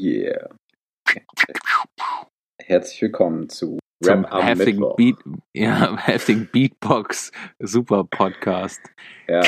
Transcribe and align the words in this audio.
yeah. 0.00 0.48
Herzlich 2.62 3.02
willkommen 3.02 3.48
zu 3.48 3.78
Zum 4.02 4.24
Rap 4.24 4.32
am 4.32 4.42
heftigen, 4.42 4.80
Mittwoch. 4.80 4.96
Beat, 4.96 5.16
ja, 5.54 5.96
heftigen 6.06 6.48
Beatbox 6.50 7.32
Super 7.58 8.04
Podcast. 8.04 8.80
Ja, 9.28 9.42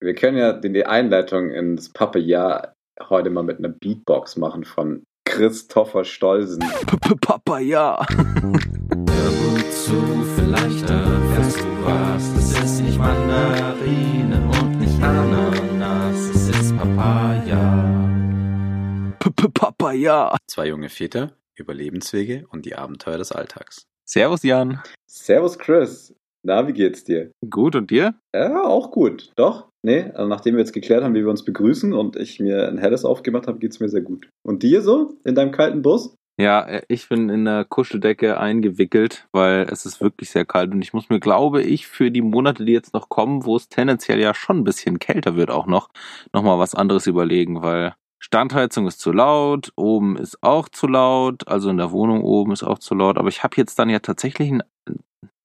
wir 0.00 0.14
können 0.14 0.38
ja 0.38 0.52
die 0.52 0.72
die 0.72 0.86
Einleitung 0.86 1.50
ins 1.50 1.92
Pappe-Jahr 1.92 2.74
heute 3.08 3.30
mal 3.30 3.42
mit 3.42 3.58
einer 3.58 3.68
Beatbox 3.68 4.36
machen 4.36 4.64
von 4.64 5.02
Christopher 5.26 6.04
Stolzen. 6.04 6.64
Papa, 7.20 7.58
ja. 7.58 8.06
Hör 8.08 8.50
gut 8.50 9.72
zu, 9.72 10.24
vielleicht 10.36 10.88
erfährst 10.88 11.60
du 11.60 11.84
was. 11.84 12.36
Es 12.36 12.64
ist 12.64 12.80
nicht 12.80 12.98
Mandarine 12.98 14.48
und 14.60 14.80
nicht 14.80 15.02
Ananas, 15.02 16.16
es 16.30 16.48
ist 16.48 16.76
Papaya. 16.78 17.37
Papa, 19.54 19.92
ja. 19.92 20.36
Zwei 20.46 20.68
junge 20.68 20.88
Väter, 20.88 21.32
Überlebenswege 21.54 22.46
und 22.50 22.66
die 22.66 22.76
Abenteuer 22.76 23.18
des 23.18 23.32
Alltags. 23.32 23.86
Servus, 24.04 24.42
Jan. 24.42 24.80
Servus 25.06 25.58
Chris. 25.58 26.14
Na, 26.42 26.66
wie 26.68 26.72
geht's 26.72 27.04
dir? 27.04 27.32
Gut, 27.50 27.74
und 27.74 27.90
dir? 27.90 28.14
Ja, 28.34 28.62
auch 28.62 28.90
gut. 28.90 29.32
Doch? 29.36 29.68
Nee, 29.82 30.10
also 30.14 30.28
nachdem 30.28 30.54
wir 30.54 30.60
jetzt 30.60 30.72
geklärt 30.72 31.04
haben, 31.04 31.14
wie 31.14 31.22
wir 31.22 31.30
uns 31.30 31.44
begrüßen 31.44 31.92
und 31.92 32.16
ich 32.16 32.40
mir 32.40 32.68
ein 32.68 32.78
helles 32.78 33.04
aufgemacht 33.04 33.46
habe, 33.46 33.58
geht's 33.58 33.80
mir 33.80 33.88
sehr 33.88 34.02
gut. 34.02 34.28
Und 34.42 34.62
dir 34.62 34.82
so? 34.82 35.14
In 35.24 35.34
deinem 35.34 35.52
kalten 35.52 35.82
Bus? 35.82 36.14
Ja, 36.40 36.62
äh, 36.62 36.82
ich 36.88 37.08
bin 37.08 37.28
in 37.28 37.44
der 37.44 37.64
Kuscheldecke 37.64 38.38
eingewickelt, 38.38 39.26
weil 39.32 39.66
es 39.70 39.84
ist 39.84 40.00
wirklich 40.00 40.30
sehr 40.30 40.44
kalt 40.44 40.72
und 40.72 40.82
ich 40.82 40.92
muss 40.92 41.08
mir, 41.08 41.18
glaube 41.18 41.62
ich, 41.62 41.88
für 41.88 42.10
die 42.10 42.22
Monate, 42.22 42.64
die 42.64 42.72
jetzt 42.72 42.94
noch 42.94 43.08
kommen, 43.08 43.44
wo 43.44 43.56
es 43.56 43.68
tendenziell 43.68 44.20
ja 44.20 44.34
schon 44.34 44.58
ein 44.58 44.64
bisschen 44.64 45.00
kälter 45.00 45.34
wird, 45.36 45.50
auch 45.50 45.66
noch, 45.66 45.90
nochmal 46.32 46.58
was 46.58 46.74
anderes 46.74 47.08
überlegen, 47.08 47.62
weil 47.62 47.94
Standheizung 48.20 48.86
ist 48.86 49.00
zu 49.00 49.12
laut, 49.12 49.72
oben 49.76 50.16
ist 50.16 50.42
auch 50.42 50.68
zu 50.68 50.86
laut, 50.86 51.46
also 51.46 51.70
in 51.70 51.76
der 51.76 51.92
Wohnung 51.92 52.22
oben 52.22 52.52
ist 52.52 52.62
auch 52.64 52.78
zu 52.78 52.94
laut, 52.94 53.16
aber 53.16 53.28
ich 53.28 53.42
habe 53.42 53.54
jetzt 53.56 53.78
dann 53.78 53.88
ja 53.88 54.00
tatsächlich 54.00 54.50
ein, 54.50 54.62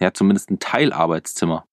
ja 0.01 0.13
zumindest 0.13 0.49
ein 0.49 0.59
Teilarbeitszimmer. 0.59 1.65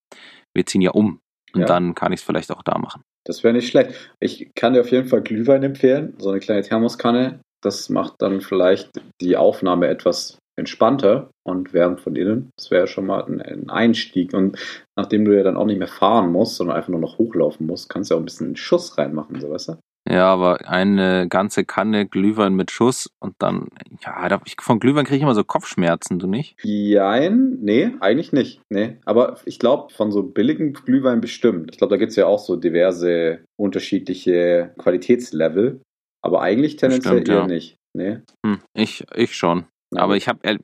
Wir 0.55 0.67
ziehen 0.67 0.83
ja 0.83 0.91
um 0.91 1.21
und 1.55 1.61
Ja. 1.63 1.67
dann 1.67 1.95
kann 1.95 2.13
ich 2.13 2.21
es 2.21 2.27
vielleicht 2.27 2.51
auch 2.53 2.63
da 2.63 2.79
machen. 2.79 3.03
Das 3.27 3.43
wäre 3.45 3.55
nicht 3.55 3.69
schlecht. 3.69 4.15
Ich 4.21 4.51
kann 4.55 4.73
dir 4.73 4.81
auf 4.81 4.91
jeden 4.91 5.09
Fall 5.09 5.23
Glühwein 5.23 5.63
empfehlen, 5.63 6.15
so 6.19 6.31
eine 6.31 6.41
kleine 6.41 6.63
Thermoskanne. 6.63 7.41
Das 7.63 7.89
macht 7.91 8.15
dann 8.21 8.41
vielleicht 8.41 8.91
die 9.21 9.37
Aufnahme 9.37 9.89
etwas 9.89 10.39
entspannter 10.59 11.31
und 11.47 11.73
wärmt 11.73 12.01
von 12.01 12.17
innen. 12.17 12.51
Das 12.57 12.71
wäre 12.71 12.87
schon 12.87 13.07
mal 13.07 13.25
ein, 13.25 13.41
ein 13.41 13.71
Einstieg. 13.71 14.33
Und 14.35 14.59
nachdem 14.97 15.25
du 15.25 15.37
ja 15.37 15.43
dann 15.43 15.57
auch 15.57 15.67
nicht 15.67 15.79
mehr 15.79 15.89
fahren 15.89 16.33
musst, 16.33 16.57
sondern 16.57 16.77
einfach 16.77 16.89
nur 16.91 17.01
noch 17.01 17.19
hochlaufen 17.19 17.67
musst, 17.67 17.89
kannst 17.89 18.11
du 18.11 18.15
ja 18.15 18.17
auch 18.17 18.23
ein 18.23 18.27
bisschen 18.27 18.49
einen 18.49 18.57
Schuss 18.57 18.97
reinmachen, 18.99 19.41
so 19.41 19.51
weißt 19.51 19.69
du? 19.71 19.77
Ja, 20.09 20.27
aber 20.33 20.69
eine 20.69 21.29
ganze 21.29 21.65
Kanne 21.65 22.07
Glühwein 22.07 22.55
mit 22.55 22.71
Schuss 22.71 23.11
und 23.21 23.35
dann, 23.39 23.69
ja, 24.05 24.41
ich, 24.47 24.57
von 24.61 24.81
Glühwein 24.81 25.05
kriege 25.05 25.17
ich 25.17 25.23
immer 25.23 25.35
so 25.35 25.45
Kopfschmerzen, 25.45 26.19
du 26.19 26.27
nicht? 26.27 26.57
Jein, 26.63 27.59
nee, 27.61 27.91
eigentlich 28.01 28.33
nicht. 28.33 28.63
Nee. 28.71 28.97
Aber 29.05 29.37
ich 29.45 29.59
glaube, 29.59 29.93
von 29.93 30.11
so 30.11 30.23
billigen 30.23 30.73
Glühwein 30.73 31.21
bestimmt. 31.21 31.71
Ich 31.73 31.79
glaube, 31.79 31.93
da 31.93 31.99
gibt 31.99 32.11
es 32.11 32.17
ja 32.17 32.27
auch 32.27 32.39
so 32.39 32.57
diverse 32.57 33.41
unterschiedliche 33.59 34.75
Qualitätslevel. 34.79 35.81
Aber 36.23 36.43
eigentlich 36.43 36.77
tendenziell 36.77 37.21
Bestimmt, 37.21 37.29
eher 37.29 37.43
ja. 37.43 37.47
nicht. 37.47 37.77
Nee. 37.97 38.19
Hm, 38.45 38.61
ich, 38.75 39.05
ich 39.15 39.37
schon. 39.37 39.67
Aber 39.97 40.17
ich 40.17 40.29
habe, 40.29 40.59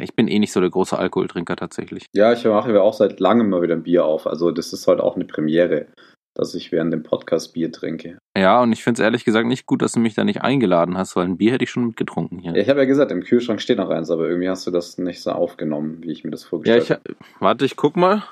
ich 0.00 0.16
bin 0.16 0.26
eh 0.26 0.40
nicht 0.40 0.52
so 0.52 0.60
der 0.60 0.70
große 0.70 0.98
Alkoholtrinker 0.98 1.54
tatsächlich. 1.54 2.06
Ja, 2.14 2.32
ich 2.32 2.44
mache 2.44 2.72
mir 2.72 2.82
auch 2.82 2.94
seit 2.94 3.20
langem 3.20 3.48
mal 3.48 3.62
wieder 3.62 3.74
ein 3.74 3.84
Bier 3.84 4.04
auf. 4.04 4.26
Also 4.26 4.50
das 4.50 4.72
ist 4.72 4.88
heute 4.88 5.04
auch 5.04 5.14
eine 5.14 5.24
Premiere, 5.24 5.86
dass 6.34 6.54
ich 6.54 6.72
während 6.72 6.92
dem 6.92 7.02
Podcast 7.02 7.52
Bier 7.52 7.70
trinke. 7.72 8.18
Ja, 8.36 8.62
und 8.62 8.72
ich 8.72 8.82
finde 8.82 9.00
es 9.00 9.04
ehrlich 9.04 9.24
gesagt 9.24 9.46
nicht 9.46 9.66
gut, 9.66 9.82
dass 9.82 9.92
du 9.92 10.00
mich 10.00 10.14
da 10.14 10.24
nicht 10.24 10.42
eingeladen 10.42 10.96
hast, 10.96 11.14
weil 11.16 11.26
ein 11.26 11.36
Bier 11.36 11.52
hätte 11.52 11.64
ich 11.64 11.70
schon 11.70 11.86
mitgetrunken 11.86 12.38
hier. 12.38 12.52
Ja, 12.52 12.62
ich 12.62 12.68
habe 12.68 12.80
ja 12.80 12.86
gesagt, 12.86 13.10
im 13.12 13.22
Kühlschrank 13.22 13.60
steht 13.60 13.78
noch 13.78 13.90
eins, 13.90 14.10
aber 14.10 14.28
irgendwie 14.28 14.48
hast 14.48 14.66
du 14.66 14.70
das 14.70 14.96
nicht 14.98 15.22
so 15.22 15.32
aufgenommen, 15.32 16.02
wie 16.02 16.10
ich 16.12 16.24
mir 16.24 16.30
das 16.30 16.44
Ja, 16.44 16.48
vorgestellt 16.48 16.82
ich, 16.84 16.90
habe. 16.90 17.02
warte, 17.40 17.64
ich 17.64 17.76
guck 17.76 17.96
mal. 17.96 18.22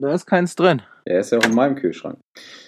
Da 0.00 0.12
ist 0.14 0.26
keins 0.26 0.54
drin. 0.56 0.82
Er 1.04 1.20
ist 1.20 1.30
ja 1.32 1.38
auch 1.38 1.44
in 1.44 1.54
meinem 1.54 1.74
Kühlschrank. 1.76 2.18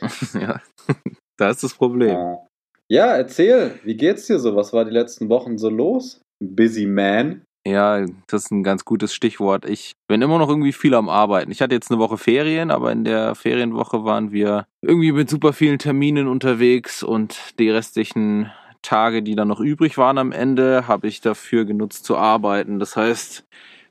ja, 0.34 0.61
da 1.39 1.50
ist 1.50 1.62
das 1.62 1.75
Problem. 1.75 2.09
Ja. 2.11 2.47
ja, 2.91 3.06
erzähl, 3.17 3.78
wie 3.84 3.97
geht's 3.97 4.27
dir 4.27 4.39
so? 4.39 4.56
Was 4.56 4.73
war 4.73 4.84
die 4.84 4.91
letzten 4.91 5.28
Wochen 5.28 5.59
so 5.59 5.69
los? 5.69 6.21
Busy 6.43 6.87
Man. 6.87 7.43
Ja, 7.66 8.04
das 8.26 8.44
ist 8.44 8.50
ein 8.50 8.62
ganz 8.62 8.84
gutes 8.84 9.14
Stichwort. 9.14 9.64
Ich 9.64 9.94
bin 10.06 10.20
immer 10.20 10.38
noch 10.38 10.50
irgendwie 10.50 10.72
viel 10.72 10.94
am 10.94 11.08
Arbeiten. 11.08 11.50
Ich 11.50 11.62
hatte 11.62 11.75
jetzt 11.75 11.91
eine 11.91 11.98
Woche 11.98 12.19
Ferien, 12.19 12.70
aber 12.70 12.92
in 12.92 13.04
der 13.04 13.34
Ferienwoche 13.34 14.04
waren 14.04 14.32
wir 14.32 14.66
irgendwie 14.82 15.12
mit 15.12 15.30
super 15.30 15.54
vielen 15.54 15.78
Terminen 15.78 16.28
unterwegs 16.28 17.02
und 17.02 17.58
die 17.58 17.70
restlichen 17.70 18.52
Tage, 18.82 19.22
die 19.22 19.34
dann 19.34 19.48
noch 19.48 19.60
übrig 19.60 19.97
waren 19.97 20.19
am 20.19 20.30
Ende, 20.30 20.86
habe 20.88 21.06
ich 21.08 21.22
dafür 21.22 21.64
genutzt 21.64 22.04
zu 22.04 22.19
arbeiten. 22.19 22.78
Das 22.78 22.97
heißt, 22.97 23.47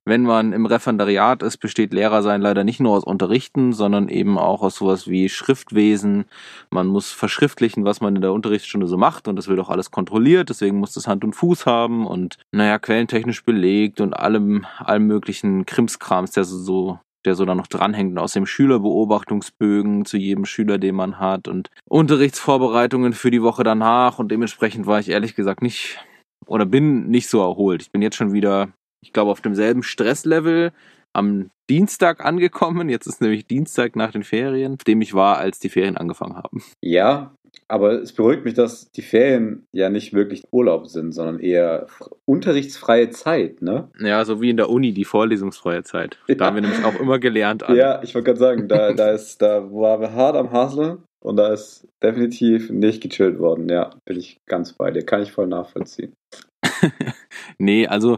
wenn 0.06 0.24
man 0.24 0.52
im 0.54 0.66
Referendariat 0.66 1.44
ist, 1.44 1.58
besteht 1.58 1.94
Lehrersein 1.94 2.42
leider 2.42 2.64
nicht 2.64 2.80
nur 2.80 2.96
aus 2.96 3.04
Unterrichten, 3.04 3.72
sondern 3.74 4.10
eben 4.10 4.38
auch 4.38 4.62
aus 4.62 4.76
sowas 4.76 5.08
wie 5.08 5.30
Schriftwesen. 5.30 6.26
Man 6.70 6.88
muss 6.88 7.12
verschriftlichen, 7.12 7.86
was 7.86 8.02
man 8.02 8.16
in 8.16 8.22
der 8.22 8.34
Unterrichtsstunde 8.34 8.88
so 8.88 8.98
macht 8.98 9.28
und 9.28 9.36
das 9.38 9.48
wird 9.48 9.60
auch 9.60 9.70
alles 9.70 9.92
kontrolliert, 9.92 10.50
deswegen 10.50 10.78
muss 10.78 10.94
das 10.94 11.08
Hand 11.08 11.24
und 11.24 11.34
Fuß 11.34 11.66
haben 11.66 12.06
und 12.06 12.38
naja, 12.52 12.80
quellentechnisch 12.80 13.44
belegt 13.46 14.02
und 14.02 14.14
allem, 14.14 14.66
allem 14.80 15.08
möglichen 15.08 15.66
Krimskrams, 15.66 16.32
der 16.32 16.44
so, 16.44 16.58
so 16.58 17.00
der 17.26 17.36
so 17.36 17.46
da 17.46 17.56
noch 17.56 17.68
dranhängt 17.68 18.12
und 18.12 18.18
aus 18.18 18.34
dem 18.34 18.46
Schülerbeobachtungsbögen 18.46 20.06
zu 20.06 20.18
jedem 20.18 20.46
Schüler, 20.46 20.78
den 20.78 20.96
man 20.96 21.20
hat 21.20 21.48
und 21.48 21.70
Unterrichtsvorbereitungen 21.88 23.14
für 23.14 23.32
die 23.32 23.42
Woche 23.42 23.64
danach 23.64 24.20
und 24.20 24.30
dementsprechend 24.32 24.86
war 24.86 25.00
ich 25.00 25.10
ehrlich 25.10 25.36
gesagt 25.36 25.62
nicht 25.62 26.00
oder 26.46 26.66
bin 26.66 27.08
nicht 27.10 27.30
so 27.30 27.40
erholt. 27.42 27.82
Ich 27.82 27.92
bin 27.92 28.02
jetzt 28.02 28.18
schon 28.18 28.34
wieder, 28.34 28.70
ich 29.04 29.14
glaube, 29.14 29.32
auf 29.32 29.42
demselben 29.42 29.84
Stresslevel 29.84 30.72
am 31.14 31.50
Dienstag 31.70 32.26
angekommen. 32.26 32.90
Jetzt 32.90 33.06
ist 33.08 33.22
nämlich 33.22 33.46
Dienstag 33.46 33.96
nach 33.96 34.12
den 34.12 34.24
Ferien, 34.24 34.78
dem 34.88 35.02
ich 35.02 35.14
war, 35.14 35.38
als 35.38 35.60
die 35.60 35.70
Ferien 35.70 35.98
angefangen 35.98 36.36
haben. 36.36 36.64
Ja, 36.82 37.36
aber 37.68 38.02
es 38.02 38.14
beruhigt 38.14 38.46
mich, 38.46 38.56
dass 38.56 38.90
die 38.92 39.02
Ferien 39.04 39.66
ja 39.74 39.90
nicht 39.90 40.14
wirklich 40.14 40.42
Urlaub 40.52 40.88
sind, 40.88 41.12
sondern 41.12 41.40
eher 41.40 41.88
unterrichtsfreie 42.26 43.10
Zeit, 43.12 43.62
ne? 43.62 43.90
Ja, 44.00 44.26
so 44.26 44.42
wie 44.42 44.50
in 44.50 44.58
der 44.58 44.70
Uni 44.70 44.94
die 44.94 45.06
vorlesungsfreie 45.06 45.84
Zeit. 45.84 46.18
Da 46.28 46.34
Ja. 46.34 46.46
haben 46.46 46.56
wir 46.56 46.62
nämlich 46.62 46.84
auch 46.84 47.00
immer 47.00 47.20
gelernt. 47.20 47.64
alle. 47.68 47.78
Ja, 47.78 48.02
ich 48.04 48.16
wollte 48.16 48.26
gerade 48.28 48.40
sagen, 48.40 48.68
da, 48.68 48.94
da 48.94 49.12
ist, 49.12 49.42
da 49.42 49.64
waren 49.72 50.02
wir 50.02 50.14
hart 50.14 50.36
am 50.36 50.52
Hasseln 50.52 51.04
und 51.24 51.38
da 51.38 51.54
ist 51.54 51.88
definitiv 52.02 52.70
nicht 52.70 53.02
gechillt 53.04 53.38
worden. 53.40 53.70
Ja, 53.70 53.92
bin 54.06 54.18
ich 54.18 54.38
ganz 54.48 54.74
bei 54.74 54.90
dir. 54.92 55.04
Kann 55.06 55.22
ich 55.22 55.32
voll 55.32 55.48
nachvollziehen. 55.48 56.14
Nee, 57.58 57.88
also 57.88 58.18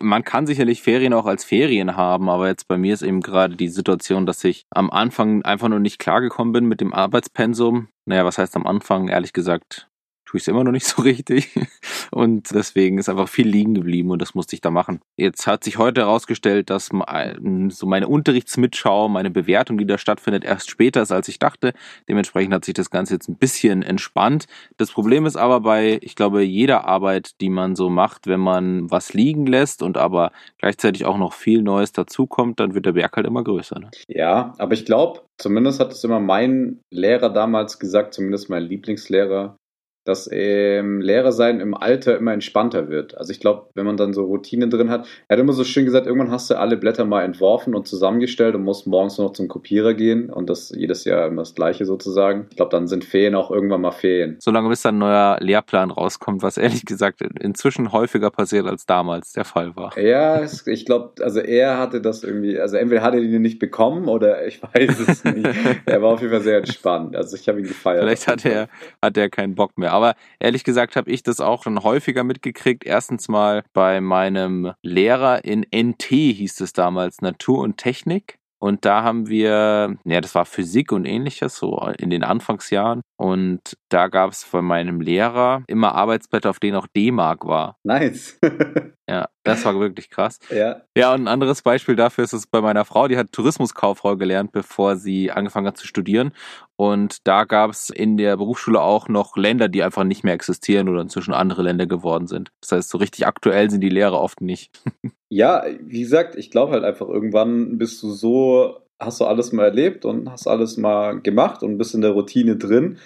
man 0.00 0.24
kann 0.24 0.46
sicherlich 0.46 0.82
Ferien 0.82 1.12
auch 1.12 1.26
als 1.26 1.44
Ferien 1.44 1.96
haben, 1.96 2.28
aber 2.28 2.48
jetzt 2.48 2.68
bei 2.68 2.76
mir 2.76 2.94
ist 2.94 3.02
eben 3.02 3.20
gerade 3.20 3.56
die 3.56 3.68
Situation, 3.68 4.26
dass 4.26 4.42
ich 4.44 4.66
am 4.70 4.90
Anfang 4.90 5.42
einfach 5.42 5.68
nur 5.68 5.80
nicht 5.80 5.98
klargekommen 5.98 6.52
bin 6.52 6.66
mit 6.66 6.80
dem 6.80 6.92
Arbeitspensum. 6.92 7.88
Naja, 8.04 8.24
was 8.24 8.38
heißt 8.38 8.56
am 8.56 8.66
Anfang? 8.66 9.08
Ehrlich 9.08 9.32
gesagt, 9.32 9.89
tue 10.30 10.38
ich 10.38 10.44
es 10.44 10.48
immer 10.48 10.62
noch 10.62 10.70
nicht 10.70 10.86
so 10.86 11.02
richtig. 11.02 11.50
Und 12.12 12.50
deswegen 12.52 12.98
ist 12.98 13.08
einfach 13.08 13.28
viel 13.28 13.48
liegen 13.48 13.74
geblieben 13.74 14.10
und 14.10 14.22
das 14.22 14.34
musste 14.34 14.54
ich 14.54 14.60
da 14.60 14.70
machen. 14.70 15.00
Jetzt 15.16 15.46
hat 15.46 15.64
sich 15.64 15.78
heute 15.78 16.02
herausgestellt, 16.02 16.70
dass 16.70 16.90
so 17.68 17.86
meine 17.86 18.08
Unterrichtsmitschau, 18.08 19.08
meine 19.08 19.30
Bewertung, 19.30 19.78
die 19.78 19.86
da 19.86 19.98
stattfindet, 19.98 20.44
erst 20.44 20.70
später 20.70 21.02
ist, 21.02 21.10
als 21.10 21.28
ich 21.28 21.38
dachte. 21.38 21.72
Dementsprechend 22.08 22.54
hat 22.54 22.64
sich 22.64 22.74
das 22.74 22.90
Ganze 22.90 23.14
jetzt 23.14 23.28
ein 23.28 23.36
bisschen 23.36 23.82
entspannt. 23.82 24.46
Das 24.76 24.92
Problem 24.92 25.26
ist 25.26 25.36
aber 25.36 25.60
bei, 25.60 25.98
ich 26.02 26.14
glaube, 26.14 26.42
jeder 26.42 26.84
Arbeit, 26.84 27.40
die 27.40 27.50
man 27.50 27.74
so 27.74 27.90
macht, 27.90 28.26
wenn 28.26 28.40
man 28.40 28.90
was 28.90 29.12
liegen 29.12 29.46
lässt 29.46 29.82
und 29.82 29.96
aber 29.96 30.30
gleichzeitig 30.58 31.04
auch 31.06 31.18
noch 31.18 31.32
viel 31.32 31.62
Neues 31.62 31.92
dazukommt, 31.92 32.60
dann 32.60 32.74
wird 32.74 32.86
der 32.86 32.92
Berg 32.92 33.16
halt 33.16 33.26
immer 33.26 33.42
größer. 33.42 33.80
Ne? 33.80 33.90
Ja, 34.06 34.54
aber 34.58 34.74
ich 34.74 34.84
glaube, 34.84 35.22
zumindest 35.38 35.80
hat 35.80 35.92
es 35.92 36.04
immer 36.04 36.20
mein 36.20 36.80
Lehrer 36.90 37.30
damals 37.30 37.78
gesagt, 37.78 38.14
zumindest 38.14 38.48
mein 38.48 38.62
Lieblingslehrer, 38.62 39.56
dass 40.04 40.28
ähm, 40.32 41.00
Lehrer 41.00 41.32
sein 41.32 41.60
im 41.60 41.74
Alter 41.74 42.16
immer 42.16 42.32
entspannter 42.32 42.88
wird. 42.88 43.16
Also 43.18 43.32
ich 43.32 43.40
glaube, 43.40 43.68
wenn 43.74 43.86
man 43.86 43.96
dann 43.96 44.12
so 44.12 44.24
Routinen 44.24 44.70
drin 44.70 44.90
hat, 44.90 45.06
er 45.28 45.36
hat 45.36 45.40
immer 45.40 45.52
so 45.52 45.64
schön 45.64 45.84
gesagt, 45.84 46.06
irgendwann 46.06 46.30
hast 46.30 46.50
du 46.50 46.58
alle 46.58 46.76
Blätter 46.76 47.04
mal 47.04 47.22
entworfen 47.22 47.74
und 47.74 47.86
zusammengestellt 47.86 48.54
und 48.54 48.62
musst 48.62 48.86
morgens 48.86 49.18
nur 49.18 49.28
noch 49.28 49.34
zum 49.34 49.48
Kopierer 49.48 49.94
gehen 49.94 50.30
und 50.30 50.48
das 50.48 50.70
jedes 50.74 51.04
Jahr 51.04 51.26
immer 51.26 51.42
das 51.42 51.54
gleiche 51.54 51.84
sozusagen. 51.84 52.46
Ich 52.50 52.56
glaube, 52.56 52.70
dann 52.70 52.88
sind 52.88 53.04
Ferien 53.04 53.34
auch 53.34 53.50
irgendwann 53.50 53.82
mal 53.82 53.92
Ferien. 53.92 54.36
Solange 54.40 54.68
bis 54.68 54.82
dann 54.82 54.96
ein 54.96 54.98
neuer 54.98 55.36
Lehrplan 55.40 55.90
rauskommt, 55.90 56.42
was 56.42 56.56
ehrlich 56.56 56.84
gesagt 56.84 57.20
inzwischen 57.40 57.92
häufiger 57.92 58.30
passiert 58.30 58.66
als 58.66 58.86
damals 58.86 59.32
der 59.32 59.44
Fall 59.44 59.76
war. 59.76 59.96
Ja, 59.98 60.42
ich 60.42 60.86
glaube, 60.86 61.22
also 61.22 61.40
er 61.40 61.78
hatte 61.78 62.00
das 62.00 62.24
irgendwie, 62.24 62.58
also 62.58 62.76
entweder 62.76 63.02
hat 63.02 63.14
er 63.14 63.20
die 63.20 63.38
nicht 63.38 63.58
bekommen 63.58 64.08
oder 64.08 64.46
ich 64.46 64.62
weiß 64.74 64.98
es 65.00 65.24
nicht. 65.24 65.48
er 65.86 66.02
war 66.02 66.10
auf 66.10 66.20
jeden 66.20 66.32
Fall 66.32 66.42
sehr 66.42 66.58
entspannt. 66.58 67.16
Also 67.16 67.36
ich 67.36 67.48
habe 67.48 67.60
ihn 67.60 67.66
gefeiert. 67.66 68.02
Vielleicht 68.02 68.26
hat 68.26 68.44
er, 68.44 68.68
hat 69.02 69.16
er 69.16 69.28
keinen 69.28 69.54
Bock 69.54 69.76
mehr. 69.76 69.89
Aber 69.90 70.14
ehrlich 70.38 70.64
gesagt 70.64 70.96
habe 70.96 71.10
ich 71.10 71.22
das 71.22 71.40
auch 71.40 71.64
schon 71.64 71.82
häufiger 71.82 72.24
mitgekriegt. 72.24 72.84
Erstens 72.84 73.28
mal 73.28 73.62
bei 73.72 74.00
meinem 74.00 74.72
Lehrer 74.82 75.44
in 75.44 75.66
NT 75.74 76.04
hieß 76.04 76.60
es 76.60 76.72
damals 76.72 77.20
Natur 77.20 77.58
und 77.58 77.76
Technik. 77.76 78.40
Und 78.62 78.84
da 78.84 79.02
haben 79.02 79.28
wir, 79.28 79.96
ja, 80.04 80.20
das 80.20 80.34
war 80.34 80.44
Physik 80.44 80.92
und 80.92 81.06
ähnliches, 81.06 81.56
so 81.56 81.80
in 81.98 82.10
den 82.10 82.22
Anfangsjahren. 82.22 83.00
Und 83.16 83.74
da 83.88 84.08
gab 84.08 84.32
es 84.32 84.44
von 84.44 84.66
meinem 84.66 85.00
Lehrer 85.00 85.62
immer 85.66 85.94
Arbeitsblätter, 85.94 86.50
auf 86.50 86.60
denen 86.60 86.76
auch 86.76 86.86
D-Mark 86.86 87.46
war. 87.46 87.76
Nice. 87.84 88.38
Ja, 89.08 89.26
das 89.42 89.64
war 89.64 89.78
wirklich 89.80 90.10
krass. 90.10 90.38
ja. 90.50 90.82
Ja, 90.96 91.14
und 91.14 91.22
ein 91.22 91.28
anderes 91.28 91.62
Beispiel 91.62 91.96
dafür 91.96 92.24
ist 92.24 92.32
es 92.32 92.46
bei 92.46 92.60
meiner 92.60 92.84
Frau, 92.84 93.08
die 93.08 93.16
hat 93.16 93.32
Tourismuskauffrau 93.32 94.16
gelernt, 94.16 94.52
bevor 94.52 94.96
sie 94.96 95.30
angefangen 95.30 95.66
hat 95.66 95.76
zu 95.76 95.86
studieren. 95.86 96.32
Und 96.76 97.26
da 97.26 97.44
gab 97.44 97.70
es 97.70 97.90
in 97.90 98.16
der 98.16 98.36
Berufsschule 98.36 98.80
auch 98.80 99.08
noch 99.08 99.36
Länder, 99.36 99.68
die 99.68 99.82
einfach 99.82 100.04
nicht 100.04 100.24
mehr 100.24 100.34
existieren 100.34 100.88
oder 100.88 101.00
inzwischen 101.02 101.34
andere 101.34 101.62
Länder 101.62 101.86
geworden 101.86 102.26
sind. 102.26 102.50
Das 102.60 102.72
heißt, 102.72 102.90
so 102.90 102.98
richtig 102.98 103.26
aktuell 103.26 103.70
sind 103.70 103.80
die 103.82 103.88
Lehrer 103.88 104.20
oft 104.20 104.40
nicht. 104.40 104.70
Ja, 105.32 105.64
wie 105.80 106.00
gesagt, 106.00 106.34
ich 106.34 106.50
glaube 106.50 106.72
halt 106.72 106.82
einfach, 106.82 107.08
irgendwann 107.08 107.78
bist 107.78 108.02
du 108.02 108.10
so, 108.10 108.80
hast 108.98 109.20
du 109.20 109.26
alles 109.26 109.52
mal 109.52 109.66
erlebt 109.66 110.04
und 110.04 110.28
hast 110.28 110.48
alles 110.48 110.76
mal 110.76 111.20
gemacht 111.20 111.62
und 111.62 111.78
bist 111.78 111.94
in 111.94 112.00
der 112.00 112.10
Routine 112.10 112.56
drin. 112.56 112.98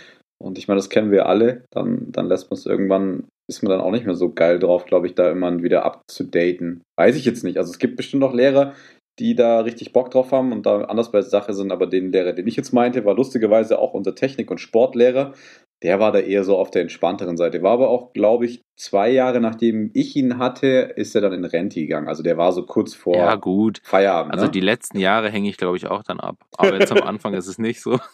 Und 0.43 0.59
ich 0.59 0.69
meine, 0.69 0.79
das 0.79 0.91
kennen 0.91 1.11
wir 1.11 1.27
alle. 1.27 1.65
Dann, 1.71 2.11
dann 2.11 2.27
lässt 2.27 2.51
man 2.51 2.59
es 2.59 2.67
irgendwann, 2.67 3.29
ist 3.49 3.63
man 3.63 3.71
dann 3.71 3.81
auch 3.81 3.91
nicht 3.91 4.07
mehr 4.07 4.15
so 4.15 4.33
geil 4.33 4.59
drauf, 4.59 4.85
glaube 4.85 5.07
ich, 5.07 5.15
da 5.15 5.31
immer 5.31 5.63
wieder 5.63 5.85
abzudaten. 5.85 6.83
Weiß 6.99 7.17
ich 7.17 7.25
jetzt 7.25 7.45
nicht. 7.45 7.59
Also 7.59 7.71
es 7.71 7.79
gibt 7.79 7.97
bestimmt 7.97 8.21
noch 8.21 8.35
Lehrer, 8.35 8.75
die 9.19 9.35
da 9.35 9.61
richtig 9.61 9.93
Bock 9.93 10.11
drauf 10.11 10.33
haben 10.33 10.53
und 10.53 10.67
da 10.67 10.83
anders 10.83 11.13
bei 11.13 11.21
der 11.21 11.29
Sache 11.29 11.55
sind, 11.55 11.71
aber 11.71 11.87
den 11.87 12.11
Lehrer, 12.11 12.33
den 12.33 12.49
ich 12.49 12.57
jetzt 12.57 12.73
meinte, 12.73 13.05
war 13.05 13.15
lustigerweise 13.15 13.79
auch 13.79 13.95
unser 13.95 14.15
Technik- 14.15 14.51
und 14.51 14.59
Sportlehrer. 14.59 15.35
Der 15.83 16.01
war 16.01 16.13
da 16.13 16.19
eher 16.21 16.45
so 16.45 16.57
auf 16.57 16.71
der 16.71 16.83
entspannteren 16.83 17.37
Seite. 17.37 17.63
War 17.63 17.73
aber 17.73 17.91
auch, 17.91 18.13
glaube 18.13 18.47
ich, 18.47 18.65
zwei 18.77 19.11
Jahre 19.11 19.41
nachdem 19.41 19.91
ich 19.95 20.17
ihn 20.17 20.39
hatte, 20.39 20.67
ist 20.97 21.15
er 21.15 21.21
dann 21.21 21.33
in 21.33 21.45
Rente 21.45 21.81
gegangen. 21.81 22.09
Also 22.09 22.23
der 22.23 22.37
war 22.37 22.53
so 22.53 22.65
kurz 22.65 22.95
vor 22.95 23.17
Ja, 23.17 23.35
gut. 23.37 23.81
Feierabend. 23.85 24.33
Also 24.33 24.47
ne? 24.47 24.51
die 24.51 24.61
letzten 24.61 24.99
Jahre 24.99 25.31
hänge 25.31 25.49
ich, 25.49 25.57
glaube 25.57 25.77
ich, 25.77 25.87
auch 25.87 26.03
dann 26.03 26.21
ab. 26.21 26.37
Aber 26.57 26.79
jetzt 26.79 26.91
am 26.91 27.03
Anfang 27.03 27.35
ist 27.35 27.47
es 27.47 27.59
nicht 27.59 27.81
so. 27.81 27.99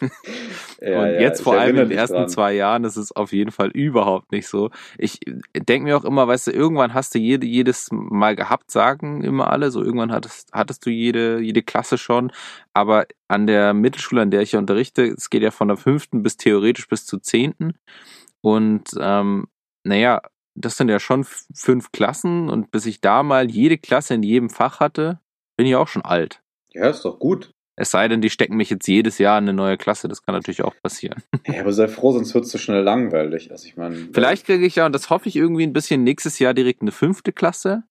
Ja, 0.83 1.03
und 1.03 1.09
ja, 1.13 1.21
jetzt 1.21 1.43
vor 1.43 1.59
allem 1.59 1.77
in 1.77 1.91
den 1.91 1.99
ersten 1.99 2.17
dran. 2.17 2.29
zwei 2.31 2.55
Jahren 2.55 2.85
ist 2.85 2.97
es 2.97 3.13
auf 3.13 3.35
jeden 3.35 3.51
Fall 3.51 3.69
überhaupt 3.69 4.33
nicht 4.33 4.49
so. 4.49 4.71
Ich 4.97 5.21
denke 5.55 5.85
mir 5.85 5.95
auch 5.95 6.07
immer, 6.07 6.27
weißt 6.27 6.47
du, 6.47 6.53
irgendwann 6.53 6.95
hast 6.95 7.15
du 7.15 7.19
jede, 7.19 7.47
jedes 7.47 7.89
Mal 7.91 8.35
gehabt, 8.35 8.71
sagen 8.71 9.23
immer 9.23 9.51
alle. 9.51 9.71
So 9.71 9.85
irgendwann 9.85 10.11
hattest, 10.11 10.49
hattest 10.55 10.87
du 10.87 10.91
jede, 10.91 11.41
jede 11.41 11.63
Klasse 11.63 11.99
schon. 11.99 12.33
Aber 12.73 13.05
an 13.29 13.47
der 13.47 13.75
Mittelschule, 13.75 14.23
an 14.23 14.31
der 14.31 14.41
ich 14.41 14.53
ja 14.53 14.59
unterrichte, 14.59 15.03
es 15.05 15.29
geht 15.29 15.43
ja 15.43 15.51
von 15.51 15.69
der 15.69 15.77
fünften 15.77 16.23
bis 16.23 16.39
theoretisch 16.39 16.89
bis 16.89 17.05
zur 17.05 17.23
zehnten. 17.23 17.50
Und 18.43 18.91
ähm, 18.99 19.47
naja, 19.85 20.21
das 20.55 20.77
sind 20.77 20.89
ja 20.89 21.01
schon 21.01 21.25
fünf 21.25 21.93
Klassen. 21.93 22.49
Und 22.49 22.71
bis 22.71 22.87
ich 22.87 23.01
da 23.01 23.23
mal 23.23 23.51
jede 23.51 23.79
Klasse 23.79 24.15
in 24.15 24.23
jedem 24.23 24.51
Fach 24.51 24.81
hatte, 24.81 25.21
bin 25.57 25.67
ich 25.67 25.77
auch 25.77 25.89
schon 25.89 26.03
alt. 26.03 26.43
Ja, 26.73 26.89
ist 26.89 27.05
doch 27.05 27.19
gut. 27.19 27.53
Es 27.77 27.91
sei 27.93 28.09
denn, 28.09 28.21
die 28.21 28.29
stecken 28.29 28.57
mich 28.57 28.69
jetzt 28.69 28.87
jedes 28.87 29.17
Jahr 29.17 29.39
in 29.39 29.45
eine 29.45 29.55
neue 29.55 29.79
Klasse. 29.79 30.07
Das 30.07 30.23
kann 30.23 30.35
natürlich 30.35 30.63
auch 30.63 30.75
passieren. 30.83 31.23
Ja, 31.47 31.63
aber 31.63 31.73
sei 31.73 31.89
froh, 31.89 32.13
sonst 32.13 32.35
wird 32.35 32.45
es 32.45 32.53
so 32.53 32.59
schnell 32.59 32.83
langweilig. 32.83 33.51
Also 33.51 33.67
ich 33.67 33.77
meine. 33.77 34.09
Vielleicht 34.13 34.45
kriege 34.45 34.65
ich 34.67 34.77
ja, 34.77 34.87
und 34.87 34.93
das 34.93 35.09
hoffe 35.09 35.29
ich 35.29 35.37
irgendwie 35.37 35.65
ein 35.65 35.73
bisschen, 35.73 36.05
nächstes 36.05 36.39
Jahr 36.39 36.53
direkt 36.53 36.83
eine 36.83 36.93
fünfte 36.93 37.33
Klasse. 37.33 37.85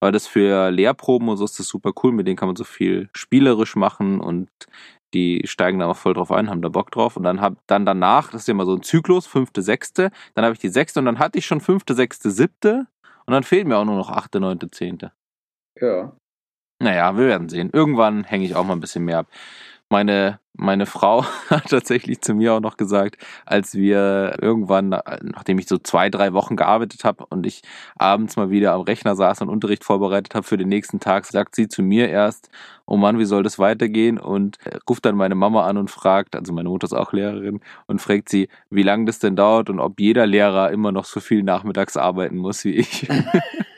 Weil 0.00 0.12
das 0.12 0.26
für 0.26 0.70
Lehrproben 0.70 1.28
und 1.28 1.36
so 1.36 1.44
ist 1.44 1.58
das 1.58 1.68
super 1.68 1.92
cool. 2.02 2.12
Mit 2.12 2.26
denen 2.26 2.36
kann 2.36 2.48
man 2.48 2.56
so 2.56 2.64
viel 2.64 3.08
spielerisch 3.14 3.76
machen 3.76 4.20
und 4.20 4.48
die 5.14 5.42
steigen 5.46 5.78
da 5.78 5.86
auch 5.86 5.96
voll 5.96 6.14
drauf 6.14 6.32
ein, 6.32 6.50
haben 6.50 6.62
da 6.62 6.68
Bock 6.68 6.90
drauf. 6.90 7.16
Und 7.16 7.22
dann 7.22 7.40
hab 7.40 7.54
dann 7.66 7.86
danach, 7.86 8.30
das 8.30 8.42
ist 8.42 8.48
ja 8.48 8.52
immer 8.52 8.66
so 8.66 8.74
ein 8.74 8.82
Zyklus, 8.82 9.26
fünfte, 9.26 9.62
sechste. 9.62 10.10
Dann 10.34 10.44
habe 10.44 10.54
ich 10.54 10.60
die 10.60 10.68
sechste 10.68 11.00
und 11.00 11.06
dann 11.06 11.18
hatte 11.18 11.38
ich 11.38 11.46
schon 11.46 11.60
fünfte, 11.60 11.94
sechste, 11.94 12.30
siebte. 12.30 12.86
Und 13.26 13.32
dann 13.32 13.42
fehlen 13.42 13.68
mir 13.68 13.78
auch 13.78 13.84
nur 13.84 13.96
noch 13.96 14.10
achte, 14.10 14.40
neunte, 14.40 14.70
zehnte. 14.70 15.12
Ja. 15.80 16.16
Naja, 16.78 17.16
wir 17.16 17.26
werden 17.26 17.48
sehen. 17.48 17.70
Irgendwann 17.72 18.24
hänge 18.24 18.44
ich 18.44 18.54
auch 18.54 18.64
mal 18.64 18.74
ein 18.74 18.80
bisschen 18.80 19.04
mehr 19.04 19.20
ab. 19.20 19.26
Meine, 19.88 20.40
meine 20.52 20.84
Frau 20.84 21.24
hat 21.50 21.68
tatsächlich 21.70 22.20
zu 22.20 22.34
mir 22.34 22.54
auch 22.54 22.60
noch 22.60 22.76
gesagt, 22.76 23.18
als 23.44 23.74
wir 23.74 24.36
irgendwann, 24.42 24.88
nachdem 24.88 25.60
ich 25.60 25.68
so 25.68 25.78
zwei, 25.78 26.10
drei 26.10 26.32
Wochen 26.32 26.56
gearbeitet 26.56 27.04
habe 27.04 27.24
und 27.26 27.46
ich 27.46 27.62
abends 27.96 28.36
mal 28.36 28.50
wieder 28.50 28.72
am 28.72 28.80
Rechner 28.80 29.14
saß 29.14 29.42
und 29.42 29.48
Unterricht 29.48 29.84
vorbereitet 29.84 30.34
habe 30.34 30.44
für 30.44 30.56
den 30.56 30.68
nächsten 30.68 30.98
Tag, 30.98 31.24
sagt 31.26 31.54
sie 31.54 31.68
zu 31.68 31.82
mir 31.82 32.08
erst, 32.08 32.50
oh 32.84 32.96
Mann, 32.96 33.20
wie 33.20 33.24
soll 33.26 33.44
das 33.44 33.60
weitergehen? 33.60 34.18
Und 34.18 34.58
äh, 34.66 34.78
ruft 34.88 35.04
dann 35.04 35.16
meine 35.16 35.36
Mama 35.36 35.64
an 35.66 35.76
und 35.76 35.90
fragt, 35.90 36.34
also 36.34 36.52
meine 36.52 36.68
Mutter 36.68 36.86
ist 36.86 36.92
auch 36.92 37.12
Lehrerin, 37.12 37.60
und 37.86 38.00
fragt 38.02 38.28
sie, 38.28 38.48
wie 38.70 38.82
lange 38.82 39.04
das 39.04 39.20
denn 39.20 39.36
dauert 39.36 39.70
und 39.70 39.78
ob 39.78 40.00
jeder 40.00 40.26
Lehrer 40.26 40.72
immer 40.72 40.90
noch 40.90 41.04
so 41.04 41.20
viel 41.20 41.44
nachmittags 41.44 41.96
arbeiten 41.96 42.38
muss 42.38 42.64
wie 42.64 42.74
ich. 42.74 43.08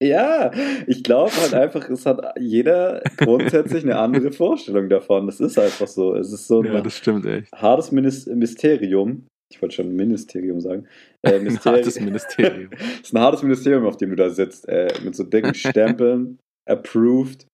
Ja, 0.00 0.52
ich 0.86 1.02
glaube 1.02 1.32
halt 1.32 1.54
einfach, 1.54 1.88
es 1.90 2.06
hat 2.06 2.20
jeder 2.38 3.02
grundsätzlich 3.16 3.82
eine 3.84 3.98
andere 3.98 4.30
Vorstellung 4.32 4.88
davon. 4.88 5.26
Das 5.26 5.40
ist 5.40 5.58
einfach 5.58 5.88
so. 5.88 6.14
Es 6.14 6.32
ist 6.32 6.46
so 6.46 6.60
ein 6.62 6.72
ja, 6.72 6.80
das 6.80 6.96
stimmt 6.96 7.26
echt. 7.26 7.52
hartes 7.52 7.90
Mysterium. 7.92 9.26
Ich 9.50 9.60
wollte 9.62 9.76
schon 9.76 9.94
Ministerium 9.96 10.60
sagen. 10.60 10.86
Äh, 11.22 11.34
Ein 11.40 11.58
hartes 11.64 11.98
Ministerium. 12.00 12.70
es 13.00 13.08
ist 13.08 13.14
ein 13.14 13.20
hartes 13.20 13.42
Ministerium, 13.42 13.86
auf 13.86 13.96
dem 13.96 14.10
du 14.10 14.16
da 14.16 14.30
sitzt, 14.30 14.68
äh, 14.68 14.92
mit 15.02 15.16
so 15.16 15.24
dicken 15.24 15.54
Stempeln, 15.54 16.38
approved. 16.68 17.46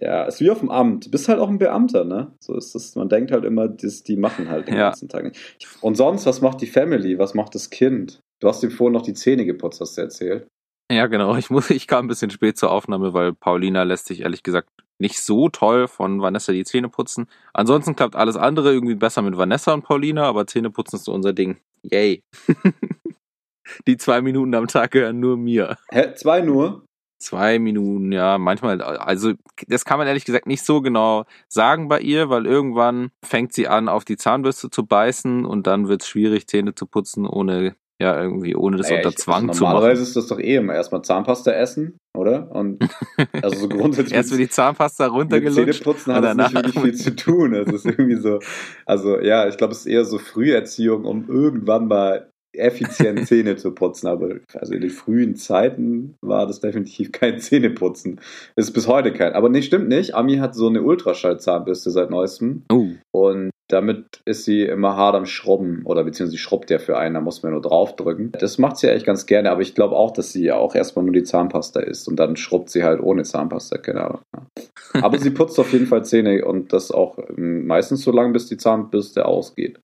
Ja, 0.00 0.24
ist 0.24 0.40
wie 0.40 0.50
auf 0.50 0.58
dem 0.60 0.70
Amt. 0.70 1.06
Du 1.06 1.10
bist 1.10 1.28
halt 1.28 1.38
auch 1.38 1.48
ein 1.48 1.58
Beamter, 1.58 2.04
ne? 2.04 2.32
So 2.42 2.56
ist 2.56 2.74
das. 2.74 2.94
Man 2.96 3.08
denkt 3.08 3.32
halt 3.32 3.44
immer, 3.44 3.68
das, 3.68 4.02
die 4.02 4.16
machen 4.16 4.48
halt 4.48 4.66
den 4.68 4.74
Ja. 4.74 4.88
ganzen 4.88 5.08
Tag 5.08 5.24
nicht. 5.24 5.38
Und 5.80 5.96
sonst, 5.96 6.26
was 6.26 6.40
macht 6.40 6.60
die 6.60 6.66
Family? 6.66 7.18
Was 7.18 7.34
macht 7.34 7.54
das 7.54 7.70
Kind? 7.70 8.20
Du 8.40 8.48
hast 8.48 8.62
ihm 8.64 8.70
vorhin 8.70 8.92
noch 8.94 9.02
die 9.02 9.14
Zähne 9.14 9.44
geputzt, 9.44 9.80
hast 9.80 9.96
du 9.98 10.02
erzählt. 10.02 10.46
Ja, 10.90 11.06
genau. 11.06 11.36
Ich 11.36 11.50
muss, 11.50 11.70
ich 11.70 11.86
kam 11.86 12.06
ein 12.06 12.08
bisschen 12.08 12.30
spät 12.30 12.58
zur 12.58 12.72
Aufnahme, 12.72 13.14
weil 13.14 13.32
Paulina 13.32 13.84
lässt 13.84 14.06
sich 14.06 14.22
ehrlich 14.22 14.42
gesagt 14.42 14.68
nicht 14.98 15.20
so 15.20 15.48
toll 15.48 15.86
von 15.86 16.20
Vanessa 16.20 16.52
die 16.52 16.64
Zähne 16.64 16.88
putzen. 16.88 17.28
Ansonsten 17.54 17.94
klappt 17.94 18.16
alles 18.16 18.36
andere 18.36 18.72
irgendwie 18.72 18.96
besser 18.96 19.22
mit 19.22 19.36
Vanessa 19.36 19.72
und 19.72 19.82
Paulina, 19.82 20.24
aber 20.24 20.48
Zähne 20.48 20.70
putzen 20.70 20.96
ist 20.96 21.04
so 21.04 21.12
unser 21.12 21.32
Ding. 21.32 21.58
Yay. 21.82 22.22
die 23.86 23.96
zwei 23.96 24.20
Minuten 24.20 24.54
am 24.54 24.66
Tag 24.66 24.90
gehören 24.90 25.20
nur 25.20 25.36
mir. 25.36 25.78
Hä? 25.90 26.12
Zwei 26.16 26.40
nur? 26.40 26.84
Zwei 27.22 27.58
Minuten, 27.58 28.12
ja, 28.12 28.38
manchmal, 28.38 28.80
also 28.80 29.34
das 29.68 29.84
kann 29.84 29.98
man 29.98 30.08
ehrlich 30.08 30.24
gesagt 30.24 30.46
nicht 30.46 30.64
so 30.64 30.80
genau 30.80 31.26
sagen 31.48 31.86
bei 31.86 32.00
ihr, 32.00 32.30
weil 32.30 32.46
irgendwann 32.46 33.10
fängt 33.22 33.52
sie 33.52 33.68
an, 33.68 33.90
auf 33.90 34.06
die 34.06 34.16
Zahnbürste 34.16 34.70
zu 34.70 34.86
beißen 34.86 35.44
und 35.44 35.66
dann 35.66 35.88
wird 35.88 36.00
es 36.00 36.08
schwierig, 36.08 36.46
Zähne 36.46 36.74
zu 36.74 36.86
putzen, 36.86 37.26
ohne, 37.26 37.76
ja, 38.00 38.20
irgendwie, 38.20 38.56
ohne 38.56 38.78
das 38.78 38.88
Naja, 38.88 39.00
unter 39.00 39.10
ich- 39.10 39.18
Zwang 39.18 39.48
also 39.48 39.58
zu 39.58 39.64
machen. 39.64 39.74
Normalerweise 39.74 40.02
ist 40.02 40.16
das 40.16 40.26
doch 40.26 40.38
eh 40.40 40.56
immer 40.56 40.74
erstmal 40.74 41.02
Zahnpasta 41.02 41.52
essen, 41.52 41.98
oder? 42.16 42.50
Und 42.50 42.82
also 43.42 43.56
so 43.60 43.68
grundsätzlich 43.68 44.14
Erst 44.14 44.30
wird 44.30 44.40
die 44.40 44.48
Zahnpasta 44.48 45.04
mit 45.04 45.12
runtergelutscht. 45.14 45.54
Zähneputzen 45.84 46.14
hat 46.14 46.24
das 46.24 46.36
nicht 46.36 46.54
wirklich 46.54 46.80
viel 46.80 46.94
zu 46.94 47.14
tun. 47.14 47.54
Es 47.54 47.72
ist 47.72 47.84
irgendwie 47.86 48.16
so, 48.16 48.38
also 48.86 49.20
ja, 49.20 49.46
ich 49.48 49.56
glaube, 49.58 49.72
es 49.72 49.80
ist 49.80 49.86
eher 49.86 50.04
so 50.04 50.18
Früherziehung, 50.18 51.04
um 51.04 51.28
irgendwann 51.28 51.88
mal 51.88 52.30
effizient 52.52 53.26
Zähne 53.26 53.56
zu 53.56 53.72
putzen. 53.72 54.06
Aber 54.06 54.36
also 54.54 54.74
in 54.74 54.80
den 54.80 54.90
frühen 54.90 55.36
Zeiten 55.36 56.16
war 56.20 56.46
das 56.46 56.60
definitiv 56.60 57.12
kein 57.12 57.38
Zähneputzen. 57.38 58.20
Ist 58.56 58.72
bis 58.72 58.88
heute 58.88 59.12
kein. 59.12 59.32
Aber 59.32 59.48
nee, 59.48 59.62
stimmt 59.62 59.88
nicht. 59.88 60.14
Ami 60.14 60.38
hat 60.38 60.54
so 60.54 60.68
eine 60.68 60.82
Ultraschallzahnbürste 60.82 61.90
seit 61.90 62.10
neuestem. 62.10 62.64
Oh, 62.70 62.88
Und 63.12 63.50
damit 63.68 64.20
ist 64.24 64.44
sie 64.44 64.62
immer 64.62 64.96
hart 64.96 65.14
am 65.14 65.26
Schrubben 65.26 65.82
oder 65.84 66.04
beziehungsweise 66.04 66.32
sie 66.32 66.42
schrubbt 66.42 66.70
ja 66.70 66.78
für 66.78 66.98
einen, 66.98 67.14
da 67.14 67.20
muss 67.20 67.42
man 67.42 67.52
nur 67.52 67.60
draufdrücken. 67.60 68.32
Das 68.32 68.58
macht 68.58 68.78
sie 68.78 68.88
eigentlich 68.88 69.04
ganz 69.04 69.26
gerne, 69.26 69.50
aber 69.50 69.62
ich 69.62 69.74
glaube 69.74 69.96
auch, 69.96 70.10
dass 70.10 70.32
sie 70.32 70.50
auch 70.50 70.74
erstmal 70.74 71.04
nur 71.04 71.14
die 71.14 71.22
Zahnpasta 71.22 71.80
isst 71.80 72.08
und 72.08 72.16
dann 72.16 72.36
schrubbt 72.36 72.70
sie 72.70 72.82
halt 72.82 73.00
ohne 73.00 73.22
Zahnpasta, 73.22 73.78
keine 73.78 74.04
Ahnung. 74.04 74.20
Ja. 74.34 74.46
Aber 75.02 75.18
sie 75.18 75.30
putzt 75.30 75.58
auf 75.60 75.72
jeden 75.72 75.86
Fall 75.86 76.04
Zähne 76.04 76.44
und 76.44 76.72
das 76.72 76.90
auch 76.90 77.16
ähm, 77.36 77.66
meistens 77.66 78.02
so 78.02 78.10
lange, 78.10 78.32
bis 78.32 78.46
die 78.46 78.56
Zahnbürste 78.56 79.24
ausgeht. 79.24 79.78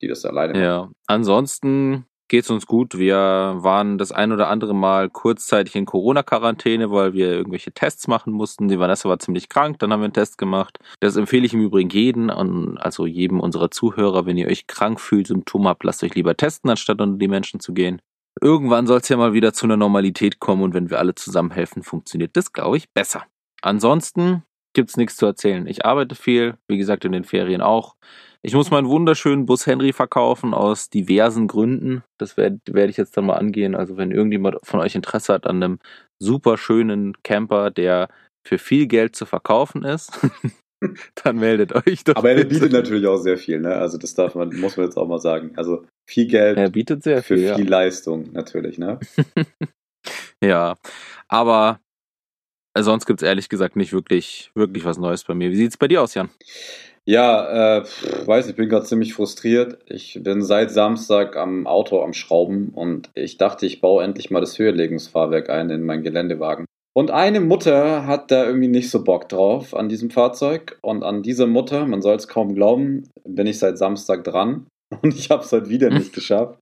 Die 0.00 0.08
das 0.08 0.24
alleine 0.24 0.52
macht. 0.52 0.62
Ja, 0.62 0.90
ansonsten 1.06 2.04
geht's 2.28 2.50
uns 2.50 2.66
gut. 2.66 2.98
Wir 2.98 3.16
waren 3.16 3.98
das 3.98 4.12
ein 4.12 4.32
oder 4.32 4.48
andere 4.48 4.74
Mal 4.74 5.08
kurzzeitig 5.08 5.74
in 5.74 5.86
Corona-Quarantäne, 5.86 6.90
weil 6.90 7.14
wir 7.14 7.32
irgendwelche 7.32 7.72
Tests 7.72 8.06
machen 8.06 8.32
mussten. 8.32 8.68
Die 8.68 8.78
Vanessa 8.78 9.08
war 9.08 9.18
ziemlich 9.18 9.48
krank, 9.48 9.78
dann 9.78 9.92
haben 9.92 10.00
wir 10.00 10.04
einen 10.04 10.12
Test 10.12 10.38
gemacht. 10.38 10.78
Das 11.00 11.16
empfehle 11.16 11.46
ich 11.46 11.54
im 11.54 11.62
Übrigen 11.62 11.90
jeden, 11.90 12.30
und 12.30 12.78
also 12.78 13.06
jedem 13.06 13.40
unserer 13.40 13.70
Zuhörer, 13.70 14.26
wenn 14.26 14.36
ihr 14.36 14.48
euch 14.48 14.66
krank 14.66 15.00
fühlt, 15.00 15.26
Symptome 15.26 15.70
habt, 15.70 15.84
lasst 15.84 16.04
euch 16.04 16.14
lieber 16.14 16.36
testen, 16.36 16.70
anstatt 16.70 17.00
unter 17.00 17.18
die 17.18 17.28
Menschen 17.28 17.60
zu 17.60 17.72
gehen. 17.72 18.00
Irgendwann 18.40 18.86
soll 18.86 18.98
es 18.98 19.08
ja 19.08 19.16
mal 19.16 19.32
wieder 19.32 19.52
zu 19.52 19.66
einer 19.66 19.76
Normalität 19.76 20.38
kommen 20.38 20.62
und 20.62 20.74
wenn 20.74 20.90
wir 20.90 20.98
alle 20.98 21.14
zusammen 21.14 21.50
helfen, 21.50 21.82
funktioniert 21.82 22.36
das, 22.36 22.52
glaube 22.52 22.76
ich, 22.76 22.88
besser. 22.92 23.24
Ansonsten 23.62 24.44
gibt's 24.74 24.96
nichts 24.96 25.16
zu 25.16 25.26
erzählen. 25.26 25.66
Ich 25.66 25.84
arbeite 25.84 26.14
viel, 26.14 26.56
wie 26.68 26.78
gesagt, 26.78 27.04
in 27.04 27.12
den 27.12 27.24
Ferien 27.24 27.62
auch. 27.62 27.96
Ich 28.42 28.54
muss 28.54 28.70
meinen 28.70 28.88
wunderschönen 28.88 29.46
Bus 29.46 29.66
Henry 29.66 29.92
verkaufen 29.92 30.54
aus 30.54 30.90
diversen 30.90 31.48
Gründen. 31.48 32.04
Das 32.18 32.36
werde 32.36 32.60
werd 32.68 32.88
ich 32.88 32.96
jetzt 32.96 33.16
dann 33.16 33.26
mal 33.26 33.34
angehen. 33.34 33.74
Also 33.74 33.96
wenn 33.96 34.12
irgendjemand 34.12 34.58
von 34.62 34.80
euch 34.80 34.94
Interesse 34.94 35.32
hat 35.32 35.46
an 35.46 35.62
einem 35.62 35.78
super 36.20 36.56
schönen 36.56 37.14
Camper, 37.24 37.70
der 37.70 38.08
für 38.46 38.58
viel 38.58 38.86
Geld 38.86 39.16
zu 39.16 39.26
verkaufen 39.26 39.82
ist, 39.84 40.12
dann 41.24 41.36
meldet 41.36 41.74
euch 41.74 42.04
doch. 42.04 42.14
Aber 42.14 42.30
er 42.30 42.44
bietet 42.44 42.72
natürlich 42.72 43.06
auch 43.08 43.18
sehr 43.18 43.38
viel, 43.38 43.60
ne? 43.60 43.74
Also 43.74 43.98
das 43.98 44.14
darf 44.14 44.36
man, 44.36 44.54
muss 44.60 44.76
man 44.76 44.86
jetzt 44.86 44.96
auch 44.96 45.08
mal 45.08 45.18
sagen. 45.18 45.52
Also 45.56 45.84
viel 46.08 46.28
Geld 46.28 46.56
Er 46.58 46.70
bietet 46.70 47.02
sehr 47.02 47.22
für 47.22 47.36
viel. 47.36 47.54
viel 47.54 47.64
ja. 47.64 47.70
Leistung 47.70 48.32
natürlich, 48.32 48.78
ne? 48.78 48.98
Ja, 50.40 50.76
aber 51.26 51.80
Sonst 52.82 53.06
gibt's 53.06 53.22
ehrlich 53.22 53.48
gesagt 53.48 53.76
nicht 53.76 53.92
wirklich, 53.92 54.50
wirklich 54.54 54.84
was 54.84 54.98
Neues 54.98 55.24
bei 55.24 55.34
mir. 55.34 55.50
Wie 55.50 55.56
sieht's 55.56 55.76
bei 55.76 55.88
dir 55.88 56.02
aus, 56.02 56.14
Jan? 56.14 56.28
Ja, 57.08 57.78
äh, 57.78 57.84
weiß 58.26 58.44
nicht, 58.44 58.50
ich 58.50 58.56
bin 58.56 58.68
gerade 58.68 58.84
ziemlich 58.84 59.14
frustriert. 59.14 59.78
Ich 59.86 60.20
bin 60.22 60.42
seit 60.42 60.70
Samstag 60.70 61.38
am 61.38 61.66
Auto 61.66 62.02
am 62.02 62.12
Schrauben 62.12 62.68
und 62.74 63.08
ich 63.14 63.38
dachte, 63.38 63.64
ich 63.64 63.80
baue 63.80 64.04
endlich 64.04 64.30
mal 64.30 64.40
das 64.40 64.58
Höherlegungsfahrwerk 64.58 65.48
ein 65.48 65.70
in 65.70 65.84
meinen 65.84 66.02
Geländewagen. 66.02 66.66
Und 66.94 67.10
eine 67.10 67.40
Mutter 67.40 68.06
hat 68.06 68.30
da 68.30 68.44
irgendwie 68.44 68.68
nicht 68.68 68.90
so 68.90 69.04
Bock 69.04 69.26
drauf 69.30 69.74
an 69.74 69.88
diesem 69.88 70.10
Fahrzeug. 70.10 70.78
Und 70.82 71.02
an 71.02 71.22
dieser 71.22 71.46
Mutter, 71.46 71.86
man 71.86 72.02
soll 72.02 72.16
es 72.16 72.28
kaum 72.28 72.54
glauben, 72.54 73.08
bin 73.24 73.46
ich 73.46 73.58
seit 73.58 73.78
Samstag 73.78 74.24
dran. 74.24 74.66
Und 75.02 75.14
ich 75.14 75.30
habe 75.30 75.42
es 75.42 75.50
heute 75.50 75.70
wieder 75.70 75.88
nicht 75.88 76.12
geschafft, 76.12 76.58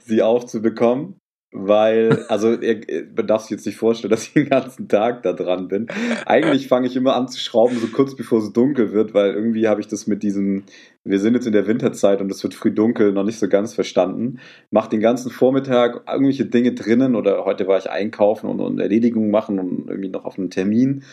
sie 0.00 0.20
aufzubekommen. 0.20 1.16
Weil, 1.58 2.26
also 2.28 2.52
ihr, 2.52 2.86
ihr 2.86 3.06
darf 3.06 3.42
sich 3.42 3.52
jetzt 3.52 3.64
nicht 3.64 3.78
vorstellen, 3.78 4.10
dass 4.10 4.26
ich 4.26 4.34
den 4.34 4.50
ganzen 4.50 4.88
Tag 4.88 5.22
da 5.22 5.32
dran 5.32 5.68
bin. 5.68 5.86
Eigentlich 6.26 6.68
fange 6.68 6.86
ich 6.86 6.96
immer 6.96 7.16
an 7.16 7.28
zu 7.28 7.40
schrauben, 7.40 7.78
so 7.78 7.86
kurz 7.86 8.14
bevor 8.14 8.40
es 8.40 8.52
dunkel 8.52 8.92
wird, 8.92 9.14
weil 9.14 9.32
irgendwie 9.32 9.66
habe 9.66 9.80
ich 9.80 9.88
das 9.88 10.06
mit 10.06 10.22
diesem, 10.22 10.64
wir 11.02 11.18
sind 11.18 11.32
jetzt 11.32 11.46
in 11.46 11.54
der 11.54 11.66
Winterzeit 11.66 12.20
und 12.20 12.30
es 12.30 12.42
wird 12.42 12.52
früh 12.52 12.72
dunkel, 12.72 13.12
noch 13.12 13.24
nicht 13.24 13.38
so 13.38 13.48
ganz 13.48 13.72
verstanden. 13.72 14.38
Mach 14.70 14.86
den 14.86 15.00
ganzen 15.00 15.30
Vormittag 15.30 16.04
irgendwelche 16.06 16.44
Dinge 16.44 16.74
drinnen 16.74 17.16
oder 17.16 17.46
heute 17.46 17.66
war 17.66 17.78
ich 17.78 17.88
einkaufen 17.88 18.50
und, 18.50 18.60
und 18.60 18.78
Erledigungen 18.78 19.30
machen 19.30 19.58
und 19.58 19.88
irgendwie 19.88 20.10
noch 20.10 20.26
auf 20.26 20.38
einen 20.38 20.50
Termin. 20.50 21.04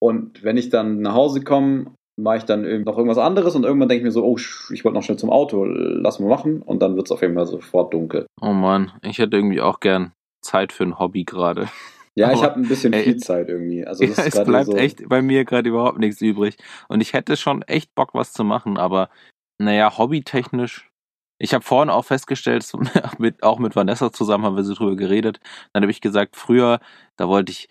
Und 0.00 0.42
wenn 0.42 0.56
ich 0.56 0.70
dann 0.70 1.00
nach 1.02 1.14
Hause 1.14 1.42
komme, 1.42 1.92
mache 2.16 2.38
ich 2.38 2.44
dann 2.44 2.62
noch 2.82 2.96
irgendwas 2.96 3.18
anderes 3.18 3.54
und 3.54 3.64
irgendwann 3.64 3.88
denke 3.88 4.00
ich 4.00 4.04
mir 4.04 4.12
so, 4.12 4.24
oh, 4.24 4.36
ich 4.36 4.84
wollte 4.84 4.94
noch 4.94 5.02
schnell 5.02 5.18
zum 5.18 5.30
Auto, 5.30 5.64
lass 5.64 6.20
mal 6.20 6.28
machen 6.28 6.62
und 6.62 6.80
dann 6.80 6.96
wird 6.96 7.06
es 7.06 7.12
auf 7.12 7.22
jeden 7.22 7.34
Fall 7.34 7.46
sofort 7.46 7.94
dunkel. 7.94 8.26
Oh 8.40 8.52
Mann, 8.52 8.92
ich 9.02 9.18
hätte 9.18 9.36
irgendwie 9.36 9.60
auch 9.60 9.80
gern 9.80 10.12
Zeit 10.42 10.72
für 10.72 10.84
ein 10.84 10.98
Hobby 10.98 11.24
gerade. 11.24 11.68
Ja, 12.14 12.30
ich 12.32 12.42
habe 12.42 12.56
ein 12.56 12.68
bisschen 12.68 12.92
ey, 12.92 13.04
viel 13.04 13.16
Zeit 13.16 13.48
irgendwie. 13.48 13.86
Also 13.86 14.04
das 14.04 14.16
Ja, 14.18 14.22
ist 14.24 14.28
es 14.28 14.34
gerade 14.34 14.50
bleibt 14.50 14.66
so. 14.66 14.76
echt 14.76 15.08
bei 15.08 15.22
mir 15.22 15.44
gerade 15.44 15.68
überhaupt 15.68 15.98
nichts 15.98 16.20
übrig. 16.20 16.56
Und 16.88 17.00
ich 17.00 17.14
hätte 17.14 17.36
schon 17.36 17.62
echt 17.62 17.94
Bock, 17.94 18.10
was 18.12 18.32
zu 18.32 18.44
machen, 18.44 18.76
aber 18.76 19.08
naja, 19.58 19.96
hobbytechnisch. 19.96 20.90
Ich 21.38 21.54
habe 21.54 21.64
vorhin 21.64 21.90
auch 21.90 22.04
festgestellt, 22.04 22.70
mit, 23.18 23.42
auch 23.42 23.58
mit 23.58 23.74
Vanessa 23.74 24.12
zusammen 24.12 24.44
haben 24.44 24.56
wir 24.56 24.64
so 24.64 24.74
drüber 24.74 24.96
geredet. 24.96 25.40
Dann 25.72 25.82
habe 25.82 25.90
ich 25.90 26.00
gesagt, 26.00 26.36
früher, 26.36 26.80
da 27.16 27.28
wollte 27.28 27.50
ich 27.52 27.68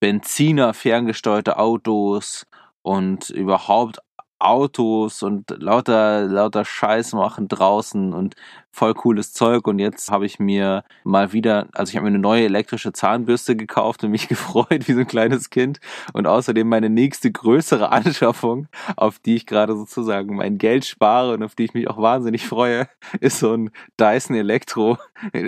Benziner, 0.00 0.72
ferngesteuerte 0.72 1.58
Autos 1.58 2.46
und 2.84 3.30
überhaupt 3.30 3.98
Autos 4.38 5.22
und 5.22 5.50
lauter, 5.58 6.26
lauter 6.26 6.66
Scheiß 6.66 7.14
machen 7.14 7.48
draußen 7.48 8.12
und 8.12 8.34
voll 8.70 8.92
cooles 8.92 9.32
Zeug. 9.32 9.66
Und 9.66 9.78
jetzt 9.78 10.10
habe 10.10 10.26
ich 10.26 10.38
mir 10.38 10.84
mal 11.02 11.32
wieder, 11.32 11.68
also 11.72 11.90
ich 11.90 11.96
habe 11.96 12.04
mir 12.04 12.10
eine 12.10 12.18
neue 12.18 12.44
elektrische 12.44 12.92
Zahnbürste 12.92 13.56
gekauft 13.56 14.04
und 14.04 14.10
mich 14.10 14.28
gefreut 14.28 14.86
wie 14.86 14.92
so 14.92 15.00
ein 15.00 15.06
kleines 15.06 15.48
Kind. 15.48 15.80
Und 16.12 16.26
außerdem 16.26 16.68
meine 16.68 16.90
nächste 16.90 17.32
größere 17.32 17.90
Anschaffung, 17.92 18.68
auf 18.96 19.18
die 19.18 19.36
ich 19.36 19.46
gerade 19.46 19.74
sozusagen 19.76 20.36
mein 20.36 20.58
Geld 20.58 20.84
spare 20.84 21.32
und 21.32 21.42
auf 21.42 21.54
die 21.54 21.64
ich 21.64 21.74
mich 21.74 21.88
auch 21.88 21.98
wahnsinnig 21.98 22.46
freue, 22.46 22.88
ist 23.20 23.38
so 23.38 23.54
ein 23.54 23.70
Dyson 23.98 24.36
Elektro 24.36 24.98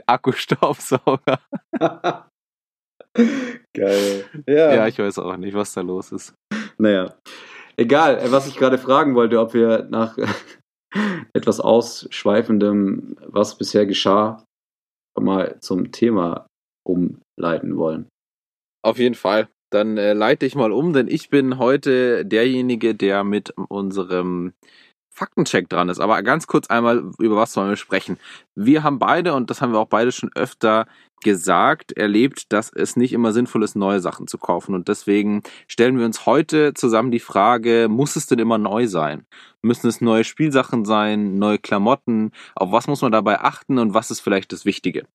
Akkustaubsauger. 0.07 1.41
Geil. 3.75 4.25
Ja. 4.47 4.75
Ja, 4.75 4.87
ich 4.87 4.99
weiß 4.99 5.19
auch 5.19 5.37
nicht, 5.37 5.55
was 5.55 5.73
da 5.73 5.81
los 5.83 6.13
ist. 6.13 6.35
Naja. 6.79 7.15
Egal, 7.77 8.19
äh, 8.19 8.33
was 8.33 8.49
ich 8.49 8.57
gerade 8.57 8.79
fragen 8.79 9.15
wollte, 9.15 9.41
ob 9.41 9.55
wir 9.55 9.87
nach 9.91 10.17
etwas 11.33 11.61
Ausschweifendem, 11.61 13.17
was 13.27 13.59
bisher 13.59 13.87
geschah, 13.87 14.45
mal 15.19 15.59
zum 15.61 15.93
Thema 15.93 16.47
umleiten 16.85 17.77
wollen. 17.77 18.09
Auf 18.83 18.99
jeden 18.99 19.15
Fall. 19.15 19.49
Dann 19.71 19.99
äh, 19.99 20.13
leite 20.13 20.47
ich 20.47 20.55
mal 20.55 20.71
um, 20.71 20.93
denn 20.93 21.09
ich 21.09 21.29
bin 21.29 21.59
heute 21.59 22.25
derjenige, 22.25 22.95
der 22.95 23.25
mit 23.25 23.53
unserem 23.69 24.53
Faktencheck 25.17 25.69
dran 25.69 25.89
ist. 25.89 25.99
Aber 25.99 26.23
ganz 26.23 26.47
kurz 26.47 26.69
einmal, 26.69 27.11
über 27.19 27.37
was 27.37 27.57
wollen 27.57 27.71
wir 27.71 27.77
sprechen? 27.77 28.19
Wir 28.55 28.83
haben 28.83 28.99
beide, 28.99 29.35
und 29.35 29.49
das 29.51 29.61
haben 29.61 29.73
wir 29.73 29.81
auch 29.81 29.89
beide 29.89 30.13
schon 30.13 30.31
öfter 30.35 30.87
gesagt, 31.23 31.93
erlebt, 31.93 32.53
dass 32.53 32.71
es 32.71 32.97
nicht 32.97 33.13
immer 33.13 33.33
sinnvoll 33.33 33.63
ist, 33.63 33.75
neue 33.75 34.01
Sachen 34.01 34.27
zu 34.27 34.37
kaufen. 34.37 34.75
Und 34.75 34.89
deswegen 34.89 35.43
stellen 35.67 35.99
wir 35.99 36.05
uns 36.05 36.27
heute 36.27 36.75
zusammen 36.75 37.11
die 37.11 37.21
Frage, 37.21 37.89
muss 37.89 38.17
es 38.17 38.27
denn 38.27 38.39
immer 38.39 38.59
neu 38.59 38.87
sein? 38.87 39.27
Müssen 39.63 39.89
es 39.89 40.03
neue 40.03 40.25
Spielsachen 40.25 40.85
sein, 40.85 41.39
neue 41.39 41.59
Klamotten? 41.59 42.33
Auf 42.55 42.71
was 42.71 42.87
muss 42.87 43.01
man 43.01 43.13
dabei 43.13 43.41
achten 43.41 43.79
und 43.79 43.95
was 43.95 44.11
ist 44.11 44.21
vielleicht 44.21 44.53
das 44.53 44.67
Wichtige? 44.67 45.07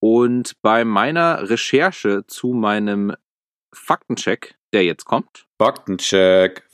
Und 0.00 0.54
bei 0.62 0.86
meiner 0.86 1.50
Recherche 1.50 2.24
zu 2.26 2.54
meinem 2.54 3.14
Faktencheck, 3.74 4.56
der 4.72 4.84
jetzt 4.84 5.04
kommt, 5.04 5.46
Faktencheck. 5.58 6.69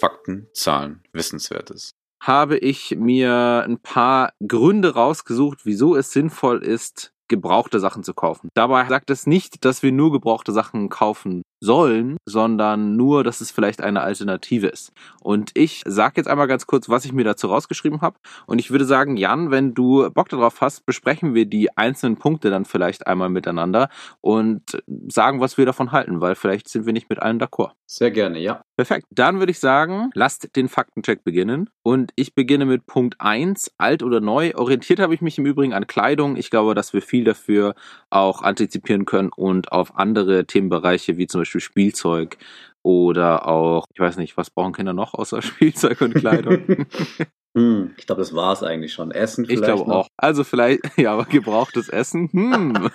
Fakten, 0.00 0.48
Zahlen, 0.54 1.02
Wissenswertes. 1.12 1.92
habe 2.22 2.58
ich 2.58 2.96
mir 2.96 3.64
ein 3.66 3.78
paar 3.78 4.32
Gründe 4.46 4.94
rausgesucht, 4.94 5.60
wieso 5.64 5.96
es 5.96 6.12
sinnvoll 6.12 6.62
ist, 6.62 7.12
gebrauchte 7.28 7.80
Sachen 7.80 8.02
zu 8.02 8.12
kaufen. 8.12 8.48
Dabei 8.54 8.86
sagt 8.88 9.10
es 9.10 9.26
nicht, 9.26 9.64
dass 9.64 9.82
wir 9.82 9.92
nur 9.92 10.12
gebrauchte 10.12 10.52
Sachen 10.52 10.88
kaufen 10.88 11.42
sollen, 11.60 12.16
sondern 12.24 12.96
nur, 12.96 13.22
dass 13.22 13.40
es 13.40 13.50
vielleicht 13.50 13.82
eine 13.82 14.00
Alternative 14.00 14.66
ist. 14.66 14.92
Und 15.22 15.50
ich 15.54 15.82
sage 15.86 16.14
jetzt 16.16 16.28
einmal 16.28 16.48
ganz 16.48 16.66
kurz, 16.66 16.88
was 16.88 17.04
ich 17.04 17.12
mir 17.12 17.24
dazu 17.24 17.48
rausgeschrieben 17.48 18.00
habe. 18.00 18.16
Und 18.46 18.58
ich 18.58 18.70
würde 18.70 18.84
sagen, 18.84 19.16
Jan, 19.16 19.50
wenn 19.50 19.74
du 19.74 20.10
Bock 20.10 20.28
darauf 20.28 20.60
hast, 20.60 20.86
besprechen 20.86 21.34
wir 21.34 21.46
die 21.46 21.76
einzelnen 21.76 22.16
Punkte 22.16 22.50
dann 22.50 22.64
vielleicht 22.64 23.06
einmal 23.06 23.28
miteinander 23.28 23.88
und 24.20 24.82
sagen, 25.08 25.40
was 25.40 25.58
wir 25.58 25.66
davon 25.66 25.92
halten, 25.92 26.20
weil 26.20 26.34
vielleicht 26.34 26.68
sind 26.68 26.86
wir 26.86 26.92
nicht 26.92 27.10
mit 27.10 27.20
allen 27.20 27.40
d'accord. 27.40 27.72
Sehr 27.86 28.10
gerne, 28.10 28.38
ja. 28.38 28.62
Perfekt. 28.76 29.06
Dann 29.10 29.40
würde 29.40 29.50
ich 29.50 29.58
sagen, 29.58 30.10
lasst 30.14 30.56
den 30.56 30.68
Faktencheck 30.68 31.24
beginnen. 31.24 31.68
Und 31.82 32.12
ich 32.14 32.34
beginne 32.34 32.64
mit 32.64 32.86
Punkt 32.86 33.16
1, 33.18 33.72
alt 33.78 34.02
oder 34.02 34.20
neu. 34.20 34.54
Orientiert 34.54 35.00
habe 35.00 35.12
ich 35.12 35.20
mich 35.20 35.36
im 35.38 35.44
Übrigen 35.44 35.74
an 35.74 35.86
Kleidung. 35.86 36.36
Ich 36.36 36.50
glaube, 36.50 36.74
dass 36.74 36.92
wir 36.92 37.02
viel 37.02 37.24
dafür 37.24 37.74
auch 38.08 38.42
antizipieren 38.42 39.06
können 39.06 39.30
und 39.34 39.72
auf 39.72 39.96
andere 39.98 40.46
Themenbereiche 40.46 41.18
wie 41.18 41.26
zum 41.26 41.40
Beispiel 41.40 41.49
Spielzeug 41.58 42.38
oder 42.82 43.48
auch, 43.48 43.86
ich 43.92 44.00
weiß 44.00 44.16
nicht, 44.16 44.36
was 44.36 44.50
brauchen 44.50 44.72
Kinder 44.72 44.92
noch 44.92 45.14
außer 45.14 45.42
Spielzeug 45.42 46.00
und 46.00 46.14
Kleidung? 46.14 46.86
Hm, 47.56 47.94
ich 47.98 48.06
glaube, 48.06 48.20
das 48.20 48.32
war 48.32 48.52
es 48.52 48.62
eigentlich 48.62 48.92
schon. 48.92 49.10
Essen 49.10 49.42
ich 49.42 49.50
vielleicht 49.50 49.64
glaube 49.64 49.90
noch. 49.90 49.96
auch. 50.04 50.08
Also 50.16 50.44
vielleicht, 50.44 50.82
ja, 50.96 51.12
aber 51.12 51.24
gebrauchtes 51.24 51.88
Essen. 51.88 52.28
Hm. 52.30 52.90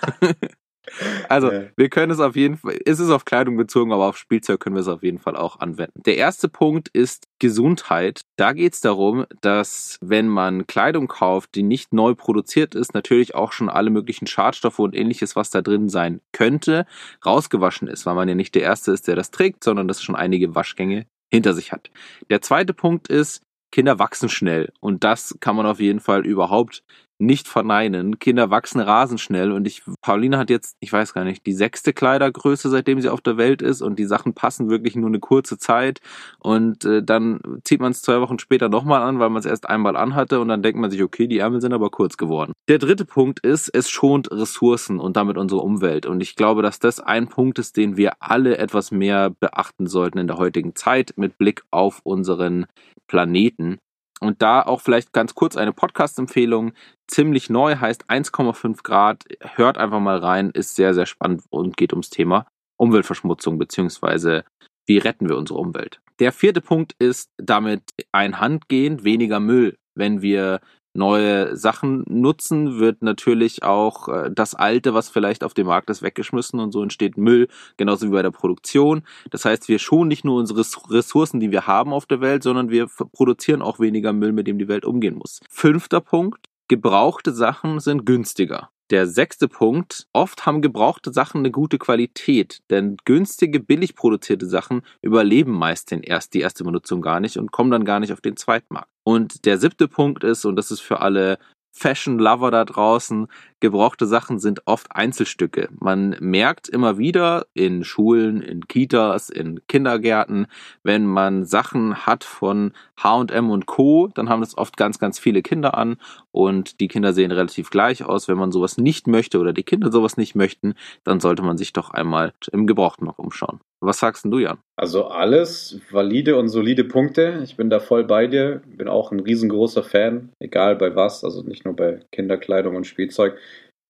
Also, 1.28 1.50
Ja. 1.52 1.64
wir 1.76 1.88
können 1.88 2.12
es 2.12 2.20
auf 2.20 2.36
jeden 2.36 2.56
Fall, 2.56 2.78
es 2.84 3.00
ist 3.00 3.10
auf 3.10 3.24
Kleidung 3.24 3.56
bezogen, 3.56 3.92
aber 3.92 4.06
auf 4.06 4.16
Spielzeug 4.16 4.60
können 4.60 4.76
wir 4.76 4.80
es 4.80 4.88
auf 4.88 5.02
jeden 5.02 5.18
Fall 5.18 5.36
auch 5.36 5.60
anwenden. 5.60 6.02
Der 6.04 6.16
erste 6.16 6.48
Punkt 6.48 6.88
ist 6.88 7.26
Gesundheit. 7.38 8.22
Da 8.36 8.52
geht 8.52 8.74
es 8.74 8.80
darum, 8.80 9.26
dass 9.40 9.98
wenn 10.00 10.28
man 10.28 10.66
Kleidung 10.66 11.08
kauft, 11.08 11.54
die 11.54 11.62
nicht 11.62 11.92
neu 11.92 12.14
produziert 12.14 12.74
ist, 12.74 12.94
natürlich 12.94 13.34
auch 13.34 13.52
schon 13.52 13.68
alle 13.68 13.90
möglichen 13.90 14.26
Schadstoffe 14.26 14.78
und 14.78 14.94
ähnliches, 14.94 15.36
was 15.36 15.50
da 15.50 15.62
drin 15.62 15.88
sein 15.88 16.20
könnte, 16.32 16.86
rausgewaschen 17.24 17.88
ist, 17.88 18.06
weil 18.06 18.14
man 18.14 18.28
ja 18.28 18.34
nicht 18.34 18.54
der 18.54 18.62
Erste 18.62 18.92
ist, 18.92 19.08
der 19.08 19.16
das 19.16 19.30
trägt, 19.30 19.64
sondern 19.64 19.88
das 19.88 20.02
schon 20.02 20.16
einige 20.16 20.54
Waschgänge 20.54 21.06
hinter 21.32 21.54
sich 21.54 21.72
hat. 21.72 21.90
Der 22.30 22.40
zweite 22.40 22.72
Punkt 22.74 23.08
ist, 23.08 23.42
Kinder 23.72 23.98
wachsen 23.98 24.28
schnell 24.28 24.72
und 24.80 25.02
das 25.04 25.36
kann 25.40 25.56
man 25.56 25.66
auf 25.66 25.80
jeden 25.80 26.00
Fall 26.00 26.24
überhaupt 26.24 26.82
nicht 27.18 27.48
verneinen. 27.48 28.18
Kinder 28.18 28.50
wachsen 28.50 28.80
rasend 28.80 29.20
schnell 29.20 29.52
und 29.52 29.66
ich, 29.66 29.82
Pauline 30.02 30.38
hat 30.38 30.50
jetzt, 30.50 30.76
ich 30.80 30.92
weiß 30.92 31.14
gar 31.14 31.24
nicht, 31.24 31.46
die 31.46 31.52
sechste 31.52 31.92
Kleidergröße, 31.92 32.68
seitdem 32.68 33.00
sie 33.00 33.08
auf 33.08 33.20
der 33.20 33.36
Welt 33.36 33.62
ist 33.62 33.82
und 33.82 33.98
die 33.98 34.04
Sachen 34.04 34.34
passen 34.34 34.68
wirklich 34.68 34.96
nur 34.96 35.08
eine 35.08 35.20
kurze 35.20 35.58
Zeit 35.58 36.00
und 36.38 36.84
äh, 36.84 37.02
dann 37.02 37.40
zieht 37.64 37.80
man 37.80 37.92
es 37.92 38.02
zwei 38.02 38.20
Wochen 38.20 38.38
später 38.38 38.68
nochmal 38.68 39.02
an, 39.02 39.18
weil 39.18 39.30
man 39.30 39.40
es 39.40 39.46
erst 39.46 39.68
einmal 39.68 39.96
anhatte 39.96 40.40
und 40.40 40.48
dann 40.48 40.62
denkt 40.62 40.78
man 40.78 40.90
sich, 40.90 41.02
okay, 41.02 41.26
die 41.26 41.38
Ärmel 41.38 41.60
sind 41.60 41.72
aber 41.72 41.90
kurz 41.90 42.16
geworden. 42.16 42.52
Der 42.68 42.78
dritte 42.78 43.04
Punkt 43.04 43.40
ist, 43.40 43.68
es 43.74 43.88
schont 43.88 44.30
Ressourcen 44.30 45.00
und 45.00 45.16
damit 45.16 45.38
unsere 45.38 45.62
Umwelt 45.62 46.06
und 46.06 46.20
ich 46.20 46.36
glaube, 46.36 46.62
dass 46.62 46.78
das 46.78 47.00
ein 47.00 47.28
Punkt 47.28 47.58
ist, 47.58 47.76
den 47.76 47.96
wir 47.96 48.14
alle 48.20 48.58
etwas 48.58 48.90
mehr 48.90 49.30
beachten 49.30 49.86
sollten 49.86 50.18
in 50.18 50.26
der 50.26 50.38
heutigen 50.38 50.74
Zeit 50.74 51.14
mit 51.16 51.38
Blick 51.38 51.62
auf 51.70 52.00
unseren 52.04 52.66
Planeten. 53.06 53.78
Und 54.20 54.40
da 54.42 54.62
auch 54.62 54.80
vielleicht 54.80 55.12
ganz 55.12 55.34
kurz 55.34 55.56
eine 55.56 55.72
Podcast-Empfehlung. 55.72 56.72
Ziemlich 57.06 57.50
neu 57.50 57.76
heißt 57.76 58.08
1,5 58.10 58.82
Grad. 58.82 59.24
Hört 59.40 59.78
einfach 59.78 60.00
mal 60.00 60.18
rein, 60.18 60.50
ist 60.50 60.74
sehr, 60.74 60.94
sehr 60.94 61.06
spannend 61.06 61.42
und 61.50 61.76
geht 61.76 61.92
ums 61.92 62.10
Thema 62.10 62.46
Umweltverschmutzung 62.78 63.58
beziehungsweise 63.58 64.44
wie 64.86 64.98
retten 64.98 65.28
wir 65.28 65.36
unsere 65.36 65.58
Umwelt. 65.58 66.00
Der 66.18 66.32
vierte 66.32 66.60
Punkt 66.60 66.94
ist 66.98 67.30
damit 67.36 67.82
einhandgehend 68.12 69.04
weniger 69.04 69.40
Müll. 69.40 69.76
Wenn 69.94 70.22
wir 70.22 70.60
neue 70.96 71.56
Sachen 71.56 72.04
nutzen, 72.08 72.78
wird 72.78 73.02
natürlich 73.02 73.62
auch 73.62 74.08
äh, 74.08 74.30
das 74.32 74.54
Alte, 74.54 74.94
was 74.94 75.08
vielleicht 75.08 75.44
auf 75.44 75.54
dem 75.54 75.66
Markt 75.66 75.90
ist, 75.90 76.02
weggeschmissen 76.02 76.60
und 76.60 76.72
so 76.72 76.82
entsteht 76.82 77.16
Müll, 77.16 77.48
genauso 77.76 78.06
wie 78.06 78.12
bei 78.12 78.22
der 78.22 78.30
Produktion. 78.30 79.02
Das 79.30 79.44
heißt, 79.44 79.68
wir 79.68 79.78
schonen 79.78 80.08
nicht 80.08 80.24
nur 80.24 80.38
unsere 80.38 80.64
Ressourcen, 80.90 81.40
die 81.40 81.50
wir 81.50 81.66
haben 81.66 81.92
auf 81.92 82.06
der 82.06 82.20
Welt, 82.20 82.42
sondern 82.42 82.70
wir 82.70 82.86
produzieren 83.12 83.62
auch 83.62 83.78
weniger 83.78 84.12
Müll, 84.12 84.32
mit 84.32 84.46
dem 84.46 84.58
die 84.58 84.68
Welt 84.68 84.84
umgehen 84.84 85.16
muss. 85.16 85.40
Fünfter 85.48 86.00
Punkt. 86.00 86.46
Gebrauchte 86.68 87.32
Sachen 87.32 87.78
sind 87.78 88.04
günstiger. 88.06 88.70
Der 88.90 89.08
sechste 89.08 89.48
Punkt. 89.48 90.06
Oft 90.12 90.46
haben 90.46 90.62
gebrauchte 90.62 91.12
Sachen 91.12 91.38
eine 91.38 91.50
gute 91.50 91.76
Qualität, 91.76 92.60
denn 92.70 92.96
günstige, 93.04 93.58
billig 93.58 93.96
produzierte 93.96 94.46
Sachen 94.46 94.82
überleben 95.02 95.50
meist 95.52 95.90
den 95.90 96.02
erst, 96.02 96.34
die 96.34 96.40
erste 96.40 96.62
Benutzung 96.62 97.02
gar 97.02 97.18
nicht 97.18 97.36
und 97.36 97.50
kommen 97.50 97.72
dann 97.72 97.84
gar 97.84 97.98
nicht 97.98 98.12
auf 98.12 98.20
den 98.20 98.36
Zweitmarkt. 98.36 98.88
Und 99.02 99.44
der 99.44 99.58
siebte 99.58 99.88
Punkt 99.88 100.22
ist, 100.22 100.44
und 100.44 100.54
das 100.54 100.70
ist 100.70 100.82
für 100.82 101.00
alle 101.00 101.38
Fashion-Lover 101.76 102.50
da 102.50 102.64
draußen, 102.64 103.26
gebrauchte 103.60 104.06
Sachen 104.06 104.38
sind 104.38 104.62
oft 104.64 104.86
Einzelstücke. 104.92 105.68
Man 105.78 106.16
merkt 106.20 106.68
immer 106.68 106.96
wieder 106.96 107.46
in 107.52 107.84
Schulen, 107.84 108.40
in 108.40 108.66
Kitas, 108.66 109.28
in 109.28 109.60
Kindergärten, 109.66 110.46
wenn 110.82 111.04
man 111.06 111.44
Sachen 111.44 112.06
hat 112.06 112.24
von 112.24 112.72
H&M 113.02 113.50
und 113.50 113.66
Co., 113.66 114.08
dann 114.14 114.30
haben 114.30 114.40
das 114.40 114.56
oft 114.56 114.76
ganz, 114.78 114.98
ganz 114.98 115.18
viele 115.18 115.42
Kinder 115.42 115.76
an 115.76 115.98
und 116.36 116.80
die 116.80 116.88
Kinder 116.88 117.14
sehen 117.14 117.32
relativ 117.32 117.70
gleich 117.70 118.04
aus. 118.04 118.28
Wenn 118.28 118.36
man 118.36 118.52
sowas 118.52 118.76
nicht 118.76 119.06
möchte 119.06 119.38
oder 119.38 119.54
die 119.54 119.62
Kinder 119.62 119.90
sowas 119.90 120.18
nicht 120.18 120.34
möchten, 120.34 120.74
dann 121.02 121.18
sollte 121.18 121.42
man 121.42 121.56
sich 121.56 121.72
doch 121.72 121.90
einmal 121.90 122.34
im 122.52 122.66
Gebrauchtmarkt 122.66 123.18
umschauen. 123.18 123.60
Was 123.80 124.00
sagst 124.00 124.26
du, 124.26 124.38
Jan? 124.38 124.58
Also 124.76 125.06
alles 125.06 125.80
valide 125.90 126.36
und 126.36 126.48
solide 126.48 126.84
Punkte. 126.84 127.40
Ich 127.42 127.56
bin 127.56 127.70
da 127.70 127.80
voll 127.80 128.04
bei 128.04 128.26
dir. 128.26 128.60
Bin 128.66 128.88
auch 128.88 129.12
ein 129.12 129.20
riesengroßer 129.20 129.82
Fan, 129.82 130.30
egal 130.38 130.76
bei 130.76 130.94
was, 130.94 131.24
also 131.24 131.42
nicht 131.42 131.64
nur 131.64 131.74
bei 131.74 132.00
Kinderkleidung 132.12 132.76
und 132.76 132.86
Spielzeug, 132.86 133.38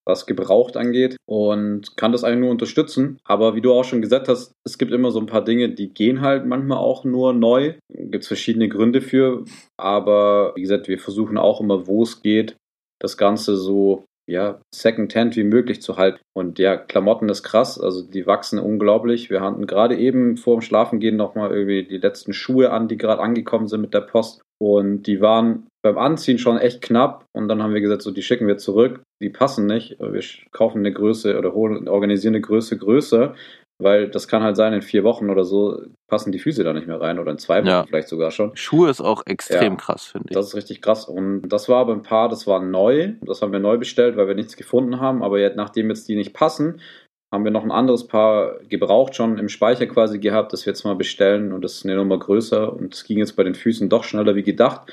was 0.06 0.24
gebraucht 0.26 0.76
angeht 0.76 1.16
und 1.26 1.96
kann 1.96 2.12
das 2.12 2.24
eigentlich 2.24 2.40
nur 2.40 2.50
unterstützen. 2.50 3.18
Aber 3.24 3.56
wie 3.56 3.60
du 3.60 3.72
auch 3.72 3.84
schon 3.84 4.00
gesagt 4.00 4.28
hast, 4.28 4.52
es 4.64 4.78
gibt 4.78 4.92
immer 4.92 5.10
so 5.10 5.18
ein 5.18 5.26
paar 5.26 5.44
Dinge, 5.44 5.68
die 5.70 5.92
gehen 5.92 6.20
halt 6.20 6.46
manchmal 6.46 6.78
auch 6.78 7.04
nur 7.04 7.32
neu. 7.32 7.74
Gibt 7.92 8.22
es 8.22 8.28
verschiedene 8.28 8.68
Gründe 8.68 9.00
für. 9.00 9.44
Aber 9.76 10.52
wie 10.54 10.62
gesagt, 10.62 10.88
wir 10.88 10.98
versuchen 10.98 11.36
auch 11.36 11.60
immer, 11.60 11.86
wo 11.86 12.04
es 12.04 12.22
geht, 12.22 12.56
das 13.00 13.16
Ganze 13.16 13.56
so 13.56 14.04
ja, 14.28 14.60
Secondhand 14.74 15.36
wie 15.36 15.44
möglich 15.44 15.80
zu 15.80 15.96
halten. 15.96 16.20
Und 16.34 16.58
ja, 16.58 16.76
Klamotten 16.76 17.28
ist 17.28 17.42
krass, 17.42 17.80
also 17.80 18.02
die 18.02 18.26
wachsen 18.26 18.58
unglaublich. 18.58 19.30
Wir 19.30 19.40
hatten 19.40 19.66
gerade 19.66 19.96
eben 19.96 20.36
vor 20.36 20.56
dem 20.56 20.62
Schlafengehen 20.62 21.16
nochmal 21.16 21.52
irgendwie 21.52 21.84
die 21.84 21.98
letzten 21.98 22.32
Schuhe 22.32 22.70
an, 22.72 22.88
die 22.88 22.96
gerade 22.96 23.22
angekommen 23.22 23.68
sind 23.68 23.80
mit 23.80 23.94
der 23.94 24.00
Post. 24.00 24.42
Und 24.58 25.02
die 25.06 25.20
waren 25.20 25.66
beim 25.82 25.98
Anziehen 25.98 26.38
schon 26.38 26.58
echt 26.58 26.82
knapp. 26.82 27.24
Und 27.32 27.48
dann 27.48 27.62
haben 27.62 27.74
wir 27.74 27.80
gesagt, 27.80 28.02
so 28.02 28.10
die 28.10 28.22
schicken 28.22 28.48
wir 28.48 28.56
zurück. 28.56 29.02
Die 29.22 29.30
passen 29.30 29.66
nicht. 29.66 29.98
Wir 30.00 30.22
kaufen 30.50 30.78
eine 30.78 30.92
Größe 30.92 31.38
oder 31.38 31.52
holen, 31.52 31.88
organisieren 31.88 32.34
eine 32.34 32.40
Größe 32.40 32.78
größer. 32.78 33.34
Weil 33.78 34.08
das 34.08 34.26
kann 34.26 34.42
halt 34.42 34.56
sein, 34.56 34.72
in 34.72 34.80
vier 34.80 35.04
Wochen 35.04 35.28
oder 35.28 35.44
so 35.44 35.82
passen 36.08 36.32
die 36.32 36.38
Füße 36.38 36.64
da 36.64 36.72
nicht 36.72 36.86
mehr 36.86 37.00
rein 37.00 37.18
oder 37.18 37.30
in 37.32 37.38
zwei 37.38 37.58
Wochen 37.58 37.66
ja. 37.66 37.84
vielleicht 37.86 38.08
sogar 38.08 38.30
schon. 38.30 38.56
Schuhe 38.56 38.88
ist 38.88 39.02
auch 39.02 39.26
extrem 39.26 39.72
ja, 39.72 39.76
krass, 39.76 40.06
finde 40.06 40.28
ich. 40.30 40.34
Das 40.34 40.46
ist 40.46 40.54
richtig 40.54 40.80
krass. 40.80 41.04
Und 41.06 41.48
das 41.48 41.68
war 41.68 41.80
aber 41.80 41.92
ein 41.92 42.02
paar, 42.02 42.30
das 42.30 42.46
war 42.46 42.60
neu. 42.60 43.14
Das 43.20 43.42
haben 43.42 43.52
wir 43.52 43.58
neu 43.58 43.76
bestellt, 43.76 44.16
weil 44.16 44.28
wir 44.28 44.34
nichts 44.34 44.56
gefunden 44.56 44.98
haben. 45.00 45.22
Aber 45.22 45.38
jetzt, 45.38 45.56
nachdem 45.56 45.90
jetzt 45.90 46.08
die 46.08 46.16
nicht 46.16 46.32
passen, 46.32 46.80
haben 47.30 47.44
wir 47.44 47.50
noch 47.50 47.64
ein 47.64 47.72
anderes 47.72 48.06
Paar 48.06 48.60
gebraucht 48.68 49.14
schon 49.14 49.36
im 49.36 49.50
Speicher 49.50 49.86
quasi 49.86 50.18
gehabt, 50.18 50.54
das 50.54 50.64
wir 50.64 50.72
jetzt 50.72 50.84
mal 50.84 50.94
bestellen. 50.94 51.52
Und 51.52 51.62
das 51.62 51.74
ist 51.74 51.84
eine 51.84 51.96
Nummer 51.96 52.18
größer. 52.18 52.72
Und 52.72 52.94
es 52.94 53.04
ging 53.04 53.18
jetzt 53.18 53.36
bei 53.36 53.44
den 53.44 53.54
Füßen 53.54 53.90
doch 53.90 54.04
schneller 54.04 54.36
wie 54.36 54.42
gedacht 54.42 54.90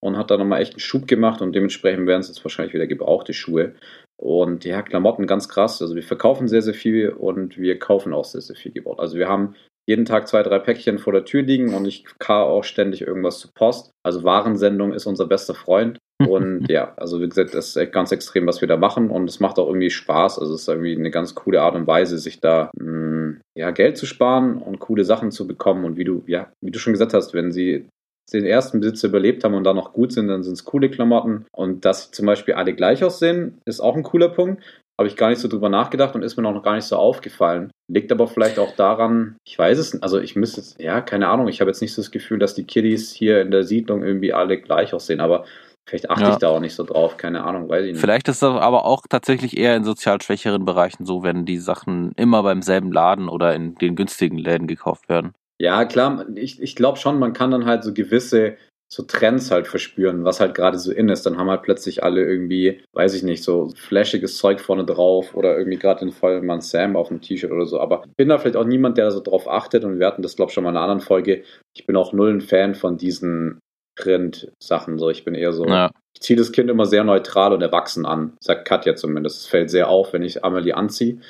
und 0.00 0.16
hat 0.16 0.30
da 0.30 0.36
nochmal 0.36 0.62
echt 0.62 0.74
einen 0.74 0.80
Schub 0.80 1.06
gemacht 1.06 1.42
und 1.42 1.52
dementsprechend 1.52 2.06
werden 2.06 2.20
es 2.20 2.28
jetzt 2.28 2.44
wahrscheinlich 2.44 2.74
wieder 2.74 2.86
gebrauchte 2.86 3.34
Schuhe. 3.34 3.74
Und 4.20 4.66
ja, 4.66 4.82
Klamotten 4.82 5.26
ganz 5.26 5.48
krass. 5.48 5.80
Also 5.80 5.94
wir 5.94 6.02
verkaufen 6.02 6.46
sehr, 6.46 6.60
sehr 6.60 6.74
viel 6.74 7.08
und 7.08 7.56
wir 7.56 7.78
kaufen 7.78 8.12
auch 8.12 8.26
sehr, 8.26 8.42
sehr 8.42 8.54
viel 8.54 8.70
gebaut. 8.70 9.00
Also 9.00 9.16
wir 9.16 9.28
haben 9.28 9.54
jeden 9.86 10.04
Tag 10.04 10.28
zwei, 10.28 10.42
drei 10.42 10.58
Päckchen 10.58 10.98
vor 10.98 11.14
der 11.14 11.24
Tür 11.24 11.40
liegen 11.40 11.72
und 11.72 11.86
ich 11.86 12.04
kann 12.18 12.42
auch 12.42 12.62
ständig 12.62 13.00
irgendwas 13.00 13.38
zur 13.38 13.50
Post. 13.54 13.92
Also 14.04 14.22
Warensendung 14.22 14.92
ist 14.92 15.06
unser 15.06 15.26
bester 15.26 15.54
Freund. 15.54 15.98
Und 16.28 16.66
ja, 16.68 16.92
also 16.98 17.18
wie 17.22 17.28
gesagt, 17.30 17.54
das 17.54 17.68
ist 17.68 17.76
echt 17.76 17.94
ganz 17.94 18.12
extrem, 18.12 18.46
was 18.46 18.60
wir 18.60 18.68
da 18.68 18.76
machen 18.76 19.08
und 19.08 19.30
es 19.30 19.40
macht 19.40 19.58
auch 19.58 19.68
irgendwie 19.68 19.88
Spaß. 19.88 20.38
Also 20.38 20.52
es 20.52 20.60
ist 20.60 20.68
irgendwie 20.68 20.94
eine 20.94 21.10
ganz 21.10 21.34
coole 21.34 21.62
Art 21.62 21.74
und 21.74 21.86
Weise, 21.86 22.18
sich 22.18 22.40
da 22.40 22.70
mh, 22.78 22.90
mm, 22.90 23.40
ja, 23.56 23.70
Geld 23.70 23.96
zu 23.96 24.04
sparen 24.04 24.58
und 24.58 24.80
coole 24.80 25.04
Sachen 25.04 25.30
zu 25.30 25.46
bekommen. 25.46 25.86
Und 25.86 25.96
wie 25.96 26.04
du, 26.04 26.22
ja, 26.26 26.52
wie 26.60 26.70
du 26.70 26.78
schon 26.78 26.92
gesagt 26.92 27.14
hast, 27.14 27.32
wenn 27.32 27.52
sie 27.52 27.88
den 28.32 28.44
ersten 28.44 28.80
Besitzer 28.80 29.08
überlebt 29.08 29.44
haben 29.44 29.54
und 29.54 29.64
dann 29.64 29.76
noch 29.76 29.92
gut 29.92 30.12
sind, 30.12 30.28
dann 30.28 30.42
sind 30.42 30.54
es 30.54 30.64
coole 30.64 30.90
Klamotten. 30.90 31.46
Und 31.52 31.84
dass 31.84 32.10
zum 32.10 32.26
Beispiel 32.26 32.54
alle 32.54 32.74
gleich 32.74 33.02
aussehen, 33.04 33.60
ist 33.64 33.80
auch 33.80 33.96
ein 33.96 34.02
cooler 34.02 34.28
Punkt. 34.28 34.62
Habe 34.98 35.08
ich 35.08 35.16
gar 35.16 35.30
nicht 35.30 35.40
so 35.40 35.48
drüber 35.48 35.70
nachgedacht 35.70 36.14
und 36.14 36.22
ist 36.22 36.36
mir 36.36 36.42
noch 36.42 36.62
gar 36.62 36.74
nicht 36.74 36.84
so 36.84 36.96
aufgefallen. 36.96 37.70
Liegt 37.90 38.12
aber 38.12 38.28
vielleicht 38.28 38.58
auch 38.58 38.76
daran, 38.76 39.36
ich 39.46 39.58
weiß 39.58 39.78
es 39.78 39.94
nicht, 39.94 40.02
also 40.02 40.20
ich 40.20 40.36
müsste 40.36 40.60
jetzt, 40.60 40.80
ja, 40.80 41.00
keine 41.00 41.28
Ahnung, 41.28 41.48
ich 41.48 41.60
habe 41.60 41.70
jetzt 41.70 41.80
nicht 41.80 41.94
so 41.94 42.02
das 42.02 42.10
Gefühl, 42.10 42.38
dass 42.38 42.54
die 42.54 42.64
Kiddies 42.64 43.10
hier 43.10 43.40
in 43.40 43.50
der 43.50 43.64
Siedlung 43.64 44.04
irgendwie 44.04 44.34
alle 44.34 44.60
gleich 44.60 44.92
aussehen, 44.92 45.20
aber 45.20 45.46
vielleicht 45.88 46.10
achte 46.10 46.24
ja. 46.24 46.32
ich 46.32 46.36
da 46.36 46.48
auch 46.48 46.60
nicht 46.60 46.74
so 46.74 46.84
drauf, 46.84 47.16
keine 47.16 47.44
Ahnung, 47.44 47.68
weiß 47.68 47.86
ich 47.86 47.92
nicht. 47.92 48.00
Vielleicht 48.00 48.28
ist 48.28 48.42
das 48.42 48.54
aber 48.54 48.84
auch 48.84 49.06
tatsächlich 49.08 49.56
eher 49.56 49.74
in 49.74 49.84
sozial 49.84 50.20
schwächeren 50.20 50.66
Bereichen 50.66 51.06
so, 51.06 51.22
wenn 51.22 51.46
die 51.46 51.58
Sachen 51.58 52.12
immer 52.16 52.42
beim 52.42 52.60
selben 52.60 52.92
Laden 52.92 53.30
oder 53.30 53.54
in 53.54 53.76
den 53.76 53.96
günstigen 53.96 54.36
Läden 54.36 54.66
gekauft 54.66 55.08
werden. 55.08 55.32
Ja, 55.60 55.84
klar, 55.84 56.24
ich, 56.36 56.60
ich 56.62 56.74
glaube 56.74 56.98
schon, 56.98 57.18
man 57.18 57.34
kann 57.34 57.50
dann 57.50 57.66
halt 57.66 57.84
so 57.84 57.92
gewisse 57.92 58.56
so 58.92 59.02
Trends 59.04 59.50
halt 59.50 59.68
verspüren, 59.68 60.24
was 60.24 60.40
halt 60.40 60.54
gerade 60.54 60.78
so 60.78 60.90
in 60.90 61.10
ist. 61.10 61.26
Dann 61.26 61.36
haben 61.36 61.50
halt 61.50 61.62
plötzlich 61.62 62.02
alle 62.02 62.24
irgendwie, 62.24 62.82
weiß 62.94 63.12
ich 63.12 63.22
nicht, 63.22 63.44
so 63.44 63.68
flashiges 63.76 64.38
Zeug 64.38 64.58
vorne 64.58 64.86
drauf 64.86 65.34
oder 65.34 65.56
irgendwie 65.56 65.78
gerade 65.78 66.00
den 66.00 66.12
Vollmann 66.12 66.62
Sam 66.62 66.96
auf 66.96 67.08
dem 67.08 67.20
T-Shirt 67.20 67.52
oder 67.52 67.66
so. 67.66 67.78
Aber 67.78 68.04
ich 68.06 68.16
bin 68.16 68.30
da 68.30 68.38
vielleicht 68.38 68.56
auch 68.56 68.64
niemand, 68.64 68.96
der 68.96 69.04
da 69.04 69.10
so 69.10 69.20
drauf 69.20 69.48
achtet 69.48 69.84
und 69.84 70.00
wir 70.00 70.06
hatten 70.06 70.22
das, 70.22 70.34
glaube 70.34 70.48
ich, 70.48 70.54
schon 70.54 70.64
mal 70.64 70.70
in 70.70 70.76
einer 70.76 70.84
anderen 70.84 71.06
Folge. 71.06 71.44
Ich 71.76 71.86
bin 71.86 71.94
auch 71.94 72.14
null 72.14 72.30
ein 72.30 72.40
Fan 72.40 72.74
von 72.74 72.96
diesen 72.96 73.60
Print-Sachen. 73.96 74.98
So, 74.98 75.10
ich 75.10 75.24
bin 75.24 75.34
eher 75.34 75.52
so, 75.52 75.66
ja. 75.66 75.90
ich 76.16 76.22
ziehe 76.22 76.38
das 76.38 76.52
Kind 76.52 76.70
immer 76.70 76.86
sehr 76.86 77.04
neutral 77.04 77.52
und 77.52 77.60
erwachsen 77.60 78.06
an, 78.06 78.32
sagt 78.42 78.66
Katja 78.66 78.96
zumindest. 78.96 79.40
Es 79.42 79.46
fällt 79.46 79.70
sehr 79.70 79.90
auf, 79.90 80.14
wenn 80.14 80.22
ich 80.22 80.42
Amelie 80.42 80.74
anziehe, 80.74 81.20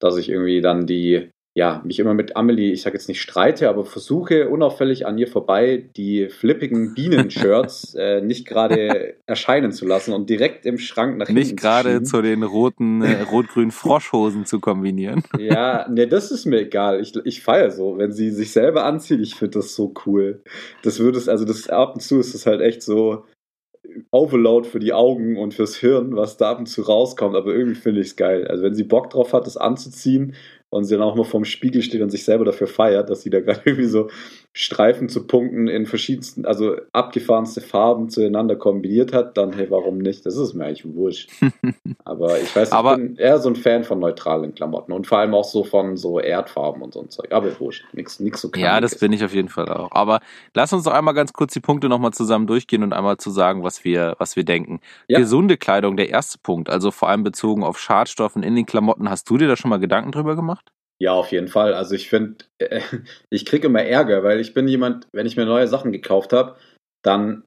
dass 0.00 0.16
ich 0.16 0.28
irgendwie 0.28 0.60
dann 0.60 0.86
die 0.86 1.30
ja, 1.56 1.80
mich 1.86 1.98
immer 1.98 2.12
mit 2.12 2.36
Amelie, 2.36 2.70
ich 2.70 2.82
sage 2.82 2.98
jetzt 2.98 3.08
nicht 3.08 3.22
streite, 3.22 3.70
aber 3.70 3.86
versuche 3.86 4.50
unauffällig 4.50 5.06
an 5.06 5.16
ihr 5.16 5.26
vorbei 5.26 5.88
die 5.96 6.28
flippigen 6.28 6.92
Bienen-Shirts 6.92 7.94
äh, 7.98 8.20
nicht 8.20 8.46
gerade 8.46 9.14
erscheinen 9.24 9.72
zu 9.72 9.86
lassen 9.86 10.12
und 10.12 10.28
direkt 10.28 10.66
im 10.66 10.76
Schrank 10.76 11.16
nach 11.16 11.28
hinten 11.28 11.40
Nicht 11.40 11.56
gerade 11.56 12.02
zu, 12.02 12.16
zu, 12.16 12.22
den 12.22 12.42
roten, 12.42 13.00
äh, 13.00 13.22
rot-grünen 13.32 13.70
Froschhosen 13.70 14.44
zu 14.44 14.60
kombinieren. 14.60 15.22
Ja, 15.38 15.88
ne, 15.90 16.06
das 16.06 16.30
ist 16.30 16.44
mir 16.44 16.60
egal. 16.60 17.00
Ich, 17.00 17.16
ich 17.24 17.42
feiere 17.42 17.70
so, 17.70 17.96
wenn 17.96 18.12
sie 18.12 18.32
sich 18.32 18.52
selber 18.52 18.84
anzieht, 18.84 19.20
ich 19.20 19.34
finde 19.34 19.60
das 19.60 19.74
so 19.74 19.94
cool. 20.04 20.42
Das 20.82 20.98
würde 20.98 21.16
es, 21.16 21.26
also 21.26 21.46
das 21.46 21.70
ab 21.70 21.94
und 21.94 22.02
zu 22.02 22.20
ist 22.20 22.34
es 22.34 22.44
halt 22.44 22.60
echt 22.60 22.82
so, 22.82 23.24
Overload 24.10 24.68
für 24.68 24.78
die 24.78 24.92
Augen 24.92 25.38
und 25.38 25.54
fürs 25.54 25.76
Hirn, 25.76 26.16
was 26.16 26.36
da 26.36 26.50
ab 26.50 26.58
und 26.58 26.66
zu 26.66 26.82
rauskommt, 26.82 27.34
aber 27.34 27.54
irgendwie 27.54 27.80
finde 27.80 28.00
ich 28.00 28.08
es 28.08 28.16
geil. 28.16 28.46
Also 28.46 28.62
wenn 28.62 28.74
sie 28.74 28.84
Bock 28.84 29.10
drauf 29.10 29.32
hat, 29.32 29.46
das 29.46 29.56
anzuziehen 29.56 30.34
und 30.70 30.84
sie 30.84 30.94
dann 30.94 31.02
auch 31.02 31.16
mal 31.16 31.24
vorm 31.24 31.44
Spiegel 31.44 31.82
steht 31.82 32.02
und 32.02 32.10
sich 32.10 32.24
selber 32.24 32.44
dafür 32.44 32.66
feiert, 32.66 33.10
dass 33.10 33.22
sie 33.22 33.30
da 33.30 33.40
gerade 33.40 33.62
irgendwie 33.64 33.86
so 33.86 34.10
Streifen 34.58 35.10
zu 35.10 35.26
Punkten 35.26 35.68
in 35.68 35.84
verschiedensten, 35.84 36.46
also 36.46 36.76
abgefahrenste 36.94 37.60
Farben 37.60 38.08
zueinander 38.08 38.56
kombiniert 38.56 39.12
hat, 39.12 39.36
dann 39.36 39.52
hey, 39.52 39.70
warum 39.70 39.98
nicht? 39.98 40.24
Das 40.24 40.34
ist 40.34 40.54
mir 40.54 40.64
eigentlich 40.64 40.94
wurscht. 40.94 41.30
Aber 42.06 42.40
ich 42.40 42.56
weiß, 42.56 42.72
aber, 42.72 42.92
ich 42.92 42.96
bin 42.96 43.16
eher 43.16 43.38
so 43.38 43.50
ein 43.50 43.56
Fan 43.56 43.84
von 43.84 43.98
neutralen 43.98 44.54
Klamotten 44.54 44.92
und 44.92 45.06
vor 45.06 45.18
allem 45.18 45.34
auch 45.34 45.44
so 45.44 45.62
von 45.62 45.98
so 45.98 46.20
Erdfarben 46.20 46.80
und 46.80 46.94
so 46.94 47.02
ein 47.02 47.10
Zeug. 47.10 47.32
Aber 47.32 47.60
wurscht, 47.60 47.84
nichts 47.92 48.18
nix 48.18 48.40
so 48.40 48.50
Ja, 48.56 48.80
das 48.80 48.98
bin 48.98 49.12
ich 49.12 49.22
auf 49.22 49.34
jeden 49.34 49.50
Fall 49.50 49.68
auch. 49.68 49.90
Aber 49.90 50.20
lass 50.54 50.72
uns 50.72 50.84
doch 50.84 50.92
einmal 50.92 51.12
ganz 51.12 51.34
kurz 51.34 51.52
die 51.52 51.60
Punkte 51.60 51.90
nochmal 51.90 52.14
zusammen 52.14 52.46
durchgehen 52.46 52.82
und 52.82 52.94
einmal 52.94 53.18
zu 53.18 53.30
sagen, 53.30 53.62
was 53.62 53.84
wir, 53.84 54.14
was 54.18 54.36
wir 54.36 54.44
denken. 54.44 54.80
Ja. 55.06 55.18
Gesunde 55.18 55.58
Kleidung, 55.58 55.98
der 55.98 56.08
erste 56.08 56.38
Punkt, 56.38 56.70
also 56.70 56.90
vor 56.90 57.10
allem 57.10 57.24
bezogen 57.24 57.62
auf 57.62 57.78
Schadstoffen 57.78 58.42
in 58.42 58.54
den 58.54 58.64
Klamotten. 58.64 59.10
Hast 59.10 59.28
du 59.28 59.36
dir 59.36 59.48
da 59.48 59.56
schon 59.56 59.68
mal 59.68 59.80
Gedanken 59.80 60.12
drüber 60.12 60.34
gemacht? 60.34 60.72
Ja, 61.00 61.12
auf 61.12 61.30
jeden 61.30 61.48
Fall. 61.48 61.74
Also 61.74 61.94
ich 61.94 62.08
finde, 62.08 62.36
äh, 62.58 62.80
ich 63.30 63.44
kriege 63.44 63.66
immer 63.66 63.82
Ärger, 63.82 64.22
weil 64.24 64.40
ich 64.40 64.54
bin 64.54 64.68
jemand, 64.68 65.06
wenn 65.12 65.26
ich 65.26 65.36
mir 65.36 65.46
neue 65.46 65.68
Sachen 65.68 65.92
gekauft 65.92 66.32
habe, 66.32 66.56
dann 67.04 67.44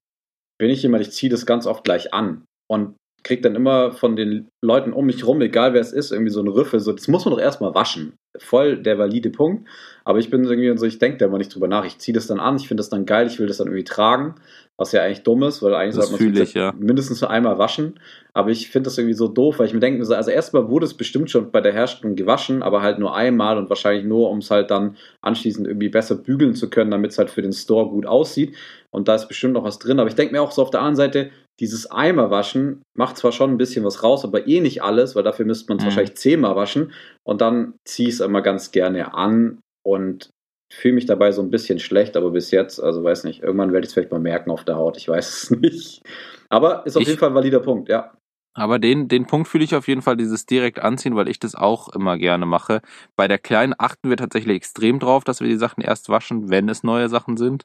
bin 0.59 0.69
ich 0.69 0.83
jemand, 0.83 1.01
ich 1.01 1.11
ziehe 1.11 1.29
das 1.31 1.45
ganz 1.45 1.65
oft 1.65 1.83
gleich 1.83 2.13
an 2.13 2.45
und 2.69 2.95
kriege 3.23 3.41
dann 3.41 3.55
immer 3.55 3.91
von 3.91 4.15
den 4.15 4.47
Leuten 4.63 4.93
um 4.93 5.05
mich 5.05 5.25
rum, 5.25 5.41
egal 5.41 5.73
wer 5.73 5.81
es 5.81 5.91
ist, 5.91 6.11
irgendwie 6.11 6.31
so 6.31 6.39
eine 6.39 6.53
Rüffel, 6.53 6.79
so, 6.79 6.91
das 6.93 7.07
muss 7.07 7.25
man 7.25 7.33
doch 7.33 7.41
erstmal 7.41 7.73
waschen. 7.75 8.13
Voll 8.37 8.81
der 8.81 8.97
valide 8.97 9.29
Punkt. 9.29 9.67
Aber 10.05 10.19
ich 10.19 10.29
bin 10.29 10.43
irgendwie 10.43 10.77
so, 10.77 10.85
ich 10.85 10.99
denke 10.99 11.17
da 11.17 11.25
immer 11.25 11.37
nicht 11.37 11.53
drüber 11.53 11.67
nach. 11.67 11.85
Ich 11.85 11.97
ziehe 11.97 12.13
das 12.13 12.27
dann 12.27 12.39
an, 12.39 12.57
ich 12.57 12.67
finde 12.67 12.81
das 12.81 12.89
dann 12.89 13.05
geil, 13.05 13.27
ich 13.27 13.39
will 13.39 13.47
das 13.47 13.57
dann 13.57 13.67
irgendwie 13.67 13.83
tragen. 13.83 14.35
Was 14.79 14.93
ja 14.93 15.03
eigentlich 15.03 15.23
dumm 15.23 15.43
ist, 15.43 15.61
weil 15.61 15.73
eigentlich 15.75 15.97
das 15.97 16.09
sollte 16.09 16.23
man 16.23 16.37
es 16.37 16.53
ja. 16.53 16.73
mindestens 16.79 17.19
nur 17.19 17.29
einmal 17.29 17.59
waschen. 17.59 17.99
Aber 18.33 18.49
ich 18.49 18.69
finde 18.69 18.87
das 18.87 18.97
irgendwie 18.97 19.13
so 19.13 19.27
doof, 19.27 19.59
weil 19.59 19.67
ich 19.67 19.73
mir 19.73 19.81
denke, 19.81 20.01
also 20.15 20.31
erstmal 20.31 20.69
wurde 20.69 20.85
es 20.85 20.93
bestimmt 20.93 21.29
schon 21.29 21.51
bei 21.51 21.59
der 21.59 21.73
Herstellung 21.73 22.15
gewaschen, 22.15 22.63
aber 22.63 22.81
halt 22.81 22.97
nur 22.97 23.13
einmal 23.13 23.57
und 23.57 23.69
wahrscheinlich 23.69 24.05
nur, 24.05 24.29
um 24.29 24.37
es 24.37 24.49
halt 24.49 24.71
dann 24.71 24.95
anschließend 25.21 25.67
irgendwie 25.67 25.89
besser 25.89 26.15
bügeln 26.15 26.55
zu 26.55 26.69
können, 26.69 26.91
damit 26.91 27.11
es 27.11 27.17
halt 27.17 27.29
für 27.29 27.41
den 27.41 27.51
Store 27.51 27.89
gut 27.89 28.05
aussieht. 28.05 28.55
Und 28.89 29.09
da 29.09 29.15
ist 29.15 29.27
bestimmt 29.27 29.53
noch 29.53 29.65
was 29.65 29.79
drin. 29.79 29.99
Aber 29.99 30.07
ich 30.07 30.15
denke 30.15 30.33
mir 30.33 30.41
auch 30.41 30.51
so 30.51 30.61
auf 30.61 30.71
der 30.71 30.79
anderen 30.79 30.95
Seite, 30.95 31.29
dieses 31.59 31.91
Eimer 31.91 32.31
waschen 32.31 32.81
macht 32.97 33.17
zwar 33.17 33.33
schon 33.33 33.51
ein 33.51 33.57
bisschen 33.57 33.83
was 33.83 34.01
raus, 34.01 34.23
aber 34.23 34.47
eh 34.47 34.61
nicht 34.61 34.81
alles, 34.81 35.15
weil 35.15 35.23
dafür 35.23 35.45
müsste 35.45 35.65
man 35.67 35.77
es 35.77 35.83
mhm. 35.83 35.87
wahrscheinlich 35.87 36.15
zehnmal 36.15 36.55
waschen. 36.55 36.93
Und 37.27 37.41
dann 37.41 37.73
ziehe 37.85 38.07
ich 38.07 38.15
es 38.15 38.21
immer 38.21 38.41
ganz 38.41 38.71
gerne 38.71 39.13
an 39.13 39.59
und 39.85 40.29
fühle 40.71 40.95
mich 40.95 41.05
dabei 41.05 41.31
so 41.31 41.41
ein 41.41 41.49
bisschen 41.49 41.79
schlecht, 41.79 42.15
aber 42.15 42.31
bis 42.31 42.51
jetzt, 42.51 42.79
also 42.79 43.03
weiß 43.03 43.23
nicht, 43.23 43.41
irgendwann 43.41 43.71
werde 43.71 43.85
ich 43.85 43.89
es 43.89 43.93
vielleicht 43.93 44.11
mal 44.11 44.19
merken 44.19 44.51
auf 44.51 44.63
der 44.63 44.75
Haut, 44.75 44.97
ich 44.97 45.07
weiß 45.07 45.27
es 45.43 45.51
nicht. 45.51 46.03
Aber 46.49 46.85
ist 46.85 46.95
auf 46.95 47.01
ich, 47.01 47.07
jeden 47.09 47.19
Fall 47.19 47.29
ein 47.29 47.35
valider 47.35 47.59
Punkt, 47.59 47.89
ja. 47.89 48.11
Aber 48.55 48.79
den, 48.79 49.07
den 49.07 49.25
Punkt 49.25 49.47
fühle 49.47 49.63
ich 49.63 49.75
auf 49.75 49.87
jeden 49.87 50.01
Fall, 50.01 50.17
dieses 50.17 50.45
direkt 50.45 50.79
anziehen, 50.79 51.15
weil 51.15 51.29
ich 51.29 51.39
das 51.39 51.55
auch 51.55 51.89
immer 51.89 52.17
gerne 52.17 52.45
mache. 52.45 52.81
Bei 53.15 53.27
der 53.27 53.37
Kleinen 53.37 53.73
achten 53.77 54.09
wir 54.09 54.17
tatsächlich 54.17 54.55
extrem 54.55 54.99
drauf, 54.99 55.23
dass 55.23 55.39
wir 55.39 55.47
die 55.47 55.55
Sachen 55.55 55.81
erst 55.81 56.09
waschen, 56.09 56.49
wenn 56.49 56.67
es 56.67 56.83
neue 56.83 57.09
Sachen 57.09 57.37
sind. 57.37 57.63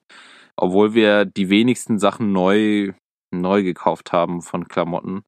Obwohl 0.57 0.95
wir 0.95 1.25
die 1.25 1.51
wenigsten 1.51 1.99
Sachen 1.99 2.33
neu, 2.33 2.93
neu 3.33 3.63
gekauft 3.63 4.13
haben 4.13 4.43
von 4.43 4.69
Klamotten. 4.69 5.23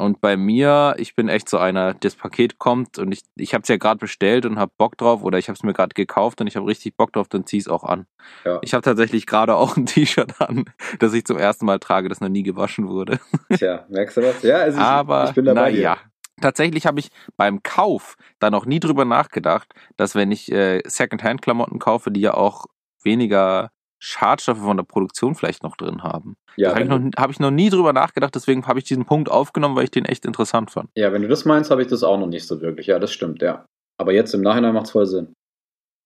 Und 0.00 0.20
bei 0.20 0.36
mir, 0.36 0.94
ich 0.98 1.14
bin 1.14 1.28
echt 1.28 1.48
so 1.48 1.58
einer, 1.58 1.94
das 1.94 2.16
Paket 2.16 2.58
kommt 2.58 2.98
und 2.98 3.12
ich, 3.12 3.22
ich 3.36 3.54
habe 3.54 3.62
es 3.62 3.68
ja 3.68 3.76
gerade 3.76 3.98
bestellt 3.98 4.46
und 4.46 4.58
habe 4.58 4.72
Bock 4.76 4.96
drauf 4.96 5.22
oder 5.22 5.38
ich 5.38 5.48
habe 5.48 5.56
es 5.56 5.62
mir 5.62 5.72
gerade 5.72 5.94
gekauft 5.94 6.40
und 6.40 6.46
ich 6.46 6.56
habe 6.56 6.66
richtig 6.66 6.96
Bock 6.96 7.12
drauf, 7.12 7.28
dann 7.28 7.46
zieh 7.46 7.58
es 7.58 7.68
auch 7.68 7.84
an. 7.84 8.06
Ja. 8.44 8.58
Ich 8.62 8.74
habe 8.74 8.82
tatsächlich 8.82 9.26
gerade 9.26 9.54
auch 9.54 9.76
ein 9.76 9.86
T-Shirt 9.86 10.40
an, 10.40 10.64
das 10.98 11.12
ich 11.12 11.24
zum 11.24 11.38
ersten 11.38 11.66
Mal 11.66 11.78
trage, 11.78 12.08
das 12.08 12.20
noch 12.20 12.28
nie 12.28 12.42
gewaschen 12.42 12.88
wurde. 12.88 13.20
Tja, 13.52 13.86
merkst 13.88 14.16
du 14.16 14.22
was? 14.22 14.42
Ja, 14.42 14.56
also 14.56 14.78
ich, 14.78 14.84
Aber 14.84 15.28
ich 15.28 15.34
bin 15.34 15.44
dabei. 15.44 15.72
naja. 15.72 15.98
Tatsächlich 16.40 16.86
habe 16.86 17.00
ich 17.00 17.10
beim 17.36 17.62
Kauf 17.62 18.16
da 18.38 18.50
noch 18.50 18.64
nie 18.64 18.80
drüber 18.80 19.04
nachgedacht, 19.04 19.74
dass 19.98 20.14
wenn 20.14 20.32
ich 20.32 20.50
äh, 20.50 20.80
Secondhand-Klamotten 20.86 21.78
kaufe, 21.78 22.10
die 22.10 22.22
ja 22.22 22.32
auch 22.32 22.64
weniger 23.02 23.70
Schadstoffe 24.02 24.58
von 24.58 24.76
der 24.78 24.84
Produktion 24.84 25.34
vielleicht 25.34 25.62
noch 25.62 25.76
drin 25.76 26.02
haben. 26.02 26.36
Ja, 26.56 26.70
da 26.70 26.74
habe 26.76 26.84
ich, 26.84 26.88
noch- 26.90 27.10
hab 27.22 27.30
ich 27.30 27.38
noch 27.38 27.50
nie 27.50 27.68
drüber 27.70 27.92
nachgedacht, 27.92 28.34
deswegen 28.34 28.66
habe 28.66 28.78
ich 28.78 28.84
diesen 28.86 29.04
Punkt 29.04 29.30
aufgenommen, 29.30 29.76
weil 29.76 29.84
ich 29.84 29.90
den 29.90 30.06
echt 30.06 30.24
interessant 30.24 30.70
fand. 30.70 30.88
ja, 30.96 31.12
wenn 31.12 31.22
du 31.22 31.28
das 31.28 31.44
meinst, 31.44 31.70
habe 31.70 31.82
ich 31.82 31.88
das 31.88 32.02
auch 32.02 32.18
noch 32.18 32.26
nicht 32.26 32.46
so 32.46 32.60
wirklich. 32.60 32.86
Ja, 32.86 32.98
das 32.98 33.12
stimmt, 33.12 33.42
ja. 33.42 33.66
Aber 33.98 34.12
jetzt 34.12 34.32
im 34.34 34.40
Nachhinein 34.40 34.72
macht 34.74 34.86
es 34.86 34.92
voll 34.92 35.06
Sinn. 35.06 35.34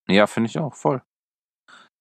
Ja, 0.09 0.27
finde 0.27 0.51
ich 0.51 0.59
auch, 0.59 0.75
voll. 0.75 1.01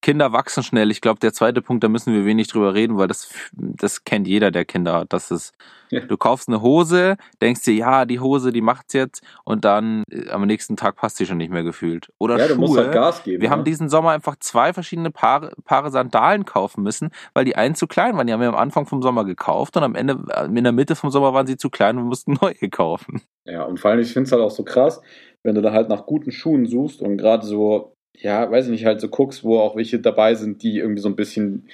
Kinder 0.04 0.32
wachsen 0.34 0.62
schnell. 0.62 0.92
Ich 0.92 1.02
glaube, 1.02 1.20
der 1.20 1.34
zweite 1.34 1.64
Punkt, 1.64 1.84
da 1.84 1.90
müssen 1.90 2.14
wir 2.14 2.26
wenig 2.26 2.48
drüber 2.50 2.76
reden, 2.76 2.98
weil 2.98 3.08
das, 3.08 3.34
das 3.54 4.04
kennt 4.04 4.28
jeder, 4.28 4.52
der 4.52 4.66
Kinder 4.66 4.94
hat. 4.94 5.14
Das 5.14 5.32
ist, 5.32 5.54
Ja. 5.90 6.02
du 6.02 6.18
kaufst 6.18 6.48
eine 6.50 6.62
Hose, 6.62 7.16
denkst 7.42 7.64
dir, 7.64 7.74
ja, 7.74 8.06
die 8.06 8.20
Hose, 8.20 8.52
die 8.52 8.62
macht's 8.62 8.94
jetzt, 8.94 9.24
und 9.46 9.66
dann 9.66 10.04
äh, 10.12 10.30
am 10.30 10.46
nächsten 10.46 10.76
Tag 10.76 10.96
passt 10.98 11.18
sie 11.18 11.26
schon 11.26 11.38
nicht 11.38 11.52
mehr 11.52 11.64
gefühlt. 11.64 12.10
Oder 12.20 12.38
ja, 12.38 12.48
du 12.48 12.54
Schuhe. 12.56 12.60
musst 12.60 12.78
halt 12.78 12.92
Gas 12.92 13.24
geben. 13.24 13.42
wir 13.42 13.50
haben 13.50 13.60
ne? 13.60 13.64
diesen 13.66 13.90
Sommer 13.90 14.12
einfach 14.12 14.36
zwei 14.40 14.74
verschiedene 14.74 15.10
Paare, 15.10 15.54
Paare 15.66 15.90
Sandalen 15.90 16.46
kaufen 16.46 16.84
müssen, 16.84 17.10
weil 17.34 17.46
die 17.46 17.56
einen 17.56 17.74
zu 17.76 17.88
klein 17.88 18.16
waren. 18.16 18.28
Die 18.28 18.34
haben 18.34 18.42
wir 18.42 18.50
am 18.50 18.56
Anfang 18.56 18.86
vom 18.86 19.02
Sommer 19.02 19.26
gekauft 19.26 19.78
und 19.78 19.84
am 19.84 19.96
Ende, 19.96 20.20
äh, 20.30 20.46
in 20.46 20.64
der 20.64 20.74
Mitte 20.74 20.96
vom 20.96 21.10
Sommer 21.10 21.34
waren 21.34 21.48
sie 21.48 21.58
zu 21.58 21.70
klein 21.70 21.98
und 21.98 22.04
wir 22.04 22.08
mussten 22.10 22.34
neue 22.42 22.70
kaufen. 22.70 23.22
Ja, 23.46 23.64
und 23.64 23.80
vor 23.80 23.92
allem, 23.92 24.02
ich 24.02 24.12
finde 24.14 24.28
es 24.28 24.32
halt 24.32 24.42
auch 24.42 24.52
so 24.52 24.64
krass, 24.64 25.02
wenn 25.44 25.56
du 25.56 25.62
da 25.62 25.72
halt 25.72 25.90
nach 25.90 26.06
guten 26.06 26.32
Schuhen 26.32 26.66
suchst 26.66 27.02
und 27.02 27.18
gerade 27.18 27.46
so, 27.46 27.93
ja, 28.16 28.50
weiß 28.50 28.66
ich 28.66 28.72
nicht, 28.72 28.86
halt 28.86 29.02
so 29.02 29.10
guckst, 29.10 29.44
wo 29.44 29.60
auch 29.60 29.76
welche 29.76 30.00
dabei 30.00 30.36
sind, 30.36 30.64
die 30.64 30.78
irgendwie 30.80 31.02
so 31.02 31.10
ein 31.10 31.16
bisschen 31.16 31.68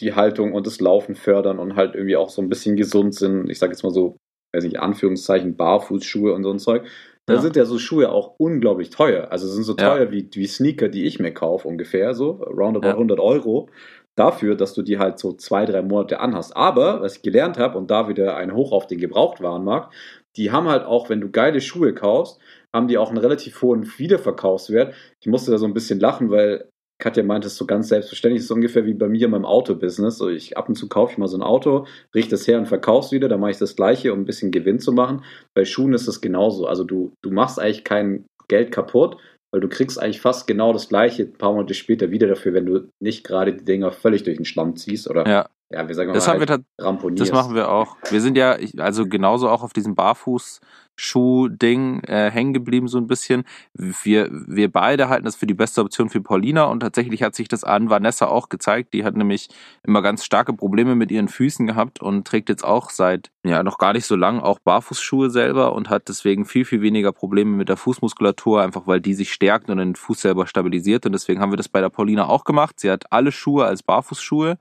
die 0.00 0.14
Haltung 0.14 0.52
und 0.52 0.66
das 0.66 0.80
Laufen 0.80 1.14
fördern 1.14 1.58
und 1.58 1.76
halt 1.76 1.94
irgendwie 1.94 2.16
auch 2.16 2.30
so 2.30 2.42
ein 2.42 2.48
bisschen 2.48 2.76
gesund 2.76 3.14
sind. 3.14 3.48
Ich 3.48 3.58
sag 3.60 3.70
jetzt 3.70 3.84
mal 3.84 3.90
so, 3.92 4.16
weiß 4.52 4.64
nicht, 4.64 4.80
Anführungszeichen, 4.80 5.56
Barfußschuhe 5.56 6.32
und 6.34 6.42
so 6.42 6.50
ein 6.50 6.58
Zeug. 6.58 6.84
Da 7.26 7.34
Ja. 7.34 7.40
sind 7.40 7.56
ja 7.56 7.64
so 7.64 7.78
Schuhe 7.78 8.10
auch 8.10 8.34
unglaublich 8.38 8.90
teuer. 8.90 9.28
Also 9.30 9.46
sind 9.46 9.62
so 9.62 9.74
Ja. 9.76 9.94
teuer 9.94 10.10
wie, 10.10 10.28
wie 10.34 10.46
Sneaker, 10.46 10.88
die 10.88 11.04
ich 11.04 11.20
mir 11.20 11.32
kaufe 11.32 11.68
ungefähr, 11.68 12.12
so 12.14 12.32
roundabout 12.32 12.88
Ja. 12.88 12.96
100 12.96 13.20
Euro. 13.20 13.68
Dafür, 14.16 14.54
dass 14.56 14.74
du 14.74 14.82
die 14.82 14.98
halt 14.98 15.18
so 15.18 15.32
zwei, 15.32 15.64
drei 15.64 15.82
Monate 15.82 16.20
anhast. 16.20 16.56
Aber, 16.56 17.00
was 17.00 17.16
ich 17.16 17.22
gelernt 17.22 17.56
habe, 17.58 17.78
und 17.78 17.90
da 17.90 18.08
wieder 18.08 18.36
ein 18.36 18.54
Hoch 18.54 18.72
auf 18.72 18.86
den 18.86 18.98
Gebrauchtwarenmarkt, 19.00 19.92
die 20.36 20.50
haben 20.52 20.68
halt 20.68 20.84
auch, 20.84 21.08
wenn 21.08 21.20
du 21.20 21.30
geile 21.30 21.60
Schuhe 21.60 21.94
kaufst, 21.94 22.38
haben 22.74 22.88
die 22.88 22.98
auch 22.98 23.08
einen 23.08 23.18
relativ 23.18 23.62
hohen 23.62 23.86
Wiederverkaufswert. 23.98 24.94
Ich 25.20 25.28
musste 25.28 25.52
da 25.52 25.58
so 25.58 25.64
ein 25.64 25.74
bisschen 25.74 26.00
lachen, 26.00 26.30
weil 26.30 26.68
Katja 26.98 27.22
meinte, 27.22 27.46
es 27.46 27.56
so 27.56 27.66
ganz 27.66 27.88
selbstverständlich, 27.88 28.40
es 28.40 28.46
ist 28.46 28.50
ungefähr 28.50 28.84
wie 28.84 28.94
bei 28.94 29.08
mir 29.08 29.26
in 29.26 29.30
meinem 29.30 29.44
Autobusiness. 29.44 30.18
So, 30.18 30.28
ich 30.28 30.56
ab 30.56 30.68
und 30.68 30.74
zu 30.74 30.88
kaufe 30.88 31.12
ich 31.12 31.18
mal 31.18 31.28
so 31.28 31.36
ein 31.36 31.42
Auto, 31.42 31.86
richte 32.14 32.34
es 32.34 32.46
her 32.46 32.58
und 32.58 32.66
verkaufe 32.66 33.06
es 33.06 33.12
wieder, 33.12 33.28
dann 33.28 33.40
mache 33.40 33.52
ich 33.52 33.58
das 33.58 33.76
gleiche, 33.76 34.12
um 34.12 34.20
ein 34.20 34.24
bisschen 34.24 34.50
Gewinn 34.50 34.80
zu 34.80 34.92
machen. 34.92 35.24
Bei 35.54 35.64
Schuhen 35.64 35.94
ist 35.94 36.08
es 36.08 36.20
genauso. 36.20 36.66
Also 36.66 36.84
du, 36.84 37.12
du 37.22 37.30
machst 37.30 37.60
eigentlich 37.60 37.84
kein 37.84 38.26
Geld 38.48 38.72
kaputt, 38.72 39.16
weil 39.52 39.60
du 39.60 39.68
kriegst 39.68 40.00
eigentlich 40.00 40.20
fast 40.20 40.46
genau 40.46 40.72
das 40.72 40.88
gleiche 40.88 41.24
ein 41.24 41.32
paar 41.32 41.52
Monate 41.52 41.74
später 41.74 42.10
wieder 42.10 42.26
dafür, 42.26 42.54
wenn 42.54 42.66
du 42.66 42.88
nicht 43.00 43.24
gerade 43.24 43.54
die 43.54 43.64
Dinger 43.64 43.92
völlig 43.92 44.24
durch 44.24 44.36
den 44.36 44.44
Schlamm 44.44 44.76
ziehst 44.76 45.08
oder 45.08 45.26
Ja, 45.28 45.48
ja, 45.70 45.88
wir 45.88 45.94
sagen 45.94 46.08
mal 46.08 46.14
das 46.14 46.28
haben 46.28 46.40
wir 46.40 46.46
halt 46.46 46.64
ramponierst. 46.78 47.22
Das 47.22 47.32
machen 47.32 47.54
wir 47.54 47.70
auch. 47.70 47.96
Wir 48.10 48.20
sind 48.20 48.36
ja, 48.36 48.58
also 48.78 49.06
genauso 49.06 49.48
auch 49.48 49.62
auf 49.62 49.72
diesem 49.72 49.94
Barfußschuh-Ding 49.94 52.04
äh, 52.04 52.30
hängen 52.30 52.52
geblieben 52.52 52.86
so 52.86 52.98
ein 52.98 53.06
bisschen. 53.06 53.44
Wir, 53.72 54.28
wir 54.30 54.70
beide 54.70 55.08
halten 55.08 55.24
das 55.24 55.36
für 55.36 55.46
die 55.46 55.54
beste 55.54 55.80
Option 55.80 56.10
für 56.10 56.20
Paulina 56.20 56.64
und 56.64 56.80
tatsächlich 56.80 57.22
hat 57.22 57.34
sich 57.34 57.48
das 57.48 57.64
an 57.64 57.88
Vanessa 57.88 58.26
auch 58.26 58.50
gezeigt. 58.50 58.92
Die 58.92 59.04
hat 59.04 59.16
nämlich 59.16 59.48
immer 59.82 60.02
ganz 60.02 60.22
starke 60.24 60.52
Probleme 60.52 60.94
mit 60.94 61.10
ihren 61.10 61.28
Füßen 61.28 61.66
gehabt 61.66 61.98
und 62.00 62.26
trägt 62.26 62.50
jetzt 62.50 62.64
auch 62.64 62.90
seit, 62.90 63.30
ja, 63.42 63.62
noch 63.62 63.78
gar 63.78 63.94
nicht 63.94 64.06
so 64.06 64.16
lang 64.16 64.40
auch 64.40 64.58
Barfußschuhe 64.58 65.30
selber 65.30 65.72
und 65.72 65.88
hat 65.88 66.08
deswegen 66.08 66.44
viel, 66.44 66.66
viel 66.66 66.82
weniger 66.82 67.12
Probleme 67.12 67.56
mit 67.56 67.70
der 67.70 67.78
Fußmuskulatur, 67.78 68.60
einfach 68.62 68.86
weil 68.86 69.00
die 69.00 69.14
sich 69.14 69.32
stärkt 69.32 69.70
und 69.70 69.78
den 69.78 69.96
Fuß 69.96 70.20
selber 70.20 70.46
stabilisiert 70.46 71.06
und 71.06 71.12
deswegen 71.12 71.40
haben 71.40 71.52
wir 71.52 71.56
das 71.56 71.70
bei 71.70 71.80
der 71.80 71.88
Paulina 71.88 72.28
auch 72.28 72.44
gemacht. 72.44 72.78
Sie 72.78 72.90
hat 72.90 73.10
alle 73.10 73.32
Schuhe 73.32 73.64
als 73.64 73.82
Barfußschuhe 73.82 74.58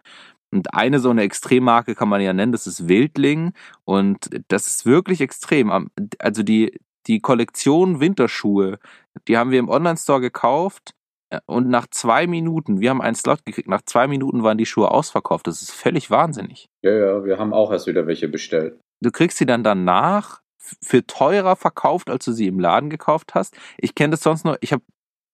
und 0.53 0.73
eine 0.73 0.99
so 0.99 1.09
eine 1.09 1.23
Extremmarke 1.23 1.95
kann 1.95 2.09
man 2.09 2.21
ja 2.21 2.31
nennen, 2.31 2.51
das 2.51 2.67
ist 2.67 2.87
Wildling. 2.87 3.53
Und 3.85 4.29
das 4.47 4.67
ist 4.67 4.85
wirklich 4.85 5.19
extrem. 5.21 5.89
Also 6.19 6.43
die, 6.43 6.79
die 7.07 7.19
Kollektion 7.19 7.99
Winterschuhe, 7.99 8.79
die 9.27 9.37
haben 9.37 9.51
wir 9.51 9.59
im 9.59 9.69
Online-Store 9.69 10.21
gekauft. 10.21 10.93
äh, 11.31 11.39
Und 11.45 11.69
nach 11.69 11.87
zwei 11.89 12.27
Minuten, 12.27 12.79
wir 12.79 12.91
haben 12.91 13.01
einen 13.01 13.15
Slot 13.15 13.45
gekriegt, 13.45 13.67
nach 13.67 13.81
zwei 13.85 14.07
Minuten 14.07 14.43
waren 14.43 14.57
die 14.57 14.65
Schuhe 14.65 14.91
ausverkauft. 14.91 15.47
Das 15.47 15.61
ist 15.61 15.71
völlig 15.71 16.11
wahnsinnig. 16.11 16.69
Ja, 16.83 16.91
ja, 16.91 17.25
wir 17.25 17.39
haben 17.39 17.53
auch 17.53 17.71
erst 17.71 17.87
wieder 17.87 18.05
welche 18.05 18.27
bestellt. 18.27 18.79
Du 19.01 19.11
kriegst 19.11 19.37
sie 19.37 19.45
dann 19.45 19.63
danach 19.63 20.41
für 20.81 21.05
teurer 21.05 21.55
verkauft, 21.55 22.09
als 22.09 22.23
du 22.23 22.31
sie 22.31 22.47
im 22.47 22.59
Laden 22.59 22.89
gekauft 22.89 23.35
hast. 23.35 23.57
Ich 23.77 23.95
kenne 23.95 24.11
das 24.11 24.21
sonst 24.21 24.45
nur, 24.45 24.57
ich 24.61 24.71
habe 24.71 24.83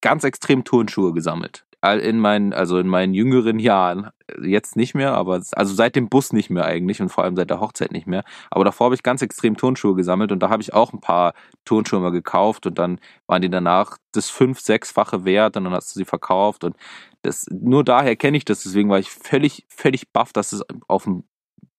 ganz 0.02 0.24
extrem 0.24 0.64
Turnschuhe 0.64 1.14
gesammelt. 1.14 1.66
In 1.82 2.20
meinen, 2.20 2.52
also 2.52 2.78
in 2.78 2.88
meinen 2.88 3.14
jüngeren 3.14 3.58
Jahren. 3.58 4.10
Jetzt 4.42 4.76
nicht 4.76 4.96
mehr, 4.96 5.14
aber 5.14 5.42
also 5.54 5.74
seit 5.74 5.96
dem 5.96 6.10
Bus 6.10 6.34
nicht 6.34 6.50
mehr 6.50 6.66
eigentlich 6.66 7.02
und 7.02 7.08
vor 7.08 7.24
allem 7.24 7.38
seit 7.38 7.50
der 7.50 7.62
Hochzeit 7.62 7.94
nicht 7.94 8.06
mehr. 8.06 8.26
Aber 8.52 8.66
davor 8.66 8.86
habe 8.86 8.96
ich 8.96 9.04
ganz 9.04 9.22
extrem 9.22 9.56
Turnschuhe 9.56 9.96
gesammelt 9.96 10.34
und 10.34 10.40
da 10.40 10.50
habe 10.50 10.62
ich 10.62 10.74
auch 10.74 10.92
ein 10.92 11.00
paar 11.00 11.34
Turnschuhe 11.64 12.02
mal 12.02 12.12
gekauft 12.12 12.66
und 12.66 12.78
dann 12.78 13.00
waren 13.28 13.42
die 13.42 13.50
danach 13.50 13.98
das 14.12 14.30
fünf-, 14.30 14.60
sechsfache 14.60 15.24
wert 15.24 15.56
und 15.56 15.64
dann 15.64 15.74
hast 15.74 15.96
du 15.96 16.00
sie 16.00 16.06
verkauft 16.06 16.66
und 16.66 16.76
das, 17.22 17.46
nur 17.50 17.84
daher 17.86 18.16
kenne 18.16 18.38
ich 18.38 18.46
das, 18.46 18.64
deswegen 18.64 18.90
war 18.90 19.00
ich 19.00 19.10
völlig, 19.10 19.66
völlig 19.70 20.12
baff, 20.12 20.34
dass 20.34 20.52
es 20.54 20.64
auf 20.88 21.04
dem, 21.06 21.24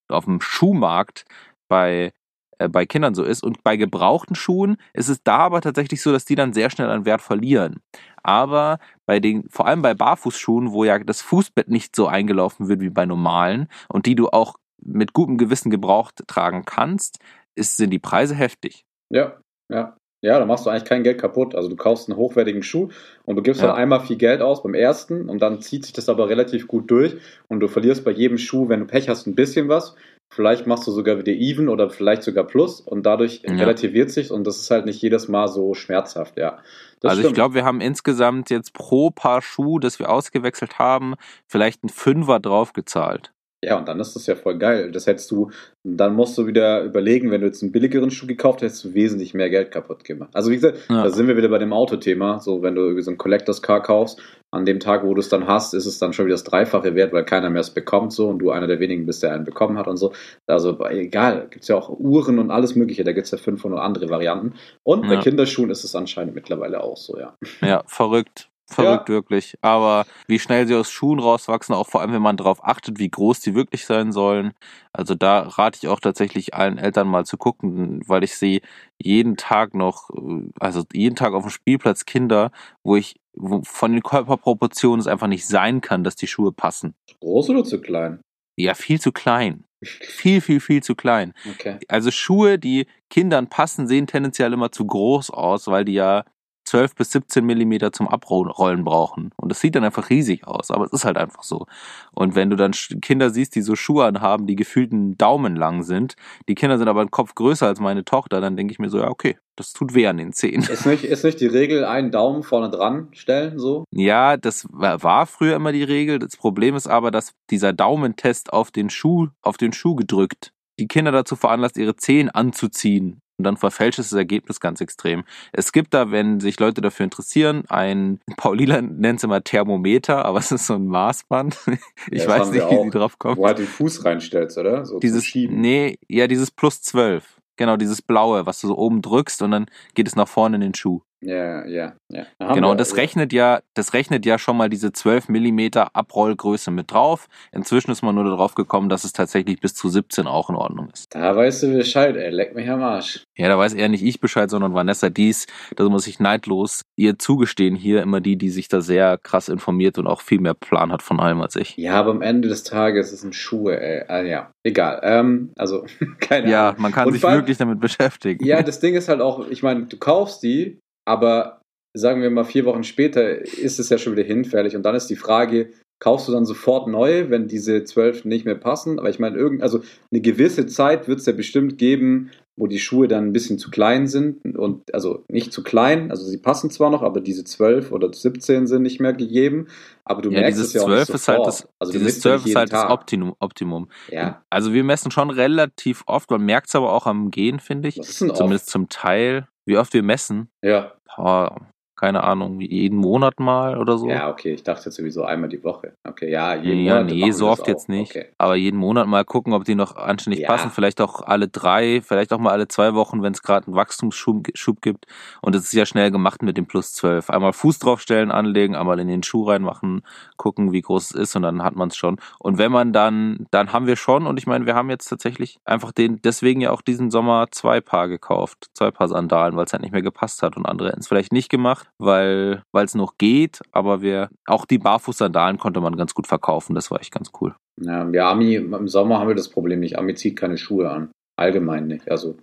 auf 0.09 0.25
dem 0.25 0.41
Schuhmarkt 0.41 1.25
bei, 1.69 2.13
äh, 2.59 2.69
bei 2.69 2.87
Kindern 2.87 3.15
so 3.15 3.25
ist. 3.25 3.43
Und 3.43 3.63
bei 3.65 3.77
gebrauchten 3.77 4.35
Schuhen 4.35 4.77
ist 4.93 5.09
es 5.09 5.23
da 5.23 5.39
aber 5.39 5.61
tatsächlich 5.63 6.03
so, 6.03 6.13
dass 6.13 6.25
die 6.27 6.35
dann 6.35 6.53
sehr 6.53 6.71
schnell 6.71 6.91
an 6.91 7.05
Wert 7.07 7.23
verlieren. 7.23 7.81
Aber 8.23 8.79
bei 9.07 9.21
den, 9.21 9.49
vor 9.49 9.67
allem 9.67 9.83
bei 9.83 9.95
Barfußschuhen, 9.95 10.73
wo 10.73 10.85
ja 10.85 10.99
das 10.99 11.23
Fußbett 11.23 11.69
nicht 11.69 11.97
so 11.97 12.07
eingelaufen 12.07 12.69
wird 12.69 12.81
wie 12.81 12.91
bei 12.91 13.07
normalen 13.07 13.69
und 13.89 14.07
die 14.07 14.15
du 14.15 14.29
auch 14.29 14.57
mit 14.83 15.13
gutem 15.13 15.39
Gewissen 15.39 15.71
gebraucht 15.71 16.23
tragen 16.27 16.65
kannst, 16.65 17.19
ist, 17.55 17.77
sind 17.77 17.91
die 17.91 17.99
Preise 17.99 18.35
heftig. 18.35 18.85
Ja, 19.13 19.41
ja. 19.71 19.97
Ja, 20.23 20.39
da 20.39 20.45
machst 20.45 20.67
du 20.67 20.71
eigentlich 20.71 20.85
kein 20.85 21.03
Geld 21.03 21.19
kaputt. 21.19 21.55
Also 21.55 21.71
du 21.71 21.77
kaufst 21.77 22.09
einen 22.09 22.19
hochwertigen 22.19 22.63
Schuh 22.63 22.89
und 23.25 23.37
du 23.37 23.43
gibst 23.43 23.63
Ja. 23.63 23.69
dann 23.69 23.77
einmal 23.77 24.01
viel 24.01 24.17
Geld 24.17 24.43
aus 24.43 24.63
beim 24.63 24.75
ersten 24.75 25.31
und 25.31 25.41
dann 25.41 25.63
zieht 25.63 25.85
sich 25.85 25.95
das 25.95 26.11
aber 26.11 26.29
relativ 26.29 26.69
gut 26.69 26.91
durch 26.91 27.17
und 27.49 27.61
du 27.61 27.69
verlierst 27.69 28.05
bei 28.05 28.11
jedem 28.11 28.37
Schuh, 28.37 28.69
wenn 28.69 28.81
du 28.81 28.87
Pech 28.87 29.09
hast, 29.09 29.27
ein 29.27 29.35
bisschen 29.35 29.69
was. 29.69 29.95
Vielleicht 30.33 30.67
machst 30.67 30.87
du 30.87 30.93
sogar 30.93 31.19
wieder 31.19 31.33
even 31.33 31.69
oder 31.69 31.91
vielleicht 31.91 32.23
sogar 32.23 32.45
plus 32.45 32.81
und 32.81 33.05
dadurch 33.05 33.43
Ja. 33.45 33.53
relativiert 33.55 34.11
sich 34.13 34.31
und 34.31 34.45
das 34.47 34.59
ist 34.61 34.71
halt 34.71 34.87
nicht 34.87 35.03
jedes 35.03 35.27
Mal 35.29 35.49
so 35.49 35.75
schmerzhaft, 35.75 36.37
ja. 36.39 36.59
Das 37.01 37.11
also 37.11 37.21
ich 37.23 37.25
stimmt. 37.27 37.35
glaube, 37.35 37.55
wir 37.55 37.65
haben 37.65 37.81
insgesamt 37.81 38.49
jetzt 38.51 38.73
pro 38.73 39.11
Paar 39.11 39.43
Schuh, 39.43 39.79
das 39.81 39.99
wir 39.99 40.09
ausgewechselt 40.11 40.79
haben, 40.79 41.15
vielleicht 41.47 41.83
einen 41.83 41.91
Fünfer 41.91 42.39
drauf 42.39 42.73
gezahlt. 42.73 43.33
Ja, 43.63 43.77
und 43.77 43.87
dann 43.89 44.01
ist 44.01 44.17
das 44.17 44.27
ja 44.27 44.37
voll 44.37 44.57
geil. 44.57 44.91
Das 44.91 45.07
hättest 45.07 45.31
du, 45.31 45.51
dann 45.85 46.15
musst 46.15 46.39
du 46.39 46.47
wieder 46.47 46.83
überlegen, 46.83 47.31
wenn 47.31 47.43
du 47.43 47.47
jetzt 47.47 47.63
einen 47.63 47.73
billigeren 47.73 48.11
Schuh 48.11 48.27
gekauft 48.27 48.63
hättest, 48.63 48.83
du 48.85 48.95
wesentlich 48.95 49.35
mehr 49.35 49.51
Geld 49.51 49.71
kaputt 49.71 50.03
gemacht. 50.05 50.31
Also 50.33 50.51
wie 50.51 50.55
gesagt, 50.55 50.79
Ja. 50.89 51.03
da 51.03 51.11
sind 51.11 51.29
wir 51.29 51.37
wieder 51.37 51.49
bei 51.51 51.59
dem 51.59 51.75
Autothema. 51.75 52.39
So, 52.41 52.63
wenn 52.63 52.75
du 52.75 52.81
irgendwie 52.83 53.03
so 53.03 53.11
ein 53.11 53.19
Collectors 53.19 53.61
Car 53.61 53.83
kaufst, 53.83 54.19
an 54.53 54.65
dem 54.65 54.81
Tag, 54.81 55.05
wo 55.05 55.13
du 55.15 55.21
es 55.21 55.29
dann 55.29 55.47
hast, 55.47 55.75
ist 55.75 55.87
es 55.87 55.99
dann 55.99 56.13
schon 56.13 56.25
wieder 56.25 56.35
das 56.35 56.43
Dreifache 56.43 56.95
wert, 56.95 57.13
weil 57.13 57.25
keiner 57.25 57.51
mehr 57.51 57.61
es 57.61 57.71
bekommt 57.71 58.13
so 58.13 58.29
und 58.29 58.39
du 58.41 58.51
einer 58.51 58.67
der 58.67 58.81
wenigen 58.81 59.07
bist, 59.07 59.23
der 59.23 59.33
einen 59.33 59.45
bekommen 59.45 59.79
hat 59.79 59.87
und 59.87 59.97
so. 59.99 60.13
Also 60.47 60.77
egal, 60.87 61.47
gibt's 61.51 61.69
ja 61.69 61.77
auch 61.77 61.89
Uhren 61.91 62.39
und 62.41 62.51
alles 62.51 62.75
mögliche, 62.75 63.05
da 63.05 63.13
gibt's 63.13 63.31
ja 63.31 63.39
500 63.39 63.79
andere 63.79 64.09
Varianten. 64.09 64.55
Und 64.83 65.03
bei 65.03 65.15
Ja. 65.15 65.21
Kinderschuhen 65.21 65.71
ist 65.71 65.85
es 65.85 65.95
anscheinend 65.95 66.35
mittlerweile 66.35 66.83
auch 66.83 66.97
so, 66.97 67.17
ja. 67.19 67.37
Ja, 67.61 67.85
verrückt. 67.87 68.50
Verrückt 68.71 69.09
wirklich. 69.09 69.57
Aber 69.63 70.07
wie 70.27 70.39
schnell 70.39 70.67
sie 70.67 70.75
aus 70.75 70.91
Schuhen 70.91 71.19
rauswachsen, 71.19 71.75
auch 71.75 71.89
vor 71.89 72.01
allem, 72.01 72.13
wenn 72.13 72.23
man 72.23 72.37
darauf 72.37 72.65
achtet, 72.65 72.99
wie 72.99 73.11
groß 73.11 73.41
die 73.41 73.55
wirklich 73.55 73.85
sein 73.85 74.13
sollen. 74.13 74.53
Also 74.93 75.15
da 75.15 75.41
rate 75.41 75.79
ich 75.83 75.89
auch 75.89 76.01
tatsächlich 76.01 76.55
allen 76.55 76.79
Eltern 76.79 77.09
mal 77.09 77.25
zu 77.25 77.37
gucken, 77.37 78.03
weil 78.07 78.25
ich 78.25 78.37
sehe 78.37 78.61
jeden 78.99 79.37
Tag 79.37 79.75
noch, 79.75 80.11
äh, 80.11 80.51
also 80.59 80.85
jeden 80.93 81.17
Tag 81.17 81.33
auf 81.35 81.45
dem 81.45 81.51
Spielplatz 81.51 82.05
Kinder, 82.05 82.51
wo 82.83 82.97
ich 82.97 83.17
wo 83.35 83.63
von 83.63 83.93
den 83.93 84.03
Körperproportionen 84.03 85.01
es 85.01 85.07
einfach 85.07 85.29
nicht 85.29 85.47
sein 85.47 85.81
kann, 85.81 86.05
dass 86.05 86.17
die 86.17 86.27
Schuhe 86.27 86.53
passen. 86.53 86.95
Groß 87.21 87.51
oder 87.51 87.65
zu 87.65 87.81
klein? 87.81 88.21
Ja, 88.57 88.75
viel 88.75 89.01
zu 89.01 89.13
klein. 89.13 89.65
Viel, 89.83 90.43
viel, 90.43 90.61
viel 90.61 90.83
zu 90.83 90.95
klein. 90.95 91.33
Okay. 91.53 91.79
Also 91.89 92.11
Schuhe, 92.11 92.59
die 92.59 92.87
Kindern 93.09 93.49
passen, 93.49 93.87
sehen 93.87 94.07
tendenziell 94.07 94.53
immer 94.53 94.71
zu 94.73 94.87
groß 94.87 95.31
aus, 95.31 95.69
weil 95.69 95.87
die 95.87 95.95
ja 95.95 96.25
12 96.71 96.95
bis 96.95 97.11
17 97.11 97.45
Millimeter 97.45 97.93
zum 97.93 98.07
Abrollen 98.07 98.85
brauchen. 98.85 99.33
Und 99.37 99.49
das 99.51 99.61
sieht 99.61 99.75
dann 99.75 99.83
einfach 99.83 100.09
riesig 100.09 100.47
aus, 100.47 100.71
aber 100.71 100.85
es 100.85 100.93
ist 100.93 101.05
halt 101.05 101.17
einfach 101.17 101.43
so. 101.43 101.67
Und 102.13 102.37
wenn 102.37 102.49
du 102.49 102.55
dann 102.55 102.71
Kinder 103.03 103.31
siehst, 103.31 103.57
die 103.57 103.63
so 103.63 103.75
Schuhe 103.75 104.05
anhaben, 104.05 104.47
die 104.47 104.55
gefühlt 104.55 104.93
einen 104.93 105.19
Daumen 105.19 105.57
lang 105.57 105.83
sind, 105.83 106.15
die 106.49 106.55
Kinder 106.55 106.79
sind 106.79 106.87
aber 106.87 107.01
einen 107.01 107.11
Kopf 107.11 107.35
größer 107.35 107.67
als 107.67 107.81
meine 107.81 108.05
Tochter, 108.05 108.41
dann 108.41 108.57
denke 108.57 108.73
ich 108.73 108.79
mir 108.79 108.89
so, 108.89 108.99
ja, 108.99 109.09
okay, 109.09 109.37
das 109.57 109.73
tut 109.73 109.95
weh 109.95 110.07
an 110.07 110.19
den 110.19 110.33
Zehen. 110.33 110.63
Ist 110.63 110.87
nicht, 110.87 111.03
ist 111.03 111.25
nicht 111.25 111.41
die 111.41 111.47
Regel, 111.47 111.85
einen 111.85 112.13
Daumen 112.13 112.45
vorne 112.45 112.71
dran 112.71 113.09
stellen, 113.13 113.59
so? 113.59 113.85
Ja, 113.91 114.37
das 114.37 114.67
war 114.71 115.03
war 115.03 115.27
früher 115.27 115.57
immer 115.57 115.73
die 115.73 115.83
Regel. 115.83 116.21
Das 116.21 116.37
Problem 116.37 116.77
ist 116.77 116.87
aber, 116.87 117.11
dass 117.11 117.35
dieser 117.51 117.73
Daumentest 117.73 118.53
auf 118.53 118.71
den 118.71 118.91
Schuh, 118.91 119.27
auf 119.43 119.57
den 119.57 119.73
Schuh 119.73 119.97
gedrückt, 119.97 120.53
die 120.79 120.87
Kinder 120.87 121.11
dazu 121.11 121.35
veranlasst, 121.35 121.77
ihre 121.77 121.97
Zehen 121.97 122.31
anzuziehen. 122.31 123.21
Und 123.41 123.45
dann 123.45 123.57
verfälscht 123.57 123.99
es 123.99 124.11
das 124.11 124.19
Ergebnis 124.19 124.61
ganz 124.61 124.83
extrem. 124.83 125.25
Es 125.51 125.73
gibt 125.73 125.95
da, 125.95 126.11
wenn 126.11 126.41
sich 126.41 126.61
Leute 126.61 126.83
dafür 126.83 127.05
interessieren, 127.05 127.65
ein, 127.71 128.21
Paulina 128.37 128.83
nennt 128.83 129.19
es 129.21 129.25
immer 129.25 129.43
Thermometer, 129.43 130.27
aber 130.27 130.41
es 130.41 130.53
ist 130.53 130.67
so 130.67 130.75
ein 130.75 130.87
Maßband. 130.87 131.57
Ich 132.11 132.25
das 132.25 132.29
weiß 132.29 132.51
nicht, 132.51 132.69
wie 132.71 132.85
sie 132.85 132.91
drauf 132.91 133.19
kommt. 133.19 133.37
Wo 133.39 133.47
halt 133.47 133.59
den 133.59 133.67
Fuß 133.67 134.05
reinstellst, 134.05 134.59
oder? 134.59 134.85
So 134.85 134.99
Dieses, 134.99 135.25
Schieben. 135.25 135.61
nee, 135.61 135.99
ja, 136.09 136.27
dieses 136.27 136.51
plus 136.51 136.83
12. 136.83 137.41
Genau, 137.57 137.77
dieses 137.77 138.03
blaue, 138.03 138.45
was 138.47 138.61
du 138.61 138.69
so 138.69 138.77
oben 138.77 139.01
drückst 139.01 139.43
und 139.43 139.51
dann 139.53 139.67
geht 139.95 140.07
es 140.07 140.17
nach 140.17 140.29
vorne 140.29 140.57
in 140.57 140.61
den 140.63 140.75
Schuh. 140.75 141.01
Ja, 141.23 141.67
ja, 141.67 141.93
ja. 142.09 142.27
Genau, 142.55 142.71
und 142.71 142.81
das 142.81 142.97
rechnet 142.97 143.33
ja, 143.33 143.61
das 143.75 143.93
rechnet 143.93 144.25
ja 144.25 144.39
schon 144.39 144.57
mal 144.57 144.71
diese 144.71 144.91
12 144.93 145.29
Millimeter 145.29 145.95
Abrollgröße 145.95 146.71
mit 146.71 146.91
drauf. 146.93 147.29
Inzwischen 147.53 147.91
ist 147.91 148.03
man 148.03 148.15
nur 148.15 148.25
darauf 148.25 148.55
gekommen, 148.55 148.89
dass 148.89 149.05
es 149.05 149.13
tatsächlich 149.13 149.61
bis 149.61 149.75
zu 149.75 149.89
17 149.91 150.27
auch 150.27 150.49
in 150.49 150.57
Ordnung 150.57 150.89
ist. 150.93 151.15
Da 151.15 151.37
weißt 151.37 151.65
du 151.65 151.77
Bescheid, 151.77 152.17
ey. 152.17 152.31
Leck 152.31 152.55
mich 152.55 152.69
am 152.71 152.83
Arsch. 152.83 153.25
Ja, 153.37 153.49
da 153.49 153.59
weiß 153.59 153.75
eher 153.75 153.89
nicht 153.91 154.03
ich 154.03 154.21
Bescheid, 154.21 154.49
sondern 154.49 154.73
Vanessa 154.73 155.11
Dies. 155.11 155.47
Da 155.77 155.89
muss 155.89 156.07
ich 156.07 156.21
neidlos 156.21 156.83
ihr 156.97 157.19
zugestehen 157.19 157.77
hier, 157.77 158.03
immer 158.03 158.21
die, 158.21 158.37
die 158.37 158.51
sich 158.51 158.69
da 158.69 158.81
sehr 158.81 159.19
krass 159.19 159.49
informiert 159.49 159.99
und 159.99 160.07
auch 160.07 160.21
viel 160.23 160.41
mehr 160.41 160.55
Plan 160.55 160.93
hat 160.93 161.03
von 161.03 161.21
allem 161.21 161.41
als 161.43 161.57
ich. 161.57 161.77
Ja, 161.77 161.95
aber 161.95 162.11
am 162.11 162.23
Ende 162.23 162.49
des 162.49 162.63
Tages 162.63 163.13
ist 163.13 163.25
ein 163.25 163.33
Schuhe, 163.33 163.79
ey. 163.81 164.05
Ah, 164.09 164.23
ja, 164.23 164.51
egal. 164.65 165.01
Ähm, 165.03 165.53
also, 165.57 165.85
keine 166.21 166.51
Ja, 166.51 166.71
Ahnung. 166.71 166.83
man 166.83 166.93
kann 166.93 167.07
Und 167.09 167.13
sich 167.15 167.23
wirklich 167.23 167.59
damit 167.59 167.81
beschäftigen. 167.81 168.45
Ja, 168.45 168.63
das 168.63 168.81
Ding 168.81 168.95
ist 168.95 169.09
halt 169.09 169.21
auch, 169.21 169.47
ich 169.49 169.63
meine, 169.63 169.85
du 169.87 169.97
kaufst 169.99 170.43
die, 170.43 170.79
aber 171.11 171.61
sagen 171.93 172.23
wir 172.23 172.31
mal 172.31 172.45
vier 172.45 172.65
Wochen 172.67 172.85
später 172.85 173.39
ist 173.41 173.81
es 173.81 173.89
ja 173.89 173.99
schon 173.99 174.13
wieder 174.13 174.23
hinfällig 174.23 174.77
und 174.77 174.85
dann 174.85 174.95
ist 174.95 175.09
die 175.09 175.17
Frage, 175.17 175.71
kaufst 175.99 176.29
du 176.29 176.33
dann 176.33 176.47
sofort 176.47 176.87
neue, 176.87 177.31
wenn 177.31 177.49
diese 177.49 177.83
zwölf 177.83 178.25
nicht 178.25 178.45
mehr 178.45 178.55
passen? 178.55 178.99
Aber 179.01 179.11
ich 179.11 179.19
meine, 179.19 179.37
irgend, 179.37 179.61
also 179.63 179.81
eine 180.13 180.21
gewisse 180.21 180.67
Zeit 180.67 181.09
wird 181.09 181.19
es 181.19 181.27
ja 181.27 181.33
bestimmt 181.33 181.79
geben, 181.79 182.31
wo 182.57 182.69
die 182.69 182.79
Schuhe 182.79 183.09
dann 183.09 183.25
ein 183.27 183.33
bisschen 183.33 183.59
zu 183.59 183.71
klein 183.71 184.07
sind 184.07 184.57
und 184.57 184.95
also 184.95 185.25
nicht 185.29 185.53
zu 185.53 185.63
klein, 185.65 186.11
also 186.13 186.25
sie 186.25 186.39
passen 186.39 186.71
zwar 186.71 186.91
noch, 186.91 187.03
aber 187.03 187.21
diese 187.21 187.43
zwölf 187.43 187.91
oder 187.91 188.13
17 188.13 188.67
sind 188.69 188.83
nicht 188.83 189.01
mehr 189.01 189.13
gegeben. 189.13 189.67
Aber 190.05 190.23
du 190.23 190.31
Ja, 190.31 190.41
merkst 190.41 190.61
es 190.61 190.73
ja 190.75 190.83
auch 190.83 190.87
12 190.87 191.09
nicht 191.09 191.15
ist 191.17 191.29
halt 191.29 191.47
das, 191.47 191.69
also 191.81 191.93
dieses 191.93 192.05
misst 192.07 192.25
ja 192.25 192.31
12 192.31 192.45
nicht 192.45 192.51
ist 192.53 192.57
halt 192.57 192.69
jeden 192.69 192.77
das 192.77 192.83
Tag. 192.83 192.91
Optimum. 192.93 193.35
Optimum. 193.41 193.89
Ja, 194.11 194.43
Also 194.49 194.73
wir 194.73 194.85
messen 194.85 195.11
schon 195.11 195.31
relativ 195.31 196.05
oft, 196.07 196.31
man 196.31 196.43
merkt 196.43 196.69
es 196.69 196.75
aber 196.77 196.93
auch 196.93 197.07
am 197.07 197.31
Gehen, 197.33 197.59
finde 197.59 197.89
ich. 197.89 197.99
was 197.99 198.11
ist 198.11 198.21
denn 198.21 198.31
oft? 198.31 198.39
Zumindest 198.39 198.71
zum 198.71 198.89
Teil. 198.89 199.49
Wie 199.67 199.77
oft 199.77 199.93
wir 199.93 200.03
messen? 200.03 200.49
Ja. 200.63 200.93
好 201.17 201.70
keine 202.01 202.25
Ahnung, 202.25 202.61
jeden 202.61 202.97
Monat 202.99 203.41
mal 203.41 203.77
oder 203.77 203.99
so. 203.99 204.09
ja, 204.09 204.31
okay, 204.31 204.55
ich 204.55 204.63
dachte 204.63 204.87
jetzt 204.87 204.97
sowieso 204.97 205.25
einmal 205.25 205.51
die 205.51 205.63
Woche. 205.63 205.93
Okay, 206.03 206.31
ja, 206.31 206.55
jeden 206.55 206.85
ja, 206.87 206.95
Monat 207.03 207.13
nee, 207.15 207.31
so 207.31 207.47
das 207.49 207.59
oft 207.59 207.69
jetzt 207.69 207.91
nicht. 207.91 208.17
Okay. 208.17 208.29
Aber 208.39 208.57
jeden 208.57 208.79
Monat 208.79 209.07
mal 209.07 209.23
gucken, 209.27 209.53
ob 209.53 209.65
die 209.65 209.75
noch 209.75 209.97
anständig 209.97 210.41
Ja. 210.41 210.49
passen. 210.49 210.71
Vielleicht 210.71 211.03
auch 211.03 211.21
alle 211.21 211.49
drei, 211.49 212.01
vielleicht 212.01 212.33
auch 212.33 212.39
mal 212.39 212.53
alle 212.53 212.69
zwei 212.69 212.95
Wochen, 212.95 213.23
wenn 213.23 213.35
es 213.35 213.43
gerade 213.43 213.67
einen 213.67 213.77
Wachstumsschub 213.77 214.47
Schub 214.55 214.81
gibt. 214.81 215.05
Und 215.43 215.55
es 215.55 215.65
ist 215.65 215.75
ja 215.75 215.85
schnell 215.85 216.11
gemacht 216.11 216.43
mit 216.43 216.57
dem 216.57 216.65
Plus 216.67 216.95
12. 216.95 217.29
Einmal 217.29 217.53
Fuß 217.53 217.79
draufstellen, 217.81 218.31
anlegen, 218.31 218.77
einmal 218.77 218.99
in 218.99 219.09
den 219.09 219.23
Schuh 219.23 219.45
reinmachen, 219.47 220.01
gucken, 220.39 220.73
wie 220.73 220.81
groß 220.81 221.11
es 221.11 221.15
ist 221.15 221.37
und 221.37 221.43
dann 221.43 221.63
hat 221.63 221.77
man 221.77 221.89
es 221.89 221.97
schon. 221.97 222.17
Und 222.39 222.57
wenn 222.57 222.73
man 222.73 222.95
dann, 222.95 223.47
dann 223.51 223.75
haben 223.75 223.87
wir 223.87 223.97
schon, 223.97 224.27
und 224.27 224.39
ich 224.39 224.47
meine, 224.47 224.65
wir 224.65 224.75
haben 224.75 224.89
jetzt 224.89 225.09
tatsächlich 225.09 225.59
einfach 225.67 225.93
den, 225.93 226.23
deswegen 226.23 226.63
ja 226.63 226.71
auch 226.71 226.81
diesen 226.81 227.11
Sommer 227.11 227.49
zwei 227.51 227.83
Paar 227.83 228.09
gekauft. 228.09 228.71
Zwei 228.73 228.91
Paar 228.91 229.09
Sandalen, 229.09 229.55
weil 229.57 229.67
es 229.67 229.73
halt 229.75 229.83
nicht 229.83 229.93
mehr 229.93 230.01
gepasst 230.01 230.43
hat. 230.43 230.57
Und 230.57 230.65
andere 230.65 230.89
hätten 230.89 231.01
es 231.01 231.09
vielleicht 231.09 231.33
nicht 231.33 231.51
gemacht, 231.51 231.90
weil 231.99 232.63
weil 232.73 232.85
es 232.85 232.95
noch 232.95 233.15
geht, 233.19 233.61
aber 233.73 234.03
wir, 234.03 234.29
auch 234.47 234.65
die 234.65 234.79
Barfuß-Sandalen 234.79 235.59
konnte 235.59 235.81
man 235.81 235.97
ganz 235.97 236.15
gut 236.15 236.27
verkaufen. 236.27 236.75
Das 236.75 236.91
war 236.91 237.01
echt 237.01 237.13
ganz 237.13 237.31
cool. 237.41 237.55
Ja, 237.81 238.09
ja, 238.11 238.31
Ami, 238.31 238.55
im 238.57 238.89
Sommer 238.89 239.19
haben 239.19 239.29
wir 239.29 239.35
das 239.35 239.49
Problem 239.49 239.81
nicht. 239.81 239.99
Ami 239.99 240.15
zieht 240.15 240.37
keine 240.37 240.59
Schuhe 240.59 240.91
an. 240.91 241.11
Allgemein 241.39 241.87
nicht. 241.87 242.11
Also, 242.11 242.37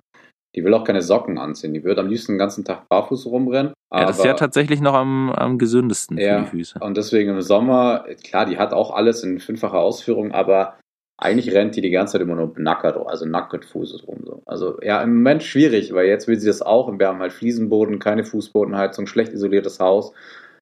die 0.56 0.64
will 0.64 0.74
auch 0.74 0.84
keine 0.84 1.02
Socken 1.04 1.38
anziehen. 1.38 1.74
Die 1.74 1.84
wird 1.84 2.00
am 2.00 2.08
liebsten 2.08 2.34
den 2.34 2.40
ganzen 2.40 2.66
Tag 2.66 2.90
barfuß 2.90 3.28
rumrennen. 3.28 3.74
Ja, 3.94 4.06
das 4.06 4.18
ist 4.18 4.26
ja 4.26 4.34
tatsächlich 4.34 4.82
noch 4.82 4.96
am, 4.96 5.30
am 5.32 5.58
gesündesten 5.58 6.18
Ja. 6.18 6.40
für 6.40 6.44
die 6.46 6.50
Füße. 6.58 6.80
Und 6.82 6.98
deswegen 6.98 7.30
im 7.32 7.42
Sommer, 7.42 8.06
klar, 8.24 8.46
die 8.46 8.58
hat 8.58 8.74
auch 8.74 8.92
alles 8.92 9.24
in 9.24 9.40
fünffacher 9.40 9.80
Ausführung, 9.80 10.32
aber 10.32 10.76
eigentlich 11.18 11.54
rennt 11.54 11.76
die 11.76 11.82
die 11.82 11.90
ganze 11.90 12.14
Zeit 12.14 12.22
immer 12.22 12.36
nur 12.36 12.54
nackert, 12.58 12.96
also 13.08 13.26
nacktfuß 13.26 14.08
rum. 14.08 14.20
So. 14.24 14.42
Also 14.46 14.78
ja, 14.82 15.02
im 15.02 15.16
Moment 15.16 15.44
schwierig, 15.44 15.94
weil 15.94 16.08
jetzt 16.08 16.28
will 16.28 16.40
sie 16.40 16.48
das 16.48 16.62
auch 16.62 16.88
und 16.88 17.00
wir 17.00 17.08
haben 17.08 17.20
halt 17.20 17.34
Fliesenboden, 17.34 18.00
keine 18.00 18.24
Fußbodenheizung, 18.24 19.08
schlecht 19.08 19.34
isoliertes 19.34 19.80
Haus. 19.80 20.14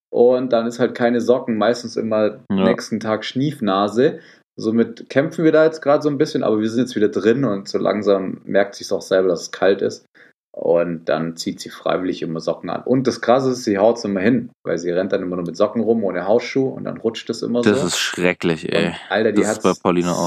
Und 0.10 0.54
dann 0.54 0.66
ist 0.66 0.80
halt 0.80 0.96
keine 0.96 1.20
Socken, 1.20 1.58
meistens 1.58 1.98
immer 1.98 2.40
Ja. 2.50 2.64
nächsten 2.64 3.02
Tag 3.02 3.26
Schniefnase. 3.26 4.20
Somit 4.56 5.10
kämpfen 5.10 5.44
wir 5.44 5.52
da 5.52 5.66
jetzt 5.66 5.82
gerade 5.82 6.02
so 6.02 6.10
ein 6.10 6.18
bisschen, 6.18 6.42
aber 6.42 6.62
wir 6.62 6.70
sind 6.70 6.80
jetzt 6.80 6.96
wieder 6.96 7.10
drin 7.10 7.44
und 7.44 7.68
so 7.68 7.78
langsam 7.78 8.40
merkt 8.46 8.76
sie 8.76 8.86
es 8.86 8.94
auch 8.94 9.02
selber, 9.02 9.28
dass 9.28 9.42
es 9.42 9.52
kalt 9.52 9.82
ist. 9.82 10.06
Und 10.58 11.10
dann 11.10 11.36
zieht 11.36 11.60
sie 11.60 11.70
freiwillig 11.70 12.22
immer 12.22 12.40
Socken 12.40 12.70
an. 12.70 12.82
Und 12.84 13.08
das 13.08 13.20
Krasse 13.20 13.52
ist, 13.52 13.66
sie 13.66 13.78
haut 13.78 13.98
es 13.98 14.06
immer 14.06 14.22
hin, 14.22 14.52
weil 14.64 14.78
sie 14.78 14.90
rennt 14.90 15.12
dann 15.12 15.22
immer 15.22 15.36
nur 15.36 15.46
mit 15.46 15.58
Socken 15.58 15.82
rum, 15.82 16.02
ohne 16.06 16.26
Hausschuh 16.28 16.70
und 16.70 16.86
dann 16.86 16.96
rutscht 16.96 17.30
es 17.30 17.42
immer 17.42 17.62
Das 17.62 17.82
so. 17.82 17.88
ist 17.88 17.98
schrecklich, 17.98 18.72
ey. 18.74 18.88
Und, 18.88 18.94
Alter, 19.10 19.32
die 19.34 19.42
das 19.42 19.50
hat 19.50 19.62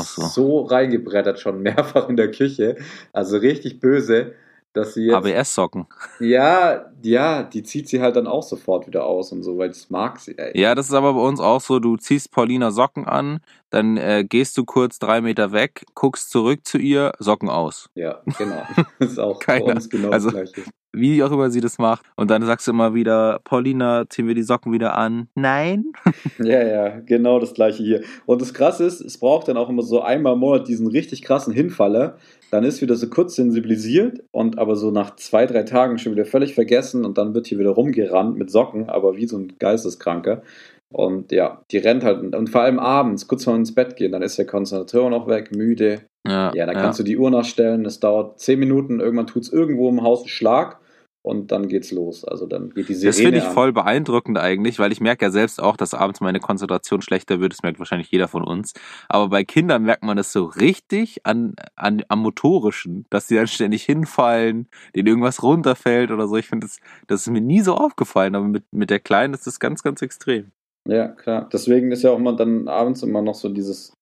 so. 0.04 0.22
so 0.26 0.60
reingebrettert 0.64 1.40
schon 1.40 1.62
mehrfach 1.62 2.10
in 2.10 2.16
der 2.18 2.30
Küche. 2.30 2.76
Also 3.14 3.38
richtig 3.38 3.80
böse, 3.80 4.32
dass 4.78 4.94
sie 4.94 5.06
jetzt. 5.06 5.14
ABS-Socken. 5.14 5.86
ja, 6.20 6.86
ja, 7.02 7.42
die 7.42 7.62
zieht 7.62 7.88
sie 7.88 8.00
halt 8.00 8.16
dann 8.16 8.26
auch 8.26 8.42
sofort 8.42 8.86
wieder 8.86 9.04
aus 9.04 9.30
und 9.32 9.42
so, 9.42 9.56
weil 9.58 9.68
das 9.68 9.88
mag 9.90 10.18
sie, 10.18 10.36
ey. 10.36 10.58
Ja, 10.60 10.74
das 10.74 10.86
ist 10.88 10.94
aber 10.94 11.14
bei 11.14 11.20
uns 11.20 11.38
auch 11.40 11.60
so. 11.60 11.78
Du 11.78 11.96
ziehst 11.96 12.32
Paulina 12.32 12.70
Socken 12.70 13.06
an, 13.06 13.40
dann 13.70 13.96
äh, 13.96 14.24
gehst 14.28 14.56
du 14.58 14.64
kurz 14.64 14.98
drei 14.98 15.20
Meter 15.20 15.52
weg, 15.52 15.84
guckst 15.94 16.30
zurück 16.30 16.60
zu 16.66 16.78
ihr, 16.78 17.12
Socken 17.18 17.48
aus. 17.50 17.88
Ja, 17.94 18.20
genau. 18.38 18.62
Das 18.98 19.12
ist 19.12 19.18
auch 19.18 19.38
Keine- 19.38 19.64
bei 19.64 19.72
uns 19.74 19.88
genau 19.90 20.10
also- 20.10 20.30
das 20.30 20.52
Gleiche. 20.52 20.70
Wie 20.92 21.22
auch 21.22 21.30
immer 21.30 21.50
sie 21.50 21.60
das 21.60 21.78
macht. 21.78 22.04
Und 22.16 22.30
dann 22.30 22.44
sagst 22.44 22.66
du 22.66 22.70
immer 22.70 22.94
wieder, 22.94 23.40
Paulina, 23.44 24.08
ziehen 24.08 24.26
wir 24.26 24.34
die 24.34 24.42
Socken 24.42 24.72
wieder 24.72 24.96
an. 24.96 25.28
Nein. 25.34 25.92
Ja, 26.38 26.62
ja, 26.62 27.00
genau 27.00 27.40
das 27.40 27.52
gleiche 27.52 27.82
hier. 27.82 28.02
Und 28.26 28.40
das 28.40 28.54
Krasse 28.54 28.84
ist, 28.84 29.00
es 29.00 29.18
braucht 29.18 29.48
dann 29.48 29.56
auch 29.56 29.68
immer 29.68 29.82
so 29.82 30.00
einmal 30.00 30.34
im 30.34 30.38
Monat 30.38 30.68
diesen 30.68 30.86
richtig 30.86 31.22
krassen 31.22 31.52
Hinfaller. 31.52 32.16
Dann 32.50 32.64
ist 32.64 32.80
wieder 32.80 32.96
so 32.96 33.08
kurz 33.08 33.34
sensibilisiert 33.34 34.22
und 34.30 34.58
aber 34.58 34.76
so 34.76 34.90
nach 34.90 35.16
zwei, 35.16 35.46
drei 35.46 35.64
Tagen 35.64 35.98
schon 35.98 36.12
wieder 36.12 36.24
völlig 36.24 36.54
vergessen 36.54 37.04
und 37.04 37.18
dann 37.18 37.34
wird 37.34 37.46
hier 37.46 37.58
wieder 37.58 37.70
rumgerannt 37.70 38.38
mit 38.38 38.50
Socken, 38.50 38.88
aber 38.88 39.16
wie 39.16 39.26
so 39.26 39.36
ein 39.36 39.54
Geisteskranker. 39.58 40.42
Und 40.90 41.32
ja, 41.32 41.62
die 41.70 41.78
rennt 41.78 42.02
halt 42.02 42.34
und 42.34 42.48
vor 42.48 42.62
allem 42.62 42.78
abends, 42.78 43.28
kurz 43.28 43.44
vor 43.44 43.54
ins 43.54 43.74
Bett 43.74 43.96
gehen, 43.96 44.12
dann 44.12 44.22
ist 44.22 44.38
ja 44.38 44.44
Konzentration 44.44 45.10
noch 45.10 45.28
weg, 45.28 45.54
müde. 45.54 46.02
Ja, 46.26 46.52
Ja, 46.54 46.66
dann 46.66 46.76
kannst 46.76 46.98
du 46.98 47.02
die 47.04 47.18
Uhr 47.18 47.30
nachstellen, 47.30 47.84
es 47.84 48.00
dauert 48.00 48.40
zehn 48.40 48.58
Minuten, 48.58 49.00
irgendwann 49.00 49.26
tut 49.26 49.42
es 49.42 49.52
irgendwo 49.52 49.88
im 49.88 50.02
Haus 50.02 50.20
einen 50.20 50.28
Schlag 50.28 50.80
und 51.28 51.52
dann 51.52 51.68
geht's 51.68 51.90
los. 51.90 52.24
Also 52.24 52.46
dann 52.46 52.70
geht 52.70 52.88
die 52.88 52.94
Sirene 52.94 53.10
Das 53.10 53.20
finde 53.20 53.38
ich 53.38 53.44
an. 53.44 53.52
voll 53.52 53.72
beeindruckend 53.72 54.38
eigentlich, 54.38 54.78
weil 54.78 54.92
ich 54.92 55.00
merke 55.00 55.26
ja 55.26 55.30
selbst 55.30 55.62
auch, 55.62 55.76
dass 55.76 55.92
abends 55.92 56.22
meine 56.22 56.40
Konzentration 56.40 57.02
schlechter 57.02 57.38
wird. 57.38 57.52
Das 57.52 57.62
merkt 57.62 57.78
wahrscheinlich 57.78 58.10
jeder 58.10 58.28
von 58.28 58.42
uns. 58.44 58.72
Aber 59.08 59.28
bei 59.28 59.44
Kindern 59.44 59.82
merkt 59.82 60.04
man 60.04 60.16
das 60.16 60.32
so 60.32 60.44
richtig 60.44 61.26
an, 61.26 61.54
an, 61.76 62.02
am 62.08 62.20
Motorischen, 62.20 63.04
dass 63.10 63.26
die 63.26 63.34
dann 63.34 63.46
ständig 63.46 63.84
hinfallen, 63.84 64.68
denen 64.94 65.08
irgendwas 65.08 65.42
runterfällt 65.42 66.10
oder 66.10 66.28
so. 66.28 66.36
Ich 66.36 66.46
finde, 66.46 66.66
das, 66.66 66.78
das 67.08 67.22
ist 67.22 67.30
mir 67.30 67.42
nie 67.42 67.60
so 67.60 67.74
aufgefallen, 67.74 68.34
aber 68.34 68.46
mit, 68.46 68.64
mit 68.70 68.88
der 68.88 69.00
Kleinen 69.00 69.34
ist 69.34 69.46
das 69.46 69.60
ganz, 69.60 69.82
ganz 69.82 70.00
extrem. 70.00 70.52
Ja, 70.88 71.08
klar. 71.08 71.48
Deswegen 71.52 71.92
ist 71.92 72.02
ja 72.02 72.10
auch 72.10 72.18
immer 72.18 72.34
dann 72.34 72.66
abends 72.66 73.02
immer 73.02 73.20
noch 73.20 73.34
so 73.34 73.50
dieses, 73.50 73.92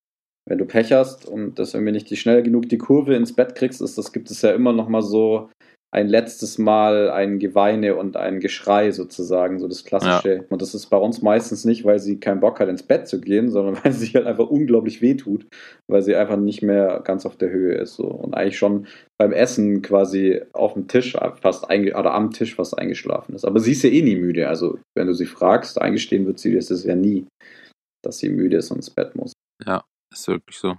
wenn 0.45 0.57
du 0.57 0.65
Pech 0.65 0.93
hast 0.93 1.27
und 1.27 1.59
das 1.59 1.73
irgendwie 1.73 1.91
nicht 1.91 2.17
schnell 2.17 2.41
genug 2.43 2.69
die 2.69 2.77
Kurve 2.77 3.13
ins 3.15 3.35
Bett 3.35 3.55
kriegst, 3.55 3.81
ist, 3.81 3.97
das 3.97 4.13
gibt 4.13 4.31
es 4.31 4.41
ja 4.41 4.51
immer 4.51 4.71
noch 4.71 4.87
mal 4.87 5.01
so 5.01 5.49
ein 5.91 6.07
letztes 6.09 6.57
Mal 6.57 7.09
ein 7.09 7.39
Geweine 7.39 7.95
und 7.95 8.17
ein 8.17 8.39
Geschrei 8.39 8.91
sozusagen, 8.91 9.59
so 9.59 9.67
das 9.67 9.85
Klassische. 9.85 10.45
Und 10.49 10.61
das 10.61 10.75
ist 10.75 10.87
bei 10.87 10.97
uns 10.97 11.21
meistens 11.21 11.63
nicht, 11.63 11.85
weil 11.85 11.99
sie 11.99 12.19
keinen 12.19 12.41
Bock 12.41 12.59
hat, 12.59 12.67
ins 12.67 12.83
Bett 12.83 13.07
zu 13.07 13.21
gehen, 13.21 13.49
sondern 13.49 13.77
weil 13.83 13.93
sie 13.93 14.13
halt 14.13 14.27
einfach 14.27 14.47
unglaublich 14.47 15.01
wehtut, 15.01 15.47
weil 15.87 16.01
sie 16.01 16.15
einfach 16.15 16.35
nicht 16.35 16.61
mehr 16.61 17.01
ganz 17.03 17.25
auf 17.25 17.37
der 17.37 17.51
Höhe 17.51 17.75
ist. 17.75 17.95
So. 17.95 18.05
Und 18.05 18.33
eigentlich 18.33 18.57
schon 18.57 18.87
beim 19.17 19.31
Essen 19.31 19.81
quasi 19.81 20.41
auf 20.51 20.73
dem 20.73 20.87
Tisch 20.87 21.17
fast 21.41 21.69
einge 21.69 21.97
oder 21.97 22.13
am 22.13 22.31
Tisch 22.31 22.55
fast 22.55 22.77
eingeschlafen 22.77 23.33
ist. 23.33 23.45
Aber 23.45 23.59
sie 23.59 23.71
ist 23.71 23.83
ja 23.83 23.89
eh 23.89 24.01
nie 24.01 24.17
müde. 24.17 24.49
Also 24.49 24.79
wenn 24.95 25.07
du 25.07 25.13
sie 25.13 25.25
fragst, 25.25 25.81
eingestehen 25.81 26.25
wird 26.25 26.39
sie 26.39 26.53
das 26.53 26.83
ja 26.83 26.95
nie, 26.95 27.25
dass 28.03 28.17
sie 28.19 28.29
müde 28.29 28.57
ist 28.57 28.71
und 28.71 28.77
ins 28.77 28.89
Bett 28.89 29.15
muss. 29.15 29.31
Ist 30.11 30.27
wirklich 30.27 30.57
so. 30.57 30.75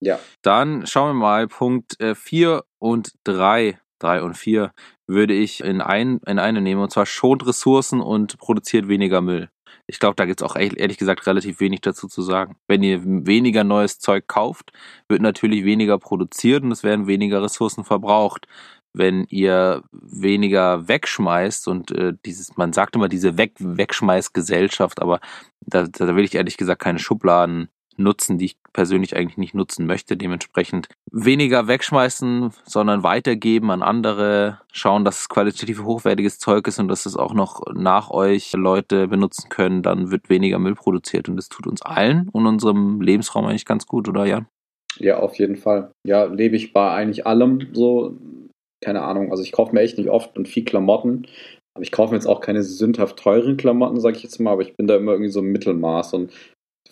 Ja. 0.00 0.18
Dann 0.42 0.86
schauen 0.86 1.10
wir 1.10 1.20
mal, 1.20 1.48
Punkt 1.48 1.96
4 2.00 2.64
und 2.80 3.12
3, 3.24 3.78
3 4.02 4.22
und 4.22 4.36
4 4.36 4.72
würde 5.06 5.34
ich 5.34 5.62
in, 5.62 5.80
ein, 5.80 6.20
in 6.26 6.38
eine 6.38 6.60
nehmen, 6.60 6.80
und 6.80 6.90
zwar 6.90 7.06
schont 7.06 7.46
Ressourcen 7.46 8.00
und 8.00 8.38
produziert 8.38 8.88
weniger 8.88 9.20
Müll. 9.20 9.50
Ich 9.86 9.98
glaube, 9.98 10.14
da 10.16 10.24
gibt's 10.24 10.42
auch 10.42 10.56
echt, 10.56 10.76
ehrlich 10.76 10.98
gesagt 10.98 11.26
relativ 11.26 11.60
wenig 11.60 11.80
dazu 11.80 12.08
zu 12.08 12.22
sagen. 12.22 12.56
Wenn 12.68 12.82
ihr 12.82 13.02
weniger 13.04 13.64
neues 13.64 13.98
Zeug 13.98 14.26
kauft, 14.26 14.72
wird 15.08 15.22
natürlich 15.22 15.64
weniger 15.64 15.98
produziert 15.98 16.62
und 16.62 16.72
es 16.72 16.82
werden 16.82 17.06
weniger 17.06 17.42
Ressourcen 17.42 17.84
verbraucht. 17.84 18.46
Wenn 18.94 19.24
ihr 19.28 19.82
weniger 19.90 20.86
wegschmeißt 20.86 21.66
und 21.66 21.90
äh, 21.92 22.12
dieses, 22.26 22.56
man 22.56 22.72
sagt 22.72 22.94
immer 22.94 23.08
diese 23.08 23.38
Weg 23.38 23.54
Wegschmeißgesellschaft, 23.58 25.00
aber 25.00 25.20
da, 25.60 25.84
da 25.84 26.14
will 26.14 26.24
ich 26.24 26.34
ehrlich 26.34 26.58
gesagt 26.58 26.82
keine 26.82 26.98
Schubladen 26.98 27.68
nutzen, 27.98 28.38
die 28.38 28.46
ich 28.46 28.56
persönlich 28.72 29.16
eigentlich 29.16 29.36
nicht 29.36 29.54
nutzen 29.54 29.86
möchte. 29.86 30.16
Dementsprechend 30.16 30.88
weniger 31.10 31.68
wegschmeißen, 31.68 32.50
sondern 32.64 33.02
weitergeben 33.02 33.70
an 33.70 33.82
andere, 33.82 34.60
schauen, 34.72 35.04
dass 35.04 35.20
es 35.20 35.28
qualitativ 35.28 35.82
hochwertiges 35.82 36.38
Zeug 36.38 36.66
ist 36.66 36.78
und 36.78 36.88
dass 36.88 37.06
es 37.06 37.16
auch 37.16 37.34
noch 37.34 37.60
nach 37.74 38.10
euch 38.10 38.52
Leute 38.52 39.08
benutzen 39.08 39.48
können, 39.48 39.82
dann 39.82 40.10
wird 40.10 40.28
weniger 40.30 40.58
Müll 40.58 40.74
produziert 40.74 41.28
und 41.28 41.36
das 41.36 41.48
tut 41.48 41.66
uns 41.66 41.82
allen 41.82 42.28
und 42.30 42.46
unserem 42.46 43.00
Lebensraum 43.00 43.46
eigentlich 43.46 43.66
ganz 43.66 43.86
gut, 43.86 44.08
oder 44.08 44.24
Jan? 44.24 44.46
Ja, 44.98 45.18
auf 45.18 45.38
jeden 45.38 45.56
Fall. 45.56 45.90
Ja, 46.06 46.24
lebe 46.24 46.56
ich 46.56 46.72
bei 46.72 46.90
eigentlich 46.90 47.26
allem 47.26 47.68
so. 47.72 48.16
Keine 48.84 49.02
Ahnung, 49.02 49.30
also 49.30 49.44
ich 49.44 49.52
kaufe 49.52 49.72
mir 49.72 49.80
echt 49.80 49.96
nicht 49.96 50.10
oft 50.10 50.36
und 50.36 50.48
viel 50.48 50.64
Klamotten, 50.64 51.28
aber 51.74 51.84
ich 51.84 51.92
kaufe 51.92 52.10
mir 52.10 52.16
jetzt 52.16 52.26
auch 52.26 52.40
keine 52.40 52.64
sündhaft 52.64 53.16
teuren 53.16 53.56
Klamotten, 53.56 54.00
sage 54.00 54.16
ich 54.16 54.24
jetzt 54.24 54.40
mal, 54.40 54.50
aber 54.50 54.62
ich 54.62 54.74
bin 54.76 54.88
da 54.88 54.96
immer 54.96 55.12
irgendwie 55.12 55.30
so 55.30 55.38
im 55.38 55.52
Mittelmaß 55.52 56.14
und 56.14 56.32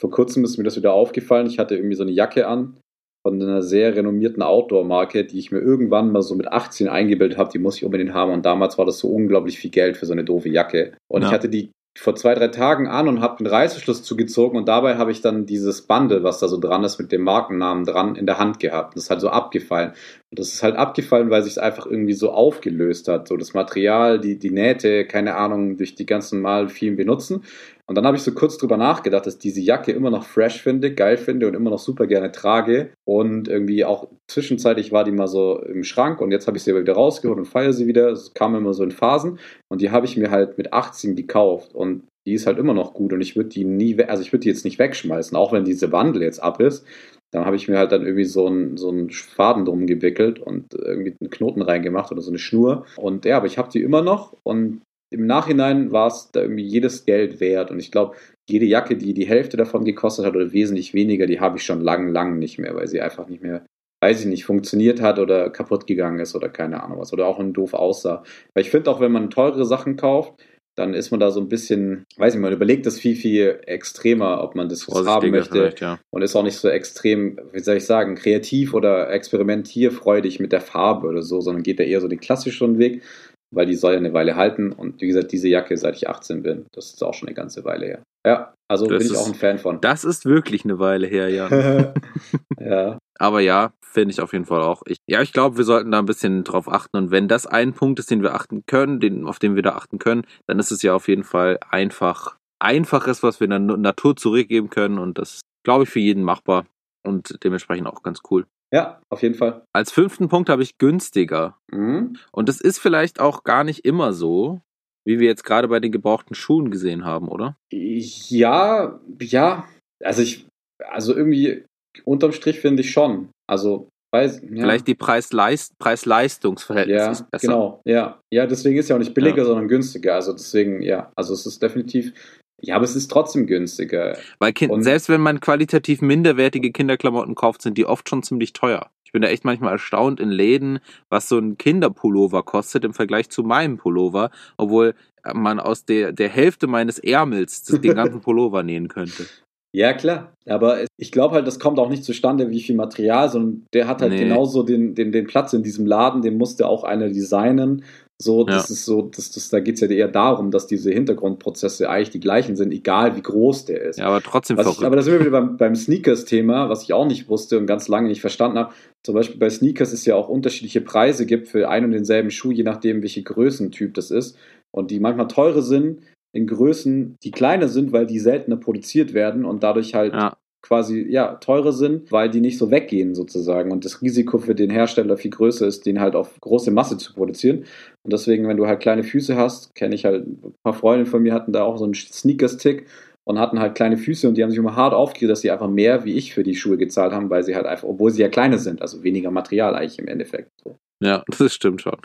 vor 0.01 0.11
kurzem 0.11 0.45
ist 0.45 0.57
mir 0.57 0.65
das 0.65 0.77
wieder 0.77 0.95
aufgefallen. 0.95 1.47
Ich 1.47 1.59
hatte 1.59 1.77
irgendwie 1.77 1.95
so 1.95 2.03
eine 2.03 2.13
Jacke 2.13 2.47
an 2.47 2.79
von 3.23 3.41
einer 3.41 3.61
sehr 3.61 3.95
renommierten 3.95 4.43
Outdoor-Marke, 4.43 5.27
die 5.27 5.39
ich 5.39 5.53
mir 5.53 5.59
irgendwann 5.59 6.11
mal 6.11 6.23
so 6.23 6.35
mit 6.35 6.49
18 6.49 6.89
eingebildet 6.89 7.37
habe, 7.37 7.51
die 7.53 7.59
muss 7.59 7.77
ich 7.77 7.85
unbedingt 7.85 8.15
haben. 8.15 8.33
Und 8.33 8.47
damals 8.47 8.79
war 8.79 8.87
das 8.87 8.99
so 8.99 9.09
unglaublich 9.09 9.59
viel 9.59 9.71
Geld 9.71 9.99
für 9.99 10.07
so 10.07 10.13
eine 10.13 10.25
doofe 10.25 10.49
Jacke. 10.49 10.93
Und 11.07 11.21
ja. 11.21 11.29
ich 11.29 11.35
hatte 11.35 11.51
die 11.51 11.71
vor 11.99 12.15
zwei, 12.15 12.35
drei 12.35 12.49
Tagen 12.49 12.87
an 12.87 13.09
und 13.09 13.21
habe 13.21 13.39
den 13.39 13.47
Reißverschluss 13.47 14.05
zugezogen 14.05 14.57
und 14.57 14.69
dabei 14.69 14.97
habe 14.97 15.11
ich 15.11 15.23
dann 15.23 15.45
dieses 15.45 15.83
Bundle, 15.83 16.23
was 16.23 16.39
da 16.39 16.47
so 16.47 16.59
dran 16.59 16.85
ist, 16.85 16.99
mit 16.99 17.11
dem 17.11 17.23
Markennamen 17.23 17.85
dran, 17.85 18.15
in 18.15 18.27
der 18.27 18.39
Hand 18.39 18.61
gehabt. 18.61 18.97
Das 18.97 19.05
ist 19.05 19.11
halt 19.11 19.21
so 19.21 19.29
abgefallen. 19.29 19.91
Und 20.31 20.39
das 20.39 20.53
ist 20.55 20.63
halt 20.63 20.77
abgefallen, 20.77 21.31
weil 21.31 21.43
sich 21.43 21.55
es 21.55 21.59
einfach 21.59 21.87
irgendwie 21.87 22.13
so 22.13 22.31
aufgelöst 22.31 23.09
hat. 23.09 23.27
So 23.27 23.37
das 23.37 23.55
Material, 23.55 24.21
die, 24.21 24.39
die 24.39 24.51
Nähte, 24.51 25.05
keine 25.05 25.35
Ahnung, 25.35 25.77
durch 25.77 25.97
die 25.97 26.07
ganzen 26.07 26.41
Mal 26.41 26.69
vielen 26.69 26.97
benutzen. 26.97 27.43
Und 27.91 27.97
dann 27.97 28.07
habe 28.07 28.17
ich 28.17 28.23
so 28.23 28.31
kurz 28.31 28.57
drüber 28.57 28.77
nachgedacht, 28.77 29.27
dass 29.27 29.35
ich 29.35 29.41
diese 29.41 29.61
Jacke 29.61 29.91
immer 29.91 30.11
noch 30.11 30.23
fresh 30.23 30.63
finde, 30.63 30.95
geil 30.95 31.17
finde 31.17 31.49
und 31.49 31.55
immer 31.55 31.71
noch 31.71 31.81
super 31.81 32.07
gerne 32.07 32.31
trage. 32.31 32.91
Und 33.05 33.49
irgendwie 33.49 33.85
auch 33.85 34.07
zwischenzeitlich 34.29 34.93
war 34.93 35.03
die 35.03 35.11
mal 35.11 35.27
so 35.27 35.61
im 35.61 35.83
Schrank 35.83 36.21
und 36.21 36.31
jetzt 36.31 36.47
habe 36.47 36.57
ich 36.57 36.63
sie 36.63 36.73
wieder 36.73 36.93
rausgeholt 36.93 37.41
und 37.41 37.47
feiere 37.47 37.73
sie 37.73 37.89
wieder. 37.89 38.11
Es 38.11 38.33
kam 38.33 38.55
immer 38.55 38.75
so 38.75 38.85
in 38.85 38.93
Phasen. 38.93 39.41
Und 39.69 39.81
die 39.81 39.91
habe 39.91 40.07
ich 40.07 40.17
mir 40.17 40.31
halt 40.31 40.57
mit 40.57 40.73
18 40.73 41.17
gekauft. 41.17 41.75
Und 41.75 42.05
die 42.29 42.35
ist 42.35 42.47
halt 42.47 42.59
immer 42.59 42.75
noch 42.75 42.95
gut 42.95 43.13
und 43.13 43.23
ich 43.23 43.35
würde 43.35 43.49
die 43.49 43.65
nie, 43.65 44.01
also 44.05 44.23
ich 44.23 44.33
würde 44.33 44.43
die 44.45 44.51
jetzt 44.51 44.65
nicht 44.65 44.79
wegschmeißen, 44.79 45.37
auch 45.37 45.53
wenn 45.53 45.65
diese 45.65 45.91
Wandel 45.91 46.23
jetzt 46.23 46.41
ab 46.41 46.61
ist. 46.61 46.87
Dann 47.33 47.45
habe 47.45 47.57
ich 47.57 47.67
mir 47.67 47.79
halt 47.79 47.91
dann 47.91 48.03
irgendwie 48.03 48.25
so 48.25 48.47
einen 48.47 48.77
so 48.77 48.89
einen 48.91 49.11
Faden 49.11 49.65
drum 49.65 49.87
gewickelt 49.87 50.39
und 50.39 50.75
irgendwie 50.75 51.17
einen 51.21 51.31
Knoten 51.31 51.63
reingemacht 51.63 52.13
oder 52.13 52.23
so 52.23 52.31
eine 52.31 52.39
Schnur. 52.39 52.87
Und 52.97 53.25
ja, 53.25 53.37
aber 53.37 53.47
ich 53.47 53.59
habe 53.59 53.69
die 53.69 53.83
immer 53.83 54.03
noch 54.03 54.37
und 54.45 54.83
im 55.11 55.27
Nachhinein 55.27 55.93
war 55.93 56.07
es 56.07 56.31
da 56.33 56.43
irgendwie 56.43 56.65
jedes 56.65 57.05
Geld 57.05 57.41
wert. 57.41 57.71
Und 57.71 57.81
ich 57.81 57.91
glaube, 57.91 58.17
jede 58.49 58.65
Jacke, 58.65 58.97
die 58.97 59.13
die 59.13 59.27
Hälfte 59.27 59.57
davon 59.57 59.85
gekostet 59.85 60.25
hat 60.25 60.37
oder 60.37 60.53
wesentlich 60.53 60.95
weniger, 60.95 61.27
die 61.27 61.41
habe 61.41 61.59
ich 61.59 61.65
schon 61.65 61.81
lang, 61.81 62.09
lang 62.09 62.39
nicht 62.39 62.59
mehr, 62.59 62.75
weil 62.75 62.87
sie 62.87 63.01
einfach 63.01 63.29
nicht 63.29 63.43
mehr, 63.43 63.67
weiß 64.03 64.21
ich 64.21 64.27
nicht, 64.27 64.45
funktioniert 64.45 65.01
hat 65.01 65.19
oder 65.19 65.51
kaputt 65.51 65.87
gegangen 65.87 66.21
ist 66.21 66.35
oder 66.35 66.49
keine 66.49 66.83
Ahnung 66.83 67.01
was. 67.01 67.13
Oder 67.13 67.27
auch 67.27 67.41
ein 67.41 67.53
doof 67.53 67.75
aussah. 67.75 68.23
Weil 68.55 68.63
ich 68.63 68.71
finde 68.71 68.91
auch, 68.91 69.01
wenn 69.01 69.13
man 69.13 69.31
teure 69.31 69.65
Sachen 69.65 69.97
kauft, 69.97 70.35
dann 70.77 70.95
ist 70.95 71.11
man 71.11 71.21
da 71.21 71.31
so 71.31 71.41
ein 71.41 71.49
bisschen, 71.49 72.07
weiß 72.17 72.35
ich, 72.35 72.41
man 72.41 72.53
überlegt 72.53 72.87
das 72.87 72.99
viel, 72.99 73.17
viel 73.17 73.61
extremer, 73.67 74.43
ob 74.43 74.55
man 74.55 74.69
das 74.69 74.87
haben 74.87 75.31
möchte. 75.31 75.75
Ja. 75.79 75.99
Und 76.11 76.23
ist 76.23 76.37
auch 76.37 76.45
nicht 76.45 76.57
so 76.57 76.69
extrem, 76.69 77.39
wie 77.53 77.61
soll 77.61 77.77
ich 77.77 77.85
sagen, 77.85 78.15
kreativ 78.15 78.73
oder 78.73 79.11
experimentierfreudig 79.11 80.41
mit 80.41 80.53
der 80.53 80.61
Farbe 80.61 81.09
oder 81.09 81.23
so, 81.23 81.41
sondern 81.41 81.65
geht 81.65 81.81
da 81.81 81.85
eher 81.85 82.01
so 82.01 82.09
den 82.09 82.21
klassischeren 82.21 82.79
Weg 82.79 83.03
weil 83.53 83.67
die 83.67 83.75
soll 83.75 83.93
ja 83.93 83.99
eine 83.99 84.13
Weile 84.13 84.37
halten. 84.37 84.73
Und 84.73 85.01
wie 85.01 85.07
gesagt, 85.07 85.33
diese 85.33 85.49
Jacke, 85.49 85.77
seit 85.77 85.97
ich 85.97 86.09
18 86.09 86.43
bin, 86.43 86.67
das 86.73 86.93
ist 86.93 87.03
auch 87.03 87.15
schon 87.15 87.29
eine 87.29 87.35
ganze 87.35 87.65
Weile 87.65 87.87
her. 87.87 88.03
Ja, 88.27 88.55
also 88.69 88.87
das 88.87 88.99
bin 88.99 89.07
ich 89.07 89.13
ist, 89.13 89.19
auch 89.19 89.27
ein 89.27 89.35
Fan 89.35 89.59
von. 89.59 89.81
Das 89.81 90.05
ist 90.05 90.27
wirklich 90.27 90.65
eine 90.65 90.79
Weile 90.79 91.07
her, 91.07 91.29
ja. 91.29 91.93
ja. 92.61 92.99
Aber 93.19 93.41
ja, 93.41 93.73
finde 93.83 94.13
ich 94.13 94.21
auf 94.21 94.33
jeden 94.33 94.45
Fall 94.45 94.63
auch. 94.63 94.83
Ich, 94.87 94.99
ja, 95.09 95.23
ich 95.23 95.33
glaube, 95.33 95.57
wir 95.57 95.65
sollten 95.65 95.91
da 95.91 95.99
ein 95.99 96.07
bisschen 96.07 96.45
drauf 96.45 96.69
achten. 96.69 96.97
Und 96.97 97.11
wenn 97.11 97.29
das 97.29 97.47
ein 97.47 97.73
Punkt 97.73 97.99
ist, 97.99 98.11
den 98.11 98.23
wir 98.23 98.35
achten 98.35 98.63
können, 98.67 99.01
den, 99.01 99.27
auf 99.27 99.39
den 99.39 99.57
wir 99.57 99.63
da 99.63 99.71
achten 99.71 99.99
können, 99.99 100.23
dann 100.47 100.59
ist 100.59 100.71
es 100.71 100.83
ja 100.83 100.95
auf 100.95 101.09
jeden 101.09 101.25
Fall 101.25 101.59
einfach, 101.71 102.37
einfaches, 102.61 103.23
was 103.23 103.41
wir 103.41 103.51
in 103.51 103.67
der 103.69 103.77
Natur 103.77 104.17
zurückgeben 104.17 104.71
können. 104.71 104.99
Und 104.99 105.19
das 105.19 105.37
ist, 105.37 105.43
glaube 105.65 105.85
ich, 105.85 105.91
für 105.91 106.01
jeden 106.01 106.23
machbar 106.23 106.67
und 107.07 107.43
dementsprechend 107.43 107.87
auch 107.87 108.03
ganz 108.03 108.21
cool. 108.31 108.47
Ja, 108.73 109.01
auf 109.09 109.23
jeden 109.23 109.35
Fall. 109.35 109.63
Als 109.73 109.91
fünften 109.91 110.29
Punkt 110.29 110.49
habe 110.49 110.63
ich 110.63 110.79
günstiger. 110.79 111.57
Mhm. 111.73 112.17
Und 112.33 112.49
das 112.49 112.61
ist 112.61 112.79
vielleicht 112.79 113.21
auch 113.21 113.43
gar 113.43 113.65
nicht 113.65 113.85
immer 113.85 114.13
so, 114.13 114.61
wie 115.05 115.19
wir 115.19 115.27
jetzt 115.27 115.45
gerade 115.45 115.69
bei 115.69 115.81
den 115.81 115.93
gebrauchten 115.93 116.35
Schuhen 116.35 116.71
gesehen 116.71 117.05
haben, 117.05 117.29
oder? 117.29 117.57
Ja, 117.71 119.01
ja. 119.21 119.69
Also 120.03 120.23
ich, 120.23 120.47
also 120.89 121.17
irgendwie 121.17 121.65
unterm 122.05 122.33
Strich 122.33 122.61
finde 122.61 122.83
ich 122.83 122.93
schon. 122.93 123.31
Also 123.49 123.89
weiß, 124.13 124.43
ja. 124.43 124.49
Vielleicht 124.49 124.87
die 124.87 124.95
Preis-Leist 124.95 125.79
Preis-Leistungsverhältnis 125.79 126.97
ja, 126.97 127.11
ist 127.11 127.31
besser. 127.31 127.47
Genau, 127.47 127.81
ja. 127.85 128.21
Ja, 128.33 128.47
deswegen 128.47 128.79
ist 128.79 128.89
ja 128.89 128.97
auch 128.97 129.01
nicht 129.01 129.15
billiger, 129.15 129.39
ja. 129.39 129.45
sondern 129.45 129.69
günstiger. 129.69 130.15
Also 130.15 130.33
deswegen, 130.33 130.83
ja. 130.83 131.11
Also 131.17 131.35
es 131.35 131.47
ist 131.47 131.63
definitiv 131.63 132.13
ja, 132.61 132.77
aber 132.77 132.85
es 132.85 132.97
ist 132.97 133.11
trotzdem 133.11 133.47
günstiger. 133.47 134.17
Weil 134.39 134.53
kind, 134.53 134.85
selbst 134.85 135.09
wenn 135.09 135.21
man 135.21 135.41
qualitativ 135.41 136.03
minderwertige 136.03 136.73
Kinderklamotten 136.73 137.35
kauft, 137.35 137.63
sind 137.63 137.79
die 137.79 137.87
oft 137.87 138.09
schon 138.09 138.23
ziemlich 138.23 138.53
teuer. 138.53 138.91
Ich 139.05 139.13
bin 139.13 139.23
da 139.23 139.29
echt 139.29 139.45
manchmal 139.45 139.73
erstaunt 139.73 140.21
in 140.21 140.31
Läden, 140.31 140.79
was 141.09 141.29
so 141.29 141.39
ein 141.39 141.59
Kinderpullover 141.59 142.45
kostet 142.45 142.85
im 142.85 142.95
Vergleich 142.95 143.29
zu 143.29 143.43
meinem 143.43 143.77
Pullover, 143.77 144.31
obwohl 144.57 144.95
man 145.35 145.59
aus 145.59 145.85
der, 145.85 146.13
der 146.13 146.29
Hälfte 146.29 146.67
meines 146.67 146.99
Ärmels 146.99 147.63
den 147.65 147.95
ganzen 147.95 148.21
Pullover 148.23 148.63
nähen 148.63 148.89
könnte. 148.89 149.27
Ja, 149.73 149.93
klar. 149.93 150.33
Aber 150.47 150.85
ich 150.97 151.13
glaube 151.13 151.37
halt, 151.37 151.47
das 151.47 151.61
kommt 151.61 151.79
auch 151.79 151.89
nicht 151.89 152.05
zustande, 152.05 152.51
wie 152.51 152.61
viel 152.61 152.75
Material, 152.75 153.31
sondern 153.31 153.67
der 153.73 153.87
hat 153.87 154.03
halt 154.03 154.13
nee. 154.13 154.25
genauso 154.25 154.65
den, 154.65 154.95
den, 154.95 155.13
den 155.13 155.27
Platz 155.27 155.53
in 155.53 155.63
diesem 155.63 155.87
Laden, 155.87 156.23
den 156.23 156.39
musste 156.39 156.69
auch 156.69 156.83
einer 156.83 157.09
designen. 157.09 157.85
So, 158.23 158.45
das 158.45 158.69
ja. 158.69 158.75
ist 158.75 158.85
so, 158.85 159.01
das, 159.01 159.31
das, 159.31 159.49
da 159.49 159.61
geht 159.61 159.77
es 159.77 159.81
ja 159.81 159.89
eher 159.89 160.07
darum, 160.07 160.51
dass 160.51 160.67
diese 160.67 160.91
Hintergrundprozesse 160.91 161.89
eigentlich 161.89 162.11
die 162.11 162.21
gleichen 162.21 162.55
sind, 162.55 162.71
egal 162.71 163.17
wie 163.17 163.23
groß 163.23 163.65
der 163.65 163.81
ist. 163.81 163.99
Ja, 163.99 164.09
aber 164.09 164.21
trotzdem 164.21 164.59
was 164.59 164.67
ich, 164.67 164.85
Aber 164.85 164.95
da 164.95 165.01
sind 165.01 165.15
wir 165.15 165.21
wieder 165.21 165.31
beim, 165.31 165.57
beim 165.57 165.75
Sneakers-Thema, 165.75 166.69
was 166.69 166.83
ich 166.83 166.93
auch 166.93 167.07
nicht 167.07 167.31
wusste 167.31 167.57
und 167.57 167.65
ganz 167.65 167.89
lange 167.89 168.09
nicht 168.09 168.21
verstanden 168.21 168.59
habe. 168.59 168.75
Zum 169.03 169.15
Beispiel 169.15 169.39
bei 169.39 169.49
Sneakers 169.49 169.95
es 169.95 170.05
ja 170.05 170.17
auch 170.17 170.29
unterschiedliche 170.29 170.83
Preise 170.83 171.25
gibt 171.25 171.49
für 171.49 171.71
einen 171.71 171.87
und 171.87 171.93
denselben 171.93 172.31
Schuh, 172.31 172.51
je 172.51 172.63
nachdem, 172.63 173.01
welche 173.01 173.23
Größentyp 173.23 173.95
das 173.95 174.11
ist. 174.11 174.37
Und 174.71 174.91
die 174.91 175.01
manchmal 175.01 175.29
teure 175.29 175.63
sind 175.63 176.01
in 176.33 176.47
Größen, 176.47 177.17
die 177.23 177.31
kleiner 177.31 177.69
sind, 177.69 177.91
weil 177.93 178.05
die 178.05 178.19
seltener 178.19 178.59
produziert 178.59 179.15
werden 179.15 179.47
und 179.47 179.63
dadurch 179.63 179.95
halt 179.95 180.13
ja 180.13 180.37
quasi 180.63 181.07
ja 181.09 181.35
teurer 181.37 181.73
sind, 181.73 182.13
weil 182.13 182.29
die 182.29 182.41
nicht 182.41 182.59
so 182.59 182.71
weggehen 182.71 183.15
sozusagen 183.15 183.73
und 183.73 183.85
das 183.85 184.03
Risiko 184.03 184.39
für 184.39 184.55
den 184.55 184.71
Hersteller 184.71 185.17
viel 185.17 185.31
größer 185.31 185.67
ist, 185.67 185.87
den 185.87 186.01
halt 186.01 186.15
auf 186.15 186.39
große 186.41 186.71
Masse 186.71 186.99
zu 186.99 187.15
produzieren. 187.15 187.65
Und 188.03 188.13
deswegen, 188.13 188.49
wenn 188.49 188.57
du 188.57 188.67
halt 188.67 188.81
kleine 188.81 189.05
Füße 189.05 189.37
hast, 189.37 189.75
kenne 189.75 189.95
ich 189.95 190.05
halt 190.05 190.27
ein 190.27 190.55
paar 190.63 190.75
Freunde 190.75 191.07
von 191.07 191.23
mir 191.23 191.35
hatten 191.35 191.53
da 191.53 191.63
auch 191.65 191.77
so 191.77 191.85
einen 191.85 191.95
Sneakers-Tick 191.95 192.87
und 193.25 193.39
hatten 193.39 193.61
halt 193.61 193.75
kleine 193.75 193.99
Füße 193.99 194.27
und 194.27 194.37
die 194.37 194.43
haben 194.43 194.51
sich 194.51 194.59
immer 194.59 194.77
hart 194.77 194.95
aufgeregt, 194.95 195.31
dass 195.31 195.43
sie 195.43 195.51
einfach 195.51 195.69
mehr 195.69 196.05
wie 196.05 196.15
ich 196.15 196.33
für 196.33 196.43
die 196.43 196.57
Schuhe 196.57 196.79
gezahlt 196.79 197.13
haben, 197.13 197.29
weil 197.31 197.43
sie 197.43 197.55
halt 197.55 197.67
einfach, 197.67 197.87
obwohl 197.87 198.11
sie 198.11 198.23
ja 198.23 198.29
kleine 198.29 198.59
sind, 198.59 198.81
also 198.81 199.03
weniger 199.03 199.31
Material 199.31 199.75
eigentlich 199.75 199.99
im 199.99 200.09
Endeffekt. 200.09 200.51
So. 200.65 200.79
Ja, 201.03 201.25
das 201.39 201.55
stimmt 201.55 201.83
schon. 201.83 201.99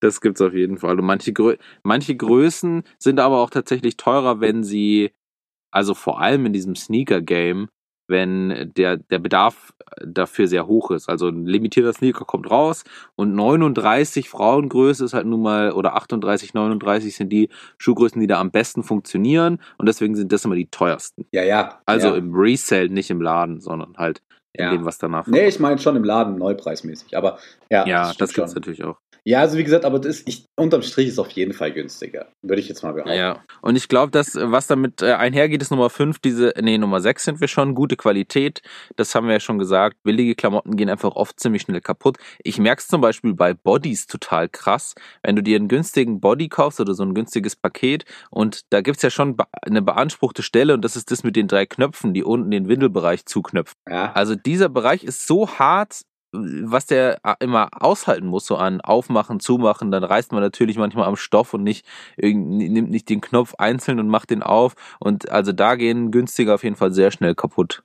Das 0.00 0.20
gibt's 0.20 0.40
auf 0.40 0.54
jeden 0.54 0.78
Fall. 0.78 0.98
Und 0.98 1.04
manche, 1.04 1.32
Grö 1.32 1.56
manche 1.82 2.16
Größen 2.16 2.82
sind 2.98 3.20
aber 3.20 3.38
auch 3.38 3.50
tatsächlich 3.50 3.96
teurer, 3.96 4.40
wenn 4.40 4.64
sie, 4.64 5.10
also 5.70 5.94
vor 5.94 6.20
allem 6.20 6.46
in 6.46 6.52
diesem 6.52 6.74
Sneaker-Game, 6.74 7.68
wenn 8.08 8.72
der, 8.76 8.96
der 8.96 9.18
Bedarf 9.18 9.72
dafür 10.04 10.48
sehr 10.48 10.66
hoch 10.66 10.90
ist. 10.90 11.08
Also 11.08 11.28
ein 11.28 11.46
limitierter 11.46 11.92
Sneaker 11.92 12.24
kommt 12.24 12.50
raus 12.50 12.84
und 13.16 13.34
39 13.34 14.28
Frauengröße 14.28 15.04
ist 15.04 15.14
halt 15.14 15.26
nun 15.26 15.42
mal, 15.42 15.72
oder 15.72 15.94
38, 15.94 16.54
39 16.54 17.14
sind 17.14 17.30
die 17.30 17.48
Schuhgrößen, 17.78 18.20
die 18.20 18.26
da 18.26 18.40
am 18.40 18.50
besten 18.50 18.82
funktionieren 18.82 19.60
und 19.76 19.86
deswegen 19.86 20.14
sind 20.14 20.32
das 20.32 20.44
immer 20.44 20.54
die 20.54 20.70
teuersten. 20.70 21.26
Ja, 21.32 21.42
ja. 21.42 21.80
Also 21.86 22.08
ja. 22.08 22.16
im 22.16 22.34
Resale, 22.34 22.88
nicht 22.88 23.10
im 23.10 23.20
Laden, 23.20 23.60
sondern 23.60 23.96
halt 23.96 24.22
in 24.52 24.64
ja. 24.64 24.70
dem, 24.72 24.84
was 24.84 24.98
danach 24.98 25.26
Nee, 25.26 25.48
ich 25.48 25.60
meine 25.60 25.78
schon 25.78 25.96
im 25.96 26.04
Laden 26.04 26.36
neupreismäßig, 26.36 27.16
aber 27.16 27.38
ja. 27.70 27.86
Ja, 27.86 28.08
das, 28.08 28.16
das 28.16 28.32
gibt's 28.32 28.54
natürlich 28.54 28.84
auch. 28.84 28.98
Ja, 29.28 29.40
also 29.40 29.58
wie 29.58 29.64
gesagt, 29.64 29.84
aber 29.84 29.98
das 29.98 30.20
ist, 30.20 30.28
ich, 30.28 30.46
unterm 30.56 30.80
Strich 30.80 31.08
ist 31.08 31.18
auf 31.18 31.30
jeden 31.32 31.52
Fall 31.52 31.70
günstiger. 31.70 32.28
Würde 32.40 32.62
ich 32.62 32.68
jetzt 32.70 32.82
mal 32.82 32.92
behaupten. 32.92 33.12
Ja. 33.12 33.44
Und 33.60 33.76
ich 33.76 33.88
glaube, 33.88 34.10
dass, 34.10 34.34
was 34.34 34.68
damit 34.68 35.02
äh, 35.02 35.12
einhergeht, 35.12 35.60
ist 35.60 35.70
Nummer 35.70 35.90
5, 35.90 36.18
diese, 36.20 36.54
nee, 36.58 36.78
Nummer 36.78 37.02
6 37.02 37.24
sind 37.24 37.40
wir 37.42 37.46
schon, 37.46 37.74
gute 37.74 37.96
Qualität. 37.96 38.62
Das 38.96 39.14
haben 39.14 39.26
wir 39.26 39.34
ja 39.34 39.40
schon 39.40 39.58
gesagt. 39.58 39.98
Billige 40.02 40.34
Klamotten 40.34 40.76
gehen 40.76 40.88
einfach 40.88 41.14
oft 41.14 41.38
ziemlich 41.38 41.60
schnell 41.60 41.82
kaputt. 41.82 42.16
Ich 42.42 42.56
merke 42.56 42.80
es 42.80 42.88
zum 42.88 43.02
Beispiel 43.02 43.34
bei 43.34 43.52
Bodies 43.52 44.06
total 44.06 44.48
krass. 44.48 44.94
Wenn 45.22 45.36
du 45.36 45.42
dir 45.42 45.56
einen 45.56 45.68
günstigen 45.68 46.20
Body 46.20 46.48
kaufst 46.48 46.80
oder 46.80 46.94
so 46.94 47.02
ein 47.02 47.12
günstiges 47.12 47.54
Paket 47.54 48.06
und 48.30 48.62
da 48.70 48.80
gibt's 48.80 49.02
ja 49.02 49.10
schon 49.10 49.36
eine 49.60 49.82
beanspruchte 49.82 50.42
Stelle 50.42 50.72
und 50.72 50.82
das 50.82 50.96
ist 50.96 51.10
das 51.10 51.22
mit 51.22 51.36
den 51.36 51.48
drei 51.48 51.66
Knöpfen, 51.66 52.14
die 52.14 52.24
unten 52.24 52.50
den 52.50 52.66
Windelbereich 52.66 53.26
zuknöpfen. 53.26 53.76
Ja. 53.90 54.10
Also 54.12 54.36
dieser 54.36 54.70
Bereich 54.70 55.04
ist 55.04 55.26
so 55.26 55.50
hart, 55.50 56.00
was 56.32 56.86
der 56.86 57.20
immer 57.40 57.68
aushalten 57.72 58.26
muss, 58.26 58.46
so 58.46 58.56
an 58.56 58.80
Aufmachen, 58.80 59.40
Zumachen, 59.40 59.90
dann 59.90 60.04
reißt 60.04 60.32
man 60.32 60.42
natürlich 60.42 60.76
manchmal 60.76 61.06
am 61.06 61.16
Stoff 61.16 61.54
und 61.54 61.62
nicht, 61.62 61.86
nimmt 62.16 62.90
nicht 62.90 63.08
den 63.08 63.20
Knopf 63.20 63.54
einzeln 63.56 63.98
und 63.98 64.08
macht 64.08 64.30
den 64.30 64.42
auf. 64.42 64.74
Und 65.00 65.30
also 65.30 65.52
da 65.52 65.76
gehen 65.76 66.10
günstiger 66.10 66.54
auf 66.54 66.64
jeden 66.64 66.76
Fall 66.76 66.92
sehr 66.92 67.10
schnell 67.10 67.34
kaputt. 67.34 67.82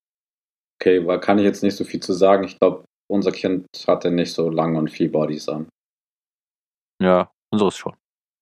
Okay, 0.82 1.06
weil 1.06 1.20
kann 1.20 1.38
ich 1.38 1.46
jetzt 1.46 1.64
nicht 1.64 1.78
so 1.78 1.86
viel 1.86 2.02
zu 2.02 2.14
sagen. 2.14 2.44
Ich 2.44 2.60
glaube, 2.60 2.84
unser 3.10 3.32
Kind 3.32 3.66
hatte 3.88 4.12
nicht 4.12 4.34
so 4.34 4.50
lange 4.50 4.78
und 4.78 4.90
viel 4.90 5.10
Bodies 5.10 5.48
an. 5.48 5.68
Ja, 7.02 7.32
unseres 7.52 7.78
schon. 7.78 7.96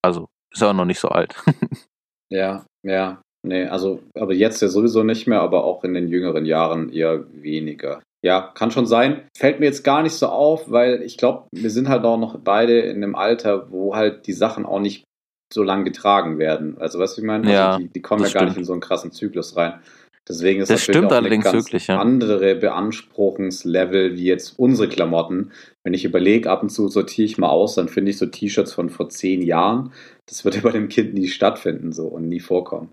Also, 0.04 0.30
ist 0.52 0.64
auch 0.64 0.74
noch 0.74 0.86
nicht 0.86 1.00
so 1.00 1.10
alt. 1.10 1.36
ja, 2.32 2.66
ja. 2.84 3.22
Nee, 3.44 3.66
also, 3.66 4.02
aber 4.16 4.34
jetzt 4.34 4.62
ja 4.62 4.68
sowieso 4.68 5.04
nicht 5.04 5.28
mehr, 5.28 5.42
aber 5.42 5.64
auch 5.64 5.84
in 5.84 5.94
den 5.94 6.08
jüngeren 6.08 6.46
Jahren 6.46 6.92
eher 6.92 7.26
weniger. 7.34 8.02
Ja, 8.24 8.52
kann 8.54 8.72
schon 8.72 8.86
sein. 8.86 9.24
Fällt 9.36 9.60
mir 9.60 9.66
jetzt 9.66 9.84
gar 9.84 10.04
nicht 10.04 10.14
so 10.14 10.28
auf, 10.28 10.70
weil 10.70 11.02
ich 11.02 11.18
glaube, 11.18 11.48
wir 11.52 11.72
sind 11.72 11.90
halt 11.90 12.04
auch 12.04 12.18
noch 12.18 12.38
beide 12.38 12.80
in 12.82 12.98
einem 12.98 13.16
Alter, 13.16 13.72
wo 13.72 13.96
halt 13.96 14.28
die 14.28 14.34
Sachen 14.34 14.66
auch 14.66 14.80
nicht 14.80 15.04
so 15.52 15.64
lang 15.64 15.84
getragen 15.84 16.38
werden. 16.38 16.78
Also, 16.80 17.00
weißt 17.00 17.18
du, 17.18 17.22
ich 17.22 17.28
meine? 17.28 17.52
Ja, 17.52 17.72
also 17.72 17.80
die, 17.80 17.90
die 17.90 18.02
kommen 18.02 18.24
ja 18.24 18.30
gar 18.30 18.46
nicht 18.46 18.58
in 18.58 18.64
so 18.64 18.74
einen 18.74 18.82
krassen 18.82 19.12
Zyklus 19.12 19.58
rein. 19.58 19.82
Deswegen 20.30 20.62
ist 20.62 20.70
das 20.70 20.82
natürlich 20.82 20.98
stimmt 20.98 21.12
auch 21.12 21.18
allerdings 21.18 21.46
eine 21.46 21.54
ganz 21.54 21.66
wirklich, 21.66 21.88
ja. 21.88 22.00
andere 22.00 22.56
Beanspruchungslevel 22.56 24.16
wie 24.16 24.26
jetzt 24.26 24.58
unsere 24.60 24.88
Klamotten. 24.88 25.52
Wenn 25.84 25.96
ich 25.96 26.06
überlege, 26.06 26.50
ab 26.50 26.62
und 26.62 26.70
zu 26.70 26.88
sortiere 26.90 27.26
ich 27.26 27.40
mal 27.40 27.50
aus, 27.50 27.76
dann 27.76 27.90
finde 27.90 28.12
ich 28.12 28.20
so 28.20 28.28
T-Shirts 28.28 28.72
von 28.72 28.92
vor 28.92 29.10
zehn 29.10 29.42
Jahren. 29.42 29.92
Das 30.28 30.46
würde 30.46 30.60
bei 30.62 30.72
dem 30.72 30.90
Kind 30.90 31.16
nie 31.16 31.28
stattfinden 31.28 31.92
so 31.92 32.08
und 32.08 32.30
nie 32.30 32.40
vorkommen. 32.40 32.92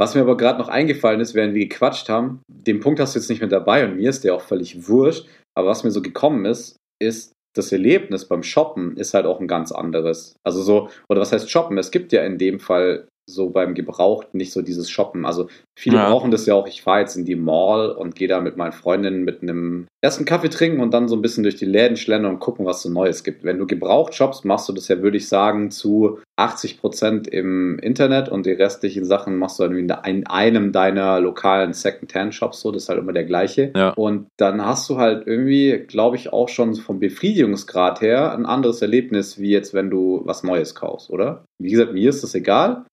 Was 0.00 0.14
mir 0.14 0.20
aber 0.20 0.36
gerade 0.36 0.58
noch 0.58 0.68
eingefallen 0.68 1.20
ist, 1.20 1.34
während 1.34 1.54
wir 1.54 1.66
gequatscht 1.66 2.08
haben, 2.08 2.40
den 2.48 2.80
Punkt 2.80 3.00
hast 3.00 3.14
du 3.14 3.18
jetzt 3.18 3.28
nicht 3.28 3.42
mit 3.42 3.52
dabei 3.52 3.84
und 3.84 3.96
mir 3.96 4.10
ist 4.10 4.24
der 4.24 4.34
auch 4.34 4.42
völlig 4.42 4.88
wurscht, 4.88 5.26
aber 5.56 5.68
was 5.68 5.82
mir 5.82 5.90
so 5.90 6.02
gekommen 6.02 6.44
ist, 6.44 6.76
ist, 7.02 7.32
das 7.56 7.72
Erlebnis 7.72 8.26
beim 8.26 8.42
Shoppen 8.44 8.96
ist 8.96 9.14
halt 9.14 9.26
auch 9.26 9.40
ein 9.40 9.48
ganz 9.48 9.72
anderes. 9.72 10.36
Also 10.46 10.62
so, 10.62 10.90
oder 11.08 11.20
was 11.20 11.32
heißt 11.32 11.50
Shoppen? 11.50 11.78
Es 11.78 11.90
gibt 11.90 12.12
ja 12.12 12.22
in 12.22 12.38
dem 12.38 12.60
Fall 12.60 13.08
so 13.28 13.50
beim 13.50 13.74
Gebraucht 13.74 14.34
nicht 14.34 14.52
so 14.52 14.62
dieses 14.62 14.90
Shoppen. 14.90 15.24
Also 15.24 15.48
viele 15.76 15.96
Ja. 15.98 16.08
brauchen 16.10 16.30
das 16.30 16.46
ja 16.46 16.54
auch. 16.54 16.66
Ich 16.66 16.82
fahre 16.82 17.00
jetzt 17.00 17.16
in 17.16 17.24
die 17.24 17.36
Mall 17.36 17.90
und 17.90 18.14
gehe 18.14 18.28
da 18.28 18.40
mit 18.40 18.56
meinen 18.56 18.72
Freundinnen 18.72 19.24
mit 19.24 19.42
einem 19.42 19.86
ersten 20.00 20.24
Kaffee 20.24 20.48
trinken 20.48 20.80
und 20.80 20.94
dann 20.94 21.08
so 21.08 21.16
ein 21.16 21.22
bisschen 21.22 21.42
durch 21.42 21.56
die 21.56 21.64
Läden 21.64 21.96
schlendern 21.96 22.34
und 22.34 22.40
gucken, 22.40 22.64
was 22.66 22.82
so 22.82 22.90
Neues 22.90 23.24
gibt. 23.24 23.44
Wenn 23.44 23.58
du 23.58 23.66
gebraucht 23.66 24.14
shoppst, 24.14 24.44
machst 24.44 24.68
du 24.68 24.72
das 24.72 24.88
ja, 24.88 25.02
würde 25.02 25.16
ich 25.16 25.28
sagen, 25.28 25.70
zu 25.70 26.18
80 26.36 26.80
Prozent 26.80 27.26
im 27.26 27.78
Internet 27.80 28.28
und 28.28 28.46
die 28.46 28.52
restlichen 28.52 29.04
Sachen 29.04 29.36
machst 29.36 29.58
du 29.58 29.64
dann 29.64 29.76
in 29.76 29.88
in 30.06 30.26
einem 30.26 30.72
deiner 30.72 31.20
lokalen 31.20 31.72
Second-Hand-Shops 31.72 32.60
so. 32.60 32.70
Das 32.70 32.84
ist 32.84 32.88
halt 32.88 33.00
immer 33.00 33.12
der 33.12 33.24
gleiche. 33.24 33.72
Ja. 33.74 33.90
Und 33.90 34.28
dann 34.36 34.64
hast 34.64 34.88
du 34.88 34.98
halt 34.98 35.26
irgendwie, 35.26 35.84
glaube 35.88 36.16
ich, 36.16 36.32
auch 36.32 36.48
schon 36.48 36.74
vom 36.76 37.00
Befriedigungsgrad 37.00 38.00
her 38.00 38.32
ein 38.32 38.46
anderes 38.46 38.80
Erlebnis, 38.82 39.38
wie 39.38 39.50
jetzt, 39.50 39.74
wenn 39.74 39.90
du 39.90 40.22
was 40.24 40.42
Neues 40.44 40.74
kaufst, 40.74 41.10
oder? 41.10 41.44
Wie 41.58 41.70
gesagt, 41.70 41.92
mir 41.92 42.08
ist 42.08 42.22
das 42.22 42.34
egal. 42.34 42.84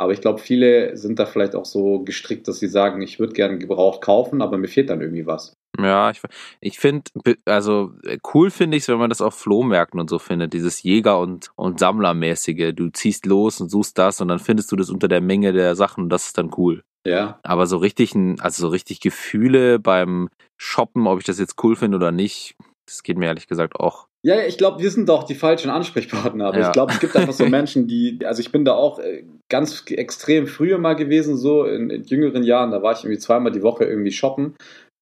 Aber 0.00 0.14
ich 0.14 0.22
glaube, 0.22 0.38
viele 0.38 0.96
sind 0.96 1.18
da 1.18 1.26
vielleicht 1.26 1.54
auch 1.54 1.66
so 1.66 1.98
gestrickt, 2.02 2.48
dass 2.48 2.58
sie 2.58 2.68
sagen, 2.68 3.02
ich 3.02 3.20
würde 3.20 3.34
gerne 3.34 3.58
gebraucht 3.58 4.00
kaufen, 4.00 4.40
aber 4.40 4.56
mir 4.56 4.66
fehlt 4.66 4.88
dann 4.88 5.02
irgendwie 5.02 5.26
was. 5.26 5.58
Ja, 5.78 6.10
ich, 6.10 6.22
ich 6.62 6.78
finde, 6.78 7.10
also 7.44 7.92
äh, 8.04 8.16
cool 8.32 8.50
finde 8.50 8.78
ich 8.78 8.84
es, 8.84 8.88
wenn 8.88 8.96
man 8.96 9.10
das 9.10 9.20
auf 9.20 9.34
Flohmärkten 9.34 10.00
und 10.00 10.08
so 10.08 10.18
findet, 10.18 10.54
dieses 10.54 10.82
Jäger- 10.82 11.20
und, 11.20 11.50
und 11.54 11.78
Sammlermäßige. 11.78 12.72
Du 12.74 12.88
ziehst 12.88 13.26
los 13.26 13.60
und 13.60 13.68
suchst 13.68 13.98
das 13.98 14.22
und 14.22 14.28
dann 14.28 14.38
findest 14.38 14.72
du 14.72 14.76
das 14.76 14.88
unter 14.88 15.06
der 15.06 15.20
Menge 15.20 15.52
der 15.52 15.76
Sachen 15.76 16.04
und 16.04 16.08
das 16.08 16.28
ist 16.28 16.38
dann 16.38 16.50
cool. 16.56 16.82
Ja, 17.06 17.38
Aber 17.42 17.66
so 17.66 17.76
richtig, 17.76 18.14
also 18.14 18.62
so 18.62 18.68
richtig 18.68 19.00
Gefühle 19.00 19.78
beim 19.78 20.30
Shoppen, 20.56 21.08
ob 21.08 21.18
ich 21.18 21.26
das 21.26 21.38
jetzt 21.38 21.62
cool 21.62 21.76
finde 21.76 21.98
oder 21.98 22.10
nicht, 22.10 22.56
das 22.86 23.02
geht 23.02 23.18
mir 23.18 23.26
ehrlich 23.26 23.48
gesagt 23.48 23.76
auch. 23.76 24.08
Ja, 24.22 24.42
ich 24.42 24.58
glaube, 24.58 24.82
wir 24.82 24.90
sind 24.90 25.08
doch 25.08 25.24
die 25.24 25.34
falschen 25.34 25.70
Ansprechpartner. 25.70 26.46
Aber 26.46 26.58
Ja. 26.58 26.66
ich 26.66 26.72
glaube, 26.72 26.92
es 26.92 27.00
gibt 27.00 27.16
einfach 27.16 27.32
so 27.32 27.46
Menschen, 27.46 27.86
die, 27.86 28.18
also 28.24 28.40
ich 28.40 28.52
bin 28.52 28.64
da 28.64 28.74
auch 28.74 28.98
äh, 28.98 29.24
ganz 29.48 29.84
extrem 29.90 30.46
früher 30.46 30.78
mal 30.78 30.94
gewesen, 30.94 31.36
so 31.36 31.64
in, 31.64 31.88
in 31.90 32.04
jüngeren 32.04 32.42
Jahren, 32.42 32.70
da 32.70 32.82
war 32.82 32.92
ich 32.92 33.04
irgendwie 33.04 33.18
zweimal 33.18 33.52
die 33.52 33.62
Woche 33.62 33.84
irgendwie 33.84 34.12
shoppen. 34.12 34.56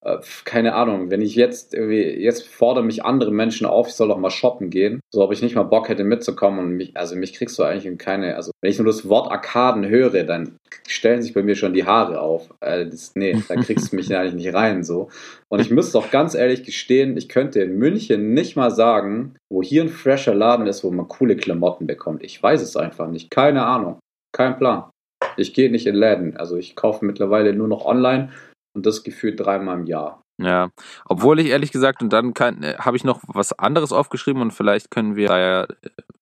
Äh, 0.04 0.18
keine 0.44 0.74
Ahnung, 0.74 1.10
wenn 1.10 1.22
ich 1.22 1.34
jetzt 1.34 1.74
irgendwie, 1.74 2.02
jetzt 2.02 2.46
fordern 2.46 2.86
mich 2.86 3.04
andere 3.04 3.32
Menschen 3.32 3.66
auf, 3.66 3.88
ich 3.88 3.94
soll 3.94 4.08
doch 4.08 4.18
mal 4.18 4.30
shoppen 4.30 4.70
gehen, 4.70 5.00
so 5.12 5.22
ob 5.22 5.32
ich 5.32 5.42
nicht 5.42 5.56
mal 5.56 5.64
Bock 5.64 5.88
hätte 5.88 6.04
mitzukommen 6.04 6.60
und 6.60 6.76
mich, 6.76 6.96
also 6.96 7.16
mich 7.16 7.32
kriegst 7.34 7.58
du 7.58 7.64
eigentlich 7.64 7.86
in 7.86 7.98
keine, 7.98 8.36
also 8.36 8.52
wenn 8.60 8.70
ich 8.70 8.78
nur 8.78 8.86
das 8.86 9.08
Wort 9.08 9.30
Arkaden 9.30 9.88
höre, 9.88 10.22
dann 10.24 10.56
stellen 10.86 11.20
sich 11.20 11.34
bei 11.34 11.42
mir 11.42 11.56
schon 11.56 11.74
die 11.74 11.84
Haare 11.84 12.20
auf. 12.20 12.54
Äh, 12.60 12.86
das, 12.86 13.12
nee, 13.16 13.36
da 13.48 13.56
kriegst 13.56 13.92
du 13.92 13.96
mich 13.96 14.14
eigentlich 14.16 14.34
nicht 14.34 14.54
rein, 14.54 14.84
so. 14.84 15.08
Und 15.48 15.60
ich 15.60 15.70
müsste 15.70 15.98
auch 15.98 16.10
ganz 16.10 16.34
ehrlich 16.34 16.62
gestehen, 16.62 17.16
ich 17.16 17.28
könnte 17.28 17.60
in 17.60 17.76
München 17.76 18.34
nicht 18.34 18.56
mal 18.56 18.70
sagen, 18.70 19.34
wo 19.50 19.62
hier 19.62 19.82
ein 19.82 19.88
fresher 19.88 20.34
Laden 20.34 20.66
ist, 20.66 20.84
wo 20.84 20.90
man 20.90 21.08
coole 21.08 21.36
Klamotten 21.36 21.86
bekommt. 21.86 22.22
Ich 22.22 22.40
weiß 22.40 22.62
es 22.62 22.76
einfach 22.76 23.08
nicht. 23.08 23.30
Keine 23.30 23.64
Ahnung. 23.64 23.98
Kein 24.32 24.56
Plan. 24.56 24.90
Ich 25.36 25.54
gehe 25.54 25.70
nicht 25.70 25.86
in 25.86 25.94
Läden. 25.94 26.36
Also 26.36 26.56
ich 26.56 26.76
kaufe 26.76 27.04
mittlerweile 27.04 27.54
nur 27.54 27.68
noch 27.68 27.84
online 27.84 28.30
und 28.74 28.86
das 28.86 29.02
gefühlt 29.02 29.40
dreimal 29.40 29.78
im 29.78 29.86
Jahr. 29.86 30.22
Ja, 30.40 30.70
obwohl 31.06 31.40
ich 31.40 31.48
ehrlich 31.48 31.72
gesagt, 31.72 32.00
und 32.00 32.12
dann 32.12 32.32
äh, 32.62 32.76
habe 32.78 32.96
ich 32.96 33.02
noch 33.02 33.20
was 33.26 33.58
anderes 33.58 33.92
aufgeschrieben 33.92 34.40
und 34.40 34.52
vielleicht 34.52 34.90
können 34.90 35.16
wir 35.16 35.28
da 35.28 35.38
ja 35.38 35.64
äh, 35.64 35.66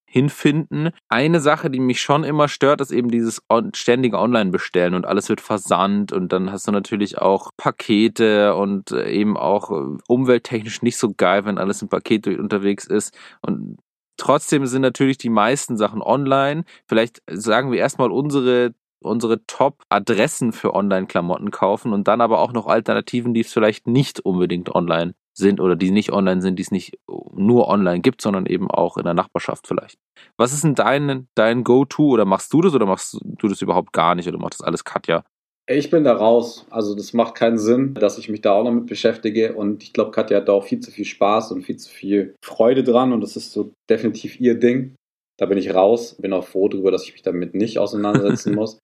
hinfinden. 0.06 0.90
Eine 1.10 1.40
Sache, 1.40 1.68
die 1.68 1.80
mich 1.80 2.00
schon 2.00 2.24
immer 2.24 2.48
stört, 2.48 2.80
ist 2.80 2.92
eben 2.92 3.10
dieses 3.10 3.42
ständige 3.74 4.18
Online-Bestellen 4.18 4.94
und 4.94 5.04
alles 5.04 5.28
wird 5.28 5.42
versandt 5.42 6.12
und 6.12 6.32
dann 6.32 6.50
hast 6.50 6.66
du 6.66 6.72
natürlich 6.72 7.18
auch 7.18 7.50
Pakete 7.58 8.54
und 8.54 8.92
äh, 8.92 9.10
eben 9.10 9.36
auch 9.36 9.70
umwelttechnisch 10.08 10.80
nicht 10.80 10.96
so 10.96 11.12
geil, 11.14 11.44
wenn 11.44 11.58
alles 11.58 11.82
im 11.82 11.88
Paket 11.88 12.26
unterwegs 12.26 12.86
ist 12.86 13.14
und 13.42 13.76
Trotzdem 14.18 14.64
sind 14.66 14.80
natürlich 14.80 15.18
die 15.18 15.28
meisten 15.28 15.76
Sachen 15.76 16.00
online. 16.00 16.64
Vielleicht 16.86 17.22
sagen 17.30 17.70
wir 17.70 17.78
erstmal 17.78 18.10
unsere 18.10 18.72
unsere 19.00 19.44
Top-Adressen 19.46 20.52
für 20.52 20.74
Online-Klamotten 20.74 21.50
kaufen 21.50 21.92
und 21.92 22.08
dann 22.08 22.20
aber 22.20 22.40
auch 22.40 22.52
noch 22.52 22.66
Alternativen, 22.66 23.34
die 23.34 23.44
vielleicht 23.44 23.86
nicht 23.86 24.20
unbedingt 24.20 24.74
online 24.74 25.14
sind 25.32 25.60
oder 25.60 25.76
die 25.76 25.90
nicht 25.90 26.12
online 26.12 26.40
sind, 26.40 26.58
die 26.58 26.62
es 26.62 26.70
nicht 26.70 26.98
nur 27.34 27.68
online 27.68 28.00
gibt, 28.00 28.22
sondern 28.22 28.46
eben 28.46 28.70
auch 28.70 28.96
in 28.96 29.04
der 29.04 29.14
Nachbarschaft 29.14 29.66
vielleicht. 29.66 29.98
Was 30.36 30.52
ist 30.52 30.64
denn 30.64 30.74
dein, 30.74 31.28
dein 31.34 31.62
Go-To 31.62 32.08
oder 32.08 32.24
machst 32.24 32.52
du 32.52 32.62
das 32.62 32.74
oder 32.74 32.86
machst 32.86 33.18
du 33.22 33.48
das 33.48 33.60
überhaupt 33.60 33.92
gar 33.92 34.14
nicht 34.14 34.28
oder 34.28 34.38
macht 34.38 34.54
das 34.54 34.62
alles 34.62 34.84
Katja? 34.84 35.24
Ich 35.68 35.90
bin 35.90 36.04
da 36.04 36.12
raus. 36.12 36.64
Also 36.70 36.94
das 36.94 37.12
macht 37.12 37.34
keinen 37.34 37.58
Sinn, 37.58 37.94
dass 37.94 38.18
ich 38.18 38.28
mich 38.28 38.40
da 38.40 38.52
auch 38.52 38.62
noch 38.62 38.72
mit 38.72 38.86
beschäftige. 38.86 39.54
Und 39.54 39.82
ich 39.82 39.92
glaube, 39.92 40.12
Katja 40.12 40.38
hat 40.38 40.48
da 40.48 40.52
auch 40.52 40.64
viel 40.64 40.78
zu 40.78 40.92
viel 40.92 41.04
Spaß 41.04 41.50
und 41.52 41.64
viel 41.64 41.76
zu 41.76 41.90
viel 41.90 42.36
Freude 42.40 42.84
dran. 42.84 43.12
Und 43.12 43.20
das 43.20 43.36
ist 43.36 43.52
so 43.52 43.72
definitiv 43.90 44.40
ihr 44.40 44.54
Ding. 44.54 44.94
Da 45.38 45.46
bin 45.46 45.58
ich 45.58 45.74
raus. 45.74 46.16
Bin 46.18 46.32
auch 46.32 46.46
froh 46.46 46.68
darüber, 46.68 46.90
dass 46.90 47.04
ich 47.04 47.12
mich 47.12 47.22
damit 47.22 47.54
nicht 47.54 47.78
auseinandersetzen 47.78 48.54
muss. 48.56 48.80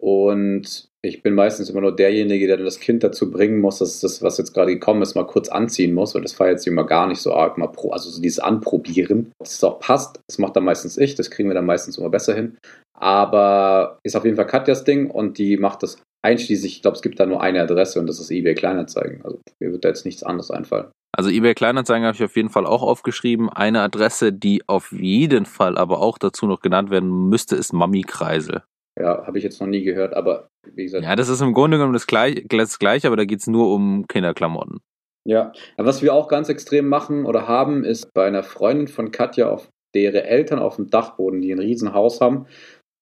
Und 0.00 0.88
ich 1.04 1.22
bin 1.22 1.34
meistens 1.34 1.70
immer 1.70 1.80
nur 1.80 1.94
derjenige, 1.94 2.48
der 2.48 2.56
dann 2.56 2.64
das 2.64 2.80
Kind 2.80 3.04
dazu 3.04 3.30
bringen 3.30 3.60
muss, 3.60 3.78
dass 3.78 4.00
das, 4.00 4.20
was 4.20 4.38
jetzt 4.38 4.52
gerade 4.52 4.72
gekommen 4.72 5.02
ist, 5.02 5.14
mal 5.14 5.26
kurz 5.26 5.48
anziehen 5.48 5.94
muss. 5.94 6.14
Und 6.14 6.22
das 6.22 6.32
feiert 6.32 6.60
sie 6.60 6.70
immer 6.70 6.84
gar 6.84 7.06
nicht 7.06 7.20
so 7.20 7.32
arg. 7.32 7.56
Mal 7.56 7.68
pro, 7.68 7.90
also 7.90 8.10
so 8.10 8.20
dieses 8.20 8.40
Anprobieren. 8.40 9.32
Dass 9.38 9.54
es 9.54 9.64
auch 9.64 9.78
passt, 9.78 10.20
das 10.28 10.38
macht 10.38 10.56
dann 10.56 10.64
meistens 10.64 10.98
ich. 10.98 11.14
Das 11.14 11.30
kriegen 11.30 11.48
wir 11.48 11.54
dann 11.54 11.66
meistens 11.66 11.98
immer 11.98 12.10
besser 12.10 12.34
hin. 12.34 12.56
Aber 12.98 13.98
ist 14.02 14.16
auf 14.16 14.24
jeden 14.24 14.36
Fall 14.36 14.46
Katjas 14.46 14.84
Ding 14.84 15.10
und 15.10 15.38
die 15.38 15.56
macht 15.56 15.82
das 15.82 15.98
einschließlich, 16.24 16.76
ich 16.76 16.82
glaube, 16.82 16.96
es 16.96 17.02
gibt 17.02 17.18
da 17.18 17.26
nur 17.26 17.42
eine 17.42 17.62
Adresse 17.62 17.98
und 17.98 18.06
das 18.06 18.20
ist 18.20 18.30
eBay 18.30 18.54
Kleinanzeigen. 18.54 19.24
Also 19.24 19.40
mir 19.60 19.72
wird 19.72 19.84
da 19.84 19.88
jetzt 19.88 20.04
nichts 20.04 20.22
anderes 20.22 20.50
einfallen. 20.50 20.90
Also 21.14 21.28
eBay 21.30 21.54
Kleinanzeigen 21.54 22.06
habe 22.06 22.16
ich 22.16 22.24
auf 22.24 22.36
jeden 22.36 22.48
Fall 22.48 22.66
auch 22.66 22.82
aufgeschrieben. 22.82 23.50
Eine 23.50 23.82
Adresse, 23.82 24.32
die 24.32 24.66
auf 24.66 24.92
jeden 24.92 25.44
Fall 25.44 25.76
aber 25.76 26.00
auch 26.00 26.18
dazu 26.18 26.46
noch 26.46 26.60
genannt 26.60 26.90
werden 26.90 27.28
müsste, 27.28 27.54
ist 27.54 27.72
Mami 27.72 28.02
Kreisel. 28.02 28.62
Ja, 28.98 29.26
habe 29.26 29.38
ich 29.38 29.44
jetzt 29.44 29.60
noch 29.60 29.68
nie 29.68 29.82
gehört, 29.82 30.14
aber 30.14 30.48
wie 30.74 30.84
gesagt. 30.84 31.04
Ja, 31.04 31.16
das 31.16 31.28
ist 31.28 31.40
im 31.40 31.54
Grunde 31.54 31.76
genommen 31.76 31.94
das 31.94 32.06
gleiche, 32.06 32.46
das 32.46 32.78
gleiche 32.78 33.06
aber 33.06 33.16
da 33.16 33.24
geht's 33.24 33.46
nur 33.46 33.72
um 33.72 34.06
Kinderklamotten. 34.06 34.80
Ja, 35.24 35.52
aber 35.76 35.88
was 35.88 36.02
wir 36.02 36.14
auch 36.14 36.28
ganz 36.28 36.48
extrem 36.48 36.88
machen 36.88 37.26
oder 37.26 37.46
haben, 37.46 37.84
ist 37.84 38.12
bei 38.12 38.26
einer 38.26 38.42
Freundin 38.42 38.88
von 38.88 39.12
Katja, 39.12 39.48
auf 39.48 39.68
deren 39.94 40.24
Eltern 40.24 40.58
auf 40.58 40.76
dem 40.76 40.90
Dachboden, 40.90 41.40
die 41.40 41.52
ein 41.52 41.58
Riesenhaus 41.58 42.20
haben, 42.20 42.46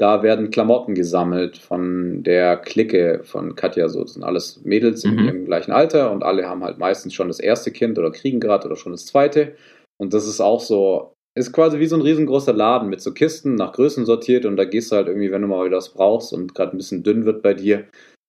da 0.01 0.23
werden 0.23 0.51
Klamotten 0.51 0.95
gesammelt 0.95 1.59
von 1.59 2.23
der 2.23 2.57
Clique 2.57 3.21
von 3.23 3.55
Katja. 3.55 3.89
So, 3.91 4.03
das 4.03 4.15
sind 4.15 4.23
alles 4.25 4.63
Mädels 4.65 5.05
in 5.05 5.19
Mhm. 5.19 5.25
ihrem 5.27 5.45
gleichen 5.45 5.73
Alter 5.73 6.11
und 6.11 6.23
alle 6.23 6.49
haben 6.49 6.65
halt 6.65 6.79
meistens 6.79 7.13
schon 7.13 7.29
das 7.29 7.39
erste 7.39 7.71
Kind 7.71 7.99
oder 7.99 8.11
kriegen 8.11 8.41
gerade 8.41 8.67
oder 8.67 8.77
schon 8.77 8.93
das 8.93 9.05
zweite. 9.05 9.57
Und 9.99 10.15
das 10.15 10.27
ist 10.27 10.41
auch 10.41 10.61
so, 10.61 11.13
Ist 11.39 11.53
quasi 11.53 11.79
wie 11.79 11.87
so 11.87 11.95
ein 11.95 12.03
riesengroßer 12.03 12.53
Laden 12.53 12.89
mit 12.89 13.01
so 13.01 13.13
Kisten 13.13 13.55
nach 13.55 13.73
Größen 13.73 14.05
sortiert 14.05 14.47
und 14.47 14.57
da 14.57 14.65
gehst 14.65 14.91
du 14.91 14.97
halt 14.97 15.07
irgendwie, 15.07 15.31
wenn 15.31 15.43
du 15.43 15.49
mal 15.49 15.65
wieder 15.65 15.77
was 15.77 15.91
brauchst 15.91 16.33
und 16.33 16.57
gerade 16.57 16.75
ein 16.75 16.77
bisschen 16.77 17.05
dünn 17.05 17.25
wird 17.25 17.41
bei 17.41 17.55
dir, 17.55 17.87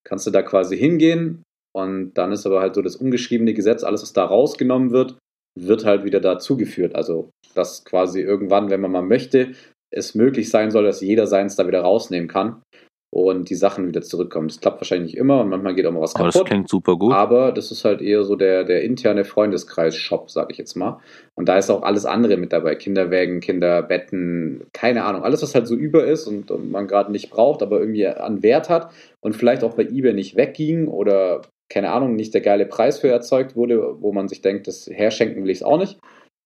kannst 0.08 0.28
du 0.28 0.32
da 0.32 0.44
quasi 0.44 0.78
hingehen 0.78 1.42
und 1.74 2.14
dann 2.14 2.32
ist 2.32 2.46
aber 2.46 2.62
halt 2.62 2.76
so 2.76 2.84
das 2.84 2.96
ungeschriebene 2.96 3.56
Gesetz, 3.56 3.84
alles 3.84 4.04
was 4.04 4.14
da 4.14 4.24
rausgenommen 4.24 4.92
wird, 4.92 5.18
wird 5.60 5.84
halt 5.84 6.04
wieder 6.04 6.20
dazugeführt. 6.20 6.94
Also, 6.96 7.32
dass 7.56 7.84
quasi 7.84 8.22
irgendwann, 8.22 8.70
wenn 8.70 8.82
man 8.82 8.92
mal 8.92 9.02
möchte, 9.02 9.54
es 9.92 10.16
möglich 10.16 10.50
sein 10.50 10.72
soll, 10.72 10.86
dass 10.86 11.02
jeder 11.02 11.28
seins 11.28 11.56
da 11.56 11.68
wieder 11.68 11.82
rausnehmen 11.82 12.28
kann 12.28 12.62
und 13.14 13.50
die 13.50 13.56
Sachen 13.56 13.88
wieder 13.88 14.02
zurückkommen. 14.02 14.48
Das 14.48 14.62
klappt 14.62 14.80
wahrscheinlich 14.80 15.12
nicht 15.12 15.20
immer 15.20 15.42
und 15.42 15.50
manchmal 15.50 15.76
geht 15.76 15.86
auch 15.86 15.92
mal 15.92 16.00
was 16.00 16.16
Aber 16.16 16.30
kaputt. 16.30 16.42
das 16.42 16.50
klingt 16.50 16.70
super 16.70 16.96
gut. 16.96 17.14
Aber 17.14 17.52
das 17.52 17.70
ist 17.70 17.84
halt 17.84 18.02
eher 18.02 18.24
so 18.24 18.38
der, 18.38 18.64
der 18.64 18.84
interne 18.84 19.26
Freundeskreis-Shop, 19.26 20.32
sag 20.32 20.50
ich 20.50 20.58
jetzt 20.58 20.76
mal. 20.76 21.00
Und 21.36 21.50
da 21.50 21.58
ist 21.58 21.70
auch 21.70 21.84
alles 21.84 22.06
andere 22.06 22.38
mit 22.38 22.54
dabei. 22.54 22.76
Kinderwägen, 22.76 23.42
Kinderbetten, 23.42 24.66
keine 24.72 25.04
Ahnung. 25.04 25.24
Alles, 25.24 25.42
was 25.42 25.54
halt 25.54 25.68
so 25.68 25.76
über 25.76 26.06
ist 26.06 26.26
und, 26.26 26.52
und 26.52 26.72
man 26.72 26.88
gerade 26.88 27.12
nicht 27.12 27.30
braucht, 27.30 27.62
aber 27.62 27.80
irgendwie 27.80 28.08
an 28.08 28.44
Wert 28.44 28.70
hat 28.70 28.94
und 29.20 29.36
vielleicht 29.36 29.64
auch 29.64 29.74
bei 29.74 29.84
eBay 29.84 30.14
nicht 30.14 30.38
wegging 30.38 30.88
oder, 30.88 31.42
keine 31.70 31.92
Ahnung, 31.92 32.16
nicht 32.16 32.34
der 32.34 32.42
geile 32.42 32.66
Preis 32.66 33.00
für 33.00 33.10
erzeugt 33.10 33.58
wurde, 33.58 34.02
wo 34.02 34.14
man 34.14 34.30
sich 34.30 34.42
denkt, 34.42 34.68
das 34.68 34.88
herschenken 34.88 35.44
will 35.44 35.52
ich 35.52 35.60
es 35.60 35.64
auch 35.64 35.78
nicht. 35.78 36.00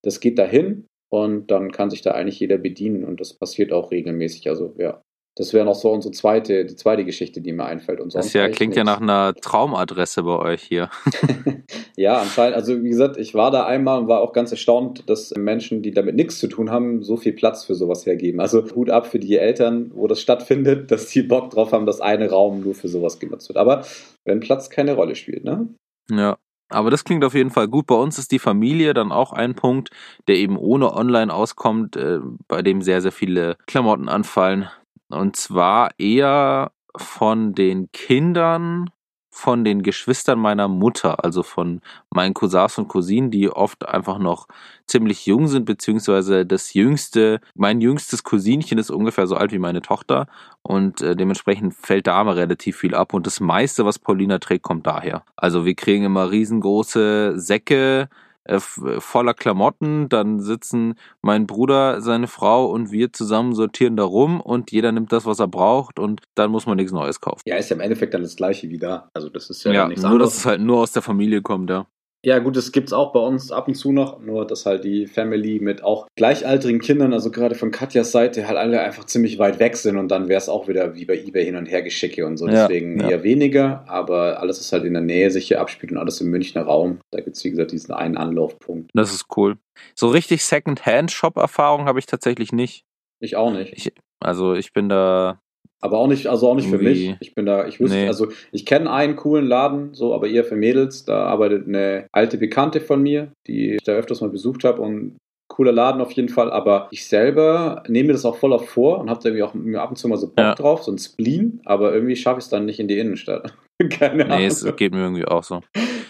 Das 0.03 0.19
geht 0.19 0.39
dahin 0.39 0.87
und 1.23 1.51
dann 1.51 1.71
kann 1.71 1.89
sich 1.89 2.01
da 2.01 2.11
eigentlich 2.11 2.39
jeder 2.39 2.57
bedienen 2.57 3.03
und 3.03 3.19
das 3.19 3.33
passiert 3.33 3.71
auch 3.71 3.91
regelmäßig. 3.91 4.49
Also 4.49 4.75
ja, 4.77 5.01
das 5.37 5.53
wäre 5.53 5.65
noch 5.65 5.75
so 5.75 5.91
unsere 5.91 6.13
zweite, 6.13 6.63
die 6.63 6.77
zweite 6.77 7.03
Geschichte, 7.03 7.41
die 7.41 7.51
mir 7.51 7.65
einfällt. 7.65 7.99
Und 7.99 8.15
Das 8.15 8.31
ja, 8.31 8.47
klingt 8.47 8.75
ja 8.75 8.85
nichts. 8.85 8.99
nach 8.99 9.01
einer 9.01 9.33
Traumadresse 9.35 10.23
bei 10.23 10.39
euch 10.39 10.63
hier. 10.63 10.89
ja, 11.97 12.21
anscheinend, 12.21 12.55
also 12.55 12.81
wie 12.81 12.87
gesagt, 12.87 13.17
ich 13.17 13.33
war 13.33 13.51
da 13.51 13.65
einmal 13.65 13.99
und 13.99 14.07
war 14.07 14.21
auch 14.21 14.31
ganz 14.31 14.51
erstaunt, 14.51 15.09
dass 15.09 15.33
Menschen, 15.35 15.81
die 15.81 15.91
damit 15.91 16.15
nichts 16.15 16.39
zu 16.39 16.47
tun 16.47 16.71
haben, 16.71 17.03
so 17.03 17.17
viel 17.17 17.33
Platz 17.33 17.65
für 17.65 17.75
sowas 17.75 18.05
hergeben. 18.05 18.39
Also 18.39 18.63
Hut 18.75 18.89
ab 18.89 19.07
für 19.07 19.19
die 19.19 19.37
Eltern, 19.37 19.91
wo 19.93 20.07
das 20.07 20.21
stattfindet, 20.21 20.89
dass 20.91 21.07
die 21.07 21.23
Bock 21.23 21.49
drauf 21.49 21.73
haben, 21.73 21.85
dass 21.85 21.99
eine 21.99 22.29
Raum 22.29 22.61
nur 22.61 22.73
für 22.73 22.87
sowas 22.87 23.19
genutzt 23.19 23.49
wird. 23.49 23.57
Aber 23.57 23.83
wenn 24.23 24.39
Platz 24.39 24.69
keine 24.69 24.93
Rolle 24.93 25.15
spielt, 25.15 25.43
ne? 25.43 25.67
Ja. 26.09 26.37
Aber 26.75 26.91
das 26.91 27.03
klingt 27.03 27.23
auf 27.23 27.33
jeden 27.33 27.51
Fall 27.51 27.67
gut. 27.67 27.87
Bei 27.87 27.95
uns 27.95 28.19
ist 28.19 28.31
die 28.31 28.39
Familie 28.39 28.93
dann 28.93 29.11
auch 29.11 29.31
ein 29.31 29.55
Punkt, 29.55 29.89
der 30.27 30.35
eben 30.35 30.57
ohne 30.57 30.93
Online 30.93 31.33
auskommt, 31.33 31.95
äh, 31.95 32.19
bei 32.47 32.61
dem 32.61 32.81
sehr, 32.81 33.01
sehr 33.01 33.11
viele 33.13 33.57
Klamotten 33.65 34.09
anfallen. 34.09 34.69
Und 35.09 35.35
zwar 35.37 35.91
eher 35.97 36.71
von 36.97 37.53
den 37.53 37.91
Kindern 37.91 38.89
von 39.35 39.65
den 39.65 39.83
Geschwistern 39.83 40.39
meiner 40.39 40.69
Mutter, 40.69 41.25
also 41.25 41.43
von 41.43 41.81
meinen 42.09 42.33
Cousins 42.33 42.77
und 42.77 42.87
Cousinen, 42.87 43.31
die 43.31 43.49
oft 43.49 43.85
einfach 43.85 44.17
noch 44.17 44.47
ziemlich 44.87 45.25
jung 45.25 45.49
sind, 45.49 45.65
beziehungsweise 45.65 46.45
das 46.45 46.73
jüngste, 46.73 47.41
mein 47.53 47.81
jüngstes 47.81 48.23
Cousinchen 48.23 48.77
ist 48.77 48.91
ungefähr 48.91 49.27
so 49.27 49.35
alt 49.35 49.51
wie 49.51 49.59
meine 49.59 49.81
Tochter 49.81 50.27
und 50.61 51.01
äh, 51.01 51.17
dementsprechend 51.17 51.73
fällt 51.73 52.07
da 52.07 52.21
immer 52.21 52.37
relativ 52.37 52.77
viel 52.77 52.95
ab 52.95 53.13
und 53.13 53.27
das 53.27 53.41
meiste, 53.41 53.83
was 53.83 53.99
Paulina 53.99 54.39
trägt, 54.39 54.63
kommt 54.63 54.87
daher. 54.87 55.25
Also 55.35 55.65
wir 55.65 55.75
kriegen 55.75 56.05
immer 56.05 56.31
riesengroße 56.31 57.33
Säcke 57.35 58.07
voller 58.47 59.33
Klamotten, 59.33 60.07
dann 60.09 60.39
sitzen 60.39 60.95
mein 61.21 61.47
Bruder, 61.47 62.01
seine 62.01 62.27
Frau 62.27 62.65
und 62.67 62.91
wir 62.91 63.11
zusammen 63.11 63.53
sortieren 63.55 63.95
da 63.97 64.03
rum 64.03 64.39
und 64.41 64.71
jeder 64.71 64.91
nimmt 64.91 65.11
das, 65.11 65.25
was 65.25 65.39
er 65.39 65.47
braucht 65.47 65.99
und 65.99 66.21
dann 66.35 66.51
muss 66.51 66.65
man 66.65 66.77
nichts 66.77 66.91
Neues 66.91 67.19
kaufen. 67.21 67.41
Ja, 67.45 67.57
ist 67.57 67.69
ja 67.69 67.75
im 67.75 67.81
Endeffekt 67.81 68.13
dann 68.13 68.21
das 68.21 68.35
gleiche 68.35 68.69
wie 68.69 68.77
da. 68.77 69.09
Also 69.13 69.29
das 69.29 69.49
ist 69.49 69.63
ja, 69.63 69.71
Ja, 69.73 69.87
nichts 69.87 70.03
nur 70.03 70.11
anderes. 70.11 70.31
dass 70.33 70.39
es 70.39 70.45
halt 70.45 70.61
nur 70.61 70.77
aus 70.79 70.91
der 70.91 71.01
Familie 71.01 71.41
kommt, 71.41 71.69
ja. 71.69 71.85
Ja, 72.25 72.39
gut, 72.39 72.57
das 72.57 72.71
gibt's 72.71 72.91
auch 72.91 73.13
bei 73.13 73.19
uns 73.19 73.51
ab 73.51 73.67
und 73.67 73.75
zu 73.75 73.91
noch, 73.91 74.19
nur 74.19 74.47
dass 74.47 74.65
halt 74.65 74.83
die 74.83 75.05
Family 75.05 75.59
mit 75.61 75.83
auch 75.83 76.07
gleichaltrigen 76.17 76.81
Kindern, 76.81 77.13
also 77.13 77.29
gerade 77.29 77.53
von 77.53 77.69
Katjas 77.69 78.11
Seite, 78.11 78.47
halt 78.47 78.57
alle 78.57 78.81
einfach 78.81 79.05
ziemlich 79.05 79.37
weit 79.37 79.59
weg 79.59 79.77
sind 79.77 79.97
und 79.97 80.09
dann 80.09 80.27
wäre 80.27 80.39
es 80.39 80.49
auch 80.49 80.67
wieder 80.67 80.95
wie 80.95 81.05
bei 81.05 81.15
eBay 81.17 81.45
hin 81.45 81.55
und 81.55 81.67
her 81.67 81.83
geschicke 81.83 82.25
und 82.25 82.37
so. 82.37 82.47
Ja, 82.47 82.67
Deswegen 82.67 82.99
ja. 82.99 83.09
eher 83.11 83.23
weniger, 83.23 83.85
aber 83.87 84.39
alles, 84.39 84.59
was 84.59 84.71
halt 84.73 84.85
in 84.85 84.93
der 84.93 85.03
Nähe 85.03 85.29
sich 85.29 85.47
hier 85.47 85.61
abspielt 85.61 85.91
und 85.91 85.99
alles 85.99 86.19
im 86.19 86.29
Münchner 86.31 86.63
Raum, 86.63 86.97
da 87.11 87.21
gibt's 87.21 87.43
wie 87.43 87.51
gesagt 87.51 87.71
diesen 87.71 87.93
einen 87.93 88.17
Anlaufpunkt. 88.17 88.89
Das 88.95 89.13
ist 89.13 89.25
cool. 89.37 89.57
So 89.93 90.07
richtig 90.07 90.43
Second-Hand-Shop-Erfahrung 90.43 91.85
habe 91.85 91.99
ich 91.99 92.05
tatsächlich 92.05 92.51
nicht. 92.51 92.85
Ich 93.19 93.35
auch 93.35 93.51
nicht. 93.51 93.73
Ich- 93.73 93.93
Also 94.19 94.53
ich 94.55 94.73
bin 94.73 94.89
da, 94.89 95.41
Aber 95.81 95.97
auch 95.99 96.07
nicht, 96.07 96.27
also 96.27 96.49
auch 96.49 96.55
nicht 96.55 96.69
für 96.69 96.75
Irgendwie- 96.77 97.09
mich. 97.09 97.17
Ich 97.19 97.35
bin 97.35 97.45
da, 97.45 97.67
ich 97.67 97.79
wüsste, 97.79 97.97
Nee. 97.97 98.07
also 98.07 98.27
ich 98.51 98.65
kenne 98.65 98.91
einen 98.91 99.15
coolen 99.15 99.45
Laden, 99.45 99.93
so, 99.93 100.13
aber 100.15 100.27
eher 100.27 100.43
für 100.43 100.55
Mädels. 100.55 101.05
Da 101.05 101.25
arbeitet 101.25 101.67
eine 101.67 102.07
alte 102.11 102.37
Bekannte 102.37 102.81
von 102.81 103.01
mir, 103.03 103.31
die 103.47 103.75
ich 103.75 103.83
da 103.83 103.91
öfters 103.93 104.21
mal 104.21 104.29
besucht 104.29 104.63
habe 104.63 104.81
und 104.81 105.17
cooler 105.47 105.71
Laden 105.71 106.01
auf 106.01 106.11
jeden 106.13 106.29
Fall. 106.29 106.51
Aber 106.51 106.87
ich 106.91 107.05
selber 107.07 107.83
nehme 107.87 108.07
mir 108.07 108.13
das 108.13 108.25
auch 108.25 108.37
voll 108.37 108.53
auf 108.53 108.67
vor 108.67 108.99
und 108.99 109.09
habe 109.09 109.19
da 109.21 109.29
irgendwie 109.29 109.43
auch 109.43 109.53
mir 109.53 109.81
ab 109.81 109.89
und 109.91 109.97
zu 109.97 110.07
mal 110.07 110.17
so 110.17 110.27
Bock 110.27 110.37
Ja. 110.39 110.55
drauf, 110.55 110.83
so 110.83 110.91
ein 110.91 110.97
Spleen, 110.97 111.61
aber 111.65 111.93
irgendwie 111.93 112.15
schaffe 112.15 112.39
ich 112.39 112.45
es 112.45 112.49
dann 112.49 112.65
nicht 112.65 112.79
in 112.79 112.87
die 112.87 112.97
Innenstadt. 112.97 113.53
Keine 113.89 114.25
Ahnung. 114.25 114.37
nee, 114.39 114.45
es 114.47 114.65
geht 114.77 114.93
mir 114.93 115.01
irgendwie 115.01 115.25
auch 115.25 115.43
so. 115.43 115.61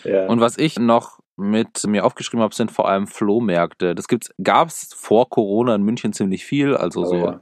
ja. 0.05 0.27
Und 0.27 0.39
was 0.39 0.57
ich 0.57 0.79
noch 0.79 1.19
mit 1.37 1.85
mir 1.85 2.05
aufgeschrieben 2.05 2.41
habe, 2.43 2.55
sind 2.55 2.71
vor 2.71 2.87
allem 2.87 3.07
Flohmärkte. 3.07 3.93
Das 3.93 4.07
gibt's, 4.07 4.31
gab's 4.41 4.93
vor 4.95 5.27
Corona 5.29 5.75
in 5.75 5.83
München 5.83 6.13
ziemlich 6.13 6.45
viel, 6.45 6.75
also 6.77 7.01
Oh 7.01 7.05
so 7.05 7.15
ja. 7.17 7.41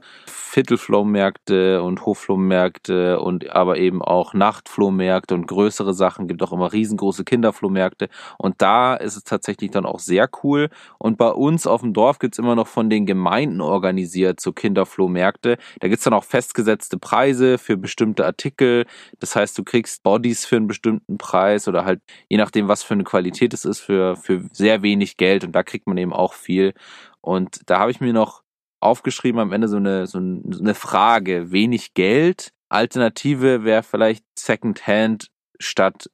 Viertelflohmärkte 0.54 1.82
und 1.82 2.06
Hofflohmärkte 2.06 3.18
und 3.18 3.50
aber 3.50 3.76
eben 3.76 4.02
auch 4.02 4.34
Nachtflohmärkte 4.34 5.34
und 5.34 5.48
größere 5.48 5.92
Sachen, 5.94 6.28
gibt 6.28 6.44
auch 6.44 6.52
immer 6.52 6.72
riesengroße 6.72 7.24
Kinderflohmärkte. 7.24 8.08
Und 8.38 8.62
da 8.62 8.94
ist 8.94 9.16
es 9.16 9.24
tatsächlich 9.24 9.72
dann 9.72 9.84
auch 9.84 9.98
sehr 9.98 10.30
cool. 10.44 10.68
Und 10.98 11.18
bei 11.18 11.30
uns 11.30 11.66
auf 11.66 11.80
dem 11.80 11.92
Dorf 11.92 12.20
gibt's 12.20 12.38
immer 12.38 12.54
noch 12.54 12.68
von 12.68 12.88
den 12.88 13.04
Gemeinden 13.04 13.60
organisiert 13.60 14.38
so 14.38 14.52
Kinderflohmärkte. 14.52 15.58
Da 15.80 15.88
gibt's 15.88 16.04
dann 16.04 16.14
auch 16.14 16.22
festgesetzte 16.22 16.98
Preise 16.98 17.58
für 17.58 17.76
bestimmte 17.76 18.24
Artikel, 18.24 18.86
das 19.18 19.34
heißt, 19.34 19.58
du 19.58 19.64
kriegst 19.64 20.04
Bodies 20.04 20.46
für 20.46 20.56
einen 20.56 20.68
bestimmten 20.68 21.18
Preis 21.18 21.66
oder 21.66 21.84
halt 21.84 22.00
je 22.28 22.36
nachdem, 22.36 22.68
was 22.68 22.84
für 22.84 22.94
eine 22.94 23.02
Qualität 23.02 23.54
es 23.54 23.64
ist, 23.64 23.80
für, 23.80 24.14
für 24.14 24.44
sehr 24.52 24.82
wenig 24.82 25.16
Geld. 25.16 25.42
Und 25.42 25.52
da 25.52 25.64
kriegt 25.64 25.88
man 25.88 25.96
eben 25.96 26.12
auch 26.12 26.32
viel. 26.32 26.74
Und 27.20 27.62
da 27.66 27.80
habe 27.80 27.90
ich 27.90 28.00
mir 28.00 28.12
noch 28.12 28.43
aufgeschrieben 28.84 29.40
am 29.40 29.52
Ende 29.52 29.68
so 29.68 29.76
eine, 29.76 30.06
so 30.06 30.18
ein- 30.18 30.44
so 30.52 30.60
eine 30.60 30.74
Frage. 30.74 31.50
Wenig 31.50 31.94
Geld. 31.94 32.50
Alternative 32.68 33.64
wäre 33.64 33.82
vielleicht 33.82 34.24
Secondhand 34.38 35.28
statt 35.58 36.10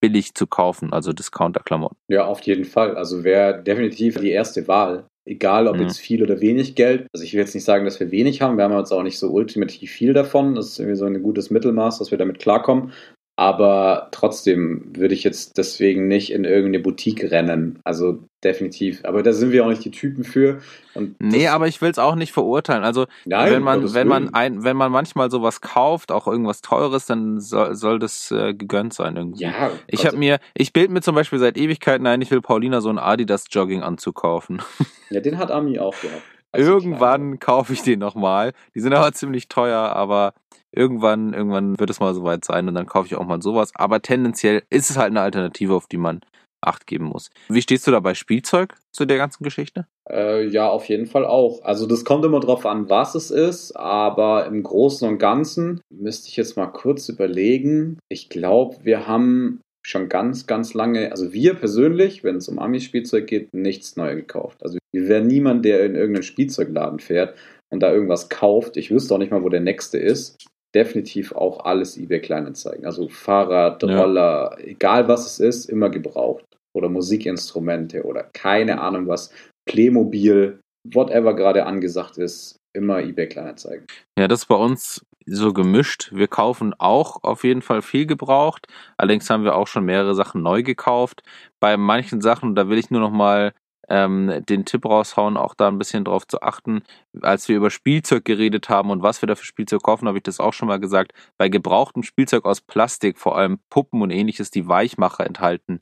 billig 0.00 0.34
zu 0.34 0.46
kaufen, 0.46 0.92
also 0.92 1.12
Discounter-Klamotten. 1.12 1.96
Ja, 2.08 2.24
auf 2.26 2.40
jeden 2.42 2.64
Fall. 2.64 2.96
Also 2.96 3.22
wäre 3.24 3.62
definitiv 3.62 4.16
die 4.18 4.30
erste 4.30 4.66
Wahl. 4.68 5.06
Egal, 5.24 5.68
ob 5.68 5.76
Mhm. 5.76 5.82
jetzt 5.82 6.00
viel 6.00 6.22
oder 6.22 6.40
wenig 6.40 6.74
Geld. 6.74 7.06
Also 7.14 7.24
ich 7.24 7.32
will 7.32 7.40
jetzt 7.40 7.54
nicht 7.54 7.64
sagen, 7.64 7.84
dass 7.84 8.00
wir 8.00 8.10
wenig 8.10 8.42
haben. 8.42 8.56
Wir 8.56 8.64
haben 8.64 8.76
jetzt 8.76 8.90
auch 8.92 9.04
nicht 9.04 9.18
so 9.18 9.30
ultimativ 9.30 9.92
viel 9.92 10.12
davon. 10.12 10.56
Das 10.56 10.66
ist 10.66 10.80
irgendwie 10.80 10.96
so 10.98 11.04
ein 11.04 11.22
gutes 11.22 11.50
Mittelmaß, 11.50 11.98
dass 12.00 12.10
wir 12.10 12.18
damit 12.18 12.40
klarkommen. 12.40 12.92
Aber 13.36 14.08
trotzdem 14.10 14.94
würde 14.94 15.14
ich 15.14 15.24
jetzt 15.24 15.56
deswegen 15.56 16.06
nicht 16.06 16.30
in 16.32 16.44
irgendeine 16.44 16.82
Boutique 16.82 17.30
rennen. 17.30 17.78
Also 17.82 18.18
definitiv. 18.44 19.00
Aber 19.04 19.22
da 19.22 19.32
sind 19.32 19.52
wir 19.52 19.64
auch 19.64 19.70
nicht 19.70 19.84
die 19.84 19.90
Typen 19.90 20.22
für. 20.22 20.60
Und 20.94 21.16
Nee, 21.18 21.48
aber 21.48 21.66
ich 21.66 21.80
will 21.80 21.90
es 21.90 21.98
auch 21.98 22.14
nicht 22.14 22.32
verurteilen. 22.32 22.84
Also 22.84 23.06
Nein, 23.24 23.50
wenn 23.50 23.62
man, 23.62 23.94
wenn 23.94 24.06
man 24.06 24.34
ein, 24.34 24.64
wenn 24.64 24.76
man 24.76 24.92
manchmal 24.92 25.30
sowas 25.30 25.62
kauft, 25.62 26.12
auch 26.12 26.26
irgendwas 26.26 26.60
Teures, 26.60 27.06
dann 27.06 27.40
soll, 27.40 27.74
soll 27.74 27.98
das 27.98 28.30
äh, 28.30 28.52
gegönnt 28.52 28.92
sein 28.92 29.16
irgendwie. 29.16 29.44
Ja, 29.44 29.70
Ich 29.86 30.04
habe 30.04 30.18
mir, 30.18 30.38
ich 30.52 30.74
bild 30.74 30.90
mir 30.90 31.00
zum 31.00 31.14
Beispiel 31.14 31.38
seit 31.38 31.56
Ewigkeiten 31.56 32.06
ein, 32.06 32.20
ich 32.20 32.30
will 32.30 32.42
Paulina 32.42 32.82
so 32.82 32.90
einen 32.90 32.98
Adidas 32.98 33.46
Jogginganzug 33.50 34.14
kaufen. 34.14 34.60
Ja, 35.08 35.20
den 35.20 35.38
hat 35.38 35.50
Ami 35.50 35.78
auch 35.78 35.98
gehabt. 36.00 36.22
Als 36.52 36.64
sie 36.64 36.70
klein 36.70 36.82
Irgendwann 36.82 37.38
kaufe 37.38 37.72
ich 37.72 37.82
den 37.82 37.98
nochmal. 37.98 38.52
Die 38.74 38.80
sind 38.80 38.92
aber 38.92 39.12
ziemlich 39.12 39.48
teuer, 39.48 39.80
aber 39.80 40.34
irgendwann, 40.70 41.34
irgendwann 41.34 41.78
wird 41.78 41.90
es 41.90 42.00
mal 42.00 42.14
soweit 42.14 42.44
sein 42.44 42.68
und 42.68 42.74
dann 42.74 42.86
kaufe 42.86 43.06
ich 43.06 43.16
auch 43.16 43.26
mal 43.26 43.42
sowas. 43.42 43.72
Aber 43.74 44.00
tendenziell 44.00 44.62
ist 44.70 44.90
es 44.90 44.96
halt 44.96 45.10
eine 45.10 45.20
Alternative, 45.22 45.74
auf 45.74 45.86
die 45.86 45.98
man 45.98 46.20
Acht 46.64 46.86
geben 46.86 47.06
muss. 47.06 47.30
Wie 47.48 47.60
stehst 47.60 47.88
du 47.88 47.90
da 47.90 47.98
bei 47.98 48.14
Spielzeug 48.14 48.76
zu 48.92 49.04
der 49.04 49.16
ganzen 49.16 49.42
Geschichte? 49.42 49.88
Äh, 50.08 50.46
ja, 50.46 50.68
auf 50.68 50.88
jeden 50.88 51.06
Fall 51.06 51.26
auch. 51.26 51.64
Also 51.64 51.86
das 51.86 52.04
kommt 52.04 52.24
immer 52.24 52.38
drauf 52.38 52.66
an, 52.66 52.88
was 52.88 53.16
es 53.16 53.32
ist, 53.32 53.72
aber 53.72 54.46
im 54.46 54.62
Großen 54.62 55.08
und 55.08 55.18
Ganzen 55.18 55.80
müsste 55.90 56.28
ich 56.28 56.36
jetzt 56.36 56.56
mal 56.56 56.68
kurz 56.68 57.08
überlegen. 57.08 57.98
Ich 58.08 58.28
glaube, 58.28 58.76
wir 58.84 59.08
haben 59.08 59.60
schon 59.84 60.08
ganz, 60.08 60.46
ganz 60.46 60.74
lange, 60.74 61.10
also 61.10 61.32
wir 61.32 61.54
persönlich, 61.54 62.22
wenn 62.24 62.36
es 62.36 62.48
um 62.48 62.58
Ami-Spielzeug 62.58 63.26
geht, 63.26 63.52
nichts 63.52 63.96
neu 63.96 64.14
gekauft. 64.14 64.62
Also 64.62 64.78
wir 64.92 65.08
wären 65.08 65.26
niemand, 65.26 65.64
der 65.64 65.84
in 65.84 65.94
irgendeinen 65.94 66.22
Spielzeugladen 66.22 67.00
fährt 67.00 67.36
und 67.70 67.80
da 67.80 67.92
irgendwas 67.92 68.28
kauft. 68.28 68.76
Ich 68.76 68.90
wüsste 68.90 69.14
auch 69.14 69.18
nicht 69.18 69.32
mal, 69.32 69.42
wo 69.42 69.48
der 69.48 69.60
nächste 69.60 69.98
ist. 69.98 70.46
Definitiv 70.74 71.32
auch 71.32 71.64
alles 71.64 71.96
eBay 71.96 72.20
Kleinanzeigen. 72.20 72.86
Also 72.86 73.08
Fahrrad, 73.08 73.82
Ja. 73.82 74.00
Roller, 74.00 74.56
egal 74.64 75.08
was 75.08 75.26
es 75.26 75.40
ist, 75.40 75.70
immer 75.70 75.90
gebraucht. 75.90 76.44
Oder 76.74 76.88
Musikinstrumente 76.88 78.04
oder 78.04 78.30
keine 78.32 78.80
Ahnung 78.80 79.06
was. 79.06 79.30
Playmobil, 79.68 80.58
whatever 80.90 81.34
gerade 81.34 81.66
angesagt 81.66 82.16
ist, 82.18 82.56
immer 82.74 83.00
eBay 83.00 83.28
Kleinanzeigen. 83.28 83.86
Ja, 84.18 84.28
das 84.28 84.40
ist 84.40 84.46
bei 84.46 84.54
uns 84.54 85.02
so 85.26 85.52
gemischt. 85.52 86.10
Wir 86.12 86.28
kaufen 86.28 86.74
auch 86.78 87.22
auf 87.22 87.44
jeden 87.44 87.62
Fall 87.62 87.82
viel 87.82 88.06
gebraucht. 88.06 88.66
Allerdings 88.96 89.28
haben 89.30 89.44
wir 89.44 89.54
auch 89.56 89.66
schon 89.66 89.84
mehrere 89.84 90.14
Sachen 90.14 90.42
neu 90.42 90.62
gekauft. 90.62 91.22
Bei 91.60 91.76
manchen 91.76 92.20
Sachen, 92.20 92.54
da 92.54 92.68
will 92.68 92.78
ich 92.78 92.90
nur 92.90 93.00
noch 93.00 93.10
mal 93.10 93.52
ähm, 93.88 94.42
den 94.48 94.64
Tipp 94.64 94.84
raushauen, 94.84 95.36
auch 95.36 95.54
da 95.54 95.68
ein 95.68 95.78
bisschen 95.78 96.04
drauf 96.04 96.26
zu 96.26 96.40
achten. 96.42 96.82
Als 97.20 97.48
wir 97.48 97.56
über 97.56 97.70
Spielzeug 97.70 98.24
geredet 98.24 98.68
haben 98.68 98.90
und 98.90 99.02
was 99.02 99.22
wir 99.22 99.26
da 99.26 99.34
für 99.34 99.44
Spielzeug 99.44 99.82
kaufen, 99.82 100.08
habe 100.08 100.18
ich 100.18 100.24
das 100.24 100.40
auch 100.40 100.52
schon 100.52 100.68
mal 100.68 100.80
gesagt. 100.80 101.12
Bei 101.38 101.48
gebrauchtem 101.48 102.02
Spielzeug 102.02 102.44
aus 102.44 102.60
Plastik, 102.60 103.18
vor 103.18 103.36
allem 103.36 103.58
Puppen 103.70 104.02
und 104.02 104.10
ähnliches, 104.10 104.50
die 104.50 104.68
Weichmacher 104.68 105.26
enthalten, 105.26 105.80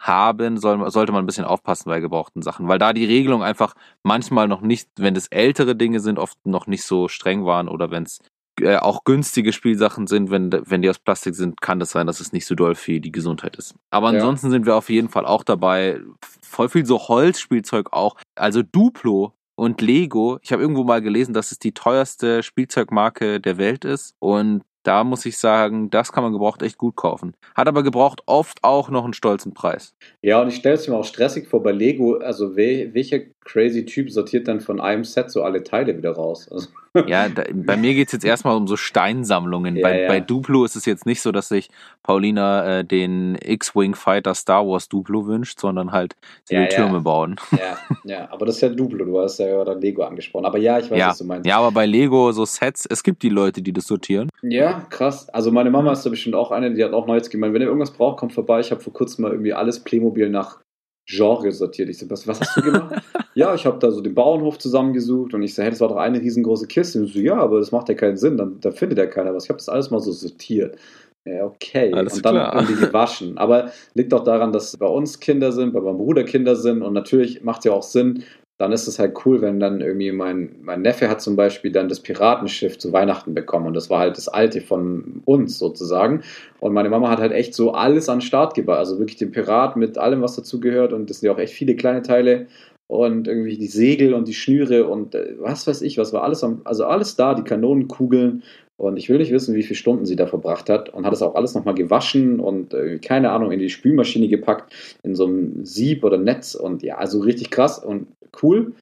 haben, 0.00 0.58
soll, 0.58 0.90
sollte 0.90 1.12
man 1.12 1.24
ein 1.24 1.26
bisschen 1.26 1.44
aufpassen 1.44 1.90
bei 1.90 2.00
gebrauchten 2.00 2.42
Sachen, 2.42 2.68
weil 2.68 2.78
da 2.78 2.92
die 2.92 3.04
Regelung 3.04 3.42
einfach 3.42 3.74
manchmal 4.02 4.48
noch 4.48 4.62
nicht, 4.62 4.88
wenn 4.96 5.14
es 5.14 5.28
ältere 5.28 5.76
Dinge 5.76 6.00
sind, 6.00 6.18
oft 6.18 6.38
noch 6.46 6.66
nicht 6.66 6.84
so 6.84 7.08
streng 7.08 7.44
waren 7.44 7.68
oder 7.68 7.90
wenn 7.90 8.04
es 8.04 8.20
äh, 8.62 8.76
auch 8.76 9.04
günstige 9.04 9.52
Spielsachen 9.52 10.06
sind, 10.06 10.30
wenn, 10.30 10.50
wenn 10.52 10.82
die 10.82 10.90
aus 10.90 10.98
Plastik 10.98 11.34
sind, 11.34 11.60
kann 11.60 11.80
das 11.80 11.90
sein, 11.90 12.06
dass 12.06 12.20
es 12.20 12.32
nicht 12.32 12.46
so 12.46 12.54
doll 12.54 12.74
für 12.74 13.00
die 13.00 13.12
Gesundheit 13.12 13.56
ist. 13.56 13.74
Aber 13.90 14.08
ansonsten 14.08 14.48
ja. 14.48 14.52
sind 14.52 14.66
wir 14.66 14.76
auf 14.76 14.90
jeden 14.90 15.08
Fall 15.08 15.26
auch 15.26 15.44
dabei. 15.44 16.00
Voll 16.42 16.68
viel 16.68 16.86
so 16.86 16.98
Holzspielzeug 17.08 17.92
auch. 17.92 18.16
Also 18.34 18.62
Duplo 18.62 19.34
und 19.56 19.80
Lego. 19.80 20.38
Ich 20.42 20.52
habe 20.52 20.62
irgendwo 20.62 20.84
mal 20.84 21.02
gelesen, 21.02 21.34
dass 21.34 21.52
es 21.52 21.58
die 21.58 21.72
teuerste 21.72 22.42
Spielzeugmarke 22.42 23.40
der 23.40 23.58
Welt 23.58 23.84
ist. 23.84 24.14
Und 24.18 24.62
da 24.82 25.04
muss 25.04 25.26
ich 25.26 25.36
sagen, 25.36 25.90
das 25.90 26.12
kann 26.12 26.24
man 26.24 26.32
gebraucht 26.32 26.62
echt 26.62 26.78
gut 26.78 26.96
kaufen. 26.96 27.34
Hat 27.54 27.68
aber 27.68 27.82
gebraucht 27.82 28.22
oft 28.26 28.64
auch 28.64 28.88
noch 28.88 29.04
einen 29.04 29.12
stolzen 29.12 29.52
Preis. 29.52 29.94
Ja, 30.22 30.40
und 30.40 30.48
ich 30.48 30.56
stelle 30.56 30.76
es 30.76 30.88
mir 30.88 30.96
auch 30.96 31.04
stressig 31.04 31.48
vor 31.48 31.62
bei 31.62 31.72
Lego. 31.72 32.16
Also, 32.16 32.56
welcher 32.56 33.20
crazy 33.44 33.84
Typ 33.84 34.10
sortiert 34.10 34.48
dann 34.48 34.60
von 34.60 34.80
einem 34.80 35.04
Set 35.04 35.30
so 35.30 35.42
alle 35.42 35.62
Teile 35.62 35.96
wieder 35.96 36.12
raus? 36.12 36.48
Also 36.50 36.68
ja, 37.06 37.28
da, 37.28 37.44
bei 37.52 37.76
mir 37.76 37.94
geht 37.94 38.08
es 38.08 38.12
jetzt 38.12 38.24
erstmal 38.24 38.56
um 38.56 38.66
so 38.66 38.76
Steinsammlungen. 38.76 39.76
Ja, 39.76 39.82
bei, 39.82 40.02
ja. 40.02 40.08
bei 40.08 40.20
Duplo 40.20 40.64
ist 40.64 40.74
es 40.74 40.86
jetzt 40.86 41.06
nicht 41.06 41.20
so, 41.20 41.30
dass 41.30 41.48
sich 41.48 41.70
Paulina 42.02 42.80
äh, 42.80 42.84
den 42.84 43.36
X-Wing 43.40 43.94
Fighter 43.94 44.34
Star 44.34 44.66
Wars 44.66 44.88
Duplo 44.88 45.26
wünscht, 45.26 45.60
sondern 45.60 45.92
halt 45.92 46.16
sie 46.44 46.54
ja, 46.54 46.62
will 46.62 46.68
Türme 46.68 47.00
bauen. 47.00 47.36
Ja, 47.52 47.78
ja, 48.04 48.28
aber 48.32 48.46
das 48.46 48.56
ist 48.56 48.62
ja 48.62 48.68
Duplo, 48.70 49.04
du 49.04 49.20
hast 49.20 49.38
ja 49.38 49.46
gerade 49.46 49.78
Lego 49.78 50.02
angesprochen. 50.02 50.46
Aber 50.46 50.58
ja, 50.58 50.78
ich 50.80 50.90
weiß, 50.90 51.00
was 51.00 51.18
du 51.18 51.24
meinst. 51.24 51.46
Ja, 51.46 51.58
aber 51.58 51.70
bei 51.70 51.86
Lego 51.86 52.32
so 52.32 52.44
Sets, 52.44 52.86
es 52.86 53.04
gibt 53.04 53.22
die 53.22 53.28
Leute, 53.28 53.62
die 53.62 53.72
das 53.72 53.86
sortieren. 53.86 54.28
Ja, 54.42 54.84
krass. 54.90 55.28
Also 55.28 55.52
meine 55.52 55.70
Mama 55.70 55.92
ist 55.92 56.04
da 56.04 56.10
bestimmt 56.10 56.34
auch 56.34 56.50
eine, 56.50 56.74
die 56.74 56.82
hat 56.82 56.92
auch 56.92 57.06
Neues 57.06 57.30
gemeint, 57.30 57.54
wenn 57.54 57.62
ihr 57.62 57.68
irgendwas 57.68 57.92
braucht, 57.92 58.18
kommt 58.18 58.32
vorbei. 58.32 58.60
Ich 58.60 58.72
habe 58.72 58.80
vor 58.80 58.92
kurzem 58.92 59.22
mal 59.22 59.30
irgendwie 59.30 59.52
alles 59.52 59.80
Playmobil 59.80 60.28
nach 60.28 60.58
Genre 61.06 61.50
sortiert. 61.52 61.88
Ich 61.88 61.98
so, 61.98 62.08
was, 62.08 62.26
was 62.26 62.40
hast 62.40 62.56
du 62.56 62.62
gemacht? 62.62 63.02
ja, 63.34 63.54
ich 63.54 63.66
habe 63.66 63.78
da 63.78 63.90
so 63.90 64.00
den 64.00 64.14
Bauernhof 64.14 64.58
zusammengesucht 64.58 65.34
und 65.34 65.42
ich 65.42 65.54
so, 65.54 65.62
hey, 65.62 65.70
das 65.70 65.80
war 65.80 65.88
doch 65.88 65.96
eine 65.96 66.20
riesengroße 66.20 66.66
Kiste. 66.66 67.00
Und 67.00 67.06
so, 67.08 67.18
ja, 67.18 67.36
aber 67.36 67.58
das 67.58 67.72
macht 67.72 67.88
ja 67.88 67.94
keinen 67.94 68.16
Sinn, 68.16 68.36
dann, 68.36 68.60
da 68.60 68.70
findet 68.70 68.98
ja 68.98 69.06
keiner 69.06 69.34
was. 69.34 69.44
Ich 69.44 69.50
habe 69.50 69.58
das 69.58 69.68
alles 69.68 69.90
mal 69.90 70.00
so 70.00 70.12
sortiert. 70.12 70.76
Ja, 71.24 71.44
okay. 71.44 71.92
Alles 71.92 72.14
und 72.14 72.24
dann 72.24 72.34
klar. 72.34 72.54
haben 72.54 72.66
die 72.66 72.74
gewaschen. 72.74 73.36
Aber 73.38 73.70
liegt 73.94 74.14
auch 74.14 74.24
daran, 74.24 74.52
dass 74.52 74.76
bei 74.76 74.86
uns 74.86 75.20
Kinder 75.20 75.52
sind, 75.52 75.72
bei 75.72 75.80
meinem 75.80 75.98
Bruder 75.98 76.24
Kinder 76.24 76.56
sind 76.56 76.82
und 76.82 76.94
natürlich 76.94 77.42
macht 77.42 77.60
es 77.60 77.64
ja 77.66 77.72
auch 77.72 77.82
Sinn, 77.82 78.24
dann 78.60 78.72
ist 78.72 78.86
es 78.86 78.98
halt 78.98 79.16
cool, 79.24 79.40
wenn 79.40 79.58
dann 79.58 79.80
irgendwie 79.80 80.12
mein, 80.12 80.56
mein 80.60 80.82
Neffe 80.82 81.08
hat 81.08 81.22
zum 81.22 81.34
Beispiel 81.34 81.72
dann 81.72 81.88
das 81.88 82.00
Piratenschiff 82.00 82.76
zu 82.76 82.92
Weihnachten 82.92 83.32
bekommen 83.32 83.66
und 83.66 83.72
das 83.72 83.88
war 83.88 84.00
halt 84.00 84.18
das 84.18 84.28
alte 84.28 84.60
von 84.60 85.22
uns 85.24 85.58
sozusagen. 85.58 86.20
Und 86.60 86.74
meine 86.74 86.90
Mama 86.90 87.08
hat 87.08 87.20
halt 87.20 87.32
echt 87.32 87.54
so 87.54 87.72
alles 87.72 88.10
an 88.10 88.18
den 88.18 88.20
Start 88.20 88.54
gebracht, 88.54 88.78
also 88.78 88.98
wirklich 88.98 89.16
den 89.16 89.30
Pirat 89.30 89.76
mit 89.76 89.96
allem, 89.96 90.20
was 90.20 90.36
dazugehört 90.36 90.92
und 90.92 91.08
das 91.08 91.20
sind 91.20 91.28
ja 91.28 91.32
auch 91.34 91.38
echt 91.38 91.54
viele 91.54 91.74
kleine 91.74 92.02
Teile 92.02 92.48
und 92.86 93.28
irgendwie 93.28 93.56
die 93.56 93.66
Segel 93.66 94.12
und 94.12 94.28
die 94.28 94.34
Schnüre 94.34 94.86
und 94.86 95.14
äh, 95.14 95.36
was 95.38 95.66
weiß 95.66 95.80
ich, 95.80 95.96
was 95.96 96.12
war 96.12 96.22
alles 96.22 96.44
am, 96.44 96.60
also 96.64 96.84
alles 96.84 97.16
da, 97.16 97.32
die 97.32 97.44
Kanonenkugeln 97.44 98.42
und 98.76 98.98
ich 98.98 99.08
will 99.08 99.18
nicht 99.18 99.32
wissen, 99.32 99.54
wie 99.54 99.62
viele 99.62 99.76
Stunden 99.76 100.04
sie 100.04 100.16
da 100.16 100.26
verbracht 100.26 100.68
hat 100.68 100.90
und 100.90 101.06
hat 101.06 101.14
es 101.14 101.22
auch 101.22 101.34
alles 101.34 101.54
nochmal 101.54 101.74
gewaschen 101.74 102.40
und 102.40 102.74
äh, 102.74 102.98
keine 102.98 103.30
Ahnung, 103.30 103.52
in 103.52 103.58
die 103.58 103.70
Spülmaschine 103.70 104.28
gepackt, 104.28 104.74
in 105.02 105.14
so 105.14 105.26
einem 105.26 105.64
Sieb 105.64 106.04
oder 106.04 106.18
Netz 106.18 106.54
und 106.54 106.82
ja, 106.82 106.98
also 106.98 107.20
richtig 107.20 107.50
krass 107.50 107.78
und 107.78 108.06
cool. 108.42 108.74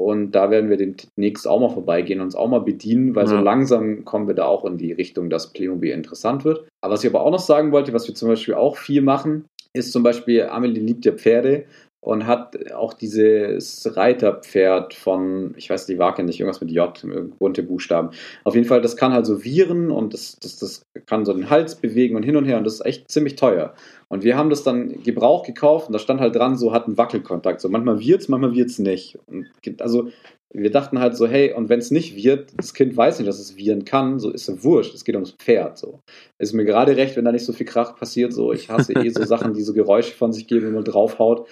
Und 0.00 0.32
da 0.32 0.50
werden 0.50 0.70
wir 0.70 0.76
demnächst 0.76 1.48
auch 1.48 1.58
mal 1.58 1.70
vorbeigehen 1.70 2.20
und 2.20 2.26
uns 2.26 2.36
auch 2.36 2.48
mal 2.48 2.60
bedienen, 2.60 3.16
weil 3.16 3.24
ja. 3.24 3.30
so 3.30 3.36
langsam 3.38 4.04
kommen 4.04 4.28
wir 4.28 4.34
da 4.34 4.46
auch 4.46 4.64
in 4.64 4.78
die 4.78 4.92
Richtung, 4.92 5.28
dass 5.28 5.52
Playmobil 5.52 5.90
interessant 5.90 6.44
wird. 6.44 6.68
Aber 6.80 6.94
was 6.94 7.02
ich 7.02 7.10
aber 7.10 7.22
auch 7.22 7.32
noch 7.32 7.40
sagen 7.40 7.72
wollte, 7.72 7.92
was 7.92 8.06
wir 8.06 8.14
zum 8.14 8.28
Beispiel 8.28 8.54
auch 8.54 8.76
viel 8.76 9.02
machen, 9.02 9.46
ist 9.72 9.92
zum 9.92 10.04
Beispiel, 10.04 10.44
Amelie 10.44 10.80
liebt 10.80 11.04
ja 11.04 11.12
Pferde 11.12 11.64
und 12.00 12.26
hat 12.26 12.72
auch 12.72 12.94
dieses 12.94 13.96
Reiterpferd 13.96 14.94
von, 14.94 15.54
ich 15.56 15.68
weiß 15.68 15.86
die 15.86 15.96
Marke 15.96 16.22
nicht, 16.22 16.38
irgendwas 16.38 16.60
mit 16.60 16.70
J, 16.70 16.92
bunte 17.38 17.62
Buchstaben. 17.62 18.10
Auf 18.44 18.54
jeden 18.54 18.66
Fall, 18.66 18.80
das 18.80 18.96
kann 18.96 19.12
halt 19.12 19.26
so 19.26 19.44
viren 19.44 19.90
und 19.90 20.14
das, 20.14 20.36
das, 20.40 20.58
das 20.58 20.82
kann 21.06 21.24
so 21.24 21.32
den 21.32 21.50
Hals 21.50 21.74
bewegen 21.74 22.16
und 22.16 22.22
hin 22.22 22.36
und 22.36 22.44
her 22.44 22.58
und 22.58 22.64
das 22.64 22.74
ist 22.74 22.86
echt 22.86 23.10
ziemlich 23.10 23.36
teuer. 23.36 23.74
Und 24.08 24.22
wir 24.22 24.36
haben 24.36 24.48
das 24.48 24.62
dann 24.62 25.02
Gebrauch 25.02 25.44
gekauft 25.44 25.88
und 25.88 25.92
da 25.92 25.98
stand 25.98 26.20
halt 26.20 26.34
dran, 26.34 26.56
so 26.56 26.72
hat 26.72 26.86
einen 26.86 26.96
Wackelkontakt. 26.96 27.60
So 27.60 27.68
manchmal 27.68 27.98
wird's, 28.00 28.28
manchmal 28.28 28.54
wird's 28.54 28.78
nicht. 28.78 29.18
Und 29.26 29.48
also 29.80 30.08
wir 30.54 30.70
dachten 30.70 30.98
halt 30.98 31.16
so, 31.16 31.26
hey, 31.26 31.52
und 31.52 31.68
wenn 31.68 31.78
es 31.78 31.90
nicht 31.90 32.16
wird, 32.16 32.52
das 32.56 32.72
Kind 32.72 32.96
weiß 32.96 33.18
nicht, 33.18 33.28
dass 33.28 33.38
es 33.38 33.56
viren 33.56 33.84
kann, 33.84 34.18
so 34.18 34.30
ist 34.30 34.48
es 34.48 34.64
wurscht, 34.64 34.94
es 34.94 35.04
geht 35.04 35.14
ums 35.14 35.32
Pferd. 35.32 35.76
So. 35.76 36.00
Ist 36.38 36.54
mir 36.54 36.64
gerade 36.64 36.96
recht, 36.96 37.16
wenn 37.16 37.24
da 37.24 37.32
nicht 37.32 37.44
so 37.44 37.52
viel 37.52 37.66
Krach 37.66 37.96
passiert, 37.96 38.32
so 38.32 38.52
ich 38.52 38.70
hasse 38.70 38.94
eh 38.94 39.10
so 39.10 39.24
Sachen, 39.24 39.52
die 39.52 39.62
so 39.62 39.74
Geräusche 39.74 40.14
von 40.14 40.32
sich 40.32 40.46
geben, 40.46 40.66
wenn 40.66 40.74
man 40.74 40.84
draufhaut. 40.84 41.48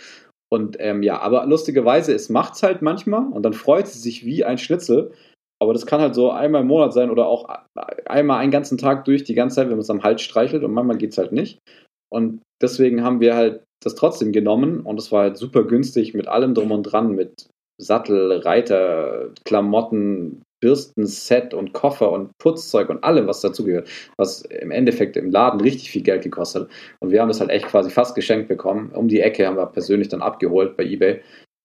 Und 0.51 0.77
ähm, 0.79 1.03
ja, 1.03 1.21
aber 1.21 1.45
lustigerweise, 1.47 2.15
es 2.15 2.29
macht's 2.31 2.63
halt 2.63 2.81
manchmal 2.81 3.31
und 3.33 3.43
dann 3.43 3.53
freut 3.53 3.89
sie 3.89 3.99
sich 3.99 4.25
wie 4.25 4.45
ein 4.45 4.59
Schnitzel. 4.59 5.13
Aber 5.61 5.73
das 5.73 5.87
kann 5.87 6.01
halt 6.01 6.15
so 6.15 6.31
einmal 6.31 6.63
im 6.63 6.69
Monat 6.69 6.93
sein 6.93 7.11
oder 7.11 7.27
auch 7.27 7.49
einmal 8.05 8.39
einen 8.39 8.53
ganzen 8.53 8.79
Tag 8.79 9.05
durch 9.07 9.25
die 9.25 9.35
ganze 9.35 9.57
Zeit, 9.57 9.67
wenn 9.67 9.73
man 9.73 9.81
es 9.81 9.91
am 9.91 10.03
Hals 10.03 10.23
streichelt 10.23 10.65
und 10.65 10.73
manchmal 10.73 10.99
geht's 10.99 11.19
halt 11.19 11.33
nicht. 11.33 11.59
Und 12.11 12.43
deswegen 12.63 13.03
haben 13.03 13.21
wir 13.21 13.35
halt 13.35 13.63
das 13.83 13.95
trotzdem 13.95 14.33
genommen 14.33 14.81
und 14.81 14.99
es 14.99 15.13
war 15.13 15.23
halt 15.23 15.37
super 15.37 15.65
günstig 15.65 16.15
mit 16.15 16.29
allem 16.29 16.55
drum 16.55 16.73
und 16.73 16.83
dran, 16.83 17.13
mit 17.13 17.49
Sattel, 17.79 18.39
Reiter, 18.39 19.31
Klamotten, 19.45 20.43
Bürstenset 20.61 21.53
und 21.53 21.73
Koffer 21.73 22.11
und 22.11 22.37
Putzzeug 22.39 22.89
und 22.89 23.05
allem, 23.05 23.27
was 23.27 23.41
dazugehört, 23.41 23.89
was 24.17 24.43
im 24.43 24.71
Endeffekt 24.71 25.17
im 25.17 25.31
Laden 25.31 25.61
richtig 25.61 25.91
viel 25.91 26.03
Geld 26.03 26.23
gekostet 26.23 26.63
hat. 26.63 26.71
Und 27.01 27.11
wir 27.11 27.21
haben 27.21 27.29
das 27.29 27.41
halt 27.41 27.51
echt 27.51 27.67
quasi 27.67 27.91
fast 27.91 28.15
geschenkt 28.15 28.49
bekommen. 28.49 28.91
Um 28.93 29.09
die 29.09 29.21
Ecke 29.21 29.47
haben 29.47 29.57
wir 29.57 29.67
persönlich 29.67 30.09
dann 30.09 30.23
abgeholt 30.23 30.77
bei 30.77 30.85
eBay 30.85 31.21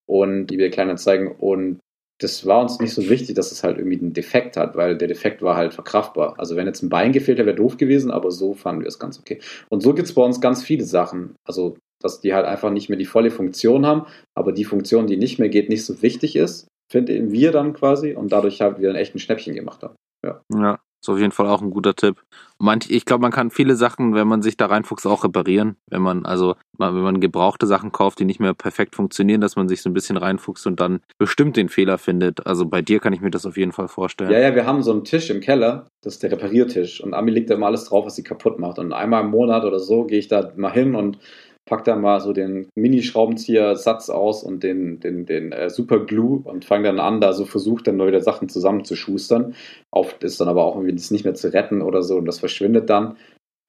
und 0.08 0.52
eBay 0.52 0.70
Kleinanzeigen 0.70 1.32
und 1.32 1.80
das 2.22 2.46
war 2.46 2.62
uns 2.62 2.80
nicht 2.80 2.94
so 2.94 3.10
wichtig, 3.10 3.36
dass 3.36 3.52
es 3.52 3.64
halt 3.64 3.78
irgendwie 3.78 4.00
einen 4.00 4.14
Defekt 4.14 4.56
hat, 4.56 4.76
weil 4.76 4.96
der 4.96 5.08
Defekt 5.08 5.42
war 5.42 5.56
halt 5.56 5.74
verkraftbar. 5.74 6.36
Also 6.38 6.56
wenn 6.56 6.68
jetzt 6.68 6.84
ein 6.84 6.90
Bein 6.90 7.14
gefehlt 7.14 7.40
hätte, 7.40 7.48
wäre 7.48 7.56
doof 7.56 7.78
gewesen, 7.78 8.12
aber 8.12 8.30
so 8.30 8.54
fanden 8.54 8.82
wir 8.82 8.88
es 8.88 9.00
ganz 9.00 9.20
okay. 9.20 9.40
Und 9.70 9.82
so 9.82 9.94
gibt 9.94 10.08
es 10.08 10.14
bei 10.14 10.22
uns 10.22 10.40
ganz 10.40 10.64
viele 10.64 10.84
Sachen. 10.86 11.36
Also, 11.46 11.78
dass 12.04 12.22
die 12.22 12.34
halt 12.34 12.46
einfach 12.46 12.72
nicht 12.72 12.90
mehr 12.90 12.98
die 12.98 13.06
volle 13.06 13.32
Funktion 13.32 13.86
haben, 13.86 14.06
aber 14.36 14.52
die 14.52 14.66
Funktion, 14.66 15.08
die 15.08 15.18
nicht 15.18 15.40
mehr 15.40 15.50
geht, 15.50 15.70
nicht 15.70 15.86
so 15.86 16.02
wichtig 16.02 16.36
ist, 16.36 16.68
finden 16.92 17.32
wir 17.32 17.52
dann 17.52 17.74
quasi 17.74 18.14
und 18.14 18.32
dadurch 18.32 18.62
haben 18.62 18.82
wir 18.82 18.90
ein 18.90 18.96
echt 18.96 19.16
ein 19.16 19.20
Schnäppchen 19.20 19.56
gemacht 19.56 19.84
haben. 19.84 19.96
Ja. 20.26 20.42
ja. 20.54 20.80
Ist 21.04 21.10
auf 21.10 21.18
jeden 21.18 21.32
Fall 21.32 21.48
auch 21.48 21.64
ein 21.64 21.72
guter 21.72 21.96
Tipp. 21.96 22.22
Manch, 22.60 22.92
ich 22.92 23.06
glaube, 23.06 23.24
man 23.24 23.32
kann 23.32 23.50
viele 23.50 23.76
Sachen, 23.76 24.14
wenn 24.14 24.28
man 24.28 24.44
sich 24.44 24.56
da 24.56 24.68
reinfuchst, 24.68 25.08
auch 25.08 25.24
reparieren. 25.24 25.78
Wenn 25.90 26.04
man, 26.04 26.28
also, 26.28 26.54
wenn 26.78 26.94
man 26.94 27.20
gebrauchte 27.20 27.66
Sachen 27.66 27.92
kauft, 27.92 28.20
die 28.20 28.26
nicht 28.26 28.40
mehr 28.40 28.54
perfekt 28.54 28.96
funktionieren, 28.96 29.42
dass 29.42 29.56
man 29.56 29.68
sich 29.68 29.82
so 29.82 29.90
ein 29.90 29.94
bisschen 29.94 30.16
reinfuchst 30.16 30.68
und 30.68 30.80
dann 30.80 31.02
bestimmt 31.18 31.58
den 31.58 31.70
Fehler 31.70 31.98
findet. 31.98 32.46
Also 32.46 32.68
bei 32.68 32.84
dir 32.84 33.00
kann 33.00 33.14
ich 33.14 33.22
mir 33.22 33.32
das 33.32 33.48
auf 33.48 33.58
jeden 33.58 33.72
Fall 33.72 33.88
vorstellen. 33.88 34.30
Ja, 34.30 34.38
ja, 34.38 34.54
wir 34.54 34.68
haben 34.68 34.84
so 34.84 34.92
einen 34.92 35.04
Tisch 35.04 35.32
im 35.32 35.40
Keller, 35.40 35.88
das 36.04 36.14
ist 36.14 36.24
der 36.24 36.34
Repariertisch. 36.34 37.02
Und 37.02 37.16
Ami 37.16 37.32
legt 37.32 37.50
da 37.50 37.56
immer 37.56 37.66
alles 37.66 37.86
drauf, 37.86 38.06
was 38.06 38.16
sie 38.16 38.24
kaputt 38.24 38.60
macht. 38.60 38.78
Und 38.78 38.94
einmal 38.94 39.24
im 39.24 39.32
Monat 39.32 39.66
oder 39.66 39.80
so 39.80 40.04
gehe 40.04 40.20
ich 40.20 40.28
da 40.28 40.52
mal 40.56 40.72
hin 40.72 40.94
und 40.94 41.18
pack 41.66 41.84
da 41.84 41.96
mal 41.96 42.20
so 42.20 42.34
den 42.34 42.70
Mini-Schraubenzieher-Satz 42.76 44.10
aus 44.10 44.44
und 44.44 44.64
den, 44.64 45.00
den, 45.00 45.26
den 45.26 45.52
äh, 45.52 45.70
Super 45.70 46.06
Glue 46.06 46.42
und 46.44 46.66
fange 46.66 46.86
dann 46.86 47.00
an, 47.00 47.22
da 47.22 47.34
so 47.34 47.46
versucht 47.46 47.88
dann 47.88 47.98
neue 47.98 48.22
Sachen 48.22 48.50
zusammenzuschustern. 48.50 49.56
Oft 49.92 50.24
ist 50.24 50.42
dann 50.42 50.48
aber 50.48 50.66
auch 50.66 50.76
irgendwie 50.76 50.96
das 50.96 51.12
nicht 51.12 51.24
mehr 51.24 51.36
zu 51.36 51.54
retten 51.54 51.82
oder 51.82 52.04
so 52.04 52.18
und 52.18 52.26
das 52.26 52.40
verschwindet 52.40 52.90
dann. 52.90 53.18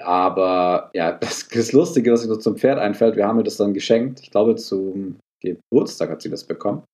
Aber 0.01 0.91
ja, 0.95 1.13
das, 1.21 1.49
das 1.49 1.73
Lustige, 1.73 2.13
was 2.13 2.27
mir 2.27 2.35
so 2.35 2.41
zum 2.41 2.57
Pferd 2.57 2.79
einfällt, 2.79 3.17
wir 3.17 3.27
haben 3.27 3.37
mir 3.37 3.45
das 3.45 3.57
dann 3.57 3.75
geschenkt. 3.75 4.21
Ich 4.21 4.31
glaube, 4.31 4.57
zum 4.57 5.19
Geburtstag 5.41 6.11
hat 6.11 6.23
sie 6.23 6.31
das 6.31 6.45
bekommen. 6.45 6.85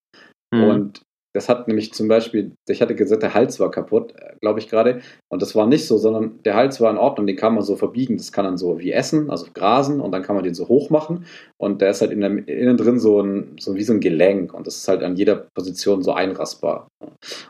Mhm. 0.52 0.64
Und 0.64 1.02
das 1.34 1.48
hat 1.48 1.68
nämlich 1.68 1.92
zum 1.92 2.08
Beispiel, 2.08 2.52
ich 2.68 2.80
hatte 2.80 2.94
gesagt, 2.94 3.22
der 3.22 3.34
Hals 3.34 3.60
war 3.60 3.70
kaputt, 3.70 4.14
glaube 4.40 4.60
ich 4.60 4.68
gerade. 4.68 5.00
Und 5.28 5.42
das 5.42 5.54
war 5.54 5.66
nicht 5.66 5.86
so, 5.86 5.98
sondern 5.98 6.42
der 6.44 6.54
Hals 6.54 6.80
war 6.80 6.90
in 6.90 6.96
Ordnung, 6.96 7.26
den 7.26 7.36
kann 7.36 7.54
man 7.54 7.62
so 7.62 7.76
verbiegen. 7.76 8.16
Das 8.16 8.32
kann 8.32 8.44
dann 8.44 8.56
so 8.56 8.78
wie 8.78 8.92
essen, 8.92 9.30
also 9.30 9.46
grasen 9.52 10.00
und 10.00 10.12
dann 10.12 10.22
kann 10.22 10.36
man 10.36 10.44
den 10.44 10.54
so 10.54 10.68
hoch 10.68 10.90
machen. 10.90 11.26
Und 11.58 11.82
der 11.82 11.90
ist 11.90 12.00
halt 12.00 12.12
in 12.12 12.20
der, 12.20 12.48
innen 12.48 12.76
drin 12.76 12.98
so, 12.98 13.20
ein, 13.20 13.56
so 13.60 13.74
wie 13.74 13.82
so 13.82 13.92
ein 13.92 14.00
Gelenk 14.00 14.54
und 14.54 14.66
das 14.66 14.76
ist 14.76 14.88
halt 14.88 15.02
an 15.02 15.16
jeder 15.16 15.46
Position 15.54 16.02
so 16.02 16.12
einrastbar. 16.12 16.88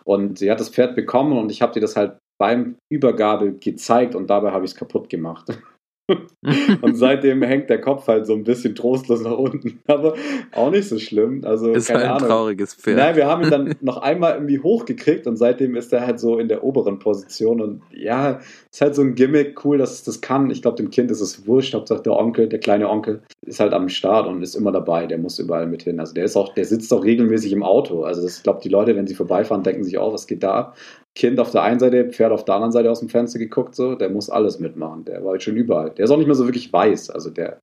Und 0.04 0.38
sie 0.38 0.50
hat 0.50 0.60
das 0.60 0.70
Pferd 0.70 0.96
bekommen 0.96 1.38
und 1.38 1.52
ich 1.52 1.62
habe 1.62 1.72
dir 1.72 1.80
das 1.80 1.96
halt 1.96 2.18
beim 2.38 2.76
Übergabe 2.90 3.52
gezeigt 3.52 4.14
und 4.14 4.28
dabei 4.28 4.52
habe 4.52 4.64
ich 4.64 4.72
es 4.72 4.76
kaputt 4.76 5.08
gemacht. 5.08 5.58
und 6.80 6.96
seitdem 6.96 7.42
hängt 7.42 7.68
der 7.68 7.80
Kopf 7.80 8.06
halt 8.08 8.26
so 8.26 8.32
ein 8.32 8.44
bisschen 8.44 8.74
trostlos 8.74 9.20
nach 9.20 9.36
unten. 9.36 9.80
Aber 9.86 10.14
auch 10.52 10.70
nicht 10.70 10.88
so 10.88 10.98
schlimm. 10.98 11.42
Also, 11.44 11.72
Ist 11.72 11.88
keine 11.88 12.00
halt 12.00 12.08
ein 12.08 12.16
Ahnung. 12.16 12.28
trauriges 12.28 12.74
Pferd. 12.74 12.96
Nein, 12.96 13.16
wir 13.16 13.26
haben 13.26 13.44
ihn 13.44 13.50
dann 13.50 13.74
noch 13.80 13.98
einmal 13.98 14.34
irgendwie 14.34 14.58
hochgekriegt 14.58 15.26
und 15.26 15.36
seitdem 15.36 15.76
ist 15.76 15.92
er 15.92 16.06
halt 16.06 16.18
so 16.18 16.38
in 16.38 16.48
der 16.48 16.64
oberen 16.64 16.98
Position 16.98 17.60
und 17.60 17.82
ja, 17.92 18.40
ist 18.70 18.80
halt 18.80 18.94
so 18.94 19.02
ein 19.02 19.14
Gimmick, 19.14 19.64
cool, 19.64 19.76
dass 19.78 19.92
es 19.92 20.04
das 20.04 20.20
kann. 20.20 20.50
Ich 20.50 20.62
glaube, 20.62 20.76
dem 20.76 20.90
Kind 20.90 21.10
ist 21.10 21.20
es 21.20 21.46
wurscht, 21.46 21.74
Hauptsache 21.74 22.02
der 22.02 22.16
Onkel, 22.16 22.48
der 22.48 22.60
kleine 22.60 22.88
Onkel, 22.88 23.22
ist 23.42 23.60
halt 23.60 23.74
am 23.74 23.88
Start 23.88 24.26
und 24.26 24.42
ist 24.42 24.54
immer 24.54 24.72
dabei, 24.72 25.06
der 25.06 25.18
muss 25.18 25.38
überall 25.38 25.66
mit 25.66 25.82
hin. 25.82 26.00
Also 26.00 26.14
der 26.14 26.24
ist 26.24 26.36
auch, 26.36 26.54
der 26.54 26.64
sitzt 26.64 26.92
auch 26.92 27.04
regelmäßig 27.04 27.52
im 27.52 27.62
Auto. 27.62 28.04
Also 28.04 28.22
das, 28.22 28.38
ich 28.38 28.42
glaube, 28.42 28.60
die 28.62 28.68
Leute, 28.70 28.96
wenn 28.96 29.06
sie 29.06 29.14
vorbeifahren, 29.14 29.62
denken 29.62 29.84
sich 29.84 29.98
auch, 29.98 30.12
was 30.12 30.26
geht 30.26 30.42
da 30.42 30.54
ab? 30.54 30.76
Kind 31.18 31.40
auf 31.40 31.50
der 31.50 31.62
einen 31.64 31.80
Seite, 31.80 32.08
Pferd 32.08 32.30
auf 32.30 32.44
der 32.44 32.54
anderen 32.54 32.70
Seite 32.70 32.90
aus 32.90 33.00
dem 33.00 33.08
Fenster 33.08 33.40
geguckt, 33.40 33.74
so, 33.74 33.96
der 33.96 34.08
muss 34.08 34.30
alles 34.30 34.60
mitmachen. 34.60 35.04
Der 35.04 35.24
war 35.24 35.32
halt 35.32 35.42
schon 35.42 35.56
überall. 35.56 35.90
Der 35.90 36.04
ist 36.04 36.10
auch 36.12 36.16
nicht 36.16 36.28
mehr 36.28 36.36
so 36.36 36.46
wirklich 36.46 36.72
weiß. 36.72 37.10
Also 37.10 37.30
der 37.30 37.58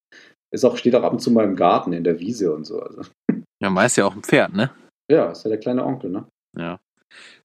ist 0.54 0.66
auch, 0.66 0.76
steht 0.76 0.94
auch 0.94 1.04
ab 1.04 1.14
und 1.14 1.20
zu 1.20 1.32
mal 1.32 1.46
im 1.46 1.56
Garten, 1.56 1.94
in 1.94 2.04
der 2.04 2.20
Wiese 2.20 2.54
und 2.54 2.66
so. 2.66 2.82
Also, 2.82 3.04
Ja, 3.64 3.70
meist 3.70 3.96
ja 3.96 4.06
auch 4.06 4.14
ein 4.14 4.24
Pferd, 4.24 4.54
ne? 4.54 4.72
ja, 5.10 5.32
ist 5.32 5.46
ja 5.46 5.50
der 5.50 5.60
kleine 5.60 5.86
Onkel, 5.86 6.10
ne? 6.10 6.26
Ja. 6.58 6.80